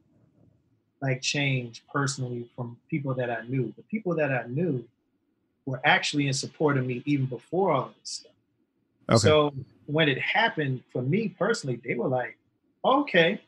like 1.01 1.22
change 1.22 1.84
personally 1.91 2.47
from 2.55 2.78
people 2.89 3.14
that 3.16 3.32
I 3.32 3.41
knew. 3.47 3.74
The 3.76 3.84
people 3.84 4.14
that 4.16 4.32
I 4.32 4.45
knew 4.47 4.88
were 5.66 5.82
actually 5.84 6.28
in 6.28 6.34
support 6.34 6.78
of 6.78 6.86
me 6.86 7.01
even 7.05 7.26
before 7.26 7.72
all 7.72 7.93
this 7.99 8.10
stuff. 8.10 8.32
okay 9.10 9.18
So 9.18 9.53
when 9.88 10.08
it 10.08 10.20
happened 10.20 10.84
for 10.91 11.01
me 11.01 11.30
personally, 11.30 11.82
they 11.84 11.95
were 11.95 12.08
like, 12.08 12.38
"Okay, 12.86 13.41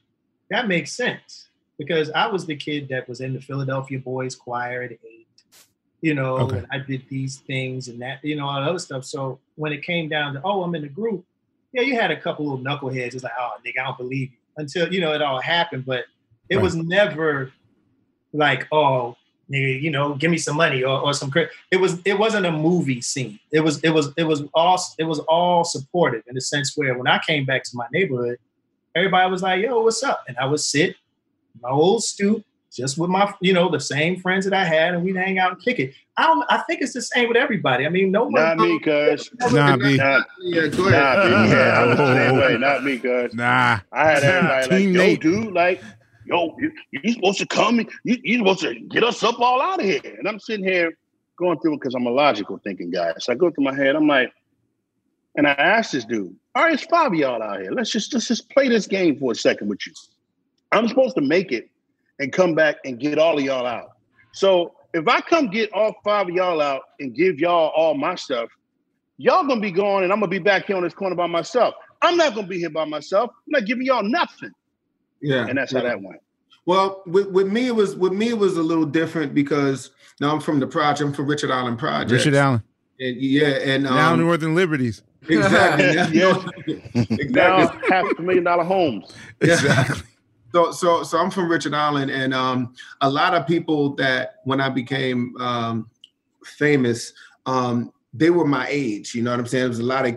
that 0.49 0.67
makes 0.67 0.91
sense," 0.91 1.49
because 1.77 2.09
I 2.11 2.27
was 2.27 2.45
the 2.45 2.55
kid 2.55 2.87
that 2.89 3.07
was 3.07 3.21
in 3.21 3.33
the 3.33 3.41
Philadelphia 3.41 3.99
Boys 3.99 4.35
Choir 4.35 4.81
at 4.83 4.91
eight. 4.91 5.27
You 6.01 6.13
know, 6.15 6.37
Okay. 6.37 6.59
and 6.59 6.67
I 6.71 6.79
did 6.79 7.03
these 7.09 7.39
things 7.39 7.89
and 7.89 8.01
that, 8.01 8.23
you 8.23 8.37
know, 8.37 8.47
all 8.47 8.59
that 8.61 8.69
other 8.69 8.79
stuff. 8.79 9.03
So 9.03 9.37
when 9.55 9.73
it 9.73 9.83
came 9.83 10.07
down 10.07 10.33
to, 10.33 10.41
oh, 10.45 10.63
I'm 10.63 10.73
in 10.73 10.81
the 10.81 10.87
group, 10.87 11.25
yeah, 11.73 11.81
you 11.81 11.95
had 11.95 12.11
a 12.11 12.19
couple 12.19 12.45
little 12.45 12.63
knuckleheads. 12.63 13.13
It's 13.13 13.23
like, 13.23 13.33
oh, 13.39 13.51
nigga, 13.65 13.81
I 13.81 13.85
don't 13.85 13.97
believe 13.97 14.31
you 14.31 14.37
until 14.57 14.91
you 14.93 15.01
know 15.01 15.13
it 15.13 15.21
all 15.21 15.41
happened. 15.41 15.85
But 15.85 16.05
it 16.49 16.55
Right. 16.55 16.63
was 16.63 16.75
never 16.75 17.51
like, 18.33 18.67
oh, 18.71 19.15
nigga, 19.51 19.81
you 19.81 19.91
know, 19.91 20.15
give 20.15 20.31
me 20.31 20.37
some 20.37 20.55
money 20.57 20.83
or, 20.83 20.99
or 20.99 21.13
some 21.13 21.29
credit. 21.31 21.51
It 21.71 21.77
was 21.77 21.99
it 22.05 22.17
wasn't 22.17 22.45
a 22.45 22.51
movie 22.51 23.01
scene. 23.01 23.39
It 23.51 23.61
was 23.61 23.79
it 23.83 23.89
was 23.89 24.11
it 24.17 24.23
was 24.23 24.43
all 24.53 24.79
it 24.97 25.03
was 25.05 25.19
all 25.21 25.63
supportive 25.63 26.23
in 26.27 26.35
the 26.35 26.41
sense 26.41 26.73
where 26.75 26.97
when 26.97 27.07
I 27.07 27.19
came 27.25 27.45
back 27.45 27.63
to 27.65 27.71
my 27.73 27.87
neighborhood, 27.93 28.37
everybody 28.95 29.29
was 29.31 29.41
like, 29.43 29.63
yo, 29.63 29.81
what's 29.81 30.03
up? 30.03 30.23
And 30.27 30.37
I 30.37 30.45
would 30.45 30.59
sit 30.59 30.89
in 30.89 31.61
my 31.61 31.69
old 31.69 32.03
stoop 32.03 32.43
just 32.71 32.97
with 32.97 33.09
my, 33.09 33.33
you 33.41 33.53
know, 33.53 33.69
the 33.69 33.79
same 33.79 34.19
friends 34.19 34.45
that 34.45 34.53
I 34.53 34.63
had, 34.63 34.93
and 34.93 35.03
we'd 35.03 35.15
hang 35.15 35.39
out 35.39 35.51
and 35.53 35.61
kick 35.61 35.79
it. 35.79 35.93
I 36.17 36.23
don't. 36.27 36.45
I 36.49 36.59
think 36.59 36.81
it's 36.81 36.93
the 36.93 37.01
same 37.01 37.27
with 37.27 37.37
everybody. 37.37 37.85
I 37.85 37.89
mean, 37.89 38.11
no 38.11 38.23
one. 38.25 38.33
Not 38.33 38.57
me, 38.57 38.79
cuz. 38.79 39.29
nah 39.51 39.77
B. 39.77 39.97
Not, 39.97 40.27
Yeah, 40.41 40.67
go 40.67 40.89
not 40.89 41.17
ahead. 41.17 41.49
me. 41.49 41.49
Yeah, 41.49 41.79
I 41.79 41.85
was 41.85 41.97
the 41.97 42.13
same 42.13 42.37
way. 42.39 42.57
Not 42.57 42.83
me, 42.83 42.99
cuz. 42.99 43.33
nah 43.33 43.79
I 43.91 44.09
had 44.09 44.23
everybody 44.23 44.69
like, 44.69 44.79
Team 44.79 44.93
yo, 44.93 45.15
dude, 45.15 45.53
like, 45.53 45.81
yo, 46.25 46.55
you, 46.59 46.71
you 46.91 47.13
supposed 47.13 47.39
to 47.39 47.47
come, 47.47 47.79
you 48.03 48.17
you 48.23 48.37
supposed 48.39 48.61
to 48.61 48.75
get 48.89 49.03
us 49.03 49.23
up 49.23 49.39
all 49.39 49.61
out 49.61 49.79
of 49.79 49.85
here. 49.85 50.01
And 50.17 50.27
I'm 50.27 50.39
sitting 50.39 50.65
here 50.65 50.91
going 51.37 51.59
through 51.59 51.75
it 51.75 51.79
because 51.79 51.95
I'm 51.95 52.05
a 52.05 52.11
logical 52.11 52.59
thinking 52.63 52.91
guy. 52.91 53.13
So 53.19 53.31
I 53.31 53.35
go 53.35 53.49
through 53.49 53.63
my 53.63 53.73
head, 53.75 53.95
I'm 53.95 54.07
like, 54.07 54.31
and 55.35 55.47
I 55.47 55.51
asked 55.51 55.93
this 55.93 56.05
dude, 56.05 56.35
all 56.53 56.63
right, 56.63 56.73
it's 56.73 56.83
five 56.83 57.13
of 57.13 57.15
y'all 57.15 57.41
out 57.41 57.61
here. 57.61 57.71
Let's 57.71 57.91
just 57.91 58.13
let's 58.13 58.27
just 58.27 58.49
play 58.49 58.67
this 58.67 58.87
game 58.87 59.17
for 59.17 59.31
a 59.31 59.35
second 59.35 59.69
with 59.69 59.87
you. 59.87 59.93
I'm 60.71 60.87
supposed 60.87 61.15
to 61.15 61.21
make 61.21 61.51
it 61.51 61.69
and 62.19 62.31
come 62.31 62.53
back 62.53 62.77
and 62.85 62.99
get 62.99 63.17
all 63.17 63.37
of 63.37 63.43
y'all 63.43 63.65
out. 63.65 63.91
So 64.33 64.75
if 64.93 65.07
I 65.07 65.21
come 65.21 65.47
get 65.49 65.71
all 65.73 65.93
five 66.03 66.27
of 66.29 66.35
y'all 66.35 66.61
out 66.61 66.81
and 66.99 67.13
give 67.15 67.39
y'all 67.39 67.71
all 67.75 67.93
my 67.95 68.15
stuff, 68.15 68.49
y'all 69.17 69.45
gonna 69.47 69.61
be 69.61 69.71
gone 69.71 70.03
and 70.03 70.11
I'm 70.11 70.19
gonna 70.19 70.29
be 70.29 70.39
back 70.39 70.65
here 70.65 70.75
on 70.77 70.83
this 70.83 70.93
corner 70.93 71.15
by 71.15 71.27
myself. 71.27 71.73
I'm 72.01 72.17
not 72.17 72.35
gonna 72.35 72.47
be 72.47 72.59
here 72.59 72.69
by 72.69 72.85
myself. 72.85 73.31
I'm 73.31 73.51
not 73.51 73.65
giving 73.65 73.85
y'all 73.85 74.03
nothing. 74.03 74.51
Yeah, 75.21 75.47
And 75.47 75.57
that's 75.57 75.73
yeah. 75.73 75.79
how 75.79 75.85
that 75.85 76.01
went. 76.01 76.21
Well, 76.65 77.03
with, 77.05 77.27
with 77.31 77.47
me 77.47 77.67
it 77.67 77.75
was 77.75 77.95
with 77.95 78.13
me 78.13 78.29
it 78.29 78.37
was 78.37 78.57
a 78.57 78.63
little 78.63 78.85
different 78.85 79.33
because 79.33 79.91
now 80.21 80.31
I'm 80.33 80.39
from 80.41 80.59
the 80.59 80.67
project. 80.67 81.01
I'm 81.07 81.13
from 81.13 81.27
Richard 81.27 81.51
Allen 81.51 81.77
Project. 81.77 82.11
Richard 82.11 82.35
Allen 82.35 82.63
And 82.99 83.17
yeah, 83.17 83.47
and 83.47 83.83
now 83.83 84.13
um, 84.13 84.19
Northern 84.19 84.55
Liberties 84.55 85.01
exactly. 85.27 85.95
Now- 85.95 86.07
Yeah. 86.09 86.45
exactly. 86.95 87.29
Now 87.29 87.67
half 87.89 88.05
a 88.17 88.21
million 88.21 88.43
dollar 88.43 88.63
homes. 88.63 89.13
exactly 89.41 90.03
So 90.53 90.71
so 90.71 91.03
so 91.03 91.17
I'm 91.19 91.29
from 91.29 91.49
Richard 91.49 91.73
Allen, 91.73 92.09
and 92.09 92.33
um, 92.33 92.73
a 93.01 93.09
lot 93.09 93.33
of 93.35 93.45
people 93.45 93.95
that 93.95 94.35
when 94.45 94.59
I 94.59 94.69
became 94.69 95.35
um, 95.39 95.89
famous, 96.43 97.13
um, 97.45 97.91
they 98.13 98.29
were 98.29 98.45
my 98.45 98.67
age. 98.69 99.13
You 99.13 99.21
know 99.21 99.31
what 99.31 99.39
I'm 99.39 99.47
saying? 99.47 99.63
There 99.63 99.69
was 99.69 99.79
a 99.79 99.83
lot 99.83 100.07
of 100.07 100.15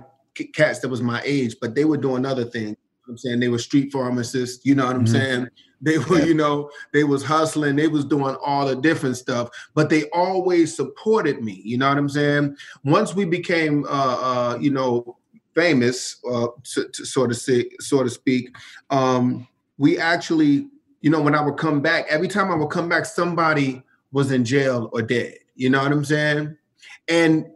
cats 0.54 0.78
that 0.80 0.88
was 0.88 1.02
my 1.02 1.20
age, 1.24 1.56
but 1.60 1.74
they 1.74 1.84
were 1.84 1.98
doing 1.98 2.24
other 2.24 2.44
things. 2.44 2.70
You 2.70 3.08
know 3.08 3.12
I'm 3.12 3.18
saying 3.18 3.40
they 3.40 3.48
were 3.48 3.58
street 3.58 3.92
pharmacists. 3.92 4.64
You 4.64 4.74
know 4.74 4.86
what 4.86 4.96
I'm 4.96 5.04
Mhm. 5.04 5.08
saying? 5.08 5.48
They 5.84 5.98
were, 5.98 6.20
you 6.20 6.34
know, 6.34 6.70
they 6.92 7.02
was 7.04 7.24
hustling. 7.24 7.74
They 7.76 7.88
was 7.88 8.04
doing 8.04 8.36
all 8.36 8.66
the 8.66 8.76
different 8.76 9.16
stuff, 9.16 9.50
but 9.74 9.90
they 9.90 10.08
always 10.10 10.74
supported 10.74 11.42
me. 11.42 11.60
You 11.64 11.76
know 11.78 11.88
what 11.88 11.98
I'm 11.98 12.08
saying? 12.08 12.56
Once 12.84 13.14
we 13.16 13.24
became, 13.24 13.84
uh, 13.86 13.88
uh, 13.88 14.58
you 14.60 14.70
know, 14.70 15.18
famous, 15.54 16.16
uh, 16.30 16.46
to, 16.72 16.88
to 16.88 17.04
sort 17.04 17.32
of 17.32 17.36
say, 17.36 17.68
sort 17.80 18.06
of 18.06 18.12
speak. 18.12 18.54
Um, 18.90 19.46
we 19.78 19.98
actually, 19.98 20.68
you 21.00 21.10
know, 21.10 21.20
when 21.20 21.34
I 21.34 21.42
would 21.42 21.56
come 21.56 21.80
back, 21.80 22.06
every 22.08 22.28
time 22.28 22.50
I 22.50 22.54
would 22.54 22.70
come 22.70 22.88
back, 22.88 23.04
somebody 23.06 23.82
was 24.12 24.30
in 24.30 24.44
jail 24.44 24.90
or 24.92 25.02
dead. 25.02 25.34
You 25.54 25.70
know 25.70 25.82
what 25.82 25.92
I'm 25.92 26.04
saying? 26.04 26.56
and 27.08 27.46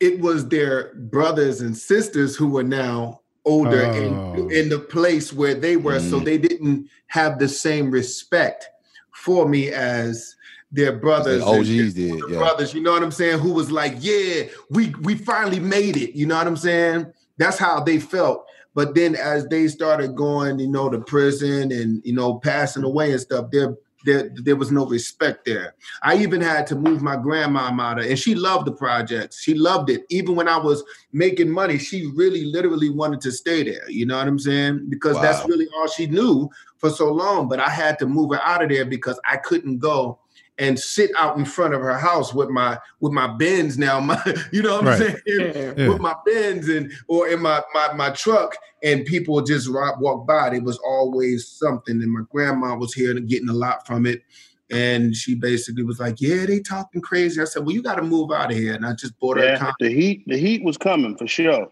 it 0.00 0.20
was 0.20 0.48
their 0.48 0.94
brothers 0.94 1.60
and 1.60 1.76
sisters 1.76 2.36
who 2.36 2.48
were 2.48 2.62
now 2.62 3.20
older 3.44 3.84
Oh. 3.86 4.34
in, 4.34 4.50
in 4.50 4.68
the 4.68 4.78
place 4.78 5.32
where 5.32 5.54
they 5.54 5.76
were, 5.76 5.98
so 6.00 6.20
Mm. 6.20 6.24
they 6.24 6.38
didn't 6.38 6.88
have 7.08 7.38
the 7.38 7.48
same 7.48 7.90
respect 7.90 8.68
for 9.12 9.48
me 9.48 9.68
as 9.70 10.34
their 10.72 10.92
brothers. 10.92 11.42
The 11.42 11.48
and 11.50 11.60
OGs 11.60 11.94
did, 11.94 12.22
yeah. 12.28 12.38
brothers, 12.38 12.74
you 12.74 12.82
know 12.82 12.92
what 12.92 13.02
I'm 13.02 13.10
saying? 13.12 13.38
Who 13.38 13.52
was 13.52 13.70
like, 13.70 13.94
yeah, 14.00 14.44
we 14.70 14.94
we 15.02 15.14
finally 15.14 15.60
made 15.60 15.96
it. 15.96 16.14
You 16.16 16.26
know 16.26 16.36
what 16.36 16.46
I'm 16.46 16.56
saying? 16.56 17.06
That's 17.38 17.58
how 17.58 17.80
they 17.80 17.98
felt. 17.98 18.46
But 18.76 18.94
then 18.94 19.16
as 19.16 19.48
they 19.48 19.68
started 19.68 20.14
going, 20.14 20.58
you 20.58 20.68
know, 20.68 20.90
to 20.90 21.00
prison 21.00 21.72
and 21.72 22.02
you 22.04 22.12
know, 22.12 22.34
passing 22.34 22.84
away 22.84 23.10
and 23.10 23.20
stuff, 23.20 23.46
there 23.50 23.74
there 24.04 24.30
there 24.34 24.54
was 24.54 24.70
no 24.70 24.86
respect 24.86 25.46
there. 25.46 25.74
I 26.02 26.18
even 26.18 26.42
had 26.42 26.66
to 26.66 26.76
move 26.76 27.00
my 27.00 27.16
grandmom 27.16 27.80
out 27.80 27.98
of, 27.98 28.04
and 28.04 28.18
she 28.18 28.34
loved 28.34 28.66
the 28.66 28.72
projects. 28.72 29.40
She 29.40 29.54
loved 29.54 29.88
it. 29.88 30.04
Even 30.10 30.36
when 30.36 30.46
I 30.46 30.58
was 30.58 30.84
making 31.10 31.50
money, 31.50 31.78
she 31.78 32.12
really 32.14 32.44
literally 32.44 32.90
wanted 32.90 33.22
to 33.22 33.32
stay 33.32 33.62
there. 33.62 33.90
You 33.90 34.04
know 34.04 34.18
what 34.18 34.28
I'm 34.28 34.38
saying? 34.38 34.88
Because 34.90 35.18
that's 35.22 35.48
really 35.48 35.68
all 35.74 35.88
she 35.88 36.06
knew 36.06 36.50
for 36.76 36.90
so 36.90 37.10
long. 37.10 37.48
But 37.48 37.60
I 37.60 37.70
had 37.70 37.98
to 38.00 38.06
move 38.06 38.34
her 38.34 38.42
out 38.44 38.62
of 38.62 38.68
there 38.68 38.84
because 38.84 39.18
I 39.24 39.38
couldn't 39.38 39.78
go 39.78 40.18
and 40.58 40.78
sit 40.78 41.10
out 41.18 41.36
in 41.36 41.44
front 41.44 41.74
of 41.74 41.80
her 41.80 41.98
house 41.98 42.32
with 42.32 42.48
my 42.48 42.78
with 43.00 43.12
my 43.12 43.26
Benz 43.36 43.76
now, 43.78 44.00
my 44.10 44.20
you 44.52 44.62
know 44.62 44.76
what 44.80 44.80
I'm 44.82 44.86
Right. 44.86 44.98
saying? 45.26 45.74
Yeah. 45.76 45.88
With 45.88 46.00
my 46.00 46.14
Benz 46.24 46.68
and 46.68 46.90
or 47.08 47.28
in 47.28 47.40
my 47.40 47.62
my 47.74 47.92
my 47.94 48.10
truck, 48.10 48.56
and 48.82 49.04
people 49.04 49.40
just 49.42 49.68
ro- 49.68 49.96
walk 50.00 50.26
by. 50.26 50.54
It 50.54 50.62
was 50.62 50.78
always 50.78 51.46
something, 51.48 52.02
and 52.02 52.10
my 52.12 52.22
grandma 52.30 52.76
was 52.76 52.94
here 52.94 53.10
and 53.16 53.28
getting 53.28 53.48
a 53.48 53.54
lot 53.54 53.86
from 53.86 54.06
it. 54.06 54.22
And 54.68 55.14
she 55.14 55.34
basically 55.36 55.84
was 55.84 56.00
like, 56.00 56.20
"Yeah, 56.20 56.44
they 56.46 56.58
talking 56.60 57.00
crazy." 57.00 57.40
I 57.40 57.44
said, 57.44 57.64
"Well, 57.64 57.74
you 57.74 57.82
got 57.82 57.96
to 57.96 58.02
move 58.02 58.32
out 58.32 58.50
of 58.50 58.56
here." 58.56 58.74
And 58.74 58.84
I 58.84 58.94
just 58.94 59.16
bought 59.20 59.36
her 59.36 59.44
a 59.44 59.46
Yeah, 59.52 59.58
con- 59.58 59.74
the 59.78 59.90
heat, 59.90 60.24
the 60.26 60.36
heat 60.36 60.64
was 60.64 60.76
coming 60.76 61.16
for 61.16 61.26
sure. 61.28 61.68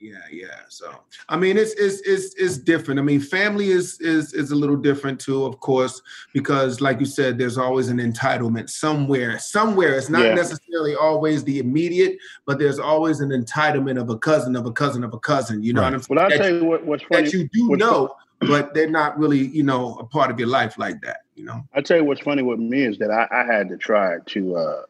Yeah, 0.00 0.18
yeah. 0.30 0.60
So 0.68 0.90
I 1.28 1.36
mean, 1.36 1.56
it's 1.56 1.72
it's 1.72 2.00
it's 2.02 2.34
it's 2.36 2.58
different. 2.58 3.00
I 3.00 3.02
mean, 3.02 3.20
family 3.20 3.70
is 3.70 4.00
is 4.00 4.32
is 4.32 4.50
a 4.50 4.54
little 4.56 4.76
different 4.76 5.18
too, 5.20 5.44
of 5.44 5.60
course, 5.60 6.00
because 6.32 6.80
like 6.80 7.00
you 7.00 7.06
said, 7.06 7.38
there's 7.38 7.58
always 7.58 7.88
an 7.88 7.98
entitlement 7.98 8.70
somewhere. 8.70 9.38
Somewhere 9.38 9.94
it's 9.96 10.08
not 10.08 10.22
Yeah. 10.24 10.34
necessarily 10.34 10.94
always 10.94 11.44
the 11.44 11.58
immediate, 11.58 12.18
but 12.46 12.58
there's 12.58 12.78
always 12.78 13.20
an 13.20 13.30
entitlement 13.30 14.00
of 14.00 14.10
a 14.10 14.18
cousin 14.18 14.54
of 14.56 14.66
a 14.66 14.72
cousin 14.72 15.02
of 15.04 15.14
a 15.14 15.18
cousin. 15.18 15.62
You 15.62 15.72
know 15.72 15.82
what 15.82 15.94
I'm 15.94 16.00
saying? 16.02 16.16
Well, 16.16 16.24
I'll 16.24 16.30
That 16.30 16.38
tell 16.38 16.54
you- 16.54 16.64
what, 16.64 16.84
what's 16.86 17.02
funny. 17.04 17.24
that 17.24 17.32
you 17.32 17.48
do 17.48 17.76
know, 17.76 18.14
but 18.40 18.74
they're 18.74 18.90
not 18.90 19.18
really, 19.18 19.46
you 19.48 19.62
know, 19.64 19.96
a 19.98 20.04
part 20.04 20.30
of 20.30 20.38
your 20.38 20.48
life 20.48 20.78
like 20.78 21.00
that. 21.02 21.20
You 21.34 21.44
know. 21.44 21.64
I 21.74 21.80
tell 21.80 21.96
you 21.96 22.04
what's 22.04 22.20
funny 22.20 22.42
with 22.42 22.58
me 22.58 22.82
is 22.84 22.98
that 22.98 23.10
I, 23.10 23.26
I 23.30 23.44
had 23.44 23.68
to 23.68 23.76
try 23.76 24.18
to, 24.26 24.56
uh, 24.56 24.82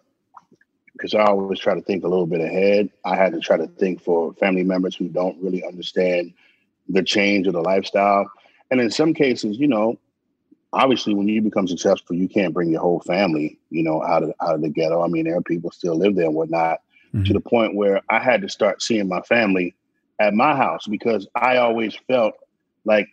because 0.99 1.15
I 1.15 1.25
always 1.25 1.61
try 1.61 1.75
to 1.75 1.81
think 1.81 2.05
a 2.05 2.09
little 2.09 2.27
bit 2.27 2.41
ahead. 2.41 2.91
I 3.05 3.17
had 3.17 3.33
to 3.33 3.41
try 3.41 3.57
to 3.57 3.69
think 3.69 4.03
for 4.03 4.35
family 4.35 4.65
members 4.65 4.97
who 4.97 5.09
don't 5.09 5.41
really 5.41 5.65
understand 5.65 6.35
the 6.89 7.03
change 7.03 7.47
of 7.47 7.53
the 7.53 7.61
lifestyle. 7.61 8.31
And 8.71 8.81
in 8.81 8.91
some 8.91 9.15
cases, 9.15 9.59
you 9.59 9.69
know, 9.69 9.99
obviously 10.73 11.15
when 11.15 11.29
you 11.29 11.41
become 11.41 11.69
successful, 11.69 12.17
you 12.17 12.29
can't 12.29 12.53
bring 12.53 12.71
your 12.71 12.81
whole 12.81 13.01
family, 13.01 13.59
you 13.71 13.83
know, 13.83 14.03
out 14.03 14.23
of 14.23 14.33
out 14.43 14.55
of 14.55 14.61
the 14.61 14.69
ghetto. 14.69 15.03
I 15.03 15.09
mean, 15.09 15.25
there 15.25 15.37
are 15.37 15.43
people 15.43 15.71
still 15.71 15.97
live 15.97 16.17
there 16.17 16.27
and 16.27 16.35
whatnot. 16.35 16.81
To 17.13 17.19
mm-hmm. 17.19 17.33
the 17.33 17.41
point 17.41 17.75
where 17.75 18.03
I 18.11 18.19
had 18.19 18.43
to 18.43 18.51
start 18.51 18.83
seeing 18.83 19.09
my 19.09 19.23
family 19.23 19.75
at 20.21 20.35
my 20.35 20.55
house 20.55 20.87
because 20.87 21.27
I 21.35 21.57
always 21.57 21.97
felt 22.07 22.35
like 22.85 23.09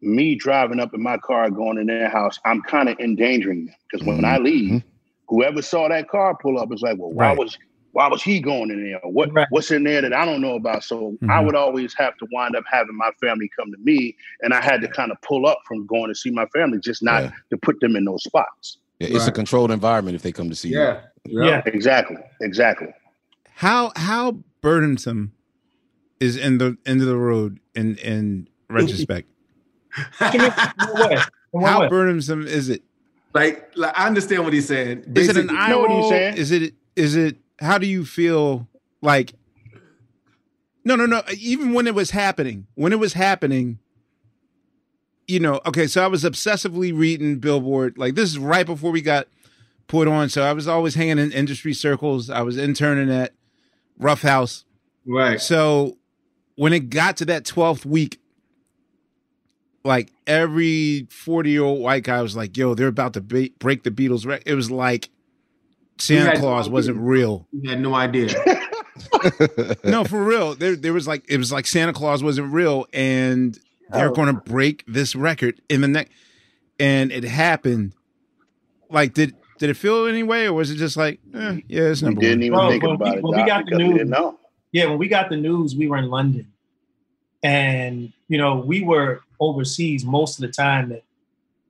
me 0.00 0.36
driving 0.36 0.80
up 0.80 0.94
in 0.94 1.02
my 1.02 1.18
car 1.18 1.50
going 1.50 1.76
in 1.76 1.86
their 1.86 2.08
house, 2.08 2.38
I'm 2.46 2.62
kind 2.62 2.88
of 2.88 2.98
endangering 2.98 3.66
them 3.66 3.74
because 3.90 4.06
when 4.06 4.24
I 4.24 4.36
mm-hmm. 4.36 4.44
leave, 4.44 4.70
mm-hmm. 4.70 4.88
Whoever 5.28 5.62
saw 5.62 5.88
that 5.88 6.08
car 6.08 6.36
pull 6.40 6.58
up 6.58 6.72
is 6.72 6.82
like, 6.82 6.98
well, 6.98 7.12
why 7.12 7.28
Right. 7.28 7.38
was 7.38 7.56
why 7.92 8.08
was 8.08 8.22
he 8.22 8.40
going 8.40 8.70
in 8.70 8.84
there? 8.84 9.00
What 9.04 9.30
what's 9.48 9.70
in 9.70 9.82
there 9.84 10.02
that 10.02 10.12
I 10.12 10.26
don't 10.26 10.42
know 10.42 10.54
about? 10.56 10.84
So 10.84 11.16
I 11.22 11.38
Mhm. 11.40 11.46
would 11.46 11.54
always 11.56 11.94
have 11.96 12.14
to 12.18 12.26
wind 12.30 12.54
up 12.54 12.64
having 12.70 12.94
my 12.94 13.10
family 13.22 13.48
come 13.58 13.70
to 13.72 13.78
me, 13.82 14.14
and 14.42 14.52
I 14.52 14.60
had 14.62 14.82
to 14.82 14.88
kind 14.88 15.10
of 15.10 15.16
pull 15.22 15.46
up 15.46 15.58
from 15.66 15.86
going 15.86 16.08
to 16.08 16.14
see 16.14 16.30
my 16.30 16.44
family, 16.54 16.78
just 16.78 17.02
not 17.02 17.22
Yeah. 17.22 17.30
to 17.50 17.56
put 17.56 17.80
them 17.80 17.96
in 17.96 18.04
those 18.04 18.22
spots. 18.22 18.76
Yeah, 19.00 19.08
it's 19.12 19.26
a 19.26 19.32
controlled 19.32 19.70
environment 19.70 20.14
if 20.14 20.20
they 20.22 20.32
come 20.32 20.50
to 20.50 20.54
see 20.54 20.68
you. 20.70 20.78
Yeah. 20.80 21.00
Yeah. 21.24 21.62
exactly, 21.64 22.18
exactly. 22.42 22.88
How 23.54 23.92
how 23.96 24.40
burdensome 24.60 25.32
is 26.20 26.36
in 26.36 26.58
the 26.58 26.76
end 26.84 27.00
of 27.00 27.06
the 27.06 27.16
road 27.16 27.60
in 27.74 27.96
in 27.96 28.48
retrospect? 28.70 29.26
What 30.18 30.34
you 30.34 30.40
mean? 30.40 30.52
In 30.52 30.86
what 30.88 31.10
way? 31.10 31.16
In 31.54 31.60
what 31.62 31.70
How 31.70 31.88
burdensome 31.88 32.46
is 32.46 32.68
it? 32.68 32.82
Like, 33.36 33.70
like 33.76 33.92
I 33.98 34.06
understand 34.06 34.44
what 34.44 34.52
he's 34.52 34.66
saying. 34.66 34.98
Is 35.14 35.28
it 35.28 35.36
an 35.36 35.46
Basically- 35.48 35.56
eye 35.56 35.68
know 35.68 35.80
what 35.80 35.90
he's 35.90 36.08
saying. 36.08 36.36
Is 36.38 36.50
it 36.52 36.74
is 36.96 37.14
it 37.16 37.36
how 37.60 37.78
do 37.78 37.86
you 37.86 38.04
feel 38.04 38.66
like 39.02 39.34
No, 40.84 40.94
no, 40.96 41.04
no, 41.06 41.22
even 41.38 41.72
when 41.72 41.86
it 41.86 41.94
was 41.94 42.10
happening. 42.12 42.66
When 42.74 42.92
it 42.92 42.98
was 42.98 43.12
happening, 43.14 43.78
you 45.26 45.40
know, 45.40 45.60
okay, 45.66 45.86
so 45.86 46.02
I 46.04 46.06
was 46.06 46.22
obsessively 46.24 46.96
reading 46.96 47.38
Billboard. 47.38 47.98
Like 47.98 48.14
this 48.14 48.30
is 48.30 48.38
right 48.38 48.64
before 48.64 48.90
we 48.92 49.02
got 49.02 49.26
put 49.88 50.08
on, 50.08 50.28
so 50.28 50.42
I 50.42 50.52
was 50.52 50.66
always 50.68 50.94
hanging 50.94 51.18
in 51.18 51.32
industry 51.32 51.74
circles. 51.74 52.30
I 52.30 52.42
was 52.42 52.56
interning 52.56 53.10
at 53.10 53.32
Ruffhouse. 54.00 54.64
Right. 55.04 55.40
So 55.40 55.98
when 56.56 56.72
it 56.72 56.88
got 56.90 57.16
to 57.18 57.24
that 57.26 57.44
12th 57.44 57.84
week, 57.84 58.18
like 59.86 60.12
every 60.26 61.06
40 61.10 61.50
year 61.50 61.62
old 61.62 61.80
white 61.80 62.02
guy 62.04 62.20
was 62.20 62.36
like, 62.36 62.56
yo, 62.56 62.74
they're 62.74 62.88
about 62.88 63.14
to 63.14 63.20
be- 63.20 63.54
break 63.58 63.82
the 63.84 63.90
Beatles 63.90 64.26
record. 64.26 64.42
It 64.46 64.54
was 64.54 64.70
like 64.70 65.08
Santa 65.98 66.38
Claus 66.38 66.66
no 66.68 66.72
wasn't 66.74 66.98
real. 66.98 67.46
You 67.52 67.70
had 67.70 67.80
no 67.80 67.94
idea. 67.94 68.28
No, 69.84 70.04
for 70.04 70.22
real. 70.22 70.54
There, 70.54 70.74
there 70.76 70.92
was 70.92 71.06
like, 71.06 71.24
it 71.28 71.36
was 71.38 71.52
like 71.52 71.66
Santa 71.66 71.92
Claus 71.92 72.22
wasn't 72.22 72.52
real 72.52 72.86
and 72.92 73.58
they're 73.90 74.10
Oh. 74.10 74.14
going 74.14 74.34
to 74.34 74.40
break 74.40 74.84
this 74.86 75.14
record 75.14 75.60
in 75.68 75.80
the 75.82 75.88
next. 75.88 76.12
And 76.80 77.12
it 77.12 77.24
happened. 77.24 77.92
Like, 78.90 79.14
did 79.14 79.34
did 79.58 79.70
it 79.70 79.74
feel 79.74 80.06
any 80.06 80.22
way, 80.22 80.46
or 80.46 80.52
was 80.52 80.70
it 80.70 80.76
just 80.76 80.96
like, 80.96 81.18
eh, 81.34 81.60
yeah, 81.68 81.82
it's 81.84 82.02
We 82.02 82.06
number 82.08 82.20
didn't 82.20 82.38
one? 82.40 82.44
even 82.44 82.58
Bro, 82.58 82.68
think 82.70 82.82
when 82.82 82.94
about 82.94 83.10
we- 83.12 83.16
it 83.18 83.22
when 83.22 83.40
we 83.40 83.46
got 83.46 83.58
the 83.58 83.64
because 83.64 83.78
we 83.78 83.84
didn't 83.84 83.96
news- 84.10 84.10
know. 84.10 84.38
Yeah, 84.72 84.84
when 84.86 84.98
we 84.98 85.08
got 85.08 85.28
the 85.30 85.36
news, 85.36 85.74
we 85.74 85.88
were 85.88 85.96
in 85.96 86.08
London, 86.10 86.52
and 87.42 88.12
you 88.28 88.38
know 88.38 88.56
we 88.56 88.82
were 88.82 89.20
overseas 89.40 90.04
most 90.04 90.38
of 90.38 90.42
the 90.42 90.52
time 90.52 90.88
that 90.90 91.02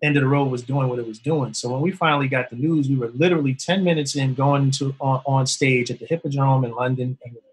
End 0.03 0.17
of 0.17 0.23
the 0.23 0.29
Road 0.29 0.51
was 0.51 0.63
doing 0.63 0.89
what 0.89 0.99
it 0.99 1.07
was 1.07 1.19
doing. 1.19 1.55
So 1.55 1.71
when 1.73 1.81
we 1.81 1.91
finally 1.91 2.29
got 2.29 2.51
the 2.51 2.57
news, 2.57 2.89
we 2.89 2.97
were 2.97 3.09
literally 3.15 3.55
ten 3.55 3.83
minutes 3.83 4.15
in 4.15 4.35
going 4.35 4.71
to 4.73 4.95
on, 5.01 5.23
on 5.27 5.47
stage 5.47 5.91
at 5.91 5.99
the 5.99 6.07
Hippodrome 6.07 6.65
in 6.65 6.73
London, 6.73 7.17
England, 7.25 7.47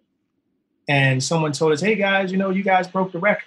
and 0.89 1.23
someone 1.23 1.53
told 1.53 1.71
us, 1.71 1.79
"Hey 1.81 1.95
guys, 1.95 2.31
you 2.31 2.37
know 2.37 2.49
you 2.49 2.63
guys 2.63 2.87
broke 2.87 3.11
the 3.13 3.19
record. 3.19 3.45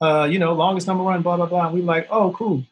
Uh, 0.00 0.24
you 0.30 0.38
know, 0.38 0.52
longest 0.54 0.86
number 0.88 1.04
one, 1.04 1.22
blah 1.22 1.36
blah 1.36 1.46
blah." 1.46 1.66
And 1.66 1.74
we 1.74 1.80
were 1.82 1.86
like, 1.86 2.08
"Oh, 2.10 2.32
cool." 2.32 2.64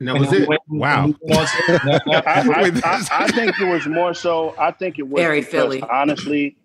And 0.00 0.08
that 0.08 0.16
And 0.16 0.20
was 0.20 0.30
then 0.30 0.48
we 0.48 0.54
it. 0.56 0.60
Wow. 0.68 1.04
and 1.04 1.14
we 1.22 1.28
went 1.28 1.38
on 1.40 1.46
stage. 1.46 1.66
That- 1.66 2.02
that- 2.06 2.26
I, 2.26 2.40
I, 2.40 2.80
I, 3.20 3.24
I 3.24 3.26
think 3.28 3.60
it 3.60 3.72
was 3.72 3.86
more 3.86 4.14
so. 4.14 4.52
I 4.58 4.72
think 4.72 4.98
it 4.98 5.04
was 5.06 5.20
Very 5.20 5.42
Philly. 5.42 5.80
honestly, 5.82 6.56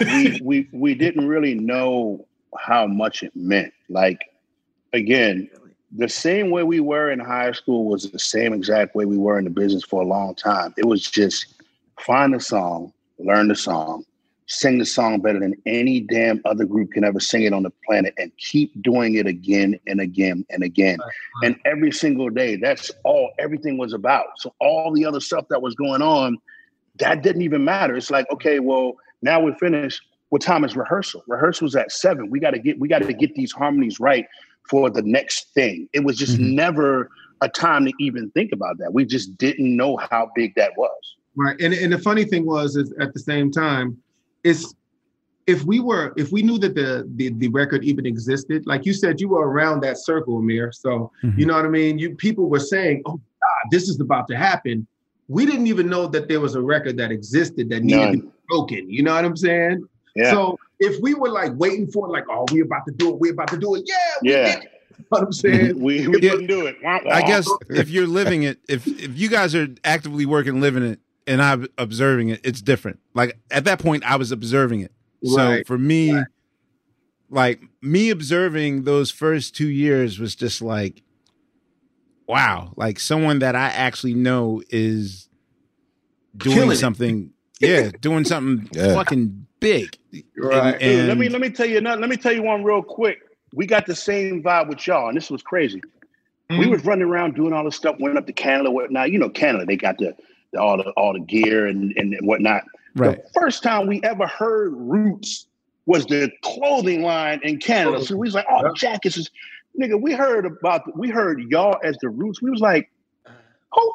we, 0.00 0.40
we 0.42 0.68
we 0.72 0.94
didn't 0.94 1.28
really 1.28 1.54
know 1.54 2.26
how 2.58 2.86
much 2.86 3.22
it 3.22 3.32
meant. 3.36 3.74
Like 3.90 4.20
again, 4.96 5.48
the 5.96 6.08
same 6.08 6.50
way 6.50 6.62
we 6.64 6.80
were 6.80 7.10
in 7.10 7.20
high 7.20 7.52
school 7.52 7.84
was 7.84 8.10
the 8.10 8.18
same 8.18 8.52
exact 8.52 8.94
way 8.94 9.04
we 9.04 9.16
were 9.16 9.38
in 9.38 9.44
the 9.44 9.50
business 9.50 9.84
for 9.84 10.02
a 10.02 10.06
long 10.06 10.34
time. 10.34 10.74
It 10.76 10.86
was 10.86 11.08
just 11.08 11.62
find 12.00 12.34
a 12.34 12.40
song, 12.40 12.92
learn 13.18 13.48
the 13.48 13.54
song, 13.54 14.04
sing 14.46 14.78
the 14.78 14.86
song 14.86 15.20
better 15.20 15.38
than 15.38 15.54
any 15.64 16.00
damn 16.00 16.40
other 16.44 16.64
group 16.64 16.92
can 16.92 17.04
ever 17.04 17.20
sing 17.20 17.42
it 17.42 17.52
on 17.52 17.62
the 17.62 17.72
planet, 17.86 18.14
and 18.18 18.36
keep 18.36 18.80
doing 18.82 19.14
it 19.14 19.26
again 19.26 19.78
and 19.86 20.00
again 20.00 20.44
and 20.50 20.62
again. 20.62 20.98
And 21.42 21.56
every 21.64 21.92
single 21.92 22.30
day, 22.30 22.56
that's 22.56 22.90
all 23.04 23.30
everything 23.38 23.78
was 23.78 23.92
about. 23.92 24.26
So 24.38 24.54
all 24.60 24.92
the 24.92 25.04
other 25.04 25.20
stuff 25.20 25.46
that 25.50 25.62
was 25.62 25.74
going 25.74 26.02
on, 26.02 26.38
that 26.96 27.22
didn't 27.22 27.42
even 27.42 27.64
matter. 27.64 27.96
It's 27.96 28.10
like, 28.10 28.30
okay, 28.30 28.58
well, 28.60 28.94
now 29.22 29.40
we're 29.40 29.56
finished. 29.56 30.02
What 30.30 30.42
time 30.42 30.64
is 30.64 30.76
rehearsal? 30.76 31.22
Rehearsal's 31.28 31.76
at 31.76 31.92
seven. 31.92 32.30
We 32.30 32.40
got 32.40 32.50
to 32.50 32.58
get 32.58 32.78
we 32.80 32.88
got 32.88 33.02
to 33.02 33.12
get 33.12 33.34
these 33.34 33.52
harmonies 33.52 34.00
right 34.00 34.26
for 34.68 34.90
the 34.90 35.02
next 35.02 35.52
thing. 35.54 35.88
It 35.92 36.04
was 36.04 36.16
just 36.16 36.38
Mhm. 36.38 36.54
never 36.54 37.10
a 37.40 37.48
time 37.48 37.84
to 37.84 37.92
even 38.00 38.30
think 38.30 38.52
about 38.52 38.78
that. 38.78 38.92
We 38.94 39.04
just 39.04 39.36
didn't 39.38 39.76
know 39.76 39.96
how 39.96 40.30
big 40.34 40.54
that 40.56 40.72
was. 40.76 41.16
Right. 41.36 41.60
And 41.60 41.74
and 41.74 41.92
the 41.92 41.98
funny 41.98 42.24
thing 42.24 42.46
was 42.46 42.76
is 42.76 42.92
at 42.98 43.12
the 43.12 43.20
same 43.20 43.50
time, 43.50 43.98
it's 44.42 44.74
if 45.46 45.64
we 45.64 45.80
were 45.80 46.12
if 46.16 46.32
we 46.32 46.42
knew 46.42 46.58
that 46.58 46.74
the 46.74 47.06
the, 47.16 47.28
the 47.34 47.48
record 47.48 47.84
even 47.84 48.06
existed, 48.06 48.66
like 48.66 48.86
you 48.86 48.94
said, 48.94 49.20
you 49.20 49.28
were 49.28 49.46
around 49.48 49.80
that 49.82 49.98
circle, 49.98 50.40
Ahmir. 50.40 50.74
So 50.74 51.12
Mhm. 51.22 51.38
you 51.38 51.46
know 51.46 51.54
what 51.54 51.66
I 51.66 51.68
mean? 51.68 51.98
You 51.98 52.14
people 52.16 52.48
were 52.48 52.60
saying, 52.60 53.02
Oh 53.04 53.12
God, 53.12 53.64
this 53.70 53.88
is 53.88 54.00
about 54.00 54.28
to 54.28 54.36
happen. 54.36 54.86
We 55.28 55.44
didn't 55.44 55.66
even 55.66 55.88
know 55.88 56.06
that 56.06 56.28
there 56.28 56.40
was 56.40 56.54
a 56.54 56.62
record 56.62 56.96
that 56.96 57.10
existed 57.10 57.68
that 57.70 57.82
needed 57.82 58.12
to 58.12 58.18
be 58.18 58.28
broken. 58.48 58.88
You 58.88 59.02
know 59.02 59.14
what 59.14 59.24
I'm 59.24 59.36
saying? 59.36 59.84
Yeah. 60.14 60.30
So 60.30 60.58
if 60.78 61.00
we 61.00 61.14
were 61.14 61.30
like 61.30 61.52
waiting 61.56 61.86
for 61.90 62.06
it, 62.06 62.10
like, 62.10 62.24
oh, 62.30 62.46
we're 62.52 62.64
about 62.64 62.84
to 62.86 62.92
do 62.94 63.10
it, 63.10 63.18
we're 63.18 63.32
about 63.32 63.48
to 63.48 63.56
do 63.58 63.74
it, 63.76 63.82
yeah, 63.86 63.94
we 64.22 64.30
Yeah. 64.32 64.54
did 64.56 64.64
it. 64.64 64.70
You 64.98 65.04
know 65.04 65.06
what 65.08 65.22
I'm 65.24 65.32
saying? 65.32 65.80
we 65.80 66.08
we 66.08 66.20
Yeah. 66.20 66.30
couldn't 66.32 66.46
do 66.46 66.66
it. 66.66 66.76
Wah, 66.82 67.00
I 67.10 67.22
guess 67.22 67.48
if 67.68 67.88
you're 67.90 68.06
living 68.06 68.42
it, 68.44 68.58
if 68.68 68.86
if 68.86 69.16
you 69.18 69.28
guys 69.28 69.54
are 69.54 69.68
actively 69.84 70.26
working, 70.26 70.60
living 70.60 70.82
it, 70.82 71.00
and 71.26 71.42
I'm 71.42 71.66
observing 71.78 72.28
it, 72.30 72.40
it's 72.44 72.60
different. 72.62 73.00
Like 73.14 73.38
at 73.50 73.64
that 73.64 73.78
point, 73.78 74.04
I 74.04 74.16
was 74.16 74.32
observing 74.32 74.80
it. 74.80 74.92
So 75.24 75.62
for 75.66 75.76
me, 75.78 76.16
like 77.28 77.60
me 77.82 78.10
observing 78.10 78.84
those 78.84 79.10
first 79.10 79.56
two 79.56 79.66
years 79.68 80.18
was 80.20 80.34
just 80.36 80.62
like, 80.62 81.02
wow, 82.28 82.72
like 82.76 83.00
someone 83.00 83.40
that 83.40 83.54
I 83.56 83.66
actually 83.68 84.14
know 84.14 84.62
is 84.70 85.28
doing 86.36 86.54
Killing 86.56 86.70
it. 86.72 86.76
something. 86.76 87.30
Yeah, 87.58 87.90
doing 88.02 88.24
something 88.26 88.68
Yeah. 88.74 88.92
fucking 88.94 89.45
big. 89.60 89.96
Right. 90.36 90.74
And, 90.74 90.80
Dude, 90.80 91.08
let 91.08 91.18
me 91.18 91.28
let 91.28 91.40
me 91.40 91.50
tell 91.50 91.66
you 91.66 91.78
another, 91.78 92.00
let 92.00 92.10
me 92.10 92.16
tell 92.16 92.32
you 92.32 92.42
one 92.42 92.64
real 92.64 92.82
quick. 92.82 93.18
We 93.54 93.66
got 93.66 93.86
the 93.86 93.94
same 93.94 94.42
vibe 94.42 94.68
with 94.68 94.86
y'all, 94.86 95.08
and 95.08 95.16
this 95.16 95.30
was 95.30 95.42
crazy. 95.42 95.80
Mm-hmm. 96.50 96.58
We 96.58 96.66
was 96.68 96.84
running 96.84 97.08
around 97.08 97.34
doing 97.34 97.52
all 97.52 97.64
this 97.64 97.76
stuff, 97.76 97.96
went 97.98 98.16
up 98.16 98.26
to 98.26 98.32
Canada, 98.32 98.70
whatnot. 98.70 99.10
You 99.10 99.18
know, 99.18 99.30
Canada, 99.30 99.64
they 99.64 99.76
got 99.76 99.98
the, 99.98 100.14
the 100.52 100.60
all 100.60 100.76
the 100.76 100.90
all 100.90 101.12
the 101.12 101.20
gear 101.20 101.66
and, 101.66 101.92
and 101.96 102.14
whatnot. 102.22 102.64
right. 102.94 103.22
The 103.22 103.40
first 103.40 103.62
time 103.62 103.86
we 103.86 104.00
ever 104.02 104.26
heard 104.26 104.72
Roots 104.74 105.46
was 105.86 106.04
the 106.06 106.30
clothing 106.42 107.02
line 107.02 107.40
in 107.42 107.58
Canada. 107.58 108.04
So 108.04 108.16
we 108.16 108.26
was 108.26 108.34
like, 108.34 108.46
oh, 108.50 108.72
jackets 108.74 109.16
is 109.16 109.30
nigga. 109.80 110.00
We 110.00 110.12
heard 110.12 110.46
about 110.46 110.96
we 110.96 111.08
heard 111.08 111.40
y'all 111.48 111.78
as 111.82 111.96
the 111.98 112.08
Roots. 112.08 112.42
We 112.42 112.50
was 112.50 112.60
like, 112.60 112.90
oh, 113.76 113.94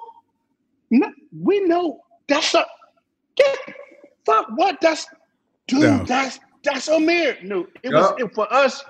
no, 0.90 1.12
we 1.42 1.62
know 1.62 2.02
that's 2.28 2.54
a 2.54 2.66
get 3.36 3.58
fuck 4.26 4.48
what 4.56 4.80
that's 4.82 5.06
dude. 5.72 5.82
No. 5.82 6.04
That's 6.06 6.40
that's 6.64 6.88
Ahmir. 6.90 7.42
No, 7.44 7.62
it 7.84 7.92
Yeah. 7.92 8.00
was 8.00 8.14
it, 8.20 8.34
for 8.36 8.52
us. 8.54 8.84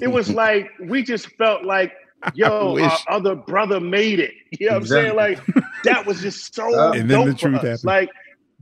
It 0.00 0.10
was 0.10 0.30
like 0.44 0.70
we 0.80 1.02
just 1.02 1.28
felt 1.36 1.64
like. 1.64 1.92
Yo, 2.34 2.78
our 2.82 2.98
other 3.08 3.34
brother 3.36 3.78
made 3.78 4.18
it. 4.18 4.32
You 4.58 4.66
know 4.68 4.72
what 4.72 4.80
I'm 4.82 4.86
saying? 4.86 5.16
Like 5.16 5.38
that 5.84 6.04
was 6.06 6.20
just 6.22 6.54
so 6.54 6.92
And 6.92 7.08
then 7.10 7.26
the 7.26 7.26
dope 7.26 7.38
for 7.40 7.48
truth 7.48 7.54
us. 7.56 7.62
happened. 7.62 7.84
Like, 7.84 8.08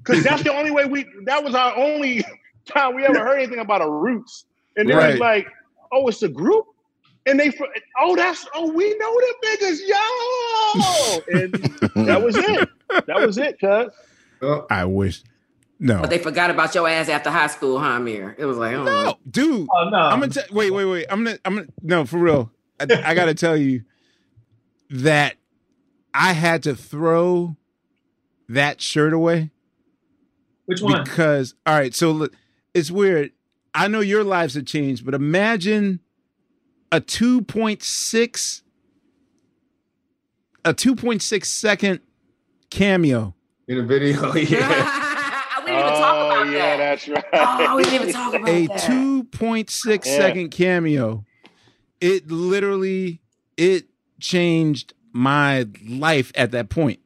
because 0.02 0.22
that's 0.24 0.42
the 0.48 0.52
only 0.52 0.70
way 0.72 0.84
we. 0.86 1.06
That 1.24 1.42
was 1.42 1.54
our 1.54 1.74
only 1.76 2.24
time 2.66 2.94
we 2.96 3.04
ever 3.06 3.20
heard 3.20 3.38
anything 3.38 3.60
about 3.60 3.80
a 3.80 3.88
Roots. 3.88 4.44
And 4.76 4.88
then 4.90 4.96
Right. 4.98 5.18
like, 5.20 5.46
oh, 5.92 6.08
it's 6.08 6.22
a 6.24 6.28
group, 6.28 6.64
and 7.26 7.38
they. 7.38 7.50
fr- 7.50 7.64
Oh, 8.00 8.16
that's. 8.16 8.44
Oh, 8.54 8.70
we 8.72 8.94
know 8.98 9.20
them 9.20 9.58
niggas, 9.70 9.78
yo. 9.86 11.20
And 11.40 12.06
that 12.08 12.20
was 12.22 12.36
it. 12.36 12.68
That 13.06 13.20
was 13.24 13.38
it, 13.38 13.58
cuz. 13.60 13.92
Oh, 14.42 14.66
I 14.68 14.84
wish. 14.84 15.22
No. 15.80 16.00
But 16.00 16.10
they 16.10 16.18
forgot 16.18 16.50
about 16.50 16.74
your 16.74 16.88
ass 16.88 17.08
after 17.08 17.30
high 17.30 17.48
school, 17.48 17.78
huh, 17.80 17.98
Ahmir? 17.98 18.34
It 18.38 18.44
was 18.46 18.56
like, 18.56 18.74
oh, 18.74 18.84
No, 18.84 19.18
dude. 19.28 19.68
Oh 19.74 19.88
no. 19.88 19.96
I'm 19.98 20.20
gonna 20.20 20.32
tell. 20.32 20.44
Wait, 20.52 20.70
wait, 20.70 20.84
wait. 20.84 21.06
I'm 21.10 21.24
gonna. 21.24 21.38
I'm 21.44 21.54
gonna. 21.56 21.66
No, 21.82 22.04
for 22.06 22.18
real. 22.18 22.50
I, 22.80 22.86
I 23.04 23.14
gotta 23.14 23.34
tell 23.44 23.56
you 23.56 23.82
that 24.90 25.34
I 26.12 26.32
had 26.32 26.62
to 26.64 26.74
throw 26.76 27.56
that 28.48 28.80
shirt 28.80 29.12
away 29.12 29.50
Which 30.66 30.80
one? 30.80 31.02
because. 31.04 31.54
All 31.66 31.74
right, 31.74 31.94
so 31.94 32.12
look, 32.12 32.32
it's 32.72 32.90
weird. 32.90 33.32
I 33.74 33.88
know 33.88 34.00
your 34.00 34.22
lives 34.22 34.54
have 34.54 34.66
changed, 34.66 35.04
but 35.04 35.14
imagine 35.14 35.98
a 36.92 37.00
2.6 37.00 38.62
a 40.64 40.72
2.6 40.72 41.44
second 41.44 42.00
cameo. 42.70 43.34
in 43.66 43.78
a 43.78 43.82
video, 43.82 44.32
yeah. 44.34 45.03
We 45.74 45.82
didn't 45.82 45.92
even 45.92 46.02
talk 46.02 46.14
oh, 46.14 46.26
about 46.26 46.46
Oh, 46.46 46.50
yeah, 46.50 46.76
that. 46.76 46.76
that's 46.76 47.08
right. 47.08 47.24
Oh, 47.32 47.76
we 47.76 47.82
didn't 47.84 48.00
even 48.00 48.12
talk 48.12 48.34
about 48.34 48.48
a 48.48 48.66
that. 48.66 48.80
2.6 48.80 50.04
Yeah. 50.06 50.16
second 50.16 50.50
cameo. 50.50 51.24
It 52.00 52.30
literally 52.30 53.20
it 53.56 53.86
changed 54.20 54.94
my 55.12 55.66
life 55.86 56.32
at 56.34 56.50
that 56.52 56.68
point. 56.68 57.00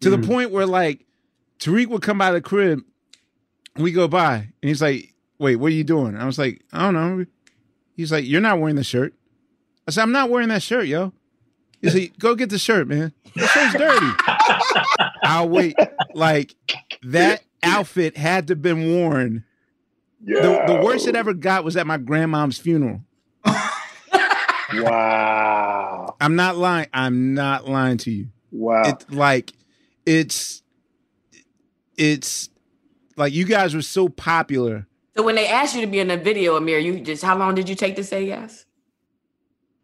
To 0.00 0.10
the 0.10 0.16
mm. 0.16 0.26
point 0.26 0.50
where 0.50 0.66
like 0.66 1.06
tariq 1.58 1.86
would 1.88 2.02
come 2.02 2.18
by 2.18 2.32
the 2.32 2.40
crib 2.40 2.80
we 3.76 3.92
go 3.92 4.08
by 4.08 4.34
and 4.34 4.68
he's 4.68 4.82
like 4.82 5.14
wait 5.38 5.56
what 5.56 5.68
are 5.68 5.74
you 5.74 5.84
doing? 5.84 6.16
I 6.16 6.24
was 6.26 6.38
like 6.38 6.62
i 6.72 6.80
don't 6.80 6.94
know. 6.94 7.24
He's 7.94 8.10
like 8.10 8.24
you're 8.26 8.40
not 8.40 8.58
wearing 8.58 8.76
the 8.76 8.84
shirt. 8.84 9.14
I 9.86 9.90
said 9.92 10.02
i'm 10.02 10.12
not 10.12 10.30
wearing 10.30 10.48
that 10.48 10.62
shirt 10.62 10.86
yo. 10.86 11.12
He's 11.80 11.94
like 11.94 12.18
go 12.18 12.34
get 12.34 12.50
the 12.50 12.58
shirt 12.58 12.88
man. 12.88 13.12
The 13.34 13.46
shirt's 13.46 13.74
dirty 13.74 14.06
i'll 15.24 15.48
wait 15.48 15.76
like 16.14 16.54
that 17.02 17.42
outfit 17.62 18.16
had 18.16 18.48
to 18.48 18.56
been 18.56 18.92
worn 18.92 19.44
the, 20.24 20.64
the 20.66 20.80
worst 20.84 21.06
it 21.06 21.16
ever 21.16 21.34
got 21.34 21.64
was 21.64 21.76
at 21.76 21.86
my 21.86 21.98
grandmom's 21.98 22.58
funeral. 22.58 23.02
Wow. 24.74 26.16
I'm 26.18 26.34
not 26.34 26.56
lying. 26.56 26.86
I'm 26.94 27.34
not 27.34 27.68
lying 27.68 27.98
to 27.98 28.10
you. 28.10 28.28
Wow. 28.50 28.84
It 28.84 29.12
like 29.12 29.52
it's 30.06 30.62
it's 31.96 32.48
like 33.16 33.34
you 33.34 33.44
guys 33.44 33.74
were 33.74 33.82
so 33.82 34.08
popular. 34.08 34.86
So 35.14 35.22
when 35.22 35.34
they 35.34 35.46
asked 35.46 35.74
you 35.74 35.82
to 35.82 35.86
be 35.86 36.00
in 36.00 36.08
the 36.08 36.16
video, 36.16 36.58
Ahmir, 36.58 36.82
you 36.82 37.00
just 37.00 37.22
how 37.22 37.36
long 37.36 37.54
did 37.54 37.68
you 37.68 37.74
take 37.74 37.96
to 37.96 38.04
say 38.04 38.24
yes? 38.24 38.64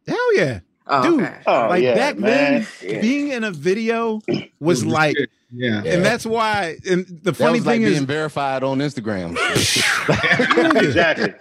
Hell 0.06 0.34
yeah. 0.36 0.60
Oh, 0.90 1.02
Dude, 1.02 1.22
okay. 1.22 1.34
Oh, 1.46 1.66
like 1.68 1.82
yeah, 1.82 1.94
back 1.94 2.18
man. 2.18 2.66
then, 2.80 2.90
Yeah. 2.94 3.00
being 3.00 3.28
in 3.28 3.44
a 3.44 3.50
video 3.50 4.20
was 4.58 4.86
like 4.86 5.16
yeah. 5.52 5.82
and 5.84 6.02
that's 6.04 6.24
why 6.24 6.78
and 6.88 7.06
the 7.06 7.30
That 7.32 7.34
funny 7.36 7.58
was 7.58 7.66
like 7.66 7.80
thing 7.80 7.90
being 7.90 8.06
verified 8.06 8.62
on 8.62 8.78
Instagram. 8.78 9.36
exactly. 10.82 11.34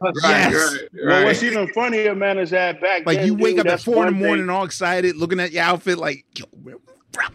Right, 0.00 0.14
Yes. 0.24 0.72
right, 0.72 0.88
Well, 1.04 1.24
what's 1.24 1.42
even 1.42 1.68
funnier, 1.72 2.14
man, 2.14 2.38
is 2.38 2.50
that 2.50 2.80
back 2.80 2.98
then 2.98 3.04
like 3.06 3.18
then, 3.18 3.26
you 3.26 3.34
wake 3.34 3.56
dude, 3.56 3.66
up 3.66 3.72
at 3.74 3.80
four 3.82 3.94
in 3.94 3.98
the 4.00 4.04
one 4.04 4.14
thing- 4.14 4.22
morning 4.26 4.50
all 4.50 4.64
excited 4.64 5.16
looking 5.16 5.40
at 5.40 5.52
your 5.52 5.62
outfit 5.64 5.98
like 5.98 6.24
yo, 6.36 6.44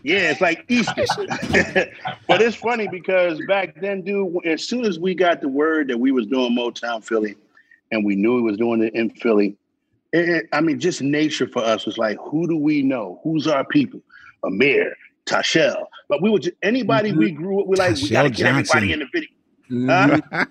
Yeah, 0.04 0.32
it's 0.32 0.42
like 0.42 0.66
Easter. 0.70 1.06
but 2.28 2.42
it's 2.42 2.56
funny 2.56 2.88
because 2.88 3.40
back 3.48 3.80
then, 3.82 4.02
dude, 4.02 4.46
as 4.46 4.68
soon 4.68 4.86
as 4.86 5.00
we 5.00 5.16
got 5.16 5.42
the 5.42 5.48
word 5.50 5.88
that 5.90 6.00
we 6.00 6.12
was 6.12 6.28
doing 6.28 6.56
Motown 6.56 7.04
Philly 7.04 7.36
and 7.92 8.06
we 8.06 8.16
knew 8.16 8.36
we 8.36 8.42
was 8.44 8.58
doing 8.58 8.84
it 8.84 8.94
in 8.96 9.10
Philly, 9.10 9.58
it, 10.14 10.30
it- 10.30 10.46
I 10.54 10.62
mean, 10.62 10.80
just 10.80 11.02
nature 11.02 11.48
for 11.48 11.64
us 11.64 11.86
was 11.86 11.98
like, 11.98 12.18
who 12.22 12.48
do 12.48 12.58
we 12.58 12.82
know? 12.82 13.20
Who's 13.24 13.48
our 13.48 13.64
people? 13.66 14.02
Ahmir, 14.44 14.92
Tashel. 15.26 15.86
But 16.10 16.22
we 16.22 16.30
were 16.30 16.40
just, 16.40 16.56
anybody 16.64 17.12
we 17.12 17.32
grew 17.32 17.62
up, 17.62 17.68
we 17.68 17.78
like, 17.78 17.96
we 17.98 18.10
got 18.10 18.24
to 18.24 18.30
get 18.30 18.48
everybody 18.48 18.92
in 18.94 19.00
the 19.00 19.06
video. 19.14 19.30
Mhm. 19.72 20.22
Huh? 20.32 20.46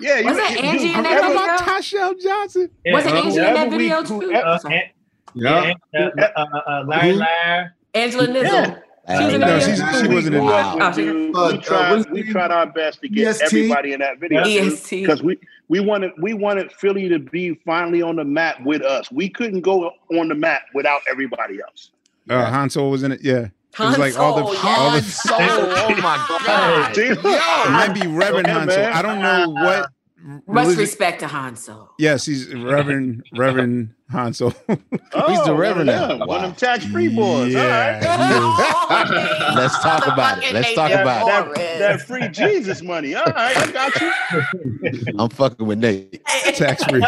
Yeah, 0.00 0.20
Was 0.20 0.36
it 0.36 0.62
Angie 0.64 0.92
in 0.94 1.02
that 1.02 1.22
video? 1.22 1.32
about 1.32 1.58
Tashel 1.60 2.20
Johnson? 2.22 2.70
Yeah, 2.84 2.92
Was 2.92 3.06
it 3.06 3.12
uh, 3.12 3.16
Angie 3.16 3.38
in 3.38 3.54
that 3.54 3.70
video 3.70 4.02
who- 4.04 4.20
too? 4.20 4.32
uh, 4.34 4.58
Sorry. 4.58 4.92
Yeah. 5.34 5.72
Yeah, 5.94 6.08
uh, 6.16 6.30
uh, 6.36 6.58
uh, 6.66 6.84
Larry 6.86 7.12
Who? 7.12 7.18
Lair. 7.18 7.76
Angela 7.94 8.26
Nizzle. 8.28 8.42
Yeah. 8.44 8.78
She 9.08 9.24
was 9.24 9.34
in 9.34 9.40
No, 9.40 9.46
the 9.46 9.60
she's- 9.60 9.80
video. 9.80 10.02
she 10.02 10.08
wasn't 10.14 10.36
in 10.36 10.44
Wow. 10.44 10.90
Dude, 10.92 11.32
Oh, 11.34 11.46
we, 11.48 11.52
Uh, 11.54 11.56
uh, 11.56 11.60
tried, 11.62 12.10
we 12.10 12.22
tried 12.24 12.50
our 12.50 12.66
best 12.66 13.00
to 13.00 13.08
get 13.08 13.28
EST? 13.28 13.42
everybody 13.44 13.92
in 13.94 14.00
that 14.00 14.18
video. 14.20 14.42
Because 14.90 15.22
we 15.22 15.38
we 15.68 15.80
wanted 15.80 16.12
we 16.20 16.34
wanted 16.34 16.70
Philly 16.72 17.08
to 17.08 17.18
be 17.18 17.54
finally 17.64 18.02
on 18.02 18.16
the 18.16 18.24
map 18.24 18.56
with 18.64 18.82
us. 18.82 19.10
We 19.10 19.28
couldn't 19.28 19.62
go 19.62 19.90
on 20.12 20.28
the 20.28 20.34
map 20.34 20.62
without 20.74 21.00
everybody 21.10 21.60
else. 21.60 21.90
Uh, 22.28 22.44
Han 22.44 22.68
Solo 22.70 22.90
was 22.90 23.02
in 23.02 23.12
it. 23.12 23.20
Yeah. 23.22 23.46
It 23.74 23.78
was 23.84 23.98
like 23.98 24.18
all 24.18 24.34
the 24.36 24.44
Han 24.44 24.78
all 24.80 24.90
the 24.92 25.02
So, 25.02 25.34
oh 25.38 25.94
my 26.02 26.38
god. 26.46 26.94
See? 26.94 27.02
It 27.06 27.22
might 27.70 27.92
be 27.94 28.06
Reverend 28.06 28.46
Okay, 28.46 28.52
Han 28.58 28.68
Solo. 28.70 28.82
man. 28.82 28.92
I 28.92 29.02
don't 29.02 29.22
know 29.22 29.50
what. 29.50 29.90
Much 30.20 30.42
religion- 30.46 30.78
respect 30.80 31.20
to 31.20 31.26
Hanso. 31.26 31.90
Yes, 31.98 32.26
he's 32.26 32.52
Reverend 32.52 33.24
Reverend 33.36 33.94
Han 34.10 34.32
Solo. 34.34 34.52
Oh, 34.68 34.74
He's 34.90 34.90
the 35.12 35.12
oh, 35.14 35.28
one 35.28 35.50
of 35.50 35.58
reverend 35.58 35.86
now. 35.86 36.08
them, 36.08 36.18
One 36.20 36.28
Wow. 36.28 36.34
of 36.36 36.42
them 36.42 36.54
tax 36.56 36.84
free 36.86 37.08
boys. 37.08 37.54
All 37.54 37.66
right. 37.66 38.00
Let's 39.54 39.78
talk 39.82 40.06
about 40.06 40.42
it. 40.42 40.52
Let's 40.52 40.74
talk 40.74 40.90
That, 40.90 41.02
about 41.02 41.54
that, 41.54 41.78
that 41.78 42.00
free 42.02 42.26
Jesus 42.28 42.82
money. 42.82 43.14
All 43.14 43.24
right, 43.26 43.56
I 43.56 43.70
got 43.70 44.00
you. 44.00 44.12
I'm 45.18 45.28
fucking 45.30 45.66
with 45.66 45.78
Nate. 45.78 46.24
tax 46.54 46.82
free. 46.84 47.02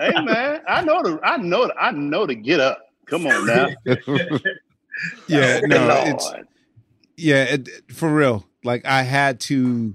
Hey 0.00 0.20
man, 0.22 0.62
I 0.68 0.82
know 0.84 1.02
the 1.02 1.20
I 1.22 1.36
know 1.36 1.66
the, 1.68 1.74
I 1.78 1.90
know 1.92 2.26
to 2.26 2.34
get 2.34 2.58
up. 2.60 2.88
Come 3.06 3.26
on 3.26 3.46
now. 3.46 3.68
Yeah, 5.28 5.60
Oh, 5.62 5.66
no, 5.66 5.86
Lord. 5.86 6.08
it's 6.08 6.32
yeah, 7.16 7.44
it, 7.44 7.68
for 7.92 8.12
real. 8.12 8.44
Like 8.64 8.84
I 8.86 9.02
had 9.02 9.38
to 9.40 9.94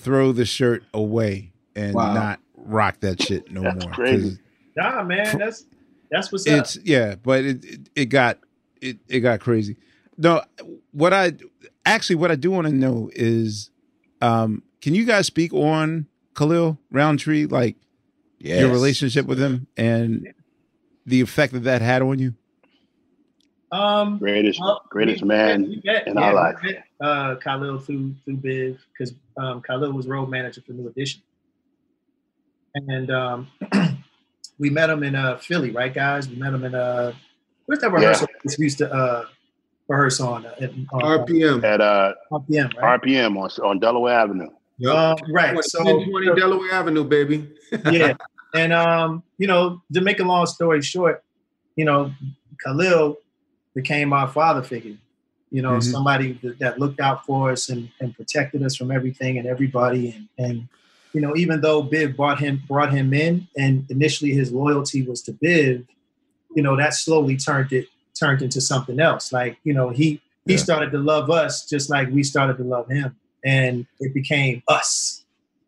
throw 0.00 0.32
the 0.32 0.44
shirt 0.44 0.82
away 0.94 1.52
and 1.76 1.94
Wow. 1.94 2.14
not 2.14 2.40
rock 2.56 3.00
that 3.00 3.22
shit 3.22 3.50
no 3.50 3.62
That's 3.62 3.84
more. 3.84 3.92
'cause 3.94 3.96
crazy. 3.96 4.38
Nah, 4.76 5.02
man, 5.02 5.38
that's 5.38 5.66
that's 6.10 6.30
what's 6.32 6.46
up. 6.46 6.58
It's 6.60 6.78
yeah, 6.84 7.14
but 7.22 7.44
it, 7.44 7.64
it 7.64 7.80
it 7.94 8.04
got 8.06 8.38
it 8.80 8.98
it 9.08 9.20
got 9.20 9.40
crazy. 9.40 9.76
No, 10.18 10.42
what 10.92 11.12
I 11.12 11.32
actually 11.86 12.16
what 12.16 12.30
I 12.30 12.34
do 12.36 12.50
want 12.50 12.66
to 12.66 12.72
know 12.72 13.10
is, 13.14 13.70
um, 14.20 14.62
can 14.82 14.94
you 14.94 15.04
guys 15.04 15.26
speak 15.26 15.52
on 15.52 16.06
Khalil 16.36 16.78
Roundtree, 16.90 17.46
like 17.46 17.76
Yes. 18.38 18.60
your 18.60 18.70
relationship 18.70 19.26
with 19.26 19.38
him 19.38 19.66
and 19.76 20.32
the 21.06 21.20
effect 21.20 21.52
that 21.52 21.60
that 21.64 21.82
had 21.82 22.00
on 22.02 22.18
you? 22.18 22.34
Um, 23.72 24.18
Greatest 24.18 24.58
well, 24.60 24.82
greatest 24.90 25.22
we- 25.22 25.28
man 25.28 25.62
we 25.62 25.80
met- 25.84 26.06
in 26.08 26.14
yeah, 26.14 26.20
our 26.22 26.34
life. 26.34 26.56
met, 26.62 26.84
Uh, 27.00 27.36
Khalil 27.36 27.78
through 27.78 28.14
through 28.24 28.36
Biv 28.38 28.78
because 28.92 29.14
um, 29.40 29.62
Khalil 29.62 29.92
was 29.92 30.06
road 30.06 30.28
manager 30.28 30.60
for 30.60 30.72
New 30.72 30.88
Edition, 30.88 31.22
and 32.74 33.10
um, 33.10 33.48
we 34.58 34.70
met 34.70 34.90
him 34.90 35.02
in 35.02 35.14
uh, 35.14 35.38
Philly, 35.38 35.70
right, 35.70 35.92
guys? 35.92 36.28
We 36.28 36.36
met 36.36 36.52
him 36.52 36.64
in 36.64 36.74
uh, 36.74 37.12
where's 37.66 37.80
that 37.80 37.92
rehearsal? 37.92 38.28
place 38.42 38.58
We 38.58 38.66
used 38.66 38.78
to 38.78 38.92
uh, 38.92 39.24
rehearse 39.88 40.20
on? 40.20 40.46
Uh, 40.46 40.54
at- 40.60 40.70
on 40.92 41.26
RPM. 41.26 41.64
At 41.64 41.80
uh, 41.80 42.12
RPM, 42.30 42.74
right? 42.76 43.00
RPM 43.00 43.36
on 43.36 43.50
on 43.64 43.78
Delaware 43.78 44.18
Avenue. 44.18 44.48
Um, 44.88 45.16
right. 45.30 45.62
So 45.64 45.84
1020 45.84 46.40
Delaware 46.40 46.72
Avenue, 46.72 47.04
baby. 47.04 47.48
yeah. 47.90 48.14
And 48.54 48.72
um, 48.72 49.22
you 49.38 49.46
know, 49.46 49.82
to 49.92 50.00
make 50.00 50.20
a 50.20 50.24
long 50.24 50.46
story 50.46 50.82
short, 50.82 51.22
you 51.76 51.84
know, 51.84 52.12
Khalil 52.64 53.16
became 53.74 54.12
our 54.12 54.28
father 54.28 54.62
figure. 54.62 54.96
You 55.52 55.62
know, 55.62 55.72
Mhm. 55.78 55.82
somebody 55.92 56.38
that, 56.42 56.58
that 56.60 56.78
looked 56.78 57.00
out 57.00 57.26
for 57.26 57.50
us 57.50 57.68
and, 57.70 57.90
and 58.00 58.14
protected 58.14 58.62
us 58.62 58.76
from 58.76 58.90
everything 58.90 59.36
and 59.38 59.46
everybody. 59.46 60.10
And 60.38 60.46
and 60.46 60.68
you 61.12 61.20
know, 61.20 61.34
even 61.36 61.60
though 61.60 61.82
Biv 61.82 62.14
brought 62.16 62.38
him 62.38 62.62
brought 62.68 62.92
him 62.92 63.12
in, 63.12 63.48
and 63.56 63.84
initially 63.90 64.30
his 64.32 64.52
loyalty 64.52 65.02
was 65.02 65.22
to 65.22 65.32
Biv, 65.32 65.84
you 66.54 66.62
know, 66.62 66.76
that 66.76 66.94
slowly 66.94 67.36
turned 67.36 67.72
it 67.72 67.88
turned 68.18 68.42
into 68.42 68.60
something 68.60 69.00
else. 69.00 69.32
Like 69.32 69.56
you 69.64 69.74
know, 69.74 69.88
he 69.90 70.20
he 70.46 70.52
Yeah. 70.54 70.58
started 70.58 70.92
to 70.92 70.98
love 70.98 71.30
us 71.30 71.68
just 71.68 71.90
like 71.90 72.08
we 72.10 72.22
started 72.22 72.56
to 72.58 72.64
love 72.64 72.88
him, 72.88 73.16
and 73.44 73.86
it 73.98 74.14
became 74.14 74.62
us. 74.68 75.24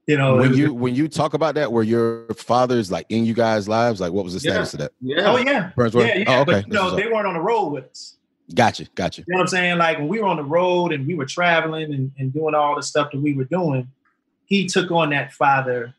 You 0.07 0.16
know, 0.16 0.37
when 0.37 0.55
you 0.55 0.72
when 0.74 0.95
you 0.95 1.09
talk 1.09 1.35
about 1.35 1.55
that, 1.57 1.72
were 1.72 1.83
your 1.85 2.26
fathers 2.35 2.91
like 2.93 3.07
in 3.09 3.24
you 3.24 3.35
guys' 3.35 3.68
lives? 3.68 4.01
Like, 4.01 4.12
what 4.12 4.24
was 4.24 4.35
the 4.35 4.41
status 4.41 4.74
of 4.74 4.80
that? 4.80 4.93
Yeah. 5.01 5.33
Oh 5.33 5.37
yeah, 5.39 5.70
Burnsworth? 5.76 6.07
yeah, 6.07 6.18
yeah. 6.18 6.24
Oh, 6.28 6.41
okay. 6.43 6.53
But 6.53 6.66
you 6.68 6.74
know, 6.74 6.95
they 6.97 7.07
weren't 7.07 7.26
on 7.26 7.35
the 7.35 7.41
road 7.41 7.68
with 7.70 7.85
us. 7.87 8.16
Gotcha, 8.55 8.86
gotcha. 8.95 9.22
You 9.22 9.32
know 9.32 9.38
what 9.38 9.43
I'm 9.43 9.49
saying? 9.49 9.78
Like 9.78 9.99
when 9.99 10.09
we 10.09 10.20
were 10.20 10.26
on 10.26 10.36
the 10.36 10.45
road 10.45 10.93
and 10.93 11.07
we 11.07 11.14
were 11.14 11.24
traveling 11.26 11.93
and, 11.95 12.12
and 12.18 12.32
doing 12.32 12.55
all 12.55 12.76
the 12.76 12.82
stuff 12.82 13.11
that 13.12 13.20
we 13.20 13.34
were 13.34 13.45
doing, 13.45 13.88
he 14.47 14.66
took 14.66 14.90
on 14.90 15.11
that 15.11 15.32
father, 15.32 15.95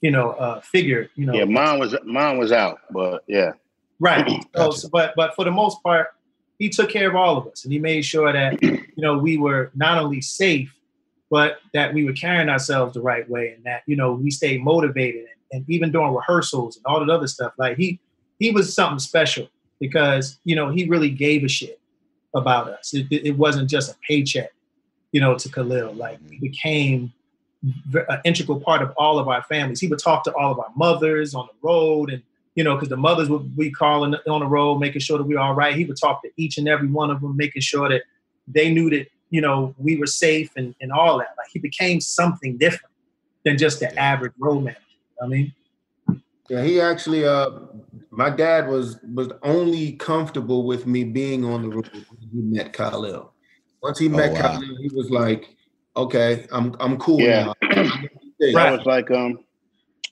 you 0.00 0.10
know, 0.10 0.30
uh, 0.32 0.60
figure. 0.60 1.10
You 1.16 1.26
know, 1.26 1.34
Yeah, 1.34 1.44
mine 1.44 1.78
was 1.78 1.96
mine 2.04 2.38
was 2.38 2.52
out, 2.52 2.80
but 2.90 3.24
yeah. 3.26 3.52
Right. 4.00 4.44
So, 4.56 4.70
so- 4.70 4.88
but 4.90 5.14
but 5.16 5.34
for 5.34 5.44
the 5.44 5.50
most 5.50 5.82
part, 5.82 6.08
he 6.58 6.68
took 6.68 6.90
care 6.90 7.08
of 7.08 7.16
all 7.16 7.36
of 7.36 7.46
us, 7.46 7.64
and 7.64 7.72
he 7.72 7.78
made 7.78 8.02
sure 8.04 8.32
that 8.32 8.62
you 8.62 8.82
know 8.98 9.18
we 9.18 9.38
were 9.38 9.70
not 9.74 9.98
only 9.98 10.20
safe, 10.20 10.72
but 11.30 11.58
that 11.74 11.92
we 11.94 12.04
were 12.04 12.12
carrying 12.12 12.48
ourselves 12.48 12.94
the 12.94 13.00
right 13.00 13.28
way, 13.28 13.54
and 13.56 13.64
that 13.64 13.82
you 13.86 13.96
know 13.96 14.12
we 14.12 14.30
stayed 14.30 14.62
motivated, 14.62 15.22
and, 15.52 15.60
and 15.62 15.70
even 15.70 15.90
during 15.90 16.14
rehearsals 16.14 16.76
and 16.76 16.84
all 16.86 17.00
that 17.00 17.10
other 17.12 17.26
stuff. 17.26 17.52
Like 17.58 17.76
he 17.76 17.98
he 18.38 18.50
was 18.52 18.72
something 18.74 18.98
special 19.00 19.48
because 19.80 20.38
you 20.44 20.56
know 20.56 20.70
he 20.70 20.88
really 20.88 21.10
gave 21.10 21.44
a 21.44 21.48
shit 21.48 21.80
about 22.34 22.68
us. 22.68 22.94
It, 22.94 23.06
it 23.10 23.36
wasn't 23.36 23.70
just 23.70 23.90
a 23.90 23.96
paycheck, 24.06 24.50
you 25.12 25.20
know, 25.20 25.36
to 25.36 25.48
Khalil. 25.48 25.94
Like 25.94 26.18
he 26.30 26.38
became 26.38 27.12
an 27.94 28.20
integral 28.24 28.60
part 28.60 28.82
of 28.82 28.92
all 28.96 29.18
of 29.18 29.28
our 29.28 29.42
families. 29.42 29.80
He 29.80 29.88
would 29.88 29.98
talk 29.98 30.24
to 30.24 30.34
all 30.34 30.52
of 30.52 30.58
our 30.58 30.70
mothers 30.76 31.34
on 31.34 31.46
the 31.46 31.66
road 31.66 32.10
and 32.10 32.22
you 32.58 32.64
know, 32.64 32.74
because 32.74 32.88
the 32.88 32.96
mothers 32.96 33.30
would 33.30 33.56
be 33.56 33.70
calling 33.70 34.16
on 34.28 34.40
the 34.40 34.46
road, 34.46 34.80
making 34.80 35.00
sure 35.00 35.16
that 35.16 35.22
we 35.22 35.36
were 35.36 35.40
all 35.40 35.54
right. 35.54 35.76
He 35.76 35.84
would 35.84 35.96
talk 35.96 36.22
to 36.22 36.30
each 36.36 36.58
and 36.58 36.66
every 36.66 36.88
one 36.88 37.08
of 37.08 37.20
them, 37.20 37.36
making 37.36 37.62
sure 37.62 37.88
that 37.88 38.02
they 38.48 38.68
knew 38.68 38.90
that, 38.90 39.06
you 39.30 39.40
know, 39.40 39.76
we 39.78 39.96
were 39.96 40.08
safe 40.08 40.50
and, 40.56 40.74
and 40.80 40.90
all 40.90 41.18
that. 41.18 41.36
Like 41.38 41.46
he 41.52 41.60
became 41.60 42.00
something 42.00 42.58
different 42.58 42.92
than 43.44 43.58
just 43.58 43.78
the 43.78 43.96
average 43.96 44.32
road 44.40 44.64
manager. 44.64 44.80
I 45.22 45.28
mean, 45.28 45.54
Yeah, 46.48 46.62
he 46.62 46.80
actually 46.80 47.26
uh 47.26 47.50
my 48.10 48.30
dad 48.30 48.68
was 48.68 48.98
was 49.14 49.28
only 49.42 49.92
comfortable 49.92 50.66
with 50.66 50.86
me 50.86 51.04
being 51.04 51.44
on 51.44 51.62
the 51.62 51.68
road 51.68 51.90
when 51.92 52.30
he 52.32 52.40
met 52.40 52.72
Khalil. 52.72 53.32
Once 53.82 53.98
he 53.98 54.08
met 54.08 54.32
wow. 54.32 54.40
Khalil, 54.40 54.76
he 54.80 54.88
was 54.94 55.10
like, 55.10 55.56
okay, 55.96 56.46
I'm 56.50 56.74
I'm 56.80 56.96
cool 56.98 57.20
Yeah. 57.20 57.52
now. 57.70 57.94
That 58.40 58.70
was 58.70 58.84
like 58.86 59.10
um 59.10 59.40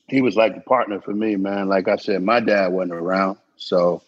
he 0.08 0.20
was 0.20 0.36
like 0.36 0.56
a 0.56 0.60
partner 0.60 1.00
for 1.00 1.14
me, 1.14 1.36
man. 1.36 1.68
Like 1.68 1.88
I 1.88 1.96
said, 1.96 2.22
my 2.22 2.40
dad 2.40 2.68
wasn't 2.68 2.92
around. 2.92 3.38
So, 3.56 4.02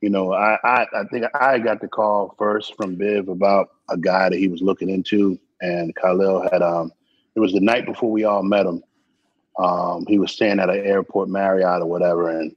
you 0.00 0.10
know, 0.10 0.32
I 0.32 0.58
I, 0.62 0.86
I 0.94 1.04
think 1.10 1.26
I 1.34 1.58
got 1.58 1.80
the 1.80 1.88
call 1.88 2.34
first 2.38 2.76
from 2.76 2.96
Biv 2.96 3.28
about 3.28 3.70
a 3.88 3.96
guy 3.96 4.28
that 4.30 4.38
he 4.38 4.48
was 4.48 4.62
looking 4.62 4.88
into 4.88 5.38
and 5.60 5.94
Khalil 5.96 6.48
had 6.52 6.62
um 6.62 6.92
it 7.34 7.40
was 7.40 7.52
the 7.52 7.60
night 7.60 7.84
before 7.84 8.12
we 8.12 8.22
all 8.22 8.44
met 8.44 8.64
him. 8.64 8.84
Um, 9.58 10.04
he 10.06 10.18
was 10.18 10.32
staying 10.32 10.58
at 10.60 10.70
an 10.70 10.84
airport 10.84 11.28
Marriott 11.28 11.82
or 11.82 11.86
whatever, 11.86 12.28
and 12.28 12.54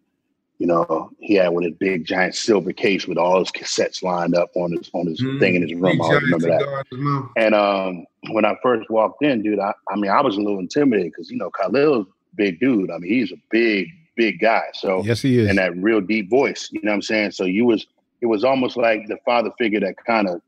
you 0.57 0.65
know, 0.65 1.11
he 1.19 1.35
had 1.35 1.49
with 1.49 1.65
a 1.65 1.71
big 1.71 2.05
giant 2.05 2.33
silver 2.33 2.73
case 2.73 3.07
with 3.07 3.19
all 3.19 3.39
his 3.39 3.51
cassettes 3.51 4.01
lined 4.01 4.35
up 4.35 4.49
on 4.55 4.71
his 4.71 4.89
on 4.93 5.05
his 5.05 5.19
thing 5.39 5.55
in 5.55 5.61
his 5.61 5.73
room. 5.73 5.97
Big 5.97 6.01
I 6.01 6.13
remember 6.13 6.47
that. 6.47 6.61
cigar 6.61 6.79
in 6.91 6.97
his 6.97 7.05
mouth. 7.05 7.29
And 7.37 7.53
um, 7.55 8.05
when 8.31 8.43
I 8.45 8.55
first 8.63 8.89
walked 8.89 9.23
in, 9.23 9.43
dude, 9.43 9.59
I, 9.59 9.73
I 9.91 9.95
mean, 9.95 10.09
I 10.09 10.21
was 10.21 10.35
a 10.35 10.41
little 10.41 10.59
intimidated 10.59 11.11
because 11.11 11.29
you 11.29 11.37
know 11.37 11.51
Khalil's 11.51 12.07
big 12.35 12.59
dude. 12.59 12.89
I 12.89 12.97
mean, 12.97 13.11
he's 13.11 13.31
a 13.31 13.37
big, 13.51 13.87
big 14.15 14.39
guy. 14.39 14.63
So 14.73 15.03
Yes, 15.03 15.21
he 15.21 15.37
is. 15.37 15.49
and 15.49 15.57
that 15.59 15.75
real 15.77 16.01
deep 16.01 16.29
voice. 16.29 16.69
You 16.71 16.81
know 16.81 16.91
what 16.91 16.95
I'm 16.95 17.01
saying? 17.03 17.31
So 17.31 17.43
you 17.45 17.65
was 17.65 17.85
it 18.21 18.25
was 18.25 18.43
almost 18.43 18.77
like 18.77 19.07
the 19.07 19.17
father 19.25 19.51
figure 19.59 19.79
that 19.81 19.95
kind 20.05 20.27
of, 20.27 20.41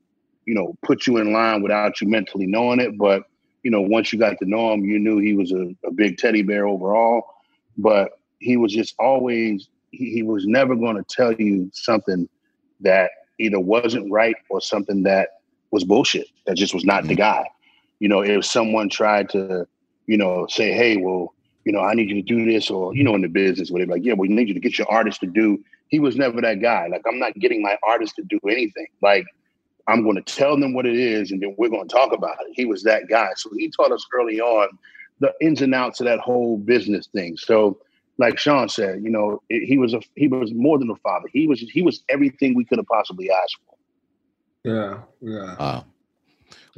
you 0.45 0.55
know, 0.55 0.75
put 0.81 1.05
you 1.05 1.17
in 1.17 1.31
line 1.33 1.61
without 1.61 2.01
you 2.01 2.07
mentally 2.07 2.47
knowing 2.47 2.79
it. 2.79 2.97
But 2.97 3.23
you 3.69 3.71
know, 3.71 3.81
once 3.81 4.11
you 4.11 4.17
got 4.17 4.35
to 4.39 4.49
know 4.49 4.73
him, 4.73 4.83
you 4.83 4.97
knew 4.97 5.19
he 5.19 5.35
was 5.35 5.51
a, 5.51 5.75
a 5.85 5.91
big 5.93 6.17
teddy 6.17 6.41
bear 6.41 6.67
overall. 6.67 7.21
But 7.77 8.13
he 8.39 8.57
was 8.57 8.73
just 8.73 8.95
always 8.97 9.69
he, 9.91 10.09
he 10.09 10.23
was 10.23 10.47
never 10.47 10.75
going 10.75 10.95
to 10.95 11.03
tell 11.03 11.33
you 11.33 11.69
something 11.71 12.27
that 12.79 13.11
either 13.37 13.59
wasn't 13.59 14.11
right 14.11 14.35
or 14.49 14.59
something 14.59 15.03
that 15.03 15.41
was 15.69 15.83
bullshit. 15.83 16.25
That 16.47 16.57
just 16.57 16.73
was 16.73 16.83
not 16.83 17.03
the 17.03 17.09
mm-hmm. 17.09 17.17
guy. 17.17 17.45
You 17.99 18.09
know, 18.09 18.21
if 18.21 18.43
someone 18.43 18.89
tried 18.89 19.29
to, 19.29 19.67
you 20.07 20.17
know, 20.17 20.47
say, 20.49 20.71
hey, 20.71 20.97
well, 20.97 21.35
you 21.63 21.71
know, 21.71 21.81
I 21.81 21.93
need 21.93 22.09
you 22.09 22.15
to 22.15 22.23
do 22.23 22.51
this, 22.51 22.71
or 22.71 22.95
you 22.95 23.03
know, 23.03 23.13
in 23.13 23.21
the 23.21 23.27
business 23.27 23.69
where 23.69 23.85
they're 23.85 23.95
like, 23.95 24.03
yeah, 24.03 24.13
well, 24.13 24.27
you 24.27 24.35
need 24.35 24.47
you 24.47 24.55
to 24.55 24.59
get 24.59 24.79
your 24.79 24.89
artist 24.89 25.19
to 25.19 25.27
do. 25.27 25.63
He 25.89 25.99
was 25.99 26.15
never 26.15 26.41
that 26.41 26.59
guy. 26.59 26.87
Like, 26.87 27.03
I'm 27.07 27.19
not 27.19 27.35
getting 27.35 27.61
my 27.61 27.77
artist 27.87 28.15
to 28.15 28.23
do 28.23 28.39
anything. 28.49 28.87
Like, 29.03 29.27
I'm 29.89 30.03
going 30.03 30.15
to 30.15 30.21
tell 30.21 30.57
them 30.59 30.73
what 30.73 30.85
it 30.85 30.95
is, 30.95 31.31
and 31.31 31.41
then 31.41 31.55
we're 31.57 31.69
going 31.69 31.87
to 31.87 31.93
talk 31.93 32.13
about 32.13 32.37
it. 32.41 32.53
He 32.53 32.65
was 32.65 32.83
that 32.83 33.09
guy. 33.09 33.29
So 33.35 33.49
he 33.57 33.69
taught 33.69 33.91
us 33.91 34.05
early 34.13 34.39
on 34.39 34.69
the 35.19 35.33
ins 35.41 35.61
and 35.61 35.73
outs 35.73 35.99
of 35.99 36.05
that 36.05 36.19
whole 36.19 36.57
business 36.57 37.07
thing. 37.07 37.37
So, 37.37 37.79
like 38.17 38.37
Shawn 38.37 38.69
said, 38.69 39.01
you 39.03 39.09
know, 39.09 39.41
it, 39.49 39.65
he 39.65 39.77
was 39.77 39.93
a 39.93 40.01
he 40.15 40.27
was 40.27 40.53
more 40.53 40.77
than 40.77 40.89
a 40.89 40.95
father. 40.97 41.27
He 41.33 41.47
was 41.47 41.59
he 41.59 41.81
was 41.81 42.03
everything 42.09 42.55
we 42.55 42.65
could 42.65 42.77
have 42.77 42.87
possibly 42.87 43.31
asked 43.31 43.57
for. 43.65 43.75
Yeah, 44.63 44.99
yeah. 45.21 45.55
Wow. 45.57 45.85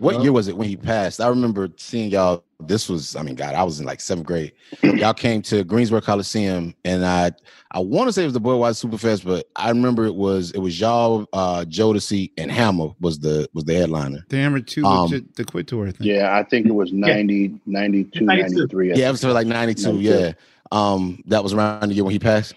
What 0.01 0.15
Well- 0.15 0.23
year 0.23 0.31
was 0.31 0.47
it 0.47 0.57
when 0.57 0.67
he 0.67 0.75
passed? 0.75 1.21
I 1.21 1.27
remember 1.27 1.69
seeing 1.77 2.09
y'all. 2.09 2.43
This 2.59 2.89
was, 2.89 3.15
I 3.15 3.21
mean, 3.21 3.35
God, 3.35 3.53
I 3.53 3.63
was 3.63 3.79
in 3.79 3.85
like 3.85 3.99
seventh 4.01 4.25
grade. 4.25 4.51
y'all 4.83 5.13
came 5.13 5.43
to 5.43 5.63
Greensboro 5.63 6.01
Coliseum, 6.01 6.73
and 6.85 7.05
I, 7.05 7.31
I 7.71 7.79
want 7.79 8.07
to 8.07 8.13
say 8.13 8.23
it 8.23 8.25
was 8.25 8.33
the 8.33 8.39
Boy 8.39 8.53
Budweiser 8.53 8.89
Superfest, 8.89 9.23
but 9.23 9.47
I 9.55 9.69
remember 9.69 10.05
it 10.05 10.15
was 10.15 10.49
it 10.51 10.57
was 10.59 10.79
y'all, 10.79 11.27
uh, 11.33 11.65
Jodeci, 11.67 12.31
and 12.39 12.51
Hammer 12.51 12.89
was 12.99 13.19
the 13.19 13.47
was 13.53 13.63
the 13.65 13.75
headliner. 13.75 14.25
The 14.29 14.37
Hammer 14.37 14.59
Two, 14.59 14.85
Um, 14.85 15.09
the, 15.11 15.23
the 15.35 15.43
Quit 15.45 15.67
Tour 15.67 15.91
thing. 15.91 16.07
Yeah, 16.07 16.35
I 16.35 16.41
think 16.43 16.65
it 16.65 16.71
was 16.73 16.91
90, 16.91 17.59
92, 17.67 18.25
92. 18.25 18.55
93. 18.55 18.93
I 18.93 18.95
Yeah, 18.95 19.07
it 19.09 19.11
was 19.11 19.21
for 19.21 19.31
like 19.33 19.45
ninety 19.47 19.75
two. 19.75 19.93
92. 19.93 20.09
Yeah, 20.09 20.31
um, 20.71 21.21
that 21.27 21.43
was 21.43 21.53
around 21.53 21.89
the 21.89 21.93
year 21.93 22.03
when 22.03 22.11
he 22.13 22.19
passed. 22.19 22.55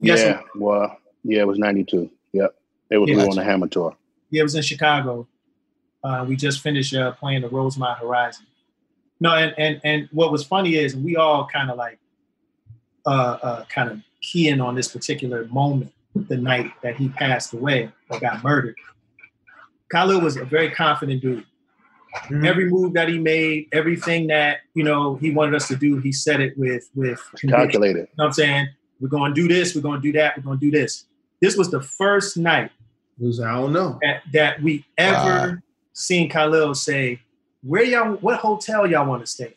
Yes, 0.00 0.20
yeah, 0.20 0.40
well, 0.56 0.98
yeah, 1.22 1.40
it 1.40 1.46
was 1.46 1.58
92. 1.58 2.10
Yep. 2.32 2.54
It 2.90 2.98
was 2.98 3.08
Yeah. 3.08 3.16
we 3.16 3.22
on 3.22 3.36
the 3.36 3.44
Hammer 3.44 3.66
tour. 3.68 3.96
Yeah, 4.30 4.40
it 4.40 4.42
was 4.44 4.54
in 4.54 4.62
Chicago. 4.62 5.26
Uh, 6.04 6.24
we 6.28 6.36
just 6.36 6.60
finished 6.60 6.94
uh, 6.94 7.12
playing 7.12 7.40
the 7.40 7.48
Rosemont 7.48 7.98
Horizon. 7.98 8.46
No, 9.20 9.34
and 9.34 9.54
and 9.56 9.80
and 9.84 10.08
what 10.12 10.30
was 10.30 10.44
funny 10.44 10.76
is 10.76 10.94
we 10.94 11.16
all 11.16 11.46
kind 11.46 11.70
of 11.70 11.78
like 11.78 11.98
uh, 13.06 13.38
uh, 13.42 13.64
kind 13.66 13.90
of 13.90 14.00
keying 14.20 14.60
on 14.60 14.74
this 14.74 14.88
particular 14.88 15.46
moment, 15.46 15.92
the 16.14 16.36
night 16.36 16.70
that 16.82 16.96
he 16.96 17.08
passed 17.08 17.54
away 17.54 17.90
or 18.10 18.20
got 18.20 18.44
murdered. 18.44 18.76
Khalil 19.90 20.20
was 20.20 20.36
a 20.36 20.44
very 20.44 20.70
confident 20.70 21.22
dude. 21.22 21.44
Every 22.44 22.70
move 22.70 22.92
that 22.94 23.08
he 23.08 23.18
made, 23.18 23.68
everything 23.72 24.28
that 24.28 24.58
you 24.74 24.84
know 24.84 25.16
he 25.16 25.30
wanted 25.30 25.54
us 25.54 25.68
to 25.68 25.76
do, 25.76 25.98
he 25.98 26.12
said 26.12 26.40
it 26.40 26.56
with 26.58 26.88
with. 26.94 27.20
Calculated. 27.48 27.96
You 27.96 28.02
know 28.02 28.08
what 28.16 28.26
I'm 28.26 28.32
saying? 28.32 28.68
We're 29.00 29.08
going 29.08 29.34
to 29.34 29.40
do 29.40 29.48
this. 29.48 29.74
We're 29.74 29.80
going 29.80 30.00
to 30.00 30.12
do 30.12 30.16
that. 30.18 30.36
We're 30.36 30.44
going 30.44 30.60
to 30.60 30.70
do 30.70 30.70
this. 30.70 31.06
This 31.40 31.56
was 31.56 31.70
the 31.70 31.82
first 31.82 32.36
night 32.36 32.70
was, 33.18 33.40
I 33.40 33.52
don't 33.54 33.72
know. 33.72 33.98
that, 34.02 34.22
that 34.32 34.62
we 34.62 34.84
ever 34.98 35.14
Wow. 35.14 35.56
Seen 35.94 36.28
Khalil 36.28 36.74
say, 36.74 37.20
"Where 37.62 37.84
y'all? 37.84 38.16
What 38.16 38.40
hotel 38.40 38.86
y'all 38.86 39.08
want 39.08 39.22
to 39.22 39.26
stay?" 39.26 39.54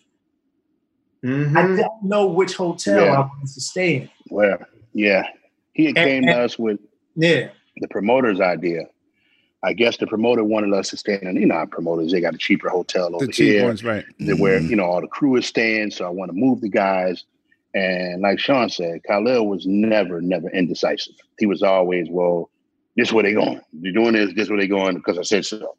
I 1.23 1.27
Mhm. 1.27 1.77
don't 1.77 2.03
know 2.03 2.27
which 2.27 2.53
hotel 2.55 3.03
Yeah. 3.03 3.13
I 3.15 3.19
want 3.21 3.41
to 3.53 3.59
stay 3.61 3.95
in. 3.95 4.09
Where? 4.29 4.67
Yeah. 4.93 5.23
He 5.73 5.85
had 5.85 5.97
And- 5.97 6.07
came 6.07 6.25
to 6.27 6.33
us 6.43 6.57
with 6.59 6.79
Yeah, 7.15 7.49
the 7.77 7.87
promoter's 7.87 8.39
idea. 8.39 8.87
I 9.63 9.73
guess 9.73 9.97
the 9.97 10.05
promoter 10.05 10.43
wanted 10.43 10.71
us 10.73 10.89
to 10.91 10.97
stay 10.97 11.17
in, 11.19 11.35
you 11.35 11.47
know, 11.47 11.55
our 11.55 11.65
promoters, 11.65 12.11
they 12.11 12.21
got 12.21 12.35
a 12.35 12.37
cheaper 12.37 12.69
hotel 12.69 13.15
over 13.15 13.25
The 13.25 13.31
cheap 13.31 13.53
here. 13.53 13.65
ones, 13.65 13.83
right? 13.83 14.05
that 14.19 14.37
where 14.37 14.59
you 14.61 14.75
know 14.75 14.85
all 14.85 15.01
the 15.01 15.07
crew 15.07 15.35
is 15.35 15.47
staying. 15.47 15.89
So 15.91 16.05
I 16.05 16.09
want 16.09 16.29
to 16.29 16.37
move 16.37 16.61
the 16.61 16.69
guys. 16.69 17.25
And 17.73 18.21
like 18.21 18.39
Shawn 18.39 18.69
said, 18.69 19.01
Khalil 19.03 19.47
was 19.47 19.65
never, 19.65 20.21
never 20.21 20.49
indecisive. 20.51 21.15
He 21.39 21.47
was 21.47 21.63
always, 21.63 22.07
well, 22.09 22.51
this 22.95 23.11
where 23.11 23.23
they 23.23 23.33
going. 23.33 23.59
They're 23.73 23.91
doing 23.91 24.13
this, 24.13 24.33
this 24.35 24.49
where 24.49 24.59
they 24.59 24.67
going 24.67 24.95
because 24.95 25.17
I 25.17 25.23
said 25.23 25.45
so. 25.45 25.75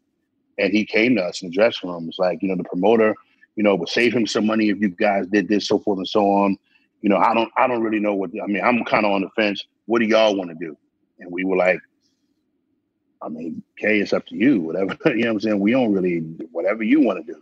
And 0.59 0.73
he 0.73 0.85
came 0.85 1.15
to 1.17 1.23
us 1.23 1.43
in 1.43 1.49
the 1.49 1.55
dressing 1.55 1.89
room. 1.89 2.09
It's 2.09 2.19
like, 2.19 2.43
you 2.43 2.49
know, 2.49 2.57
the 2.57 2.65
promoter, 2.65 3.15
you 3.57 3.63
know, 3.63 3.75
would 3.75 3.89
save 3.89 4.13
him 4.13 4.27
some 4.27 4.47
money 4.47 4.71
if 4.71 4.81
you 4.81 4.89
guys 4.89 5.27
did 5.29 5.49
this, 5.49 5.69
so 5.69 5.79
forth 5.79 5.99
and 5.99 6.09
so 6.09 6.25
on. 6.25 6.57
You 7.01 7.11
know, 7.11 7.17
I 7.17 7.33
don't 7.33 7.51
I 7.57 7.67
don't 7.67 7.83
really 7.83 8.01
know 8.01 8.15
what 8.15 8.31
I 8.43 8.47
mean, 8.47 8.63
I'm 8.63 8.85
kind 8.85 9.07
of 9.07 9.13
on 9.13 9.23
the 9.23 9.31
fence. 9.31 9.65
What 9.87 10.01
do 10.01 10.07
y'all 10.07 10.37
want 10.37 10.51
to 10.51 10.57
do? 10.57 10.77
And 11.21 11.31
we 11.31 11.45
were 11.45 11.57
like, 11.57 11.81
I 13.23 13.29
mean, 13.29 13.63
Kay, 13.77 14.01
it's 14.01 14.13
up 14.13 14.27
to 14.27 14.37
you. 14.37 14.61
Whatever 14.61 14.97
you 15.07 15.25
know, 15.25 15.29
what 15.29 15.35
I'm 15.35 15.41
saying 15.41 15.61
we 15.61 15.73
don't 15.73 15.93
really 15.93 16.19
whatever 16.53 16.83
you 16.83 17.01
want 17.01 17.25
to 17.25 17.33
do. 17.33 17.39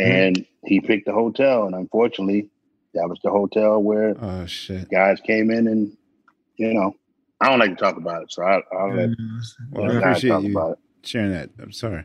Mm-hmm. 0.00 0.12
And 0.12 0.46
he 0.64 0.80
picked 0.80 1.06
the 1.06 1.12
hotel, 1.12 1.66
and 1.66 1.74
unfortunately, 1.74 2.48
that 2.94 3.08
was 3.08 3.18
the 3.22 3.30
hotel 3.30 3.82
where 3.82 4.16
oh 4.20 4.46
shit 4.46 4.88
guys 4.88 5.20
came 5.20 5.50
in, 5.50 5.68
and 5.68 5.96
you 6.56 6.74
know, 6.74 6.94
I 7.40 7.48
don't 7.48 7.58
like 7.58 7.70
to 7.70 7.76
talk 7.76 7.96
about 7.96 8.22
it, 8.22 8.32
so 8.32 8.42
I, 8.42 8.60
I'll 8.72 8.94
let 8.94 9.10
mm-hmm. 9.10 9.38
well 9.70 9.90
i 9.90 9.94
appreciate 9.96 10.30
talk 10.30 10.42
you 10.42 10.50
about 10.50 10.72
it. 10.72 10.78
sharing 11.06 11.32
that 11.32 11.50
i'm 11.60 11.72
sorry 11.72 12.04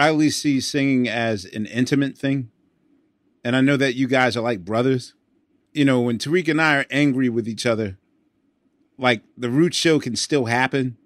I 0.00 0.08
at 0.08 0.16
least 0.16 0.40
see 0.40 0.60
singing 0.60 1.08
as 1.08 1.44
an 1.44 1.66
intimate 1.66 2.16
thing. 2.16 2.50
And 3.44 3.56
I 3.56 3.60
know 3.60 3.76
that 3.76 3.94
you 3.94 4.06
guys 4.06 4.36
are 4.36 4.42
like 4.42 4.64
brothers. 4.64 5.14
You 5.72 5.84
know, 5.84 6.00
when 6.00 6.18
Tariq 6.18 6.48
and 6.48 6.60
I 6.60 6.78
are 6.78 6.86
angry 6.90 7.28
with 7.28 7.48
each 7.48 7.66
other, 7.66 7.98
like 8.98 9.22
the 9.36 9.50
root 9.50 9.74
show 9.74 9.98
can 9.98 10.16
still 10.16 10.46
happen. 10.46 10.96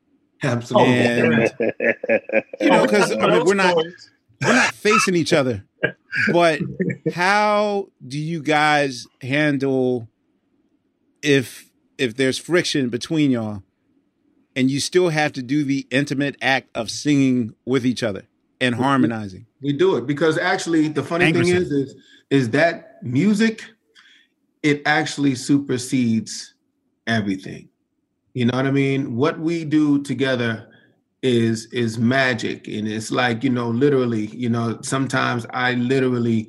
Absolutely. 0.43 0.95
And, 0.95 1.55
you 2.61 2.71
know, 2.71 2.83
because 2.83 3.13
I 3.13 3.29
mean, 3.29 3.45
we're 3.45 3.55
not 3.55 3.77
we're 3.77 4.55
not 4.55 4.75
facing 4.75 5.15
each 5.15 5.33
other. 5.33 5.65
But 6.33 6.61
how 7.15 7.89
do 8.07 8.19
you 8.19 8.43
guys 8.43 9.07
handle 9.21 10.09
if 11.23 11.71
if 11.99 12.17
there's 12.17 12.39
friction 12.39 12.89
between 12.89 13.31
y'all 13.31 13.63
and 14.57 14.71
you 14.71 14.81
still 14.81 15.09
have 15.09 15.33
to 15.33 15.43
do 15.43 15.65
the 15.65 15.87
intimate 15.91 16.37
act 16.41 16.69
of 16.75 16.91
singing 16.91 17.55
with 17.65 17.87
each 17.87 18.03
other 18.03 18.27
and 18.61 18.75
harmonizing? 18.75 19.47
We 19.61 19.73
do 19.73 19.97
it 19.97 20.07
because 20.07 20.39
actually 20.39 20.89
the 20.89 21.03
funny 21.03 21.27
Angry 21.27 21.45
thing 21.45 21.55
is, 21.55 21.71
is 21.71 21.95
is 22.31 22.51
that 22.51 23.03
music 23.03 23.65
it 24.63 24.83
actually 24.87 25.35
supersedes 25.35 26.55
everything. 27.07 27.69
You 28.33 28.47
know 28.47 28.57
what 28.57 28.67
I 28.67 28.71
mean? 28.71 29.15
What 29.15 29.39
we 29.39 29.65
do 29.65 30.03
together 30.03 30.69
is 31.23 31.67
is 31.67 31.99
magic 31.99 32.67
and 32.67 32.89
it's 32.89 33.11
like, 33.11 33.45
you 33.45 33.51
know, 33.51 33.69
literally, 33.69 34.27
you 34.27 34.49
know, 34.49 34.79
sometimes 34.83 35.47
I 35.51 35.75
literally 35.75 36.49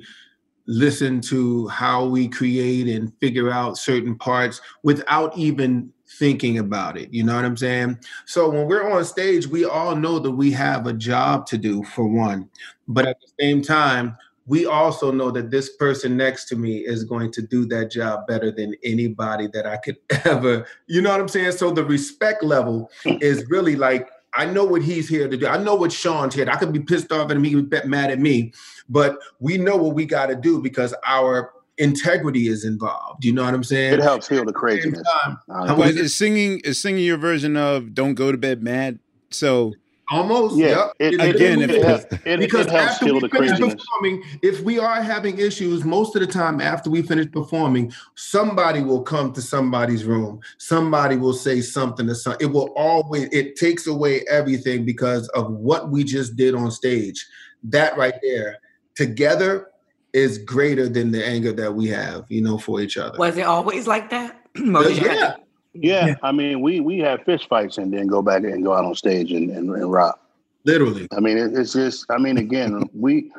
listen 0.66 1.20
to 1.20 1.68
how 1.68 2.04
we 2.06 2.28
create 2.28 2.88
and 2.88 3.12
figure 3.20 3.50
out 3.50 3.78
certain 3.78 4.16
parts 4.16 4.60
without 4.82 5.36
even 5.38 5.92
thinking 6.08 6.58
about 6.58 6.96
it. 6.96 7.12
You 7.12 7.24
know 7.24 7.34
what 7.34 7.44
I'm 7.44 7.56
saying? 7.56 7.98
So 8.26 8.48
when 8.48 8.66
we're 8.66 8.90
on 8.90 9.04
stage, 9.04 9.46
we 9.46 9.64
all 9.64 9.96
know 9.96 10.18
that 10.18 10.30
we 10.30 10.50
have 10.52 10.86
a 10.86 10.92
job 10.92 11.46
to 11.46 11.58
do 11.58 11.82
for 11.84 12.06
one. 12.06 12.48
But 12.88 13.06
at 13.06 13.16
the 13.20 13.28
same 13.40 13.62
time, 13.62 14.16
we 14.46 14.64
also 14.64 15.10
know 15.10 15.30
that 15.32 15.50
this 15.50 15.76
person 15.76 16.16
next 16.16 16.44
to 16.46 16.56
me 16.56 16.78
is 16.78 17.04
going 17.04 17.32
to 17.32 17.42
do 17.42 17.66
that 17.66 17.90
job 17.90 18.26
better 18.26 18.50
than 18.52 18.74
anybody 18.84 19.48
that 19.48 19.66
I 19.66 19.76
could 19.76 19.96
ever, 20.24 20.66
you 20.86 21.02
know 21.02 21.10
what 21.10 21.20
I'm 21.20 21.28
saying? 21.28 21.52
So 21.52 21.70
the 21.70 21.84
respect 21.84 22.42
level 22.42 22.90
is 23.04 23.44
really 23.50 23.76
like, 23.76 24.08
I 24.34 24.44
know 24.44 24.64
what 24.64 24.82
he's 24.82 25.08
here 25.08 25.28
to 25.28 25.36
do. 25.36 25.46
I 25.46 25.56
know 25.56 25.74
what 25.74 25.90
Shawn's 25.90 26.34
here. 26.34 26.48
I 26.48 26.56
could 26.56 26.72
be 26.72 26.80
pissed 26.80 27.10
off 27.10 27.30
at 27.30 27.36
him, 27.36 27.44
he 27.44 27.54
could 27.54 27.70
be 27.70 27.80
mad 27.86 28.10
at 28.10 28.20
me, 28.20 28.52
but 28.88 29.18
we 29.40 29.56
know 29.56 29.76
what 29.76 29.94
we 29.94 30.04
got 30.04 30.26
to 30.26 30.36
do 30.36 30.60
because 30.60 30.94
our 31.06 31.52
integrity 31.78 32.48
is 32.48 32.64
involved. 32.64 33.24
You 33.24 33.32
know 33.32 33.44
what 33.44 33.54
I'm 33.54 33.64
saying? 33.64 33.94
It 33.94 34.00
helps 34.00 34.28
heal 34.28 34.44
the 34.44 34.52
craziness. 34.52 35.02
Uh, 35.48 35.76
but 35.76 35.90
is 35.90 36.14
singing 36.14 36.60
is 36.60 36.80
singing 36.80 37.04
your 37.04 37.18
version 37.18 37.56
of 37.56 37.94
"Don't 37.94 38.14
Go 38.14 38.32
to 38.32 38.38
Bed 38.38 38.62
Mad"? 38.62 38.98
So 39.30 39.74
Almost, 40.08 40.56
Yeah, 40.56 40.68
yep. 40.68 40.92
it- 41.00 41.14
It- 41.14 41.34
again, 41.34 41.60
it- 41.62 41.70
if- 41.70 42.04
it- 42.12 42.20
it- 42.24 42.38
because 42.38 42.66
it 42.66 42.70
helps 42.72 42.92
after 42.92 43.06
heal 43.06 43.14
we 43.14 43.20
the 43.22 43.28
finish 43.28 43.48
craziness. 43.50 43.74
performing, 43.74 44.22
if 44.40 44.60
we 44.62 44.78
are 44.78 45.02
having 45.02 45.36
issues, 45.36 45.82
most 45.84 46.14
of 46.14 46.20
the 46.20 46.28
time 46.28 46.60
after 46.60 46.88
we 46.88 47.02
finish 47.02 47.28
performing, 47.32 47.92
somebody 48.14 48.82
will 48.82 49.02
come 49.02 49.32
to 49.32 49.42
somebody's 49.42 50.04
room. 50.04 50.38
Somebody 50.58 51.16
will 51.16 51.32
say 51.32 51.60
something 51.60 52.06
to 52.06 52.14
some. 52.14 52.36
It 52.38 52.46
will 52.46 52.68
always. 52.76 53.28
It 53.32 53.56
takes 53.56 53.88
away 53.88 54.24
everything 54.30 54.84
because 54.84 55.26
of 55.30 55.50
what 55.50 55.90
we 55.90 56.04
just 56.04 56.36
did 56.36 56.54
on 56.54 56.70
stage. 56.70 57.26
That 57.64 57.98
right 57.98 58.14
there, 58.22 58.58
together, 58.94 59.70
is 60.16 60.38
greater 60.38 60.88
than 60.88 61.10
the 61.10 61.24
anger 61.24 61.52
that 61.52 61.74
we 61.74 61.86
have, 61.88 62.24
you 62.30 62.40
know, 62.40 62.56
for 62.56 62.80
each 62.80 62.96
other. 62.96 63.18
Was 63.18 63.36
it 63.36 63.42
always 63.42 63.86
like 63.86 64.08
that? 64.10 64.40
Or 64.56 64.82
did 64.82 64.96
you 64.96 65.08
have 65.08 65.18
yeah. 65.18 66.06
Yeah, 66.06 66.14
I 66.22 66.32
mean, 66.32 66.62
we 66.62 66.80
we 66.80 66.98
have 67.00 67.22
fist 67.24 67.48
fights 67.48 67.76
and 67.76 67.92
then 67.92 68.06
go 68.06 68.22
back 68.22 68.44
and 68.44 68.64
go 68.64 68.72
out 68.72 68.86
on 68.86 68.94
stage 68.94 69.30
and, 69.30 69.50
and, 69.50 69.68
and 69.68 69.92
rock. 69.92 70.18
Literally. 70.64 71.06
I 71.14 71.20
mean, 71.20 71.36
it's 71.36 71.74
just. 71.74 72.06
I 72.10 72.16
mean, 72.16 72.38
again, 72.38 72.88
we 72.94 73.30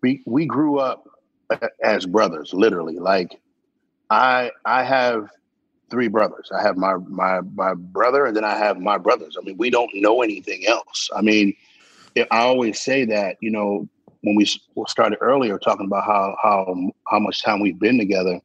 we 0.00 0.22
we 0.24 0.46
grew 0.46 0.78
up 0.78 1.08
as 1.82 2.06
brothers, 2.06 2.54
literally. 2.54 3.00
Like, 3.00 3.40
I 4.08 4.52
I 4.64 4.84
have 4.84 5.30
three 5.90 6.06
brothers. 6.06 6.48
I 6.56 6.62
have 6.62 6.76
my 6.76 6.94
my 7.08 7.40
my 7.40 7.74
brother, 7.74 8.26
and 8.26 8.36
then 8.36 8.44
I 8.44 8.56
have 8.56 8.78
my 8.78 8.98
brothers. 8.98 9.36
I 9.36 9.44
mean, 9.44 9.56
we 9.56 9.68
don't 9.68 9.90
know 9.94 10.22
anything 10.22 10.66
else. 10.68 11.10
I 11.14 11.22
mean, 11.22 11.56
I 12.16 12.38
always 12.38 12.80
say 12.80 13.04
that. 13.06 13.36
You 13.40 13.50
know, 13.50 13.88
when 14.22 14.34
we 14.34 14.44
s- 14.44 14.58
started 14.88 15.18
earlier 15.20 15.58
talking 15.58 15.86
about 15.86 16.04
how 16.04 16.36
how 16.42 16.90
how 17.06 17.18
much 17.18 17.42
time 17.42 17.60
we've 17.60 17.78
been 17.78 17.98
together, 17.98 18.40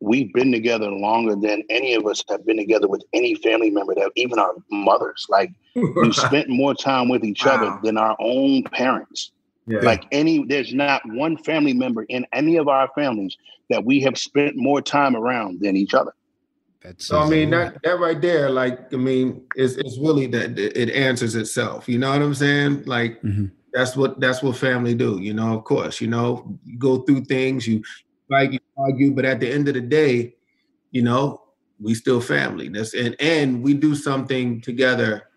we've 0.00 0.32
been 0.32 0.52
together 0.52 0.90
longer 0.90 1.34
than 1.34 1.62
any 1.70 1.94
of 1.94 2.06
us 2.06 2.22
have 2.28 2.44
been 2.46 2.56
together 2.56 2.88
with 2.88 3.02
any 3.12 3.34
family 3.36 3.70
member 3.70 3.94
that 3.94 4.12
even 4.16 4.38
our 4.38 4.54
mothers. 4.70 5.26
Like 5.28 5.50
we've 5.74 6.14
spent 6.28 6.48
more 6.48 6.74
time 6.74 7.08
with 7.08 7.24
each 7.24 7.46
other 7.46 7.78
than 7.82 7.96
our 7.96 8.16
own 8.20 8.62
parents. 8.64 9.32
Yeah. 9.66 9.80
Like 9.80 10.04
any, 10.12 10.44
there's 10.46 10.72
not 10.72 11.02
one 11.06 11.36
family 11.38 11.72
member 11.72 12.04
in 12.04 12.24
any 12.32 12.56
of 12.56 12.68
our 12.68 12.88
families 12.94 13.36
that 13.68 13.84
we 13.84 14.00
have 14.00 14.16
spent 14.16 14.56
more 14.56 14.80
time 14.80 15.16
around 15.16 15.60
than 15.60 15.76
each 15.76 15.92
other. 15.92 16.12
That's 16.82 17.06
So 17.06 17.18
I 17.18 17.28
mean 17.28 17.50
that 17.50 17.82
that 17.82 17.98
right 17.98 18.20
there, 18.20 18.48
like 18.48 18.92
I 18.94 18.96
mean, 18.96 19.42
it's 19.56 19.74
it's 19.74 19.98
really 19.98 20.26
that 20.28 20.56
it 20.56 20.90
answers 20.90 21.34
itself. 21.34 21.88
You 21.88 21.98
know 21.98 22.10
what 22.12 22.22
I'm 22.22 22.34
saying? 22.34 22.84
Like 22.84 23.20
Mhm. 23.22 23.50
That's 23.76 23.94
what 23.94 24.18
that's 24.18 24.42
what 24.42 24.56
family 24.56 24.94
do. 24.94 25.20
You 25.20 25.34
know, 25.34 25.54
of 25.54 25.64
course, 25.64 26.00
you 26.00 26.06
know, 26.06 26.58
you 26.64 26.78
go 26.78 27.02
through 27.02 27.26
things, 27.26 27.68
you 27.68 27.82
fight, 28.26 28.54
you 28.54 28.58
argue, 28.78 29.12
but 29.12 29.26
at 29.26 29.38
the 29.38 29.52
end 29.52 29.68
of 29.68 29.74
the 29.74 29.82
day, 29.82 30.34
you 30.92 31.02
know, 31.02 31.42
we 31.78 31.92
still 31.92 32.22
family. 32.22 32.70
That's 32.70 32.94
and 32.94 33.14
and 33.20 33.62
we 33.62 33.74
do 33.74 33.94
something 33.94 34.62
together 34.62 35.28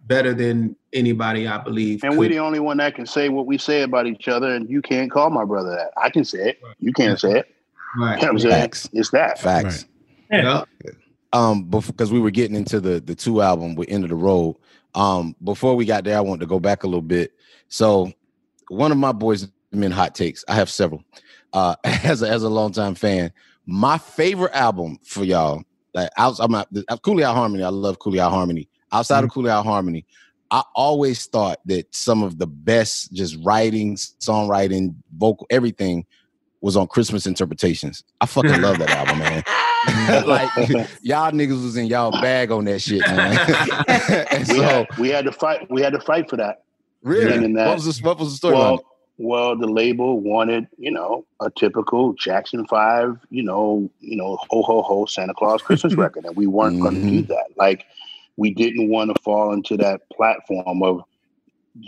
better 0.00 0.34
than 0.34 0.74
anybody, 0.92 1.46
I 1.46 1.58
believe. 1.58 2.02
And 2.02 2.18
we're 2.18 2.28
the 2.28 2.40
only 2.40 2.58
one 2.58 2.78
that 2.78 2.96
can 2.96 3.06
say 3.06 3.28
what 3.28 3.46
we 3.46 3.56
say 3.56 3.82
about 3.82 4.08
each 4.08 4.26
other, 4.26 4.52
and 4.52 4.68
you 4.68 4.82
can't 4.82 5.08
call 5.08 5.30
my 5.30 5.44
brother 5.44 5.70
that. 5.70 5.92
I 5.96 6.10
can 6.10 6.24
say 6.24 6.50
it. 6.50 6.60
You 6.80 6.92
can't 6.92 7.20
say 7.20 7.38
it. 7.38 7.54
right. 7.96 8.20
You 8.20 8.26
know 8.26 8.32
what 8.32 8.44
I'm? 8.46 8.50
Facts. 8.50 8.90
It's 8.92 9.10
that. 9.10 9.38
Facts. 9.38 9.86
Yeah. 10.28 10.64
um 11.32 11.62
because 11.62 12.10
we 12.10 12.18
were 12.18 12.32
getting 12.32 12.56
into 12.56 12.80
the 12.80 12.98
the 12.98 13.14
two 13.14 13.42
album 13.42 13.76
with 13.76 13.88
end 13.88 14.02
of 14.02 14.10
the 14.10 14.16
road 14.16 14.56
um 14.96 15.36
before 15.44 15.76
we 15.76 15.84
got 15.84 16.02
there 16.02 16.16
i 16.16 16.20
wanted 16.20 16.40
to 16.40 16.46
go 16.46 16.58
back 16.58 16.82
a 16.82 16.86
little 16.86 17.00
bit 17.00 17.35
so 17.68 18.12
one 18.68 18.92
of 18.92 18.98
my 18.98 19.12
boys 19.12 19.48
men 19.72 19.90
hot 19.90 20.14
takes 20.14 20.44
i 20.48 20.54
have 20.54 20.70
several 20.70 21.02
uh 21.52 21.74
as 21.84 22.22
a 22.22 22.28
as 22.28 22.42
a 22.42 22.48
longtime 22.48 22.94
fan 22.94 23.32
my 23.66 23.98
favorite 23.98 24.52
album 24.54 24.98
for 25.04 25.24
y'all 25.24 25.62
like 25.94 26.10
out 26.16 26.36
i'm 26.40 26.52
not 26.52 26.68
Cooley 27.02 27.22
High 27.22 27.34
Harmony 27.34 27.62
i 27.62 27.68
love 27.68 27.98
Cooley 27.98 28.18
High 28.18 28.30
Harmony 28.30 28.68
outside 28.92 29.24
of 29.24 29.30
Cooley 29.30 29.50
High 29.50 29.62
Harmony 29.62 30.06
i 30.50 30.62
always 30.74 31.26
thought 31.26 31.58
that 31.66 31.92
some 31.94 32.22
of 32.22 32.38
the 32.38 32.46
best 32.46 33.12
just 33.12 33.36
writing 33.42 33.96
songwriting 33.96 34.94
vocal 35.16 35.46
everything 35.50 36.06
was 36.60 36.76
on 36.76 36.86
christmas 36.86 37.26
interpretations 37.26 38.04
i 38.20 38.26
fucking 38.26 38.60
love 38.60 38.78
that 38.78 38.90
album 38.90 39.18
man 39.18 39.42
like 40.26 40.50
y'all 41.02 41.30
niggas 41.30 41.62
was 41.62 41.76
in 41.76 41.86
y'all 41.86 42.10
bag 42.10 42.50
on 42.50 42.64
that 42.64 42.80
shit, 42.80 43.00
man. 43.02 43.38
and 44.30 44.48
We, 44.48 44.56
so 44.56 44.62
had, 44.62 44.98
we 44.98 45.08
had 45.10 45.24
to 45.26 45.32
fight. 45.32 45.70
We 45.70 45.82
had 45.82 45.92
to 45.92 46.00
fight 46.00 46.28
for 46.28 46.36
that. 46.36 46.64
Really, 47.06 47.52
that- 47.52 47.66
what 47.68 47.74
was 47.76 47.98
the 47.98 48.04
what 48.04 48.18
was 48.18 48.30
the 48.32 48.36
story? 48.36 48.56
Well, 48.56 48.84
well, 49.18 49.56
the 49.56 49.68
label 49.68 50.20
wanted, 50.20 50.66
you 50.76 50.90
know, 50.90 51.24
a 51.40 51.50
typical 51.50 52.14
Jackson 52.14 52.66
Five, 52.66 53.16
you 53.30 53.44
know, 53.44 53.88
you 54.00 54.16
know, 54.16 54.36
ho 54.50 54.62
ho 54.62 54.82
ho 54.82 55.06
Santa 55.06 55.32
Claus 55.32 55.62
Christmas 55.62 55.94
record, 55.96 56.24
and 56.24 56.36
we 56.36 56.48
weren't 56.48 56.80
going 56.80 56.96
to 56.96 57.00
do 57.00 57.20
mm-hmm. 57.22 57.32
that. 57.32 57.46
Like, 57.56 57.84
we 58.36 58.52
didn't 58.52 58.88
want 58.88 59.14
to 59.14 59.22
fall 59.22 59.52
into 59.52 59.76
that 59.76 60.02
platform 60.10 60.82
of 60.82 61.02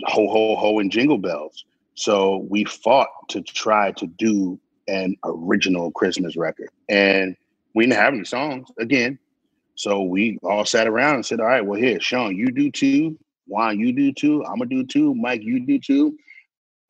ho 0.05 0.27
ho 0.29 0.55
ho 0.55 0.79
and 0.79 0.89
jingle 0.89 1.17
bells. 1.17 1.65
So 1.95 2.47
we 2.49 2.63
fought 2.63 3.09
to 3.29 3.41
try 3.41 3.91
to 3.91 4.07
do 4.07 4.57
an 4.87 5.17
original 5.25 5.91
Christmas 5.91 6.37
record, 6.37 6.69
and 6.87 7.35
we 7.75 7.85
didn't 7.85 7.99
have 7.99 8.13
any 8.13 8.23
songs 8.23 8.69
again. 8.79 9.19
So 9.75 10.01
we 10.01 10.39
all 10.43 10.63
sat 10.63 10.87
around 10.87 11.15
and 11.15 11.25
said, 11.25 11.41
"All 11.41 11.45
right, 11.45 11.65
well, 11.65 11.77
here, 11.77 11.99
Shawn, 11.99 12.37
you 12.37 12.51
do 12.51 12.71
two. 12.71 13.19
Juan, 13.49 13.79
you 13.79 13.91
do 13.91 14.11
too. 14.13 14.43
I'm 14.45 14.57
gonna 14.59 14.69
do 14.69 14.85
too. 14.85 15.13
Mike, 15.15 15.41
you 15.43 15.59
do 15.59 15.79
too. 15.79 16.17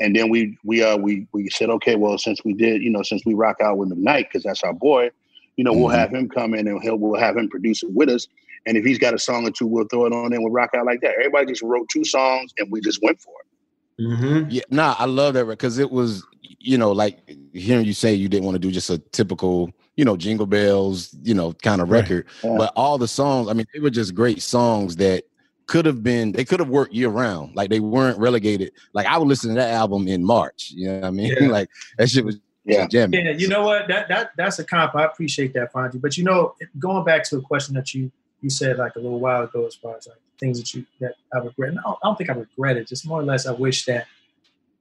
And 0.01 0.15
then 0.15 0.29
we 0.29 0.57
we 0.63 0.83
uh 0.83 0.97
we 0.97 1.27
we 1.33 1.49
said, 1.49 1.69
okay, 1.69 1.95
well, 1.95 2.17
since 2.17 2.43
we 2.45 2.53
did, 2.53 2.81
you 2.81 2.89
know, 2.89 3.01
since 3.03 3.25
we 3.25 3.33
rock 3.33 3.57
out 3.61 3.77
with 3.77 3.89
McKnight, 3.89 4.25
because 4.25 4.43
that's 4.43 4.63
our 4.63 4.73
boy, 4.73 5.09
you 5.57 5.63
know, 5.63 5.73
we'll 5.73 5.89
Mhm. 5.89 5.97
have 5.99 6.13
him 6.13 6.29
come 6.29 6.53
in 6.53 6.67
and 6.67 6.81
he'll 6.81 6.97
we'll 6.97 7.19
have 7.19 7.35
him 7.37 7.49
produce 7.49 7.83
it 7.83 7.91
with 7.91 8.09
us. 8.09 8.27
And 8.65 8.77
if 8.77 8.85
he's 8.85 8.99
got 8.99 9.13
a 9.13 9.19
song 9.19 9.47
or 9.47 9.51
two, 9.51 9.67
we'll 9.67 9.85
throw 9.85 10.05
it 10.05 10.13
on 10.13 10.31
and 10.33 10.43
we'll 10.43 10.51
rock 10.53 10.71
out 10.75 10.85
like 10.85 11.01
that. 11.01 11.15
Everybody 11.17 11.47
just 11.47 11.61
wrote 11.61 11.87
two 11.89 12.03
songs 12.05 12.53
and 12.57 12.69
we 12.71 12.81
just 12.81 13.01
went 13.01 13.19
for 13.19 13.33
it. 13.41 14.03
Mm-hmm. 14.03 14.49
Yeah, 14.49 14.61
nah, 14.69 14.95
I 14.97 15.05
love 15.05 15.33
that 15.33 15.45
because 15.45 15.77
it 15.77 15.91
was, 15.91 16.25
you 16.41 16.77
know, 16.77 16.91
like 16.91 17.19
hearing 17.53 17.85
you 17.85 17.93
say 17.93 18.13
you 18.13 18.29
didn't 18.29 18.45
want 18.45 18.55
to 18.55 18.59
do 18.59 18.71
just 18.71 18.89
a 18.89 18.97
typical, 18.97 19.71
you 19.97 20.05
know, 20.05 20.15
jingle 20.15 20.45
bells, 20.45 21.13
you 21.23 21.33
know, 21.33 21.51
kind 21.53 21.81
of 21.81 21.89
Right. 21.89 22.01
record. 22.03 22.25
Yeah. 22.43 22.55
But 22.57 22.71
all 22.77 22.97
the 22.97 23.07
songs, 23.09 23.49
I 23.49 23.53
mean, 23.53 23.65
they 23.73 23.79
were 23.81 23.89
just 23.89 24.15
great 24.15 24.41
songs 24.41 24.95
that 24.97 25.25
could 25.69 25.85
have 25.85 26.01
been, 26.01 26.31
they 26.31 26.43
could 26.43 26.59
have 26.59 26.67
worked 26.69 26.93
year 26.93 27.09
round. 27.09 27.55
Like 27.55 27.69
they 27.69 27.79
weren't 27.79 28.17
relegated. 28.17 28.71
Like 28.93 29.05
I 29.05 29.17
would 29.19 29.27
listen 29.27 29.49
to 29.49 29.55
that 29.55 29.71
album 29.71 30.07
in 30.07 30.25
March. 30.25 30.71
You 30.75 30.87
know 30.87 30.99
what 31.01 31.05
I 31.05 31.11
mean? 31.11 31.35
Yeah. 31.39 31.47
like 31.57 31.69
that 31.97 32.09
shit 32.09 32.25
was 32.25 32.39
Yeah. 32.65 32.87
jamming. 32.87 33.23
Yeah, 33.23 33.33
you 33.33 33.47
know 33.47 33.63
what? 33.63 33.87
That 33.87 34.07
that 34.09 34.31
that's 34.35 34.57
a 34.57 34.63
comp. 34.63 34.95
I 34.95 35.05
appreciate 35.05 35.53
that, 35.53 35.71
Fonzie. 35.71 36.01
But 36.01 36.17
you 36.17 36.23
know, 36.23 36.55
going 36.79 37.05
back 37.05 37.23
to 37.29 37.37
a 37.37 37.41
question 37.41 37.75
that 37.75 37.93
you 37.93 38.11
you 38.41 38.49
said 38.49 38.77
like 38.77 38.95
a 38.95 38.99
little 38.99 39.19
while 39.19 39.43
ago, 39.43 39.67
as 39.67 39.75
far 39.75 39.95
as 39.95 40.07
like 40.07 40.17
things 40.39 40.59
that 40.59 40.73
you 40.73 40.85
that 41.01 41.13
I 41.33 41.37
regret. 41.37 41.69
And 41.69 41.79
I 41.79 41.83
don't, 41.83 41.99
I 42.03 42.07
don't 42.07 42.17
think 42.17 42.31
I 42.31 42.33
regret 42.33 42.75
it. 42.77 42.87
Just 42.87 43.07
more 43.07 43.19
or 43.19 43.23
less, 43.23 43.45
I 43.45 43.51
wish 43.51 43.85
that 43.85 44.07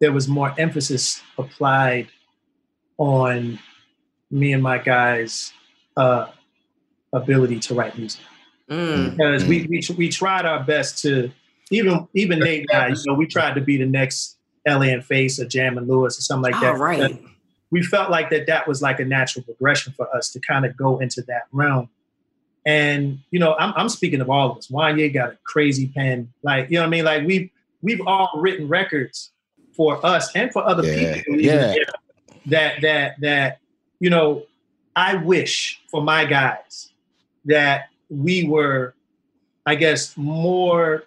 there 0.01 0.13
was 0.13 0.27
more 0.27 0.55
emphasis 0.59 1.23
applied 1.37 2.09
on 2.97 3.59
me 4.31 4.55
and 4.55 4.63
my 4.63 4.79
guys' 4.79 5.53
uh, 5.99 6.29
ability 7.13 7.59
to 7.61 7.75
write 7.75 7.99
music 7.99 8.23
Mm. 8.71 9.11
because 9.17 9.45
we, 9.47 9.67
we 9.71 9.83
we 9.97 10.09
tried 10.11 10.45
our 10.45 10.63
best 10.63 11.01
to 11.03 11.31
even 11.71 12.07
even 12.15 12.39
Nate 12.39 12.67
and 12.71 12.83
I, 12.83 12.89
you 12.89 12.97
know, 13.07 13.15
we 13.15 13.27
tried 13.27 13.55
to 13.55 13.61
be 13.61 13.77
the 13.79 13.87
next 13.87 14.37
L.A. 14.67 14.93
and 14.93 15.05
Face 15.05 15.41
or 15.41 15.47
Jam 15.47 15.79
and 15.79 15.89
Lewis 15.89 16.19
or 16.19 16.23
something 16.23 16.53
like 16.53 16.61
that. 16.61 16.73
All 16.75 16.79
right. 16.79 17.19
We 17.71 17.83
felt 17.83 18.11
like 18.11 18.31
that 18.31 18.47
that 18.47 18.67
was 18.67 18.81
like 18.83 18.99
a 19.01 19.05
natural 19.05 19.45
progression 19.45 19.93
for 19.95 20.15
us 20.15 20.31
to 20.33 20.41
kind 20.41 20.65
of 20.65 20.77
go 20.77 20.99
into 20.99 21.23
that 21.23 21.43
realm. 21.53 21.89
And 22.67 23.21
you 23.31 23.39
know, 23.39 23.55
I'm, 23.59 23.73
I'm 23.77 23.89
speaking 23.89 24.21
of 24.21 24.29
all 24.31 24.51
of 24.53 24.59
us. 24.59 24.69
Wanya 24.69 25.13
got 25.13 25.31
a 25.31 25.39
crazy 25.45 25.89
pen, 25.89 26.33
like 26.43 26.71
you 26.71 26.77
know 26.77 26.83
what 26.83 26.87
I 26.89 26.91
mean. 26.91 27.05
Like 27.05 27.27
we've 27.27 27.51
we've 27.83 28.01
all 28.07 28.31
written 28.37 28.69
records 28.69 29.31
for 29.75 30.05
us 30.05 30.35
and 30.35 30.53
for 30.53 30.67
other 30.67 30.85
Yeah, 30.85 31.15
people. 31.15 31.41
even 31.41 31.45
yeah. 31.45 31.75
That 32.47 32.81
that 32.83 33.21
that 33.21 33.59
you 34.01 34.11
know, 34.11 34.45
I 34.97 35.15
wish 35.17 35.81
for 35.91 36.03
my 36.03 36.25
guys 36.25 36.91
that 37.45 37.89
we 38.11 38.45
were, 38.45 38.95
I 39.67 39.75
guess, 39.75 40.17
more, 40.17 41.05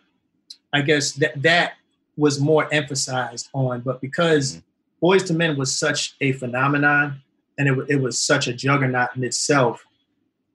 I 0.73 0.81
guess 0.81 1.13
that 1.13 1.41
that 1.41 1.73
was 2.17 2.39
more 2.39 2.71
emphasized 2.73 3.49
on. 3.53 3.81
But 3.81 4.01
because 4.01 4.57
mm-hmm. 4.57 5.05
Boyz 5.05 5.29
II 5.29 5.37
Men 5.37 5.57
was 5.57 5.75
such 5.75 6.15
a 6.21 6.33
phenomenon 6.33 7.21
and 7.57 7.67
it, 7.67 7.89
it 7.89 8.01
was 8.01 8.19
such 8.19 8.47
a 8.47 8.53
juggernaut 8.53 9.15
in 9.15 9.23
itself, 9.23 9.85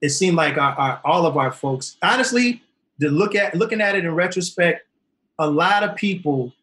it 0.01 0.09
seemed 0.09 0.37
like 0.37 0.57
our, 0.57 0.73
our, 0.73 1.01
all 1.03 1.25
of 1.25 1.37
our 1.37 1.51
folks, 1.51 1.97
honestly, 2.01 2.61
to 2.99 3.09
look 3.09 3.35
at 3.35 3.55
looking 3.55 3.81
at 3.81 3.95
it 3.95 4.05
in 4.05 4.13
retrospect, 4.13 4.85
a 5.39 5.49
lot 5.49 5.83
of 5.83 5.95
people, 5.95 6.53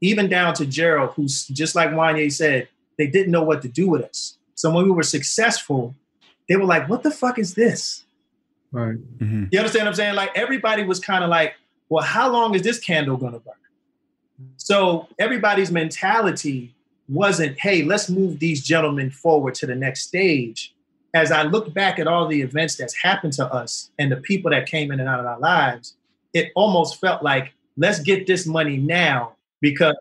even 0.00 0.28
down 0.28 0.54
to 0.54 0.64
Jheryl, 0.64 1.12
who's 1.14 1.46
just 1.48 1.74
like 1.74 1.90
Wanya 1.90 2.32
said, 2.32 2.68
they 2.98 3.06
didn't 3.06 3.32
know 3.32 3.42
what 3.42 3.62
to 3.62 3.68
do 3.68 3.88
with 3.88 4.02
us. 4.02 4.38
So 4.54 4.72
when 4.72 4.84
we 4.84 4.90
were 4.90 5.02
successful, 5.02 5.94
they 6.48 6.56
were 6.56 6.64
like, 6.64 6.88
"What 6.88 7.02
the 7.02 7.10
fuck 7.10 7.38
is 7.38 7.54
this?" 7.54 8.04
Right. 8.72 8.96
Mhm. 9.18 9.48
You 9.52 9.58
understand 9.58 9.84
what 9.84 9.90
I'm 9.90 9.94
saying? 9.94 10.14
Like 10.14 10.30
everybody 10.34 10.82
was 10.84 11.00
kind 11.00 11.22
of 11.24 11.30
like, 11.30 11.54
well, 11.88 12.04
how 12.04 12.30
long 12.30 12.54
is 12.54 12.62
this 12.62 12.78
candle 12.78 13.16
gonna 13.16 13.38
burn? 13.38 13.54
So 14.56 15.08
everybody's 15.18 15.70
mentality 15.70 16.74
wasn't, 17.08 17.58
hey, 17.60 17.82
let's 17.84 18.10
move 18.10 18.38
these 18.38 18.62
gentlemen 18.62 19.10
forward 19.10 19.54
to 19.56 19.66
the 19.66 19.74
next 19.74 20.02
stage. 20.02 20.74
As 21.14 21.30
I 21.32 21.44
look 21.44 21.72
back 21.72 21.98
at 21.98 22.06
all 22.06 22.26
the 22.26 22.42
events 22.42 22.76
that's 22.76 22.94
happened 22.94 23.32
to 23.34 23.46
us 23.52 23.90
and 23.98 24.12
the 24.12 24.16
people 24.16 24.50
that 24.50 24.66
came 24.66 24.90
in 24.90 25.00
and 25.00 25.08
out 25.08 25.20
of 25.20 25.26
our 25.26 25.38
lives, 25.38 25.96
it 26.34 26.50
almost 26.54 27.00
felt 27.00 27.22
like, 27.22 27.54
let's 27.78 28.00
get 28.00 28.26
this 28.26 28.46
money 28.46 28.76
now 28.76 29.32
because 29.60 29.94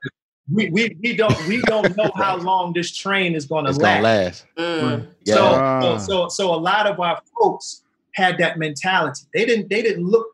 we, 0.51 0.69
we, 0.69 0.97
we 1.01 1.15
don't 1.15 1.47
we 1.47 1.61
don't 1.61 1.95
know 1.95 2.11
how 2.15 2.37
long 2.37 2.73
this 2.73 2.95
train 2.95 3.33
is 3.35 3.45
gonna 3.45 3.69
It's 3.69 3.77
last. 3.79 4.01
gonna 4.01 4.03
last. 4.03 4.45
Mm. 4.57 5.07
Yeah. 5.23 5.35
So, 5.35 5.97
so, 5.97 6.05
so, 6.05 6.27
so 6.29 6.53
a 6.53 6.57
lot 6.57 6.87
of 6.87 6.99
our 6.99 7.21
folks 7.39 7.83
had 8.15 8.37
that 8.37 8.57
mentality. 8.57 9.23
They 9.33 9.45
didn't, 9.45 9.69
they 9.69 9.81
didn't 9.81 10.05
look 10.05 10.27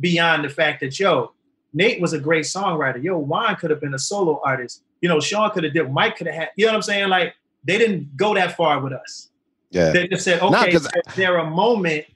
beyond 0.00 0.44
the 0.44 0.48
fact 0.48 0.80
that 0.80 0.98
yo, 0.98 1.32
Nate 1.74 2.00
was 2.00 2.12
a 2.12 2.18
great 2.18 2.44
songwriter. 2.44 3.02
Yo, 3.02 3.18
Juan 3.18 3.56
could 3.56 3.70
have 3.70 3.80
been 3.80 3.94
a 3.94 3.98
solo 3.98 4.40
artist. 4.44 4.82
You 5.00 5.08
know, 5.08 5.20
Shawn 5.20 5.50
could 5.50 5.64
have 5.64 5.74
did. 5.74 5.90
Mike 5.92 6.16
could 6.16 6.26
have 6.26 6.36
had. 6.36 6.48
You 6.56 6.66
know 6.66 6.72
what 6.72 6.76
I'm 6.76 6.82
saying? 6.82 7.08
Like 7.08 7.34
they 7.64 7.78
didn't 7.78 8.16
go 8.16 8.34
that 8.34 8.56
far 8.56 8.80
with 8.80 8.92
us. 8.92 9.28
Yeah. 9.70 9.90
They 9.92 10.08
just 10.08 10.24
said, 10.24 10.40
okay, 10.40 10.76
there 11.16 11.36
a 11.36 11.50
moment? 11.50 12.06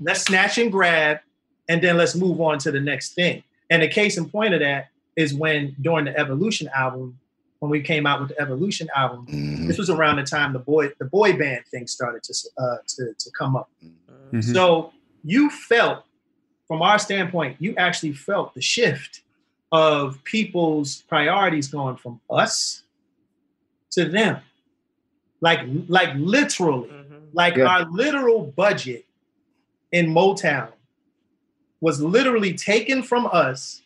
Let's 0.00 0.20
snatch 0.22 0.58
and 0.58 0.70
grab, 0.70 1.20
and 1.68 1.82
then 1.82 1.96
let's 1.96 2.14
move 2.14 2.40
on 2.40 2.58
to 2.60 2.70
the 2.70 2.80
next 2.80 3.14
thing. 3.14 3.42
And 3.70 3.82
the 3.82 3.88
case 3.88 4.18
in 4.18 4.28
point 4.28 4.52
of 4.52 4.60
that 4.60 4.88
is 5.16 5.32
when 5.34 5.74
during 5.80 6.04
the 6.04 6.16
Evolution 6.18 6.68
album, 6.76 7.18
when 7.60 7.70
we 7.70 7.80
came 7.80 8.06
out 8.06 8.20
with 8.20 8.28
the 8.28 8.40
Evolution 8.40 8.88
album, 8.94 9.26
Mhm. 9.26 9.66
this 9.66 9.78
was 9.78 9.88
around 9.88 10.16
the 10.16 10.22
time 10.22 10.52
the 10.52 10.58
boy 10.58 10.92
the 10.98 11.06
boy 11.06 11.36
band 11.36 11.64
thing 11.70 11.86
started 11.86 12.22
to 12.24 12.34
uh, 12.58 12.76
to 12.88 13.14
to 13.18 13.30
come 13.30 13.56
up. 13.56 13.70
Mhm. 14.32 14.52
So 14.54 14.92
you 15.24 15.50
felt, 15.50 16.04
from 16.68 16.82
our 16.82 16.98
standpoint, 16.98 17.56
you 17.60 17.74
actually 17.76 18.12
felt 18.12 18.54
the 18.54 18.60
shift 18.60 19.22
of 19.72 20.22
people's 20.24 21.02
priorities 21.02 21.68
going 21.68 21.96
from 21.96 22.20
us 22.30 22.82
to 23.90 24.04
them, 24.08 24.40
like 25.40 25.60
like 25.88 26.10
literally. 26.16 26.88
Mhm. 26.88 27.28
Like 27.32 27.56
Yeah. 27.56 27.66
our 27.66 27.84
literal 27.90 28.46
budget 28.56 29.04
in 29.92 30.06
Motown 30.06 30.72
was 31.80 32.00
literally 32.00 32.54
taken 32.54 33.02
from 33.02 33.26
us 33.26 33.82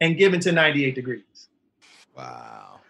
and 0.00 0.16
given 0.18 0.40
to 0.40 0.52
98 0.52 0.94
Degrees. 0.94 1.48
Wow. 2.16 2.80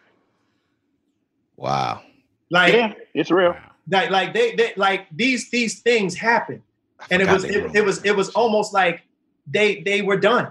Wow. 1.56 2.02
Like 2.50 2.72
yeah, 2.74 2.94
it's 3.14 3.30
real. 3.30 3.56
Like 3.92 4.10
like 4.10 4.34
they, 4.34 4.54
they 4.56 4.72
like 4.76 5.06
these 5.12 5.50
these 5.50 5.80
things 5.80 6.16
happen 6.16 6.62
and 7.10 7.22
it 7.22 7.28
was 7.28 7.44
it, 7.44 7.74
it 7.76 7.84
was 7.84 8.02
it 8.04 8.16
was 8.16 8.30
almost 8.30 8.72
like 8.72 9.02
they 9.46 9.80
they 9.82 10.02
were 10.02 10.16
done 10.16 10.50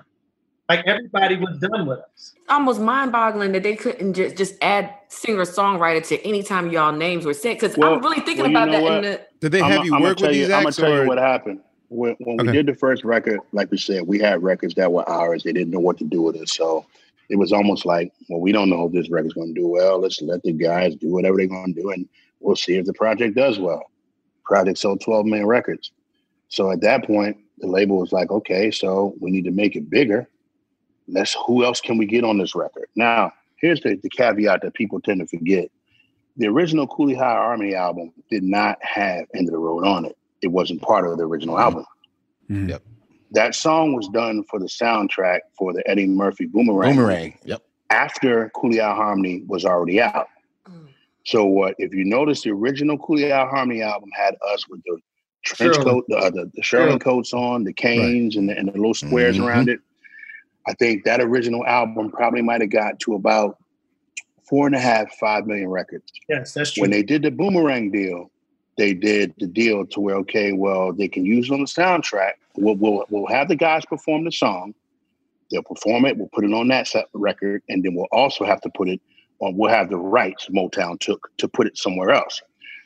like 0.69 0.85
everybody 0.87 1.35
was 1.35 1.57
done 1.59 1.85
with 1.87 1.99
us 2.13 2.33
almost 2.47 2.79
mind-boggling 2.79 3.51
that 3.53 3.63
they 3.63 3.75
couldn't 3.75 4.13
just 4.13 4.37
just 4.37 4.55
add 4.61 4.93
singer-songwriter 5.07 6.05
to 6.07 6.21
any 6.25 6.43
time 6.43 6.69
y'all 6.71 6.91
names 6.91 7.25
were 7.25 7.33
said. 7.33 7.55
Because 7.55 7.77
Well- 7.77 7.93
I'm 7.95 8.01
really 8.01 8.19
thinking 8.21 8.43
well, 8.43 8.63
about 8.63 8.69
know 8.69 8.83
that 8.83 8.95
in 8.97 9.01
the 9.03 9.21
Did 9.39 9.51
they 9.53 9.59
I'ma- 9.61 9.69
have 9.75 9.85
you 9.85 9.95
I'ma 9.95 10.03
work 10.03 10.09
with 10.17 10.19
tell 10.19 10.31
these 10.31 10.47
you, 10.47 10.53
I'm 10.53 10.63
gonna 10.63 10.73
tell 10.73 10.91
or- 10.93 11.01
you 11.03 11.07
what 11.07 11.17
happened. 11.17 11.59
When, 11.89 12.15
when 12.19 12.39
Okay. 12.39 12.47
we 12.51 12.53
did 12.53 12.65
the 12.67 12.73
first 12.75 13.03
record, 13.03 13.39
like 13.51 13.69
we 13.71 13.77
said, 13.77 14.07
we 14.07 14.17
had 14.19 14.41
records 14.43 14.75
that 14.75 14.91
were 14.93 15.07
ours. 15.09 15.43
They 15.43 15.51
didn't 15.51 15.71
know 15.71 15.79
what 15.79 15.97
to 15.97 16.05
do 16.05 16.21
with 16.21 16.37
it, 16.37 16.47
so 16.47 16.85
it 17.29 17.35
was 17.37 17.51
almost 17.51 17.85
like, 17.85 18.13
well, 18.29 18.39
we 18.39 18.53
don't 18.53 18.69
know 18.69 18.85
if 18.87 18.93
this 18.93 19.09
record's 19.09 19.33
going 19.33 19.53
to 19.53 19.59
do 19.61 19.67
well. 19.67 19.99
Let's 19.99 20.21
let 20.21 20.41
the 20.43 20.53
guys 20.53 20.95
do 20.95 21.09
whatever 21.09 21.35
they're 21.37 21.47
going 21.47 21.73
to 21.73 21.81
do, 21.81 21.89
and 21.91 22.07
we'll 22.41 22.55
see 22.55 22.75
if 22.77 22.85
the 22.85 22.93
project 22.93 23.35
does 23.35 23.59
well. 23.59 23.83
Project 24.43 24.77
sold 24.77 25.01
12 25.01 25.25
million 25.25 25.47
records, 25.47 25.91
so 26.49 26.69
at 26.69 26.81
that 26.81 27.05
point, 27.05 27.37
the 27.59 27.67
label 27.67 27.97
was 27.97 28.11
like, 28.11 28.29
okay, 28.29 28.71
so 28.71 29.15
we 29.21 29.31
need 29.31 29.45
to 29.45 29.51
make 29.51 29.75
it 29.75 29.89
bigger. 29.89 30.27
Let's 31.07 31.35
who 31.45 31.63
else 31.63 31.79
can 31.79 31.97
we 31.97 32.05
get 32.05 32.23
on 32.23 32.37
this 32.37 32.55
record? 32.55 32.87
Now, 32.95 33.31
here's 33.57 33.81
the, 33.81 33.95
the 33.95 34.09
caveat 34.09 34.61
that 34.61 34.73
people 34.73 34.99
tend 34.99 35.21
to 35.21 35.27
forget. 35.27 35.69
The 36.37 36.47
original 36.47 36.87
Cooley 36.87 37.15
High 37.15 37.35
Harmony 37.35 37.75
album 37.75 38.11
did 38.29 38.43
not 38.43 38.77
have 38.81 39.25
End 39.35 39.47
of 39.47 39.53
the 39.53 39.59
Road 39.59 39.85
on 39.85 40.05
it. 40.05 40.17
It 40.41 40.47
wasn't 40.47 40.81
part 40.81 41.07
of 41.07 41.17
the 41.17 41.23
original 41.23 41.59
album. 41.59 41.85
Mhm. 42.49 42.69
Yep. 42.69 42.83
That 43.31 43.55
song 43.55 43.95
was 43.95 44.09
done 44.09 44.43
for 44.49 44.59
the 44.59 44.65
soundtrack 44.65 45.39
for 45.57 45.71
the 45.73 45.87
Eddie 45.89 46.07
Murphy 46.07 46.45
Boomerang. 46.45 46.95
Boomerang. 46.95 47.37
Yep. 47.45 47.61
After 47.89 48.49
Cooley 48.55 48.79
High 48.79 48.95
Harmony 48.95 49.43
was 49.47 49.63
already 49.65 50.01
out. 50.01 50.27
So 51.23 51.45
what? 51.45 51.75
If 51.77 51.93
you 51.93 52.03
notice, 52.05 52.41
the 52.41 52.51
original 52.51 52.97
Cooley 52.97 53.29
High 53.29 53.45
Harmony 53.45 53.81
album 53.81 54.09
had 54.13 54.35
us 54.53 54.67
with 54.67 54.81
the 54.85 54.97
trench 55.43 55.75
coat, 55.77 56.05
the, 56.07 56.17
uh, 56.17 56.29
the, 56.29 56.51
the 56.53 56.61
Sherlin. 56.61 56.99
coats 56.99 57.33
on, 57.33 57.63
the 57.63 57.73
canes, 57.73 58.35
and, 58.35 58.49
the, 58.49 58.57
and 58.57 58.67
the 58.67 58.73
little 58.73 58.93
squares 58.93 59.37
Mhm. 59.37 59.45
around 59.47 59.69
it. 59.69 59.79
I 60.67 60.73
think 60.73 61.03
that 61.05 61.21
original 61.21 61.65
album 61.65 62.11
probably 62.11 62.41
might 62.41 62.61
have 62.61 62.69
got 62.69 62.99
to 63.01 63.15
about 63.15 63.57
four 64.47 64.67
and 64.67 64.75
a 64.75 64.79
half, 64.79 65.11
five 65.17 65.47
million 65.47 65.69
records. 65.69 66.11
yes 66.29 66.53
that's 66.53 66.71
true 66.73 66.81
When 66.81 66.91
they 66.91 67.03
did 67.03 67.23
the 67.23 67.31
Boomerang 67.31 67.89
deal, 67.91 68.29
they 68.77 68.93
did 68.93 69.33
the 69.39 69.47
deal 69.47 69.85
to 69.87 69.99
where 69.99 70.15
okay, 70.17 70.51
well, 70.51 70.93
they 70.93 71.07
can 71.07 71.25
use 71.25 71.49
it 71.49 71.53
on 71.53 71.61
the 71.61 71.65
soundtrack. 71.65 72.33
We'll 72.57 72.75
we'll, 72.75 73.05
we'll 73.09 73.27
have 73.27 73.47
the 73.47 73.55
guys 73.55 73.85
perform 73.85 74.25
the 74.25 74.31
song. 74.31 74.73
They'll 75.49 75.63
perform 75.63 76.05
it. 76.05 76.17
We'll 76.17 76.29
put 76.33 76.45
it 76.45 76.53
on 76.53 76.67
that 76.69 76.87
set 76.87 77.05
record, 77.13 77.63
and 77.69 77.83
then 77.83 77.95
we'll 77.95 78.07
also 78.11 78.45
have 78.45 78.61
to 78.61 78.69
put 78.69 78.87
it 78.89 79.01
on. 79.41 79.57
We'll 79.57 79.69
have 79.71 79.89
the 79.89 79.97
rights 79.97 80.47
Motown 80.49 80.99
took 80.99 81.29
to 81.37 81.47
put 81.47 81.67
it 81.67 81.77
somewhere 81.77 82.11
else. 82.11 82.41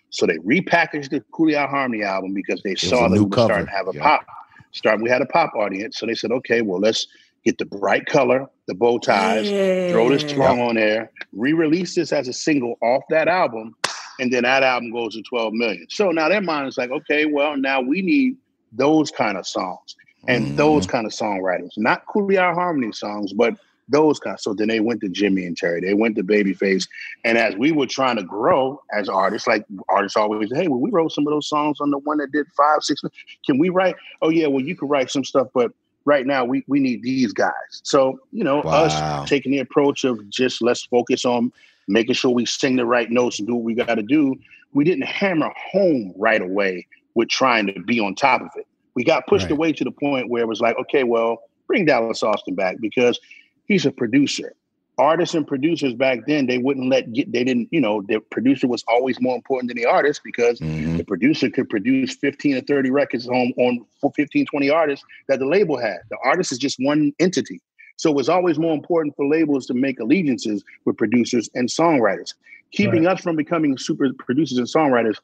So 0.09 0.25
they 0.25 0.37
repackaged 0.37 1.09
the 1.09 1.21
Cooley 1.31 1.55
High 1.55 1.67
Harmony 1.67 2.03
album 2.03 2.33
because 2.33 2.61
they 2.63 2.71
was 2.71 2.81
saw 2.81 3.05
a 3.05 3.09
that 3.09 3.19
we 3.19 3.25
were 3.25 3.31
starting 3.33 3.65
to 3.67 3.71
have 3.71 3.87
a 3.87 3.91
yeah. 3.93 4.01
pop. 4.01 4.25
Start. 4.71 5.01
We 5.01 5.09
had 5.09 5.21
a 5.21 5.25
pop 5.25 5.53
audience, 5.55 5.97
so 5.97 6.05
they 6.05 6.15
said, 6.15 6.31
okay, 6.31 6.61
well, 6.61 6.79
let's 6.79 7.07
get 7.45 7.57
the 7.57 7.65
bright 7.65 8.05
color, 8.07 8.45
the 8.67 8.73
bow 8.73 8.97
ties, 8.97 9.49
throw 9.89 10.09
this 10.09 10.23
Yeah. 10.23 10.35
song 10.35 10.61
on 10.61 10.75
there, 10.75 11.11
re-release 11.33 11.95
this 11.95 12.11
as 12.11 12.27
a 12.27 12.33
single 12.33 12.75
off 12.81 13.03
that 13.09 13.27
album, 13.27 13.75
and 14.19 14.33
then 14.33 14.43
that 14.43 14.63
album 14.63 14.91
goes 14.91 15.15
to 15.15 15.21
12 15.21 15.53
million. 15.53 15.85
So 15.89 16.11
now 16.11 16.27
their 16.29 16.41
mind 16.41 16.67
is 16.67 16.77
like, 16.77 16.91
okay, 16.91 17.25
well, 17.25 17.55
now 17.55 17.81
we 17.81 18.01
need 18.01 18.37
those 18.71 19.11
kind 19.11 19.37
of 19.37 19.45
songs 19.47 19.95
and 20.27 20.47
Mhm. 20.47 20.55
those 20.57 20.87
kind 20.87 21.05
of 21.05 21.11
songwriters, 21.13 21.71
not 21.77 22.05
Cooley 22.07 22.35
High 22.35 22.53
Harmony 22.53 22.91
songs, 22.91 23.31
but 23.31 23.53
those 23.87 24.19
kind. 24.19 24.39
So 24.39 24.53
then 24.53 24.67
they 24.67 24.79
went 24.79 25.01
to 25.01 25.09
Jimmy 25.09 25.45
and 25.45 25.55
Terry, 25.55 25.81
they 25.81 25.93
went 25.93 26.15
to 26.15 26.23
Babyface, 26.23 26.87
and 27.23 27.37
as 27.37 27.55
we 27.55 27.71
were 27.71 27.85
trying 27.85 28.17
to 28.17 28.23
grow 28.23 28.81
as 28.93 29.07
artists, 29.09 29.47
like 29.47 29.65
artists 29.89 30.17
always, 30.17 30.51
hey, 30.53 30.67
well, 30.67 30.79
we 30.79 30.89
wrote 30.91 31.11
some 31.11 31.27
of 31.27 31.31
those 31.31 31.47
songs 31.47 31.79
on 31.79 31.91
the 31.91 31.99
one 31.99 32.17
that 32.17 32.31
did 32.31 32.47
five, 32.57 32.81
six. 32.81 33.01
Can 33.45 33.57
we 33.57 33.69
write? 33.69 33.95
Oh 34.21 34.29
yeah, 34.29 34.47
well, 34.47 34.63
you 34.63 34.75
could 34.75 34.89
write 34.89 35.11
some 35.11 35.23
stuff, 35.23 35.47
but 35.53 35.71
right 36.05 36.25
now 36.25 36.45
we 36.45 36.63
we 36.67 36.79
need 36.79 37.01
these 37.03 37.33
guys. 37.33 37.51
So 37.83 38.19
you 38.31 38.43
know, 38.43 38.57
Wow. 38.57 38.85
us 38.85 39.01
taking 39.25 39.51
the 39.51 39.59
approach 39.59 40.03
of 40.03 40.29
just 40.29 40.61
let's 40.61 40.85
focus 40.85 41.25
on 41.25 41.51
making 41.87 42.15
sure 42.15 42.31
we 42.31 42.45
sing 42.45 42.75
the 42.77 42.85
right 42.85 43.11
notes 43.11 43.37
and 43.39 43.47
do 43.47 43.55
what 43.55 43.63
we 43.63 43.75
got 43.75 43.95
to 43.95 44.03
do. 44.03 44.35
We 44.73 44.83
didn't 44.83 45.05
hammer 45.05 45.51
home 45.71 46.13
right 46.17 46.41
away 46.41 46.87
with 47.13 47.29
trying 47.29 47.67
to 47.67 47.79
be 47.81 47.99
on 47.99 48.15
top 48.15 48.41
of 48.41 48.49
it. 48.55 48.65
We 48.95 49.03
got 49.03 49.27
pushed 49.27 49.45
Right. 49.45 49.51
away 49.51 49.73
to 49.73 49.83
the 49.83 49.91
point 49.91 50.29
where 50.29 50.41
it 50.41 50.47
was 50.47 50.61
like, 50.61 50.75
okay, 50.79 51.03
well, 51.03 51.37
bring 51.67 51.85
Dallas 51.85 52.23
Austin 52.23 52.55
back 52.55 52.77
because 52.81 53.19
he's 53.67 53.85
a 53.85 53.91
producer. 53.91 54.53
Artists 54.97 55.35
and 55.35 55.45
producers 55.45 55.93
back 55.93 56.19
then, 56.25 56.45
they 56.45 56.57
wouldn't 56.57 56.87
let 56.89 57.11
get, 57.11 57.29
they 57.31 57.43
didn't, 57.43 57.67
you 57.69 57.81
know, 57.81 58.01
the 58.03 58.19
producer 58.31 58.65
was 58.65 58.81
always 58.87 59.19
more 59.19 59.35
important 59.35 59.67
than 59.67 59.75
the 59.75 59.85
artist 59.85 60.21
because 60.23 60.61
Mhm. 60.61 60.97
the 60.97 61.03
producer 61.03 61.49
could 61.49 61.69
produce 61.69 62.15
15 62.15 62.55
or 62.55 62.61
30 62.61 62.91
records 62.91 63.27
on, 63.27 63.53
on 63.57 63.85
for 63.99 64.11
15, 64.15 64.45
20 64.45 64.69
artists 64.69 65.05
that 65.27 65.39
the 65.39 65.45
label 65.45 65.77
had. 65.77 65.97
The 66.09 66.17
artist 66.23 66.53
is 66.53 66.57
just 66.57 66.77
one 66.79 67.13
entity. 67.19 67.59
So 67.97 68.09
it 68.09 68.15
was 68.15 68.29
always 68.29 68.57
more 68.57 68.73
important 68.73 69.15
for 69.17 69.25
labels 69.25 69.65
to 69.67 69.73
make 69.73 69.99
allegiances 69.99 70.63
with 70.85 70.97
producers 70.97 71.49
and 71.55 71.67
songwriters. 71.67 72.33
Keeping 72.71 73.05
us 73.07 73.21
from 73.21 73.35
becoming 73.35 73.77
super 73.77 74.11
producers 74.13 74.57
and 74.57 74.67
songwriters 74.67 75.17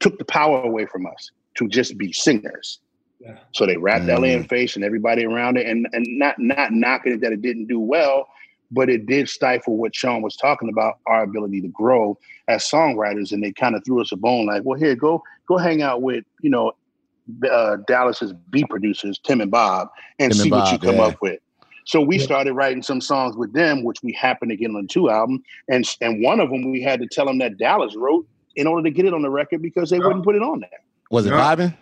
took 0.00 0.18
the 0.18 0.24
power 0.24 0.62
away 0.62 0.86
from 0.86 1.06
us 1.06 1.30
to 1.56 1.68
just 1.68 1.98
be 1.98 2.12
singers. 2.12 2.80
Yeah. 3.20 3.36
So 3.52 3.66
they 3.66 3.76
wrapped 3.76 4.04
Mm. 4.06 4.18
LA 4.18 4.28
in 4.28 4.44
face 4.44 4.76
and 4.76 4.84
everybody 4.84 5.24
around 5.26 5.58
it, 5.58 5.66
and 5.66 5.86
and 5.92 6.06
not 6.18 6.38
not 6.38 6.72
knocking 6.72 7.12
it 7.12 7.20
that 7.20 7.32
it 7.32 7.42
didn't 7.42 7.66
do 7.66 7.78
well, 7.78 8.26
but 8.70 8.88
it 8.88 9.06
did 9.06 9.28
stifle 9.28 9.76
what 9.76 9.94
Shawn 9.94 10.22
was 10.22 10.36
talking 10.36 10.68
about, 10.70 10.98
our 11.06 11.22
ability 11.22 11.60
to 11.60 11.68
grow 11.68 12.16
as 12.48 12.64
songwriters. 12.64 13.32
And 13.32 13.42
they 13.42 13.52
kind 13.52 13.76
of 13.76 13.84
threw 13.84 14.00
us 14.00 14.10
a 14.12 14.16
bone, 14.16 14.46
like, 14.46 14.62
well, 14.64 14.78
here, 14.78 14.94
go 14.94 15.22
go 15.46 15.58
hang 15.58 15.82
out 15.82 16.00
with 16.02 16.24
you 16.40 16.48
know 16.50 16.72
uh, 17.50 17.76
Dallas's 17.86 18.32
B 18.50 18.64
producers, 18.68 19.18
Tim 19.22 19.40
and 19.42 19.50
Bob, 19.50 19.88
and 20.18 20.32
Tim 20.32 20.40
and 20.40 20.40
see 20.40 20.50
what 20.50 20.72
you 20.72 20.78
come 20.78 20.96
yeah. 20.96 21.02
up 21.02 21.20
with. 21.20 21.40
So 21.84 22.00
we 22.00 22.16
Yeah. 22.18 22.24
started 22.24 22.54
writing 22.54 22.82
some 22.82 23.00
songs 23.02 23.36
with 23.36 23.52
them, 23.52 23.84
which 23.84 24.02
we 24.02 24.12
happened 24.12 24.50
to 24.50 24.56
get 24.56 24.70
on 24.70 24.86
two 24.86 25.10
album, 25.10 25.42
and 25.68 25.84
and 26.00 26.22
one 26.22 26.40
of 26.40 26.48
them 26.48 26.70
we 26.70 26.80
had 26.80 27.00
to 27.00 27.06
tell 27.06 27.26
them 27.26 27.36
that 27.38 27.58
Dallas 27.58 27.94
wrote 27.96 28.26
in 28.56 28.66
order 28.66 28.82
to 28.84 28.90
get 28.90 29.04
it 29.04 29.12
on 29.12 29.20
the 29.22 29.30
record 29.30 29.60
because 29.60 29.90
they 29.90 29.98
Yeah. 29.98 30.06
wouldn't 30.06 30.24
put 30.24 30.36
it 30.36 30.42
on 30.42 30.60
there. 30.60 30.70
Was 31.10 31.26
it 31.26 31.30
Yeah. 31.34 31.54
vibing? 31.56 31.74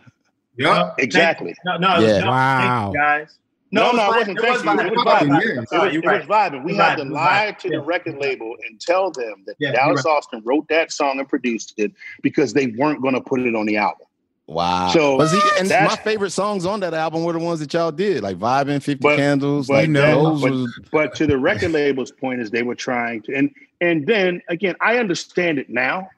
Yeah. 0.58 0.92
Exactly. 0.98 1.54
no 1.64 1.76
no, 1.76 1.98
Yeah. 2.00 2.18
no 2.20 2.30
Wow. 2.30 2.80
thank 2.82 2.94
you 2.94 3.00
guys 3.00 3.38
No, 3.70 3.90
it 3.90 3.96
no, 3.96 4.08
was 4.08 4.28
it 4.28 4.38
wasn't. 4.38 4.38
vibing. 4.38 4.80
You. 4.80 4.86
It 4.86 4.96
was 4.96 5.04
vibing. 5.04 5.28
vibing. 5.28 5.28
Yeah. 5.44 5.50
It 5.52 5.56
was, 5.60 5.68
Sorry, 5.70 5.94
it 5.94 6.04
was 6.04 6.28
right. 6.28 6.52
vibing. 6.52 6.64
We 6.64 6.74
had 6.74 6.96
to 6.96 7.04
lie 7.04 7.52
vibing. 7.52 7.58
to 7.58 7.68
the 7.70 7.80
record 7.80 8.16
label 8.18 8.54
and 8.66 8.80
tell 8.80 9.10
them 9.10 9.44
that 9.46 9.56
Yeah, 9.58 9.72
Dallas 9.72 10.04
right. 10.06 10.10
Austin 10.16 10.40
wrote 10.44 10.66
that 10.68 10.90
song 10.90 11.18
and 11.18 11.28
produced 11.28 11.74
it 11.76 11.92
because 12.22 12.54
they 12.54 12.68
weren't 12.78 13.02
going 13.02 13.14
to 13.14 13.20
put 13.20 13.40
it 13.40 13.54
on 13.54 13.66
the 13.66 13.76
album. 13.76 14.06
Wow. 14.46 14.88
So, 14.88 15.18
but 15.18 15.28
see, 15.28 15.40
and 15.58 15.68
my 15.68 15.94
favorite 15.96 16.30
songs 16.30 16.64
on 16.64 16.80
that 16.80 16.94
album 16.94 17.22
were 17.24 17.34
the 17.34 17.38
ones 17.38 17.60
that 17.60 17.70
y'all 17.74 17.92
did, 17.92 18.22
like 18.22 18.38
Vibing, 18.38 18.82
50 18.82 18.94
But- 19.02 19.16
Candles. 19.18 19.66
but 19.66 19.74
like 19.74 19.92
then- 19.92 20.14
those 20.14 20.40
but- 20.40 20.50
was 20.50 20.80
But 20.90 21.14
to 21.16 21.26
the 21.26 21.36
record 21.36 21.72
label's 21.72 22.10
point 22.10 22.40
is 22.40 22.50
they 22.50 22.62
were 22.62 22.74
trying 22.74 23.20
to, 23.24 23.34
and 23.34 23.50
and 23.82 24.06
then 24.06 24.40
again, 24.48 24.74
I 24.80 24.96
understand 24.96 25.58
it 25.58 25.68
now 25.68 26.08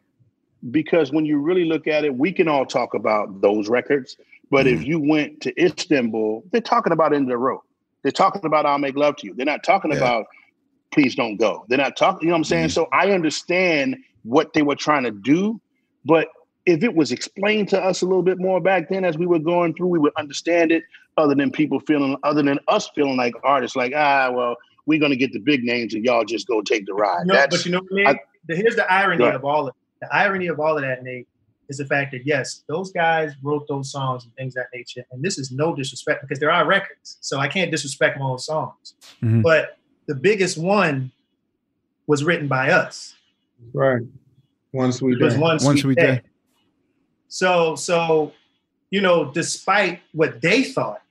because 0.70 1.12
when 1.12 1.24
you 1.24 1.38
really 1.38 1.64
look 1.64 1.86
at 1.86 2.04
it, 2.04 2.14
we 2.14 2.32
can 2.32 2.48
all 2.48 2.66
talk 2.66 2.94
about 2.94 3.40
those 3.40 3.68
records. 3.68 4.16
But 4.50 4.66
if 4.66 4.84
you 4.84 4.98
went 5.00 5.40
to 5.42 5.62
Istanbul, 5.62 6.42
they're 6.50 6.60
talking 6.60 6.92
about 6.92 7.12
of 7.12 7.26
the 7.26 7.38
Road. 7.38 7.60
They're 8.02 8.10
talking 8.12 8.44
about 8.44 8.66
I'll 8.66 8.78
Make 8.78 8.96
Love 8.96 9.16
to 9.16 9.26
You. 9.26 9.34
They're 9.34 9.46
not 9.46 9.62
talking 9.62 9.90
Yeah. 9.92 9.98
about 9.98 10.26
Please 10.90 11.14
Don't 11.14 11.36
Go. 11.36 11.64
They're 11.68 11.78
not 11.78 11.96
talking, 11.96 12.22
you 12.26 12.28
know 12.30 12.34
what 12.34 12.38
I'm 12.38 12.44
saying? 12.44 12.66
Mhm. 12.68 12.72
So 12.72 12.88
I 12.92 13.12
understand 13.12 13.96
what 14.24 14.52
they 14.52 14.62
were 14.62 14.74
trying 14.74 15.04
to 15.04 15.12
do, 15.12 15.60
but 16.04 16.28
if 16.66 16.82
it 16.82 16.94
was 16.94 17.10
explained 17.12 17.68
to 17.70 17.82
us 17.82 18.02
a 18.02 18.06
little 18.06 18.22
bit 18.22 18.38
more 18.38 18.60
back 18.60 18.88
then 18.90 19.04
as 19.04 19.16
we 19.16 19.26
were 19.26 19.38
going 19.38 19.72
through, 19.74 19.86
we 19.88 19.98
would 19.98 20.12
understand 20.18 20.72
it 20.72 20.82
other 21.16 21.34
than 21.34 21.50
people 21.50 21.80
feeling, 21.80 22.16
other 22.22 22.42
than 22.42 22.58
us 22.68 22.88
feeling 22.94 23.16
like 23.16 23.34
artists, 23.44 23.76
like, 23.76 23.92
ah, 23.96 24.30
well, 24.32 24.56
we're 24.86 24.98
going 24.98 25.10
to 25.10 25.16
get 25.16 25.32
the 25.32 25.38
big 25.38 25.62
names 25.64 25.94
and 25.94 26.04
y'all 26.04 26.24
just 26.24 26.46
go 26.48 26.60
take 26.60 26.84
the 26.86 26.92
ride. 26.94 27.26
No, 27.26 27.34
That's, 27.34 27.56
but 27.56 27.64
you 27.66 27.72
know 27.72 27.80
what 27.88 27.92
I 27.92 27.94
mean? 27.94 28.06
I- 28.08 28.54
Here's 28.54 28.74
the 28.76 28.90
irony 28.92 29.22
ahead. 29.22 29.36
of 29.36 29.44
all 29.44 29.68
of 29.68 29.74
the 30.01 30.09
irony 30.14 30.47
of 30.48 30.59
all 30.60 30.77
of 30.77 30.82
that, 30.82 31.02
Nate, 31.02 31.28
is 31.68 31.78
the 31.78 31.85
fact 31.85 32.10
that 32.12 32.27
yes, 32.27 32.64
those 32.68 32.90
guys 32.93 33.32
wrote 33.43 33.66
those 33.68 33.93
songs 33.93 34.24
and 34.24 34.35
things 34.35 34.56
of 34.56 34.64
that 34.64 34.77
nature. 34.77 35.05
And 35.12 35.22
this 35.22 35.39
is 35.39 35.52
no 35.52 35.74
disrespect 35.74 36.22
because 36.22 36.39
there 36.40 36.51
are 36.51 36.66
records. 36.66 37.18
So 37.20 37.39
I 37.39 37.47
can't 37.48 37.70
disrespect 37.70 38.18
my 38.18 38.24
own 38.27 38.39
songs. 38.39 38.94
Mhm. 39.22 39.43
But 39.43 39.78
the 40.06 40.14
biggest 40.14 40.59
one 40.59 41.12
was 42.06 42.24
written 42.24 42.48
by 42.48 42.70
us. 42.70 43.14
Right. 43.72 44.02
Once 44.72 45.01
we 45.01 45.12
It 45.12 45.20
was 45.22 45.35
day. 45.35 45.40
one 45.40 45.51
One 45.51 45.60
sweet, 45.60 45.81
Sweet 45.81 45.98
day. 45.98 46.06
Day. 46.16 46.22
So, 47.28 47.77
so, 47.77 48.32
you 48.90 49.01
know, 49.01 49.31
despite 49.31 50.01
what 50.12 50.40
they 50.40 50.64
thought, 50.64 51.02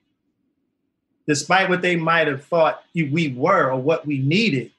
despite 1.28 1.70
what 1.70 1.82
they 1.82 1.96
might 1.96 2.28
have 2.28 2.44
thought 2.44 2.84
we 2.94 3.34
were 3.38 3.72
or 3.72 3.78
what 3.80 4.06
we 4.06 4.18
needed, 4.18 4.72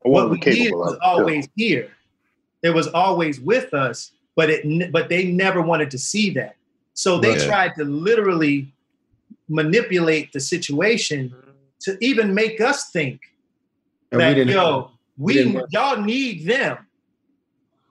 what 0.00 0.12
what 0.12 0.30
we 0.30 0.38
we're 0.44 0.52
needed 0.52 0.72
was 0.74 0.94
of. 0.94 0.98
always 1.02 1.48
here. 1.54 1.90
It 2.62 2.70
was 2.74 2.88
always 2.88 3.40
with 3.40 3.74
us. 3.74 4.12
but 4.34 4.48
it 4.48 4.90
but 4.90 5.10
they 5.10 5.26
never 5.30 5.60
wanted 5.60 5.90
to 5.90 5.98
see 5.98 6.30
that. 6.30 6.56
So 6.94 7.18
they 7.18 7.32
Right. 7.32 7.40
tried 7.46 7.74
to 7.74 7.84
literally 7.84 8.72
manipulate 9.48 10.32
the 10.32 10.40
situation 10.40 11.34
to 11.80 11.98
even 12.00 12.32
make 12.32 12.58
us 12.58 12.90
think 12.90 13.20
And 14.10 14.20
that 14.22 14.34
didn't- 14.34 14.54
yo, 14.54 14.90
we 15.18 15.44
we, 15.44 15.60
y'all 15.70 16.00
need 16.00 16.46
them. 16.46 16.78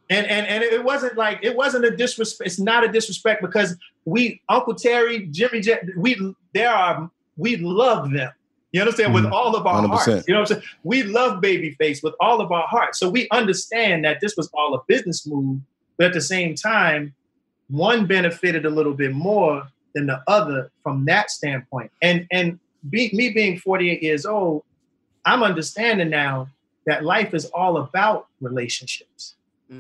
And, 0.10 0.26
and 0.28 0.48
and 0.48 0.64
it 0.64 0.84
wasn't 0.84 1.16
like 1.16 1.40
it 1.44 1.56
wasn't 1.56 1.86
a 1.86 1.92
disrespect. 1.96 2.48
It's 2.48 2.60
not 2.60 2.84
a 2.84 2.88
disrespect 2.88 3.42
because 3.44 3.78
we 4.06 4.42
Uncle 4.50 4.74
Terry, 4.74 5.28
Jimmy, 5.28 5.62
J, 5.62 5.78
we 5.96 6.34
there 6.54 6.72
are 6.72 7.10
we 7.38 7.58
love 7.58 8.10
them. 8.12 8.32
You 8.72 8.82
understand 8.82 9.14
with 9.14 9.26
Mhm. 9.26 9.32
all 9.32 9.56
of 9.56 9.66
our 9.68 9.82
100%. 9.82 10.14
hearts. 10.16 10.28
You 10.28 10.34
know 10.34 10.42
what 10.42 10.52
I'm 10.52 10.58
saying? 10.62 10.70
We 10.84 11.04
love 11.04 11.42
Babyface 11.42 12.02
with 12.04 12.14
all 12.22 12.40
of 12.42 12.52
our 12.52 12.68
hearts. 12.68 13.00
So 13.00 13.10
we 13.10 13.28
understand 13.32 14.06
that 14.06 14.22
this 14.22 14.36
was 14.38 14.50
all 14.54 14.74
a 14.76 14.82
business 14.88 15.28
move, 15.28 15.60
but 15.98 16.08
at 16.08 16.14
the 16.14 16.22
same 16.22 16.56
time, 16.56 17.14
one 17.70 18.06
benefited 18.06 18.66
a 18.66 18.70
little 18.70 18.94
bit 18.94 19.14
more 19.14 19.68
than 19.94 20.08
the 20.08 20.22
other 20.28 20.72
from 20.84 21.06
that 21.06 21.30
standpoint. 21.32 21.92
And 22.02 22.28
and 22.32 22.60
be, 22.90 23.12
me 23.14 23.30
being 23.30 23.58
48 23.60 24.02
years 24.02 24.26
old, 24.26 24.64
I'm 25.26 25.44
understanding 25.44 26.10
now 26.10 26.48
that 26.88 27.04
life 27.06 27.34
is 27.34 27.46
all 27.48 27.78
about 27.78 28.28
relationships. 28.42 29.36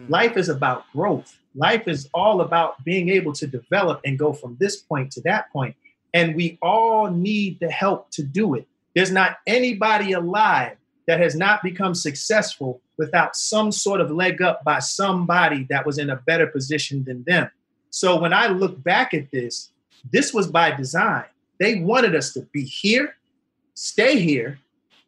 Life 0.08 0.38
is 0.38 0.48
about 0.48 0.86
growth. 0.94 1.38
Life 1.56 1.86
is 1.88 2.08
all 2.14 2.40
about 2.42 2.82
being 2.86 3.10
able 3.10 3.34
to 3.34 3.46
develop 3.46 4.00
and 4.06 4.18
go 4.18 4.32
from 4.32 4.56
this 4.58 4.78
point 4.78 5.12
to 5.14 5.22
that 5.24 5.52
point. 5.52 5.76
And 6.14 6.34
we 6.36 6.58
all 6.62 7.10
need 7.12 7.60
the 7.60 7.70
help 7.70 8.10
to 8.12 8.24
do 8.24 8.54
it. 8.56 8.68
There's 8.96 9.12
not 9.12 9.38
anybody 9.48 10.14
alive 10.14 10.78
that 11.08 11.20
has 11.20 11.36
not 11.36 11.64
become 11.64 11.96
successful 11.96 12.82
without 12.98 13.36
some 13.36 13.72
sort 13.72 14.02
of 14.02 14.12
leg 14.12 14.42
up 14.42 14.64
by 14.64 14.80
somebody 14.80 15.66
that 15.70 15.86
was 15.86 15.98
in 15.98 16.10
a 16.10 16.16
better 16.18 16.48
position 16.48 17.04
than 17.04 17.24
them. 17.24 17.50
So 17.90 18.20
when 18.20 18.34
I 18.34 18.48
look 18.48 18.82
back 18.84 19.14
at 19.14 19.32
this, 19.32 19.72
this 20.12 20.34
was 20.34 20.48
by 20.48 20.72
design. 20.72 21.26
They 21.60 21.76
wanted 21.82 22.16
us 22.16 22.34
to 22.34 22.42
be 22.54 22.64
here, 22.64 23.16
stay 23.74 24.20
here, 24.20 24.60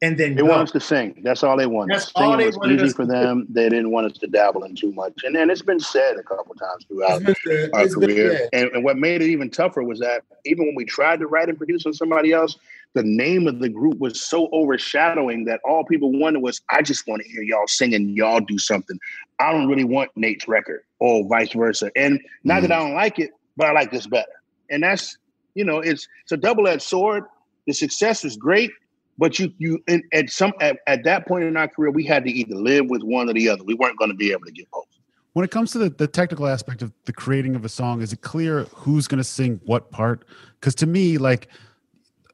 and 0.02 0.18
then 0.18 0.36
They 0.36 0.42
go. 0.42 0.50
want 0.50 0.64
us 0.64 0.72
to 0.72 0.80
sing. 0.82 1.22
That's 1.24 1.44
all 1.44 1.56
they 1.56 1.66
wanted. 1.66 1.96
That's 1.96 2.12
all 2.16 2.36
they 2.36 2.48
was 2.48 2.58
wanted 2.58 2.76
easy 2.76 2.88
us 2.88 2.94
for 2.94 3.04
to 3.06 3.08
do. 3.08 3.14
them. 3.14 3.48
They 3.50 3.70
didn't 3.70 3.90
want 3.92 4.12
us 4.12 4.18
to 4.18 4.28
dabble 4.28 4.64
in 4.66 4.76
too 4.76 4.92
much. 4.92 5.14
And 5.24 5.36
and 5.38 5.50
it's 5.50 5.62
been 5.62 5.80
said 5.80 6.18
a 6.18 6.24
couple 6.24 6.54
times 6.56 6.86
throughout 6.88 7.22
It's 7.22 7.26
been 7.26 7.36
said. 7.48 7.70
our 7.74 7.84
It's 7.84 7.96
career. 7.96 8.50
And, 8.52 8.70
and 8.74 8.84
what 8.84 8.98
made 8.98 9.22
it 9.22 9.30
even 9.30 9.50
tougher 9.50 9.82
was 9.82 10.00
that 10.00 10.24
even 10.46 10.66
when 10.66 10.76
we 10.76 10.84
tried 10.84 11.20
to 11.22 11.28
write 11.28 11.48
and 11.48 11.58
produce 11.58 11.86
on 11.86 11.94
somebody 11.94 12.34
else, 12.34 12.58
the 12.94 13.04
name 13.04 13.48
of 13.48 13.60
the 13.60 13.70
group 13.70 13.98
was 14.00 14.22
so 14.22 14.50
overshadowing 14.52 15.46
that 15.46 15.60
all 15.66 15.84
people 15.84 16.12
wanted 16.12 16.42
was, 16.42 16.62
I 16.70 16.82
just 16.82 17.08
want 17.08 17.24
to 17.24 17.30
hear 17.30 17.42
y'all 17.42 17.68
singing, 17.68 18.10
y'all 18.10 18.40
do 18.40 18.58
something. 18.58 19.00
I 19.40 19.52
don't 19.52 19.68
really 19.68 19.84
want 19.84 20.12
Nate's 20.16 20.48
record 20.48 20.84
or 21.00 21.28
vice 21.28 21.54
versa. 21.54 21.92
And 21.96 22.22
not 22.44 22.62
that 22.62 22.70
mm. 22.70 22.76
I 22.76 22.80
don't 22.80 22.94
like 22.94 23.20
it, 23.20 23.32
but 23.58 23.68
I 23.68 23.72
like 23.72 23.92
this 23.92 24.08
better. 24.08 24.32
And 24.70 24.84
that's, 24.84 25.18
you 25.56 25.64
know, 25.64 25.80
it's 25.80 26.08
it's 26.24 26.32
a 26.32 26.38
double-edged 26.38 26.82
sword. 26.82 27.24
The 27.66 27.74
success 27.74 28.24
was 28.24 28.38
great, 28.38 28.72
but 29.18 29.40
you 29.40 29.54
you 29.58 29.84
and 29.88 30.04
at 30.14 30.30
some 30.30 30.54
at, 30.60 30.80
at 30.88 31.04
that 31.04 31.28
point 31.28 31.44
in 31.46 31.58
our 31.58 31.68
career, 31.68 31.92
we 31.92 32.06
had 32.06 32.24
to 32.26 32.32
either 32.32 32.56
live 32.56 32.90
with 32.90 33.04
one 33.04 33.30
or 33.30 33.34
the 33.34 33.50
other. 33.50 33.64
We 33.64 33.74
weren't 33.74 33.98
going 33.98 34.12
to 34.12 34.18
be 34.18 34.32
able 34.32 34.46
to 34.46 34.52
get 34.52 34.70
both. 34.72 34.86
When 35.34 35.44
it 35.44 35.50
comes 35.50 35.72
to 35.72 35.80
the, 35.80 35.90
the 35.90 36.08
technical 36.08 36.48
aspect 36.48 36.84
of 36.84 36.94
the 37.06 37.14
creating 37.14 37.56
of 37.56 37.66
a 37.66 37.70
song, 37.70 38.02
is 38.02 38.14
it 38.14 38.22
clear 38.22 38.64
who's 38.76 39.08
going 39.08 39.18
to 39.18 39.24
sing 39.24 39.60
what 39.66 39.90
part? 39.90 40.26
Because 40.60 40.76
to 40.76 40.86
me, 40.86 41.18
like 41.18 41.48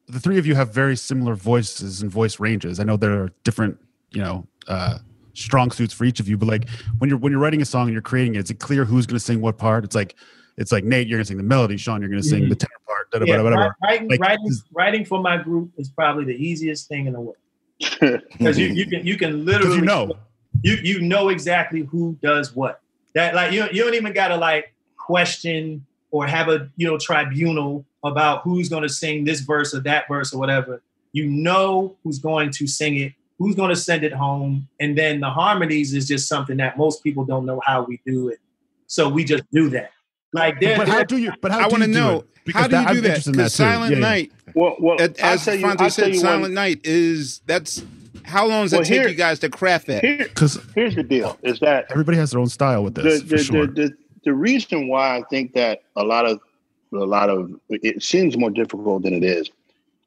the 0.10 0.20
three 0.20 0.38
of 0.38 0.46
you 0.46 0.56
have 0.56 0.74
very 0.74 0.96
similar 0.96 1.36
voices 1.36 2.02
and 2.02 2.12
voice 2.12 2.40
ranges. 2.40 2.80
I 2.80 2.84
know 2.84 2.98
there 2.98 3.24
are 3.24 3.32
different, 3.44 3.78
you 4.12 4.22
know, 4.22 4.48
uh, 4.68 4.98
strong 5.34 5.72
suits 5.72 5.94
for 5.94 6.04
each 6.04 6.20
of 6.20 6.28
you, 6.28 6.38
but 6.38 6.48
like 6.48 6.70
when 6.98 7.10
you're 7.10 7.20
when 7.20 7.32
you're 7.32 7.42
writing 7.42 7.62
a 7.62 7.66
song 7.66 7.84
and 7.84 7.94
you're 7.94 8.02
creating 8.02 8.36
it, 8.36 8.40
is 8.40 8.50
it 8.50 8.60
clear 8.60 8.86
who's 8.86 9.06
going 9.06 9.18
to 9.18 9.24
sing 9.24 9.40
what 9.40 9.58
part? 9.58 9.84
It's 9.84 9.96
like 9.96 10.16
it's 10.58 10.72
like 10.72 10.84
Nate, 10.84 11.08
you're 11.08 11.18
going 11.18 11.24
to 11.24 11.28
sing 11.28 11.38
the 11.38 11.44
melody. 11.44 11.78
Shawn, 11.78 12.02
you're 12.02 12.10
going 12.10 12.22
to 12.22 12.28
sing 12.28 12.50
the 12.50 12.56
tenor 12.56 12.72
part. 12.86 13.12
Da, 13.12 13.20
da, 13.20 13.26
Yeah, 13.26 13.38
da, 13.38 13.50
da. 13.50 13.70
writing, 13.84 14.10
Like, 14.10 14.20
writing, 14.20 14.52
writing 14.74 15.06
for 15.06 15.22
my 15.22 15.38
group 15.38 15.72
is 15.78 15.90
probably 15.90 16.26
the 16.26 16.36
easiest 16.36 16.88
thing 16.88 17.08
in 17.08 17.14
the 17.14 17.22
world 17.22 17.38
because 18.00 18.58
you, 18.58 18.68
you 18.68 18.86
can 18.88 19.06
you 19.06 19.16
can 19.16 19.46
literally 19.46 19.78
you 19.78 19.82
know. 19.82 20.12
you 20.64 20.74
you 20.84 21.00
know 21.02 21.30
exactly 21.30 21.82
who 21.84 22.18
does 22.22 22.56
what. 22.56 22.82
That 23.14 23.36
like 23.36 23.54
you 23.54 23.66
you 23.72 23.84
don't 23.84 23.94
even 23.94 24.14
gotta 24.14 24.36
like 24.36 24.74
question 24.98 25.86
or 26.12 26.26
have 26.26 26.50
a 26.50 26.70
you 26.76 26.88
know 26.88 26.98
tribunal 26.98 27.86
about 28.04 28.42
who's 28.44 28.70
going 28.70 28.84
to 28.84 28.90
sing 28.90 29.24
this 29.26 29.42
verse 29.42 29.74
or 29.74 29.80
that 29.82 30.08
verse 30.08 30.34
or 30.34 30.40
whatever. 30.40 30.82
You 31.12 31.26
know 31.26 31.96
who's 32.04 32.20
going 32.20 32.52
to 32.52 32.68
sing 32.68 32.98
it, 32.98 33.14
who's 33.38 33.56
going 33.56 33.70
to 33.70 33.76
send 33.76 34.04
it 34.04 34.14
home, 34.14 34.68
and 34.80 34.98
then 34.98 35.20
the 35.20 35.30
harmonies 35.30 35.94
is 35.94 36.08
just 36.08 36.28
something 36.28 36.58
that 36.58 36.78
most 36.78 37.04
people 37.04 37.26
don't 37.26 37.46
know 37.46 37.62
how 37.66 37.84
we 37.84 38.00
do 38.06 38.30
it. 38.30 38.40
So 38.88 39.10
we 39.10 39.24
just 39.24 39.44
do 39.52 39.70
that. 39.72 39.92
Like 40.34 40.60
there, 40.60 40.78
But 40.78 40.88
how 40.88 41.04
do 41.04 41.18
you? 41.18 41.32
But 41.42 41.52
how 41.52 41.62
I 41.62 41.64
do 41.70 41.72
want 41.74 41.84
to 41.84 41.88
you 41.90 41.94
do 41.96 42.00
know 42.00 42.26
it? 42.46 42.54
How 42.54 42.68
do 42.68 42.78
you 42.80 42.88
do 42.96 43.02
that? 43.02 43.26
in 43.28 43.34
that 43.34 43.38
Because. 43.38 43.54
Silent 43.56 43.92
Yeah, 43.92 43.98
yeah. 43.98 44.08
Night, 44.10 44.32
Well, 44.56 44.76
well, 44.80 44.98
as 45.02 45.12
I'll 45.22 45.38
tell 45.40 45.56
you- 45.56 45.62
Fonte 45.62 45.78
tell 45.80 45.90
said, 45.90 46.08
you 46.14 46.20
Silent 46.20 46.42
one- 46.44 46.54
Night 46.54 46.80
is 46.84 47.42
that's 47.48 47.84
how 48.24 48.46
long 48.48 48.64
does 48.66 48.72
Well, 48.74 48.82
it 48.82 48.86
take 48.86 49.00
here- 49.02 49.08
you 49.10 49.16
guys 49.16 49.40
to 49.40 49.50
craft 49.50 49.88
that? 49.88 50.04
Here, 50.04 50.18
Because 50.20 50.60
here's 50.76 50.96
the 50.96 51.02
deal: 51.04 51.38
is 51.42 51.60
that 51.62 51.88
everybody 51.90 52.18
has 52.20 52.32
their 52.32 52.40
own 52.40 52.48
style 52.50 52.84
with 52.84 52.94
the 52.96 53.02
this, 53.02 53.22
the, 53.24 53.28
for 53.38 53.44
sure. 53.44 53.68
the, 53.68 53.74
the 53.74 53.98
the 54.26 54.34
reason 54.34 54.88
why 54.88 55.18
I 55.18 55.24
think 55.32 55.54
that 55.54 55.82
a 55.96 56.04
lot 56.04 56.26
of 56.28 56.40
a 56.94 56.98
lot 56.98 57.30
of 57.30 57.52
it 57.70 58.02
seems 58.02 58.38
more 58.38 58.50
difficult 58.50 59.04
than 59.04 59.14
it 59.14 59.24
is. 59.24 59.50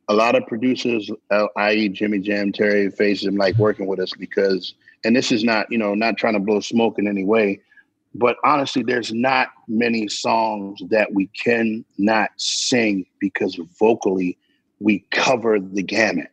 A 0.08 0.14
lot 0.14 0.34
of 0.34 0.46
producers, 0.46 1.10
uh, 1.30 1.46
i.e., 1.56 1.88
Jimmy 1.88 2.18
Jam, 2.18 2.52
Terry 2.52 2.90
Face, 2.90 3.22
Faces, 3.22 3.34
like 3.34 3.56
working 3.56 3.86
with 3.86 4.00
us 4.00 4.12
because, 4.12 4.74
and 5.04 5.14
this 5.14 5.30
is 5.30 5.44
not 5.44 5.70
you 5.70 5.78
know 5.78 5.94
not 5.94 6.16
trying 6.16 6.34
to 6.34 6.40
blow 6.40 6.60
smoke 6.60 6.98
in 6.98 7.06
any 7.06 7.24
way, 7.24 7.60
but 8.14 8.36
honestly, 8.44 8.82
there's 8.82 9.12
not 9.12 9.48
many 9.68 10.08
songs 10.08 10.80
that 10.90 11.12
we 11.14 11.28
cannot 11.28 12.30
sing 12.36 13.06
because 13.20 13.58
vocally 13.78 14.36
we 14.80 15.04
cover 15.10 15.60
the 15.60 15.82
gamut 15.82 16.30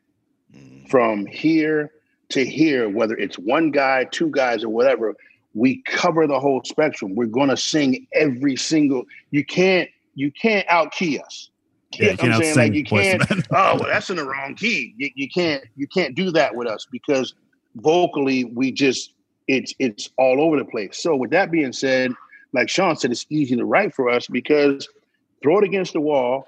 from 0.90 1.26
here 1.28 1.92
to 2.30 2.46
here, 2.46 2.90
whether 2.90 3.16
it's 3.16 3.38
one 3.38 3.72
guy, 3.72 4.06
two 4.06 4.30
guys, 4.30 4.64
or 4.64 4.70
whatever, 4.70 5.16
we 5.54 5.82
cover 5.84 6.28
the 6.28 6.40
whole 6.40 6.62
spectrum. 6.64 7.16
We're 7.16 7.26
gonna 7.26 7.58
sing 7.58 8.08
every 8.14 8.56
single. 8.56 9.06
You 9.32 9.46
can't 9.46 9.90
you 10.20 10.32
can't 10.32 10.68
out 10.68 10.92
key 10.92 11.18
us. 11.20 11.50
Yeah, 11.98 12.12
you 12.12 12.18
what 12.18 12.20
I'm 12.24 12.32
can't 12.32 12.44
saying? 12.44 12.58
Like 12.58 12.74
you 12.74 12.84
can't. 12.84 13.24
Oh, 13.52 13.78
well, 13.80 13.86
that's 13.86 14.10
in 14.10 14.18
the 14.18 14.26
wrong 14.26 14.56
key. 14.56 14.94
You, 14.98 15.10
you 15.16 15.30
can't 15.30 15.64
you 15.76 15.88
can't 15.88 16.14
do 16.14 16.30
that 16.32 16.54
with 16.54 16.68
us 16.68 16.86
because 16.92 17.34
vocally 17.78 18.44
we 18.44 18.72
just 18.72 19.14
it's 19.48 19.74
it's 19.80 20.10
all 20.18 20.42
over 20.42 20.58
the 20.58 20.66
place. 20.66 21.02
So 21.02 21.16
with 21.16 21.32
that 21.32 21.52
being 21.52 21.74
said, 21.74 22.12
like 22.54 22.70
Shawn 22.70 22.98
said, 22.98 23.12
it's 23.12 23.26
easy 23.30 23.56
to 23.56 23.66
write 23.66 23.96
for 23.96 24.10
us 24.10 24.28
because 24.28 24.88
throw 25.42 25.60
it 25.60 25.64
against 25.64 25.94
the 25.94 26.02
wall. 26.02 26.48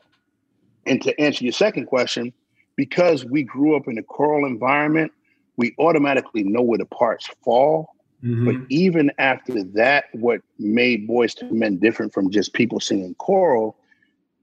And 0.86 1.02
to 1.04 1.20
answer 1.20 1.44
your 1.44 1.54
second 1.54 1.86
question, 1.86 2.34
because 2.76 3.24
we 3.24 3.44
grew 3.44 3.76
up 3.76 3.88
in 3.88 3.98
a 4.00 4.04
choral 4.04 4.46
environment, 4.46 5.12
we 5.56 5.76
automatically 5.78 6.44
know 6.44 6.62
where 6.62 6.80
the 6.80 6.86
parts 6.86 7.30
fall. 7.46 7.90
Mm-hmm. 8.24 8.46
But 8.46 8.56
even 8.70 9.12
after 9.18 9.64
that, 9.64 10.06
what 10.14 10.42
made 10.60 11.08
Boyz 11.08 11.42
II 11.42 11.52
Men 11.52 11.78
different 11.78 12.14
from 12.14 12.30
just 12.30 12.54
people 12.54 12.80
singing 12.80 13.16
choral 13.16 13.78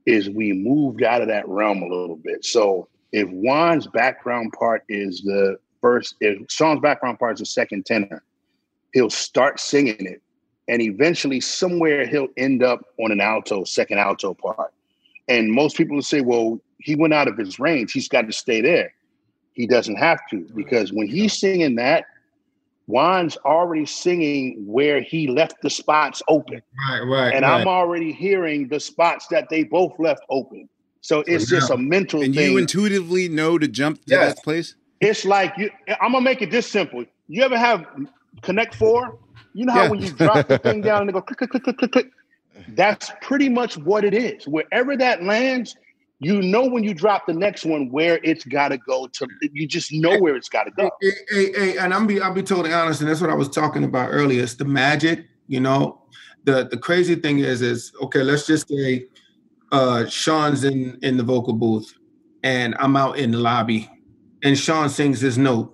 is 0.07 0.31
we 0.31 0.53
moved 0.53 1.03
out 1.03 1.23
of 1.23 1.29
that 1.29 1.47
realm 1.47 1.83
a 1.83 1.87
little 1.87 2.17
bit. 2.17 2.45
So 2.45 2.89
if 3.13 3.29
Juan's 3.29 3.87
background 3.87 4.53
part 4.59 4.83
is 4.89 5.23
the 5.23 5.59
first, 5.81 6.17
if 6.21 6.51
Shawn's 6.51 6.81
background 6.81 7.19
part 7.19 7.35
is 7.35 7.41
the 7.41 7.47
second 7.47 7.87
tenor, 7.87 8.23
he'll 8.93 9.11
start 9.11 9.61
singing 9.61 10.07
it. 10.07 10.23
And 10.67 10.83
eventually, 10.83 11.41
somewhere 11.41 12.07
he'll 12.07 12.29
end 12.37 12.63
up 12.63 12.81
on 12.99 13.11
an 13.11 13.21
alto, 13.21 13.65
second 13.65 13.99
alto 13.99 14.35
part. 14.35 14.73
And 15.29 15.51
most 15.51 15.77
people 15.77 15.95
will 15.95 16.03
say, 16.03 16.21
well, 16.21 16.61
he 16.79 16.95
went 16.95 17.15
out 17.15 17.29
of 17.29 17.39
his 17.39 17.59
range. 17.59 17.93
He's 17.93 18.09
got 18.09 18.27
to 18.27 18.33
stay 18.33 18.61
there. 18.61 18.93
He 19.53 19.67
doesn't 19.67 19.97
have 19.97 20.21
to, 20.31 20.47
because 20.55 20.93
when 20.93 21.09
he's 21.09 21.39
singing 21.39 21.77
that, 21.77 22.05
Juan's 22.89 23.37
already 23.45 23.85
singing 23.87 24.57
where 24.67 25.01
he 25.03 25.29
left 25.29 25.57
the 25.63 25.71
spots 25.71 26.23
open. 26.29 26.63
Right, 26.91 27.01
right. 27.03 27.35
And 27.35 27.45
right. 27.45 27.61
I'm 27.61 27.69
already 27.69 28.13
hearing 28.13 28.69
the 28.69 28.81
spots 28.81 29.27
that 29.29 29.49
they 29.51 29.65
both 29.65 29.93
left 29.99 30.23
open. 30.31 30.69
So 31.03 31.23
it's 31.27 31.47
just 31.49 31.71
a 31.71 31.77
mental 31.77 32.23
And 32.23 32.35
thing. 32.35 32.53
you 32.53 32.59
intuitively 32.59 33.29
know 33.29 33.59
to 33.59 33.69
jump 33.69 33.99
to 34.07 34.15
Yes. 34.15 34.35
that 34.35 34.43
place. 34.43 34.75
it's 35.01 35.25
like 35.25 35.53
you 35.59 35.71
I'm 36.01 36.13
gonna 36.13 36.23
make 36.25 36.43
it 36.43 36.51
this 36.51 36.67
simple. 36.69 37.05
You 37.29 37.43
ever 37.45 37.57
have 37.59 37.85
Connect 38.43 38.75
Four? 38.75 39.19
You 39.55 39.67
know 39.67 39.73
how 39.75 39.85
Yeah. 39.85 39.91
when 39.91 40.01
you 40.03 40.11
drop 40.13 40.49
the 40.49 40.59
thing 40.59 40.81
down 40.81 41.03
and 41.03 41.09
they 41.09 41.13
go 41.13 41.21
click, 41.21 41.39
click, 41.39 41.51
click, 41.51 41.63
click, 41.65 41.79
click, 41.79 41.93
click. 41.93 42.07
That's 42.75 43.13
pretty 43.23 43.49
much 43.49 43.77
what 43.79 44.05
it 44.05 44.13
is. 44.15 44.49
Wherever 44.49 44.97
that 44.97 45.23
lands, 45.23 45.77
you 46.21 46.43
know 46.43 46.67
when 46.67 46.83
you 46.83 46.95
drop 46.95 47.27
the 47.27 47.33
next 47.33 47.65
one 47.65 47.91
where 47.91 48.19
it's 48.25 48.45
got 48.45 48.69
to 48.69 48.79
go 48.79 49.07
to. 49.07 49.27
You 49.53 49.67
just 49.67 49.93
know 49.93 50.19
where 50.19 50.35
it's 50.35 50.49
got 50.49 50.65
to 50.65 50.71
go. 50.73 50.91
Hey, 51.01 51.11
hey, 51.31 51.53
hey, 51.53 51.79
and 51.79 51.95
I'm 51.95 52.07
be 52.07 52.21
I'll 52.21 52.35
be 52.35 52.43
totally 52.43 52.73
honest, 52.73 53.01
and 53.01 53.09
that's 53.09 53.21
what 53.21 53.31
I 53.31 53.35
was 53.35 53.49
talking 53.49 53.85
about 53.85 54.09
earlier. 54.11 54.43
It's 54.43 54.55
the 54.55 54.65
magic, 54.65 55.27
you 55.47 55.61
know. 55.61 56.03
The 56.45 56.67
the 56.69 56.77
crazy 56.77 57.15
thing 57.15 57.39
is, 57.39 57.63
is 57.63 57.93
okay. 58.03 58.23
Let's 58.23 58.47
just 58.47 58.69
say 58.69 59.07
uh 59.71 60.07
Shawn's 60.07 60.65
in 60.65 60.99
in 61.03 61.17
the 61.17 61.23
vocal 61.23 61.53
booth, 61.53 61.95
and 62.43 62.75
I'm 62.81 62.97
out 62.97 63.19
in 63.19 63.31
the 63.31 63.39
lobby, 63.39 63.89
and 64.43 64.59
Shawn 64.59 64.89
sings 64.89 65.21
his 65.21 65.39
note. 65.39 65.73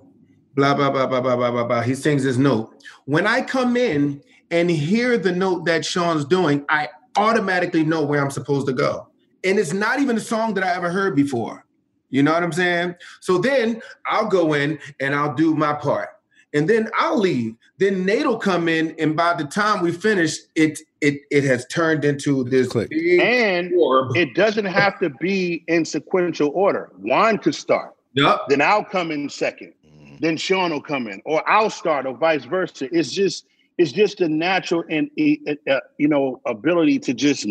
Blah 0.56 0.74
blah 0.74 0.90
blah 0.90 1.06
blah 1.06 1.20
blah 1.20 1.36
blah 1.36 1.50
blah 1.50 1.64
blah. 1.64 1.80
He 1.80 1.94
sings 1.94 2.22
his 2.22 2.36
note. 2.36 2.84
When 3.06 3.26
I 3.26 3.40
come 3.40 3.78
in 3.78 4.22
and 4.50 4.70
hear 4.70 5.16
the 5.16 5.32
note 5.32 5.64
that 5.64 5.86
Shawn's 5.86 6.26
doing, 6.26 6.66
I 6.68 6.88
automatically 7.16 7.82
know 7.82 8.04
where 8.04 8.22
I'm 8.22 8.30
supposed 8.30 8.66
to 8.66 8.74
go. 8.74 9.08
And 9.44 9.58
it's 9.58 9.72
not 9.72 10.00
even 10.00 10.16
a 10.16 10.20
song 10.20 10.54
that 10.54 10.64
I 10.64 10.74
ever 10.74 10.90
heard 10.90 11.14
before. 11.14 11.64
You 12.10 12.22
know 12.22 12.32
what 12.32 12.42
I'm 12.42 12.52
saying? 12.52 12.94
So 13.20 13.38
then 13.38 13.82
I'll 14.06 14.28
go 14.28 14.54
in 14.54 14.78
and 15.00 15.14
I'll 15.14 15.34
do 15.34 15.54
my 15.54 15.72
part. 15.74 16.10
And 16.52 16.68
then 16.70 16.88
I'll 16.96 17.18
leave. 17.18 17.56
Then 17.78 18.06
Nate 18.06 18.24
will 18.26 18.38
come 18.38 18.68
in, 18.68 18.94
and 19.00 19.16
by 19.16 19.34
the 19.34 19.42
time 19.42 19.82
we 19.82 19.90
finish, 19.90 20.36
it 20.54 20.78
it 21.00 21.22
it 21.32 21.42
has 21.42 21.66
turned 21.66 22.04
into 22.04 22.44
this 22.44 22.68
Click. 22.68 22.90
big 22.90 23.20
And 23.20 23.72
orb. 23.76 24.16
it 24.16 24.34
doesn't 24.36 24.66
have 24.66 25.00
to 25.00 25.10
be 25.10 25.64
in 25.66 25.84
sequential 25.84 26.52
order. 26.54 26.92
Juan 26.98 27.38
could 27.38 27.56
start, 27.56 27.96
Yup. 28.12 28.48
then 28.48 28.62
I'll 28.62 28.84
come 28.84 29.10
in 29.10 29.28
second, 29.28 29.74
then 30.20 30.36
Shawn 30.36 30.70
will 30.70 30.80
come 30.80 31.08
in, 31.08 31.20
or 31.24 31.42
I'll 31.50 31.70
start, 31.70 32.06
or 32.06 32.16
vice 32.16 32.44
versa. 32.44 32.88
It's 32.96 33.10
just 33.10 33.46
it's 33.76 33.90
just 33.90 34.20
a 34.20 34.28
natural 34.28 34.84
and 34.88 35.10
uh, 35.48 35.54
uh, 35.68 35.80
you 35.98 36.06
know 36.06 36.40
ability 36.46 37.00
to 37.00 37.14
just 37.14 37.44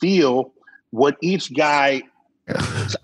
feel 0.00 0.53
what 0.94 1.16
each 1.20 1.52
guy's 1.54 2.02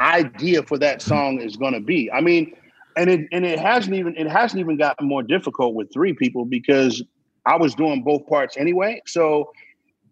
idea 0.01 0.63
for 0.63 0.79
that 0.79 1.03
song 1.03 1.41
is 1.41 1.57
going 1.57 1.75
to 1.75 1.81
be. 1.81 2.11
I 2.13 2.21
mean, 2.21 2.55
and 2.97 3.11
it 3.11 3.29
and 3.33 3.45
it 3.45 3.59
hasn't 3.59 3.95
even 3.97 4.17
it 4.17 4.29
hasn't 4.29 4.61
even 4.61 4.77
gotten 4.77 5.09
more 5.09 5.23
difficult 5.23 5.75
with 5.75 5.93
three 5.93 6.13
people 6.13 6.45
because 6.45 7.03
I 7.47 7.57
was 7.57 7.75
doing 7.75 8.03
both 8.03 8.27
parts 8.29 8.57
anyway. 8.57 9.03
So 9.07 9.51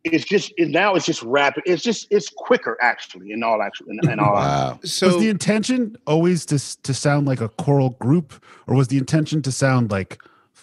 it's 0.03 0.25
just 0.25 0.53
it, 0.57 0.71
now 0.71 0.97
it's 0.97 1.07
just 1.07 1.23
rapid. 1.23 1.63
It's 1.67 1.83
just 1.83 2.09
it's 2.11 2.29
quicker 2.29 2.77
actually 2.83 3.31
in 3.31 3.45
all 3.45 3.63
actually 3.63 3.97
in, 4.03 4.11
in 4.11 4.19
all 4.19 4.33
Wow. 4.35 4.81
was 4.83 4.91
So 4.91 5.21
the 5.21 5.29
intention 5.29 5.97
always 6.05 6.45
to 6.47 6.83
to 6.83 6.93
sound 6.93 7.29
like 7.29 7.41
a 7.41 7.49
choral 7.49 7.91
group, 7.91 8.43
or 8.67 8.75
was 8.75 8.89
the 8.89 8.99
intention 8.99 9.41
to 9.43 9.53
sound 9.53 9.91
like? 9.93 10.21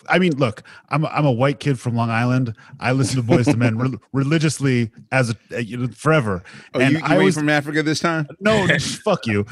I 0.10 0.20
mean, 0.20 0.36
look, 0.38 0.64
I'm 0.90 1.04
a, 1.04 1.08
I'm 1.08 1.26
a 1.26 1.32
white 1.32 1.60
kid 1.60 1.80
from 1.80 1.96
Long 1.96 2.10
Island. 2.10 2.56
I 2.80 2.92
listen 2.92 3.18
to 3.18 3.24
Boyz 3.24 3.48
II 3.48 3.56
Men 3.56 3.78
re- 3.80 3.98
religiously 4.14 4.92
as 5.12 5.36
a, 5.52 5.64
you 5.64 5.78
know, 5.78 5.88
forever, 5.88 6.44
oh, 6.74 6.80
and 6.80 6.92
you, 6.92 6.98
you 6.98 7.04
I 7.04 7.08
ain't 7.12 7.20
always 7.20 7.36
from 7.36 7.50
Africa 7.50 7.84
this 7.84 8.00
time? 8.00 8.28
no, 8.40 8.68
fuck 8.80 9.26
you. 9.26 9.46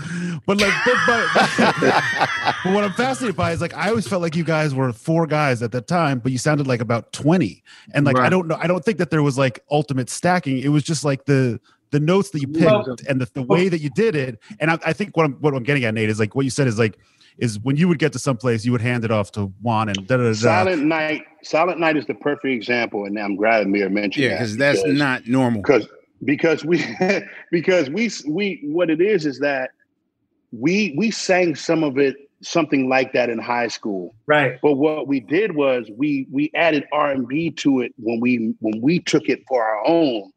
But 0.46 0.60
like, 0.60 0.74
but, 0.86 0.96
but, 1.06 1.30
but 2.64 2.74
what 2.74 2.84
I'm 2.84 2.94
fascinated 2.94 3.36
by 3.36 3.52
is 3.52 3.62
like 3.62 3.74
I 3.76 3.90
always 3.90 4.08
felt 4.08 4.22
like 4.22 4.36
you 4.36 4.44
guys 4.44 4.74
were 4.76 4.94
four 4.94 5.28
guys 5.28 5.62
at 5.62 5.72
that 5.72 5.88
time, 5.88 6.20
but 6.20 6.32
you 6.32 6.38
sounded 6.38 6.68
like 6.68 6.82
about 6.82 7.12
20. 7.14 7.64
And 7.94 8.06
like 8.06 8.18
I 8.18 8.30
don't 8.30 8.48
know, 8.48 8.58
I 8.60 8.68
don't 8.68 8.84
think 8.84 8.98
that 8.98 9.10
there 9.10 9.24
was 9.24 9.38
like 9.38 9.60
ultimate 9.72 10.10
stacking. 10.10 10.60
It 10.60 10.70
was 10.70 10.84
just 10.84 11.04
like 11.04 11.26
the 11.26 11.60
the 11.92 12.00
notes 12.00 12.32
that 12.32 12.42
you 12.42 12.48
picked 12.48 12.66
Well- 12.66 12.96
and 13.08 13.22
the, 13.22 13.30
the 13.34 13.44
way 13.44 13.70
that 13.70 13.80
you 13.80 13.90
did 13.92 14.16
it. 14.16 14.40
And 14.60 14.72
I, 14.72 14.80
I 14.86 14.94
think 14.94 15.16
what 15.16 15.26
I'm 15.26 15.34
what 15.34 15.54
I'm 15.54 15.64
getting 15.64 15.86
at, 15.86 15.94
Nate, 15.94 16.10
is 16.10 16.20
like 16.20 16.36
what 16.36 16.44
you 16.44 16.52
said 16.52 16.68
is 16.68 16.80
like 16.80 16.98
is 17.38 17.60
when 17.60 17.76
you 17.76 17.88
would 17.88 18.00
get 18.00 18.14
to 18.14 18.20
some 18.20 18.38
place, 18.38 18.66
you 18.66 18.72
would 18.72 18.82
hand 18.82 19.04
it 19.06 19.12
off 19.12 19.32
to 19.34 19.48
Juan 19.62 19.90
and 19.90 20.08
da 20.08 20.18
da 20.18 20.24
da. 20.24 20.34
Silent 20.34 20.84
Night. 20.84 21.24
Silent 21.44 21.80
Night 21.80 21.98
is 21.98 22.06
the 22.06 22.14
perfect 22.16 22.46
example, 22.54 23.06
and 23.06 23.18
I'm 23.20 23.36
glad 23.36 23.66
Ahmir 23.68 23.90
mentioned 23.92 24.24
Yeah, 24.24 24.30
that 24.30 24.40
because 24.40 24.58
that's 24.58 24.86
not 24.86 25.28
normal. 25.28 25.62
because 25.62 25.88
because 26.24 26.64
we 26.66 26.84
because 27.52 27.90
we 27.90 28.10
we 28.28 28.62
what 28.64 28.90
it 28.90 29.02
is 29.02 29.26
is 29.26 29.40
that 29.40 29.72
we 30.52 30.94
we 30.98 31.12
sang 31.12 31.56
some 31.56 31.84
of 31.84 31.98
it 31.98 32.16
something 32.42 32.90
like 32.90 33.14
that 33.14 33.30
in 33.30 33.40
high 33.40 33.68
school 33.70 34.14
Right. 34.28 34.60
but 34.62 34.74
what 34.74 35.08
we 35.08 35.22
did 35.22 35.56
was 35.56 35.90
we 35.96 36.28
we 36.30 36.52
added 36.56 36.86
r&b 36.92 37.52
to 37.52 37.80
it 37.80 37.94
when 37.98 38.20
we 38.20 38.54
when 38.60 38.82
we 38.82 39.00
took 39.00 39.30
it 39.30 39.44
for 39.48 39.64
our 39.64 39.82
own 39.88 40.30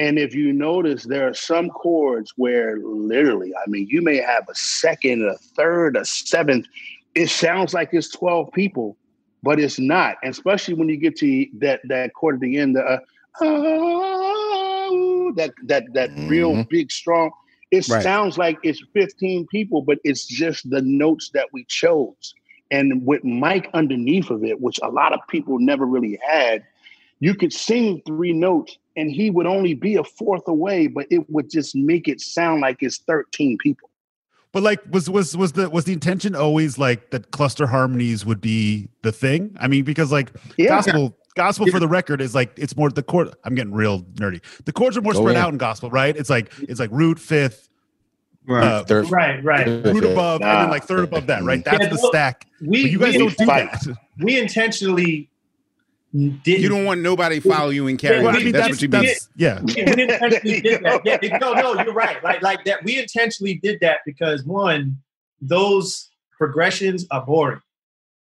and 0.00 0.18
if 0.18 0.34
you 0.34 0.52
notice 0.52 1.04
there 1.04 1.28
are 1.28 1.34
some 1.34 1.68
chords 1.70 2.32
where 2.36 2.78
literally 2.80 3.52
i 3.54 3.68
mean 3.68 3.86
you 3.90 4.00
may 4.02 4.16
have 4.16 4.44
a 4.48 4.54
second 4.54 5.22
a 5.28 5.36
third 5.56 5.96
a 5.96 6.04
seventh 6.04 6.66
it 7.14 7.28
sounds 7.28 7.74
like 7.74 7.90
it's 7.92 8.08
12 8.10 8.50
people 8.52 8.96
but 9.42 9.60
it's 9.60 9.78
not 9.78 10.16
and 10.22 10.32
especially 10.32 10.74
when 10.74 10.88
you 10.88 10.96
get 10.96 11.16
to 11.16 11.46
that 11.60 11.80
that 11.88 12.12
chord 12.14 12.36
at 12.36 12.40
the 12.40 12.56
end 12.58 12.76
the 12.76 12.82
uh, 12.84 12.98
oh, 13.42 15.32
that 15.36 15.52
that 15.66 15.84
that 15.94 16.10
real 16.16 16.54
Mhm. 16.54 16.68
big 16.70 16.90
strong 16.90 17.30
it 17.70 17.86
Right. 17.88 18.02
sounds 18.02 18.38
like 18.38 18.58
it's 18.62 18.82
15 18.94 19.46
people 19.48 19.82
but 19.82 19.98
it's 20.04 20.26
just 20.26 20.68
the 20.70 20.82
notes 20.82 21.30
that 21.34 21.48
we 21.52 21.64
chose 21.68 22.34
and 22.70 23.04
with 23.04 23.24
Mike 23.24 23.68
underneath 23.74 24.30
of 24.30 24.44
it, 24.44 24.60
which 24.60 24.78
a 24.82 24.88
lot 24.90 25.12
of 25.12 25.20
people 25.28 25.58
never 25.58 25.84
really 25.84 26.18
had, 26.28 26.62
you 27.18 27.34
could 27.34 27.52
sing 27.52 28.00
three 28.06 28.32
notes 28.32 28.78
and 29.00 29.10
he 29.10 29.30
would 29.30 29.46
only 29.46 29.74
be 29.74 29.96
a 29.96 30.04
fourth 30.04 30.46
away, 30.46 30.86
but 30.86 31.06
it 31.10 31.28
would 31.30 31.50
just 31.50 31.74
make 31.74 32.06
it 32.08 32.20
sound 32.20 32.60
like 32.60 32.82
it's 32.82 32.98
13 32.98 33.56
people. 33.58 33.88
But 34.52 34.62
like, 34.62 34.80
was 34.90 35.08
was 35.08 35.36
was 35.36 35.52
the 35.52 35.70
was 35.70 35.84
the 35.84 35.92
intention 35.92 36.34
always 36.34 36.76
like 36.76 37.10
that 37.10 37.30
cluster 37.30 37.66
harmonies 37.66 38.26
would 38.26 38.40
be 38.40 38.88
the 39.02 39.12
thing? 39.12 39.56
I 39.60 39.68
mean, 39.68 39.84
because 39.84 40.10
like 40.12 40.32
Yeah. 40.58 40.68
gospel 40.68 41.16
gospel 41.36 41.66
for 41.68 41.78
the 41.78 41.86
record 41.86 42.20
is 42.20 42.34
like 42.34 42.50
it's 42.58 42.76
more 42.76 42.90
the 42.90 43.02
chord. 43.04 43.32
I'm 43.44 43.54
getting 43.54 43.72
real 43.72 44.02
nerdy. 44.14 44.40
The 44.64 44.72
chords 44.72 44.96
are 44.96 45.02
more 45.02 45.12
Go 45.12 45.20
spread 45.20 45.36
in. 45.36 45.42
out 45.42 45.52
in 45.52 45.58
gospel, 45.58 45.88
right? 45.90 46.16
It's 46.16 46.28
like 46.30 46.52
it's 46.62 46.80
like 46.80 46.90
root 46.92 47.20
fifth, 47.20 47.68
Right. 48.46 48.64
uh, 48.64 48.84
Third- 48.84 49.08
Right. 49.10 49.42
Right. 49.44 49.66
root 49.68 50.02
above, 50.04 50.42
and 50.42 50.50
then 50.50 50.70
like 50.70 50.82
third 50.84 51.04
above 51.04 51.28
that, 51.28 51.44
right? 51.44 51.64
That's 51.64 51.78
Yeah, 51.84 51.88
the 51.88 51.98
well, 52.02 52.10
stack. 52.10 52.46
We 52.60 52.82
But 52.82 52.90
you 52.90 52.98
guys 52.98 53.12
we, 53.12 53.18
don't 53.18 53.36
do 53.38 53.46
fight. 53.46 53.70
that. 53.70 53.96
we 54.18 54.36
intentionally 54.36 55.30
didn't. 56.12 56.62
You 56.62 56.68
don't 56.68 56.84
want 56.84 57.00
nobody 57.00 57.40
follow 57.40 57.70
you 57.70 57.86
and 57.86 57.98
carry 57.98 58.22
Well, 58.22 58.34
I 58.34 58.38
you. 58.38 58.44
mean, 58.46 58.52
That's, 58.52 58.66
that's, 58.68 58.76
what 58.78 58.82
you 58.82 58.88
mean. 58.88 59.02
that's 59.04 59.28
yeah. 59.36 59.60
we 59.62 59.74
we 59.84 60.02
intentionally 60.02 60.60
did 60.60 60.82
that. 60.82 61.00
Yeah, 61.04 61.38
no, 61.38 61.52
no, 61.52 61.82
you're 61.82 61.92
right. 61.94 62.22
Like, 62.24 62.42
like 62.42 62.64
that. 62.64 62.82
We 62.84 62.98
intentionally 62.98 63.54
did 63.62 63.78
that 63.80 63.98
because 64.04 64.44
one, 64.44 64.96
those 65.40 66.08
progressions 66.36 67.06
are 67.10 67.24
boring 67.24 67.60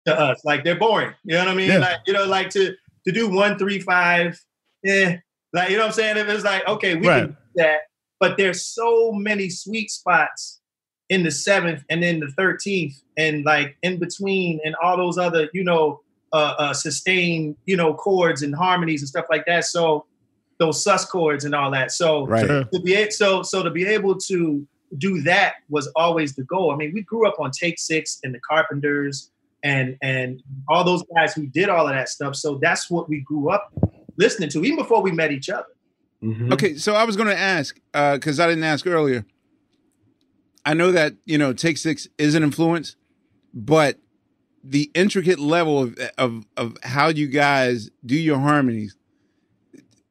to 0.06 0.20
us. 0.20 0.44
Like 0.44 0.64
they're 0.64 0.78
boring. 0.80 1.14
You 1.24 1.34
know 1.36 1.46
what 1.46 1.48
I 1.50 1.56
mean? 1.56 1.70
Yeah. 1.70 1.78
Like, 1.80 2.00
you 2.08 2.14
know, 2.14 2.26
like 2.26 2.50
to 2.52 2.76
to 3.06 3.12
do 3.12 3.30
one, 3.30 3.58
three, 3.58 3.80
five. 3.80 4.40
Yeah, 4.84 5.18
like 5.54 5.70
you 5.70 5.78
know 5.78 5.84
what 5.84 5.88
I'm 5.90 5.94
saying. 5.94 6.18
If 6.18 6.28
it's 6.28 6.44
like, 6.44 6.68
okay, 6.68 6.96
we 6.96 7.08
Right. 7.08 7.20
can 7.22 7.28
do 7.30 7.36
that, 7.56 7.80
but 8.20 8.36
there's 8.38 8.66
so 8.66 9.12
many 9.14 9.50
sweet 9.50 9.92
spots 9.92 10.60
in 11.10 11.24
the 11.24 11.32
seventh 11.32 11.84
and 11.90 12.02
then 12.04 12.20
the 12.20 12.28
thirteenth, 12.38 12.96
and 13.18 13.46
like 13.46 13.78
in 13.84 13.98
between, 14.00 14.60
and 14.66 14.76
all 14.84 14.98
those 14.98 15.18
other, 15.18 15.50
you 15.54 15.64
know, 15.64 16.02
uh, 16.34 16.54
uh 16.58 16.74
sustained, 16.74 17.56
you 17.66 17.76
know, 17.76 17.94
chords 17.94 18.42
and 18.42 18.56
harmonies 18.56 19.02
and 19.02 19.10
stuff 19.10 19.26
like 19.30 19.46
that. 19.46 19.66
So 19.66 20.06
those 20.60 20.84
sus 20.84 21.06
chords 21.06 21.44
and 21.44 21.56
all 21.56 21.72
that. 21.72 21.92
So 21.92 22.26
Right. 22.28 22.48
To 22.72 22.80
be 22.84 23.10
so 23.12 23.44
so 23.44 23.64
to 23.64 23.72
be 23.72 23.86
able 23.86 24.18
to 24.20 24.66
do 24.98 25.22
that 25.24 25.56
was 25.70 25.88
always 25.96 26.36
the 26.36 26.44
goal. 26.44 26.72
I 26.72 26.76
mean, 26.76 26.92
we 26.94 27.02
grew 27.02 27.28
up 27.28 27.40
on 27.40 27.52
Take 27.52 27.80
Six 27.80 28.20
and 28.24 28.34
the 28.34 28.40
Carpenters 28.40 29.32
and 29.64 29.98
and 30.02 30.42
all 30.68 30.84
those 30.84 31.04
guys 31.16 31.34
who 31.34 31.48
did 31.48 31.70
all 31.70 31.88
of 31.88 31.94
that 31.94 32.10
stuff. 32.10 32.36
So 32.36 32.60
that's 32.62 32.90
what 32.90 33.10
we 33.10 33.22
grew 33.22 33.50
up 33.50 33.72
listening 34.18 34.50
to, 34.50 34.64
even 34.64 34.78
before 34.78 35.02
we 35.02 35.12
met 35.12 35.32
each 35.32 35.50
other. 35.50 35.68
Mhm. 36.22 36.54
Okay, 36.54 36.76
so 36.76 36.94
I 36.94 37.04
was 37.04 37.16
going 37.16 37.30
to 37.30 37.38
ask 37.38 37.80
because 37.92 38.40
I 38.40 38.48
didn't 38.48 38.64
ask 38.64 38.86
earlier. 38.86 39.26
I 40.64 40.76
know 40.76 40.92
that 40.92 41.16
you 41.26 41.38
know 41.38 41.54
Take 41.54 41.78
Six 41.78 42.08
is 42.18 42.36
an 42.36 42.44
influence, 42.44 42.96
but 43.54 43.98
the 44.64 44.92
intricate 44.94 45.40
level 45.40 45.82
of 45.82 45.98
of 46.18 46.46
of 46.58 46.78
how 46.84 47.08
you 47.08 47.28
guys 47.28 47.90
do 48.06 48.16
your 48.16 48.40
harmonies. 48.40 48.96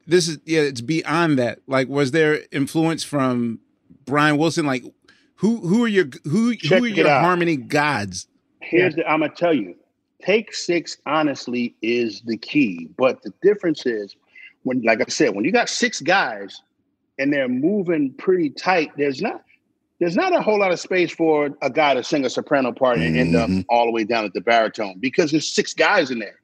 This 0.06 0.28
is 0.28 0.39
yeah, 0.44 0.62
it's 0.62 0.81
beyond 0.81 1.39
that. 1.39 1.60
Like, 1.66 1.89
was 1.89 2.10
there 2.10 2.40
influence 2.51 3.05
from 3.05 3.60
Brian 4.06 4.36
Wilson? 4.36 4.66
Like, 4.66 4.85
who 5.36 5.59
who 5.59 5.85
are 5.85 5.89
your 5.89 6.06
who 6.24 6.55
Check 6.56 6.78
who 6.78 6.85
are 6.85 6.89
your 6.89 7.09
out. 7.09 7.22
harmony 7.22 7.56
gods? 7.56 8.27
Here's 8.60 8.94
the 8.94 9.09
I'm 9.09 9.20
gonna 9.20 9.32
tell 9.35 9.55
you. 9.55 9.77
Take 10.22 10.52
six 10.55 10.98
honestly 11.06 11.74
is 11.81 12.20
the 12.22 12.36
key, 12.36 12.89
but 12.98 13.22
the 13.22 13.32
difference 13.43 13.86
is 13.86 14.16
when, 14.64 14.82
like 14.82 15.01
I 15.01 15.05
said, 15.09 15.35
when 15.35 15.47
you 15.47 15.52
got 15.52 15.70
six 15.70 16.01
guys 16.02 16.60
and 17.18 17.32
they're 17.32 17.48
moving 17.48 18.12
pretty 18.14 18.51
tight, 18.51 18.90
there's 18.98 19.22
not 19.22 19.43
there's 20.01 20.16
not 20.16 20.35
a 20.35 20.40
whole 20.40 20.59
lot 20.59 20.72
of 20.72 20.81
space 20.81 21.12
for 21.12 21.51
a 21.62 21.70
guy 21.70 21.94
to 21.94 22.02
sing 22.02 22.24
a 22.24 22.31
soprano 22.31 22.72
part 22.72 22.98
and 22.98 23.16
end 23.16 23.36
up 23.36 23.51
Mhm. 23.51 23.66
all 23.68 23.85
the 23.85 23.93
way 23.93 24.02
down 24.02 24.24
at 24.24 24.32
the 24.32 24.40
baritone 24.40 24.97
because 24.98 25.31
there's 25.31 25.52
six 25.52 25.74
guys 25.74 26.10
in 26.10 26.18
there. 26.18 26.40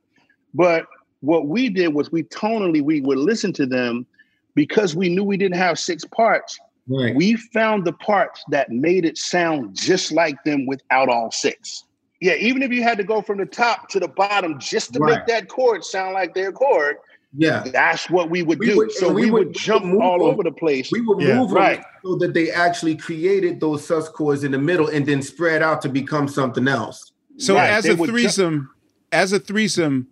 But 0.55 0.87
what 1.21 1.49
we 1.49 1.71
did 1.71 1.95
was 1.95 2.13
we 2.13 2.23
tonally 2.25 2.83
we 2.83 3.01
would 3.01 3.19
listen 3.19 3.53
to 3.55 3.67
them 3.67 4.07
because 4.55 4.95
we 4.95 5.09
knew 5.09 5.25
we 5.25 5.39
didn't 5.39 5.57
have 5.57 5.79
six 5.79 6.05
parts. 6.05 6.59
Right. 6.89 7.17
We 7.17 7.37
found 7.37 7.85
the 7.85 7.95
parts 7.95 8.45
that 8.51 8.71
made 8.71 9.05
it 9.07 9.17
sound 9.19 9.75
just 9.75 10.13
like 10.13 10.37
them 10.45 10.67
without 10.67 11.09
all 11.09 11.31
six. 11.33 11.85
Yeah, 12.21 12.35
even 12.35 12.63
if 12.63 12.71
you 12.71 12.83
had 12.83 12.99
to 12.99 13.05
go 13.05 13.21
from 13.23 13.39
the 13.39 13.47
top 13.47 13.89
to 13.91 14.01
the 14.01 14.09
bottom 14.09 14.59
just 14.61 14.93
to 14.95 15.01
Right. 15.01 15.17
make 15.19 15.27
that 15.27 15.49
chord 15.49 15.83
sound 15.85 16.15
like 16.15 16.35
their 16.35 16.53
chord, 16.53 16.97
yeah. 17.37 17.65
that's 17.73 18.09
what 18.11 18.31
we 18.31 18.43
would 18.43 18.59
We 18.59 18.67
do. 18.67 18.77
would- 18.79 18.93
so 18.93 19.13
we, 19.13 19.27
we 19.27 19.31
would, 19.31 19.47
would 19.49 19.55
jump 19.57 19.85
move 19.85 20.01
all 20.01 20.19
them. 20.19 20.29
over 20.29 20.43
the 20.43 20.51
place. 20.53 20.91
We 20.91 21.01
would 21.03 21.21
Yeah. 21.21 21.39
move 21.41 21.53
Right. 21.53 21.83
so 22.05 22.17
that 22.17 22.35
they 22.35 22.51
actually 22.51 22.97
created 22.97 23.61
those 23.61 23.87
sus 23.87 24.09
chords 24.09 24.45
in 24.45 24.53
the 24.53 24.59
middle 24.59 24.89
and 24.89 25.05
then 25.07 25.23
spread 25.23 25.63
out 25.63 25.83
to 25.83 25.89
become 25.89 26.29
something 26.29 26.67
else. 26.69 27.13
So 27.39 27.55
Right, 27.55 27.71
as 27.71 27.85
they 27.85 27.91
a 27.91 27.97
would 27.97 28.07
ju- 28.07 28.13
threesome, 28.13 28.71
as 29.13 29.33
a 29.33 29.39
threesome, 29.39 30.09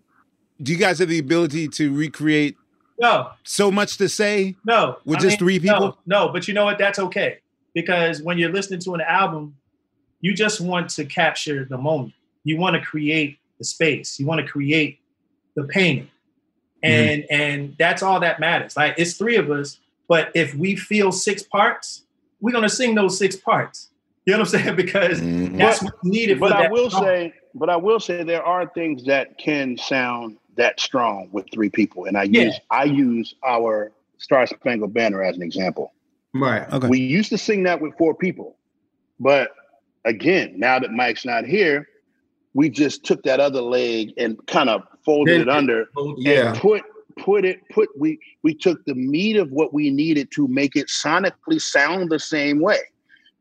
do 0.63 0.73
you 0.73 0.79
guys 0.79 0.99
have 0.99 1.09
the 1.09 1.19
ability 1.19 1.69
to 1.69 1.95
recreate 1.95 2.57
No, 3.01 3.31
so 3.43 3.71
much 3.71 3.97
to 3.99 4.09
say? 4.09 4.55
no. 4.65 4.99
With 5.05 5.21
just 5.21 5.39
three 5.39 5.59
no, 5.59 5.73
people? 5.73 5.99
No, 6.07 6.29
but 6.29 6.47
you 6.47 6.55
know 6.55 6.65
what? 6.65 6.79
That's 6.79 6.99
okay. 6.99 7.39
Because 7.75 8.23
when 8.23 8.39
you're 8.39 8.53
listening 8.53 8.79
to 8.81 8.95
an 8.95 9.01
album, 9.01 9.57
you 10.21 10.33
just 10.35 10.61
want 10.61 10.89
to 10.91 11.05
capture 11.05 11.65
the 11.69 11.77
moment. 11.77 12.13
You 12.45 12.57
want 12.57 12.77
to 12.77 12.81
create 12.83 13.39
the 13.59 13.65
space. 13.65 14.21
You 14.21 14.27
want 14.27 14.41
to 14.41 14.47
create 14.47 15.01
the 15.57 15.65
painting. 15.65 16.09
Mm-hmm. 16.85 17.33
and 17.33 17.41
and 17.41 17.77
that's 17.79 18.03
all 18.03 18.21
that 18.21 18.41
matters. 18.41 18.77
Like 18.77 18.95
it's 18.99 19.15
three 19.15 19.37
of 19.37 19.51
us, 19.51 19.79
but 20.09 20.31
if 20.35 20.55
we 20.55 20.77
feel 20.77 21.13
six 21.13 21.43
parts, 21.43 22.03
we're 22.41 22.53
gonna 22.53 22.69
sing 22.69 22.95
those 22.95 23.19
six 23.19 23.37
parts. 23.37 23.89
You 24.27 24.33
know 24.33 24.41
what 24.41 24.55
I'm 24.55 24.61
saying? 24.61 24.77
Because 24.85 25.21
mm-hmm. 25.21 25.57
that's 25.57 25.81
But- 25.83 25.93
what's 25.95 26.05
needed. 26.05 26.41
But 26.41 26.51
for 26.53 26.57
I 26.59 26.63
that 26.63 26.71
will 26.73 26.91
song. 26.91 27.03
say, 27.05 27.35
but 27.55 27.71
I 27.71 27.77
will 27.77 28.01
say 28.01 28.23
there 28.23 28.43
are 28.45 28.67
things 28.67 29.05
that 29.07 29.39
can 29.39 29.77
sound 29.77 30.37
that 30.57 30.79
strong 30.79 31.29
with 31.33 31.47
three 31.53 31.71
people, 31.71 32.05
and 32.05 32.17
I 32.17 32.25
Yeah. 32.25 32.43
use 32.45 32.61
I 32.71 32.85
use 32.85 33.35
our 33.47 33.93
Star 34.19 34.47
Spangled 34.47 34.95
Banner 34.95 35.23
as 35.23 35.37
an 35.37 35.43
example. 35.43 35.93
Right. 36.33 36.71
Okay. 36.73 36.89
We 36.89 37.01
used 37.01 37.31
to 37.31 37.39
sing 37.39 37.63
that 37.65 37.81
with 37.81 37.97
four 37.97 38.15
people, 38.15 38.57
but 39.21 39.51
again, 40.05 40.55
now 40.59 40.79
that 40.79 40.91
Mike's 40.93 41.25
not 41.25 41.45
here, 41.45 41.89
we 42.55 42.71
just 42.71 43.05
took 43.05 43.23
that 43.25 43.41
other 43.41 43.61
leg 43.61 44.13
and 44.17 44.39
kind 44.47 44.71
of 44.71 44.83
folded 45.05 45.41
it 45.43 45.49
under 45.49 45.89
Yeah. 46.17 46.51
and 46.51 46.59
put 46.59 46.83
put 47.19 47.45
it 47.45 47.61
put 47.71 47.89
we 47.99 48.19
we 48.43 48.55
took 48.55 48.85
the 48.87 48.95
meat 48.95 49.37
of 49.37 49.51
what 49.53 49.73
we 49.73 49.91
needed 49.91 50.31
to 50.33 50.49
make 50.49 50.75
it 50.75 50.89
sonically 50.89 51.61
sound 51.61 52.11
the 52.11 52.19
same 52.19 52.61
way 52.61 52.79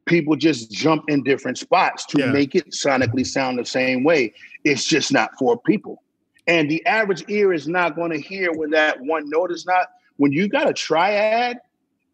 people 0.05 0.35
just 0.35 0.69
jump 0.71 1.05
in 1.07 1.23
different 1.23 1.57
spots 1.57 2.05
to 2.07 2.19
Yeah. 2.19 2.31
make 2.31 2.53
it 2.55 2.69
sonically 2.71 3.25
sound 3.25 3.57
the 3.57 3.65
same 3.65 4.03
way 4.03 4.33
it's 4.63 4.85
just 4.85 5.11
not 5.11 5.31
for 5.39 5.57
people 5.59 6.03
and 6.45 6.69
the 6.69 6.85
average 6.85 7.23
ear 7.29 7.51
is 7.53 7.67
not 7.67 7.95
going 7.95 8.11
to 8.11 8.19
hear 8.19 8.51
when 8.51 8.69
that 8.71 8.99
one 9.01 9.27
note 9.29 9.51
is 9.51 9.65
not 9.65 9.87
when 10.17 10.31
you 10.31 10.47
got 10.47 10.69
a 10.69 10.73
triad 10.73 11.57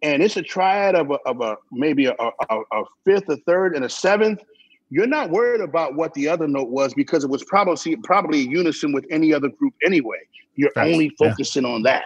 and 0.02 0.24
it's 0.24 0.38
a 0.38 0.42
triad 0.42 0.96
of 0.96 1.12
a, 1.12 1.16
of 1.26 1.42
a 1.42 1.58
maybe 1.74 2.06
a, 2.06 2.16
a, 2.18 2.62
a 2.72 2.84
fifth 3.04 3.28
a 3.28 3.36
third 3.46 3.76
and 3.76 3.84
a 3.84 3.90
seventh 3.90 4.42
you're 4.90 5.07
not 5.07 5.30
worried 5.30 5.61
about 5.61 5.95
what 5.95 6.14
the 6.14 6.28
other 6.28 6.48
note 6.48 6.70
was 6.70 6.94
because 6.94 7.24
it 7.24 7.30
was 7.30 7.44
probably 7.44 7.95
probably 7.98 8.44
in 8.44 8.52
unison 8.52 8.91
with 8.91 9.06
any 9.11 9.34
other 9.34 9.49
group 9.49 9.74
anyway. 9.84 10.18
You're 10.56 10.72
Facts. 10.72 10.90
only 10.91 11.06
Yeah. 11.20 11.30
focusing 11.30 11.66
on 11.66 11.84
that. 11.84 12.06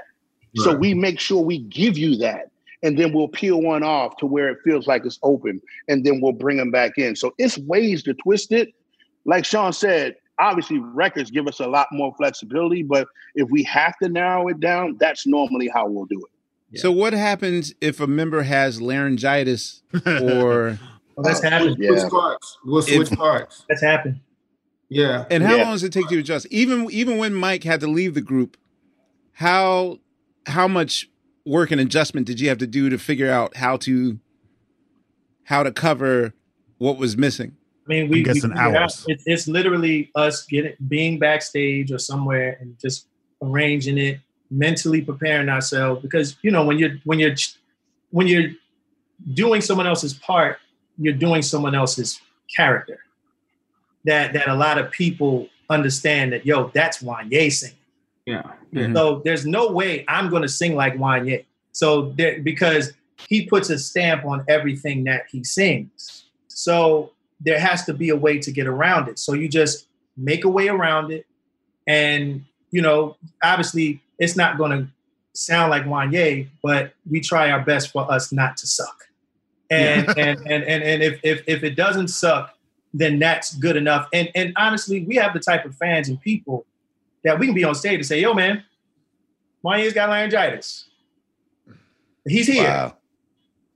So 0.55 0.76
we 0.76 0.93
make 0.93 1.19
sure 1.19 1.41
we 1.41 1.57
give 1.60 1.97
you 1.97 2.15
that, 2.18 2.51
and 2.84 2.95
then 2.99 3.11
we'll 3.11 3.27
peel 3.27 3.60
one 3.60 3.81
off 3.81 4.18
to 4.18 4.27
where 4.27 4.49
it 4.49 4.60
feels 4.64 4.85
like 4.85 5.03
it's 5.03 5.18
open, 5.23 5.60
and 5.88 6.05
then 6.05 6.22
we'll 6.22 6.31
bring 6.34 6.57
them 6.57 6.69
back 6.69 6.91
in. 6.97 7.15
So 7.15 7.34
it's 7.39 7.57
ways 7.57 8.03
to 8.03 8.14
twist 8.14 8.51
it. 8.51 8.69
Like 9.26 9.45
Shawn 9.45 9.73
said, 9.73 10.15
obviously 10.38 10.77
records 10.77 11.31
give 11.31 11.47
us 11.47 11.60
a 11.60 11.65
lot 11.68 11.88
more 11.91 12.14
flexibility, 12.18 12.84
but 12.84 13.07
if 13.34 13.49
we 13.49 13.64
have 13.64 13.97
to 14.03 14.10
narrow 14.10 14.47
it 14.49 14.60
down, 14.60 14.97
that's 14.99 15.26
normally 15.26 15.69
how 15.73 15.88
we'll 15.88 16.05
do 16.05 16.19
it. 16.72 16.80
So 16.80 16.91
what 16.91 17.14
happens 17.14 17.73
if 17.81 17.99
a 17.99 18.07
member 18.07 18.43
has 18.43 18.80
laryngitis 18.81 19.81
or 20.05 20.77
Well, 21.15 21.23
that's 21.23 21.44
uh, 21.44 21.49
happened. 21.49 21.77
Yeah. 21.80 21.98
Switch 21.98 22.11
parts. 22.11 22.57
We'll 22.65 22.81
switch 22.81 23.11
If- 23.11 23.18
parts. 23.18 23.64
That's 23.69 23.81
happened. 23.81 24.19
Yeah. 24.90 25.26
and 25.31 25.44
how 25.44 25.56
Yeah. 25.56 25.64
long 25.64 25.72
does 25.73 25.84
it 25.84 25.91
take 25.94 26.07
to 26.10 26.19
adjust? 26.19 26.45
Even 26.52 26.88
even 26.91 27.18
when 27.18 27.34
Mike 27.34 27.64
had 27.64 27.80
to 27.81 27.88
leave 27.88 28.14
the 28.14 28.22
group, 28.22 28.57
how 29.34 29.99
how 30.45 30.68
much 30.68 31.10
work 31.45 31.72
and 31.72 31.81
adjustment 31.81 32.27
did 32.27 32.40
you 32.40 32.49
have 32.49 32.57
to 32.60 32.68
do 32.68 32.90
to 32.90 32.98
figure 32.98 33.30
out 33.30 33.56
how 33.57 33.77
to 33.77 34.19
how 35.45 35.64
to 35.64 35.72
cover 35.72 36.34
what 36.77 36.98
was 36.98 37.18
missing? 37.18 37.56
I 37.85 37.90
mean, 37.90 38.03
we, 38.10 38.18
we 38.18 38.23
guessing 38.23 38.52
figured 38.52 38.57
hours. 38.57 39.03
It's, 39.07 39.23
it's 39.26 39.48
literally 39.48 40.10
us 40.15 40.45
getting 40.45 40.73
being 40.88 41.19
backstage 41.19 41.91
or 41.91 41.98
somewhere 41.98 42.57
and 42.61 42.77
just 42.80 43.07
arranging 43.41 43.98
it, 43.98 44.19
mentally 44.52 45.02
preparing 45.02 45.49
ourselves 45.49 46.02
because 46.02 46.35
you 46.44 46.52
know 46.52 46.65
when 46.65 46.77
you're 46.77 46.95
when 47.03 47.19
you're 47.19 47.35
when 48.11 48.27
you're 48.27 48.52
doing 49.34 49.60
someone 49.61 49.88
else's 49.88 50.14
part, 50.14 50.60
you're 50.98 51.14
doing 51.14 51.41
someone 51.41 51.76
else's 51.76 52.22
character. 52.56 52.99
That 54.06 54.34
that 54.34 54.48
a 54.48 54.56
lot 54.56 54.78
of 54.78 54.91
people 54.91 55.49
understand 55.70 56.34
that 56.34 56.45
yo, 56.45 56.70
that's 56.74 57.02
Wanya 57.02 57.52
singing. 57.52 57.78
Yeah. 58.26 58.52
Mhm. 58.74 58.94
So 58.94 59.22
there's 59.26 59.45
no 59.45 59.72
way 59.72 60.06
I'm 60.07 60.30
going 60.30 60.41
to 60.44 60.49
sing 60.49 60.76
like 60.76 60.95
Wanya. 60.95 61.45
So 61.72 62.14
there, 62.18 62.40
because 62.41 62.94
he 63.30 63.45
puts 63.45 63.70
a 63.70 63.80
stamp 63.80 64.26
on 64.26 64.44
everything 64.48 65.03
that 65.06 65.24
he 65.32 65.44
sings. 65.44 66.26
So 66.48 67.11
there 67.40 67.60
has 67.60 67.84
to 67.86 67.94
be 67.94 68.10
a 68.10 68.15
way 68.15 68.40
to 68.40 68.52
get 68.52 68.68
around 68.68 69.10
it. 69.10 69.20
So 69.20 69.34
you 69.34 69.48
just 69.49 69.88
make 70.15 70.45
a 70.45 70.49
way 70.49 70.68
around 70.68 71.11
it. 71.11 71.26
And, 71.88 72.45
you 72.72 72.82
know, 72.82 73.18
obviously 73.44 74.02
it's 74.20 74.36
not 74.36 74.57
going 74.57 74.72
to 74.72 74.88
sound 75.34 75.72
like 75.72 75.84
Wanya, 75.86 76.48
but 76.61 76.94
we 77.10 77.20
try 77.20 77.52
our 77.52 77.61
best 77.61 77.91
for 77.91 78.10
us 78.11 78.32
not 78.32 78.56
to 78.57 78.68
suck. 78.68 79.07
And, 79.69 80.07
and, 80.10 80.40
and, 80.45 80.64
and, 80.64 80.84
and 80.84 81.03
if, 81.03 81.19
if, 81.23 81.44
if 81.48 81.64
it 81.64 81.76
doesn't 81.76 82.10
suck, 82.10 82.56
then 82.94 83.18
that's 83.19 83.56
good 83.56 83.76
enough. 83.76 84.07
And, 84.14 84.30
and 84.35 84.53
honestly, 84.56 85.03
we 85.03 85.15
have 85.15 85.34
the 85.34 85.40
type 85.40 85.65
of 85.65 85.76
fans 85.76 86.10
and 86.10 86.22
people 86.22 86.65
that 87.23 87.40
we 87.40 87.48
can 87.48 87.56
be 87.56 87.64
on 87.64 87.73
stage 87.73 87.95
and 87.95 88.06
say, 88.06 88.19
yo, 88.22 88.34
man, 88.34 88.64
Wanya's 89.64 89.94
got 89.94 90.10
laryngitis. 90.10 90.90
He's 92.27 92.48
here. 92.48 92.64
Wow. 92.64 92.98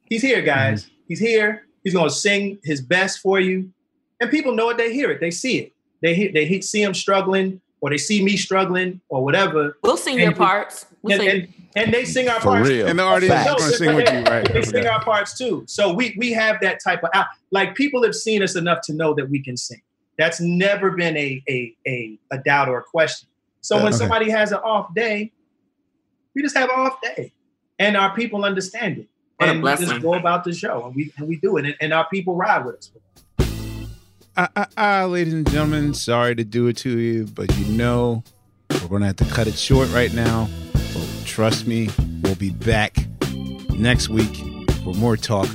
He's 0.05 0.21
here, 0.21 0.37
mm-hmm. 0.37 0.45
guys. 0.45 0.89
He's 1.07 1.19
here. 1.19 1.63
He's 1.83 1.93
going 1.93 2.09
to 2.09 2.15
sing 2.15 2.59
his 2.63 2.81
best 2.81 3.19
for 3.19 3.39
you. 3.39 3.71
And 4.19 4.29
people 4.29 4.53
know 4.53 4.69
it. 4.69 4.77
They 4.77 4.93
hear 4.93 5.11
it. 5.11 5.19
They 5.19 5.31
see 5.31 5.59
it. 5.59 5.73
They 6.01 6.13
hear, 6.13 6.31
they 6.31 6.61
see 6.61 6.81
him 6.81 6.93
struggling 6.93 7.61
or 7.81 7.89
they 7.89 7.97
see 7.97 8.23
me 8.23 8.37
struggling 8.37 9.01
or 9.09 9.23
whatever. 9.23 9.77
We'll 9.83 9.97
sing 9.97 10.17
your 10.17 10.27
And- 10.27 10.37
parts. 10.37 10.85
We'll 11.07 11.21
And, 11.21 11.29
and, 11.29 11.53
and 11.75 11.93
they 11.93 12.05
sing 12.05 12.27
our 12.29 12.39
For 12.39 12.51
parts. 12.51 12.69
real. 12.69 12.87
And 12.87 12.99
the 12.99 13.03
audience 13.03 13.39
is 13.39 13.45
going 13.45 13.71
to 13.71 13.77
sing 13.77 13.95
with 13.95 14.11
you, 14.13 14.19
right? 14.23 14.53
They 14.53 14.61
sing 14.63 14.85
our 14.87 15.03
parts 15.03 15.37
too. 15.37 15.63
So 15.67 15.93
we 15.93 16.15
we 16.17 16.31
have 16.33 16.59
that 16.61 16.79
type 16.83 17.03
of 17.03 17.09
out. 17.13 17.27
Like 17.51 17.75
people 17.75 18.03
have 18.03 18.15
seen 18.15 18.41
us 18.43 18.55
enough 18.55 18.79
to 18.85 18.93
know 18.93 19.13
that 19.15 19.29
we 19.29 19.41
can 19.43 19.57
sing. 19.57 19.81
That's 20.17 20.39
never 20.41 20.91
been 20.91 21.15
a 21.17 21.43
a 21.49 21.75
a, 21.87 22.17
a 22.31 22.37
doubt 22.39 22.69
or 22.69 22.79
a 22.79 22.83
question. 22.83 23.29
So 23.61 23.75
when 23.77 23.87
Okay. 23.87 23.97
somebody 23.97 24.29
has 24.29 24.51
an 24.51 24.59
off 24.59 24.93
day, 24.95 25.31
we 26.35 26.41
just 26.41 26.57
have 26.57 26.69
an 26.69 26.79
off 26.79 26.99
day, 27.01 27.33
and 27.79 27.95
our 27.97 28.15
people 28.15 28.43
understand 28.45 28.97
it, 28.99 29.07
What 29.37 29.49
and 29.49 29.63
we 29.63 29.69
just 29.75 30.01
go 30.01 30.13
about 30.15 30.43
the 30.43 30.53
show, 30.53 30.85
and 30.85 30.95
we 30.95 31.11
and 31.17 31.27
we 31.27 31.37
do 31.37 31.57
it, 31.57 31.65
and, 31.65 31.75
and 31.81 31.93
our 31.93 32.07
people 32.09 32.35
ride 32.35 32.65
with 32.65 32.75
us. 32.77 32.91
Ah, 34.39 34.49
ah, 34.55 34.67
ah, 34.77 35.05
ladies 35.05 35.33
and 35.33 35.49
gentlemen, 35.49 35.93
sorry 35.95 36.35
to 36.35 36.43
do 36.43 36.67
it 36.67 36.77
to 36.77 36.97
you, 36.97 37.25
but 37.25 37.55
you 37.57 37.65
know 37.65 38.23
we're 38.81 38.87
going 38.87 39.01
to 39.01 39.07
have 39.07 39.15
to 39.17 39.25
cut 39.25 39.47
it 39.47 39.55
short 39.57 39.89
right 39.91 40.13
now. 40.13 40.47
Trust 41.27 41.67
me, 41.67 41.87
we'll 42.23 42.33
be 42.35 42.49
back 42.49 42.97
next 43.77 44.09
week 44.09 44.35
for 44.83 44.93
more 44.95 45.15
talk 45.15 45.47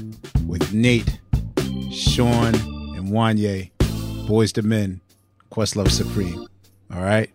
with 0.46 0.72
Nate, 0.72 1.18
Shawn, 1.90 2.54
and 2.54 3.08
Wanya, 3.08 3.68
Boyz 4.28 4.56
II 4.56 4.68
Men, 4.68 5.00
Questlove 5.50 5.90
Supreme. 5.90 6.46
All 6.94 7.02
right? 7.02 7.28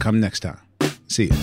Come 0.00 0.18
next 0.18 0.40
time. 0.40 0.58
See 1.06 1.26
ya. 1.26 1.36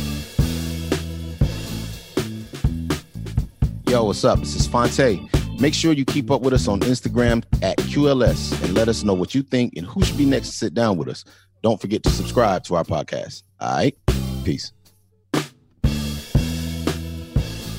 Yo, 3.88 4.04
what's 4.04 4.26
up? 4.26 4.40
This 4.40 4.56
is 4.56 4.68
Fonte. 4.68 5.22
Make 5.62 5.74
sure 5.74 5.94
you 5.94 6.04
keep 6.04 6.30
up 6.30 6.42
with 6.42 6.54
us 6.54 6.68
on 6.68 6.82
Instagram 6.82 7.44
at 7.62 7.78
QLS 7.78 8.62
and 8.64 8.74
let 8.74 8.90
us 8.90 9.04
know 9.04 9.14
what 9.14 9.34
you 9.34 9.44
think 9.44 9.78
and 9.78 9.86
who 9.86 10.04
should 10.04 10.18
be 10.18 10.26
next 10.26 10.50
to 10.50 10.58
sit 10.58 10.74
down 10.74 10.98
with 10.98 11.08
us. 11.08 11.24
Don't 11.62 11.80
forget 11.80 12.04
to 12.04 12.10
subscribe 12.10 12.64
to 12.66 12.76
our 12.76 12.84
podcast. 12.84 13.44
All 13.62 13.76
right? 13.76 13.96
Peace. 14.44 14.74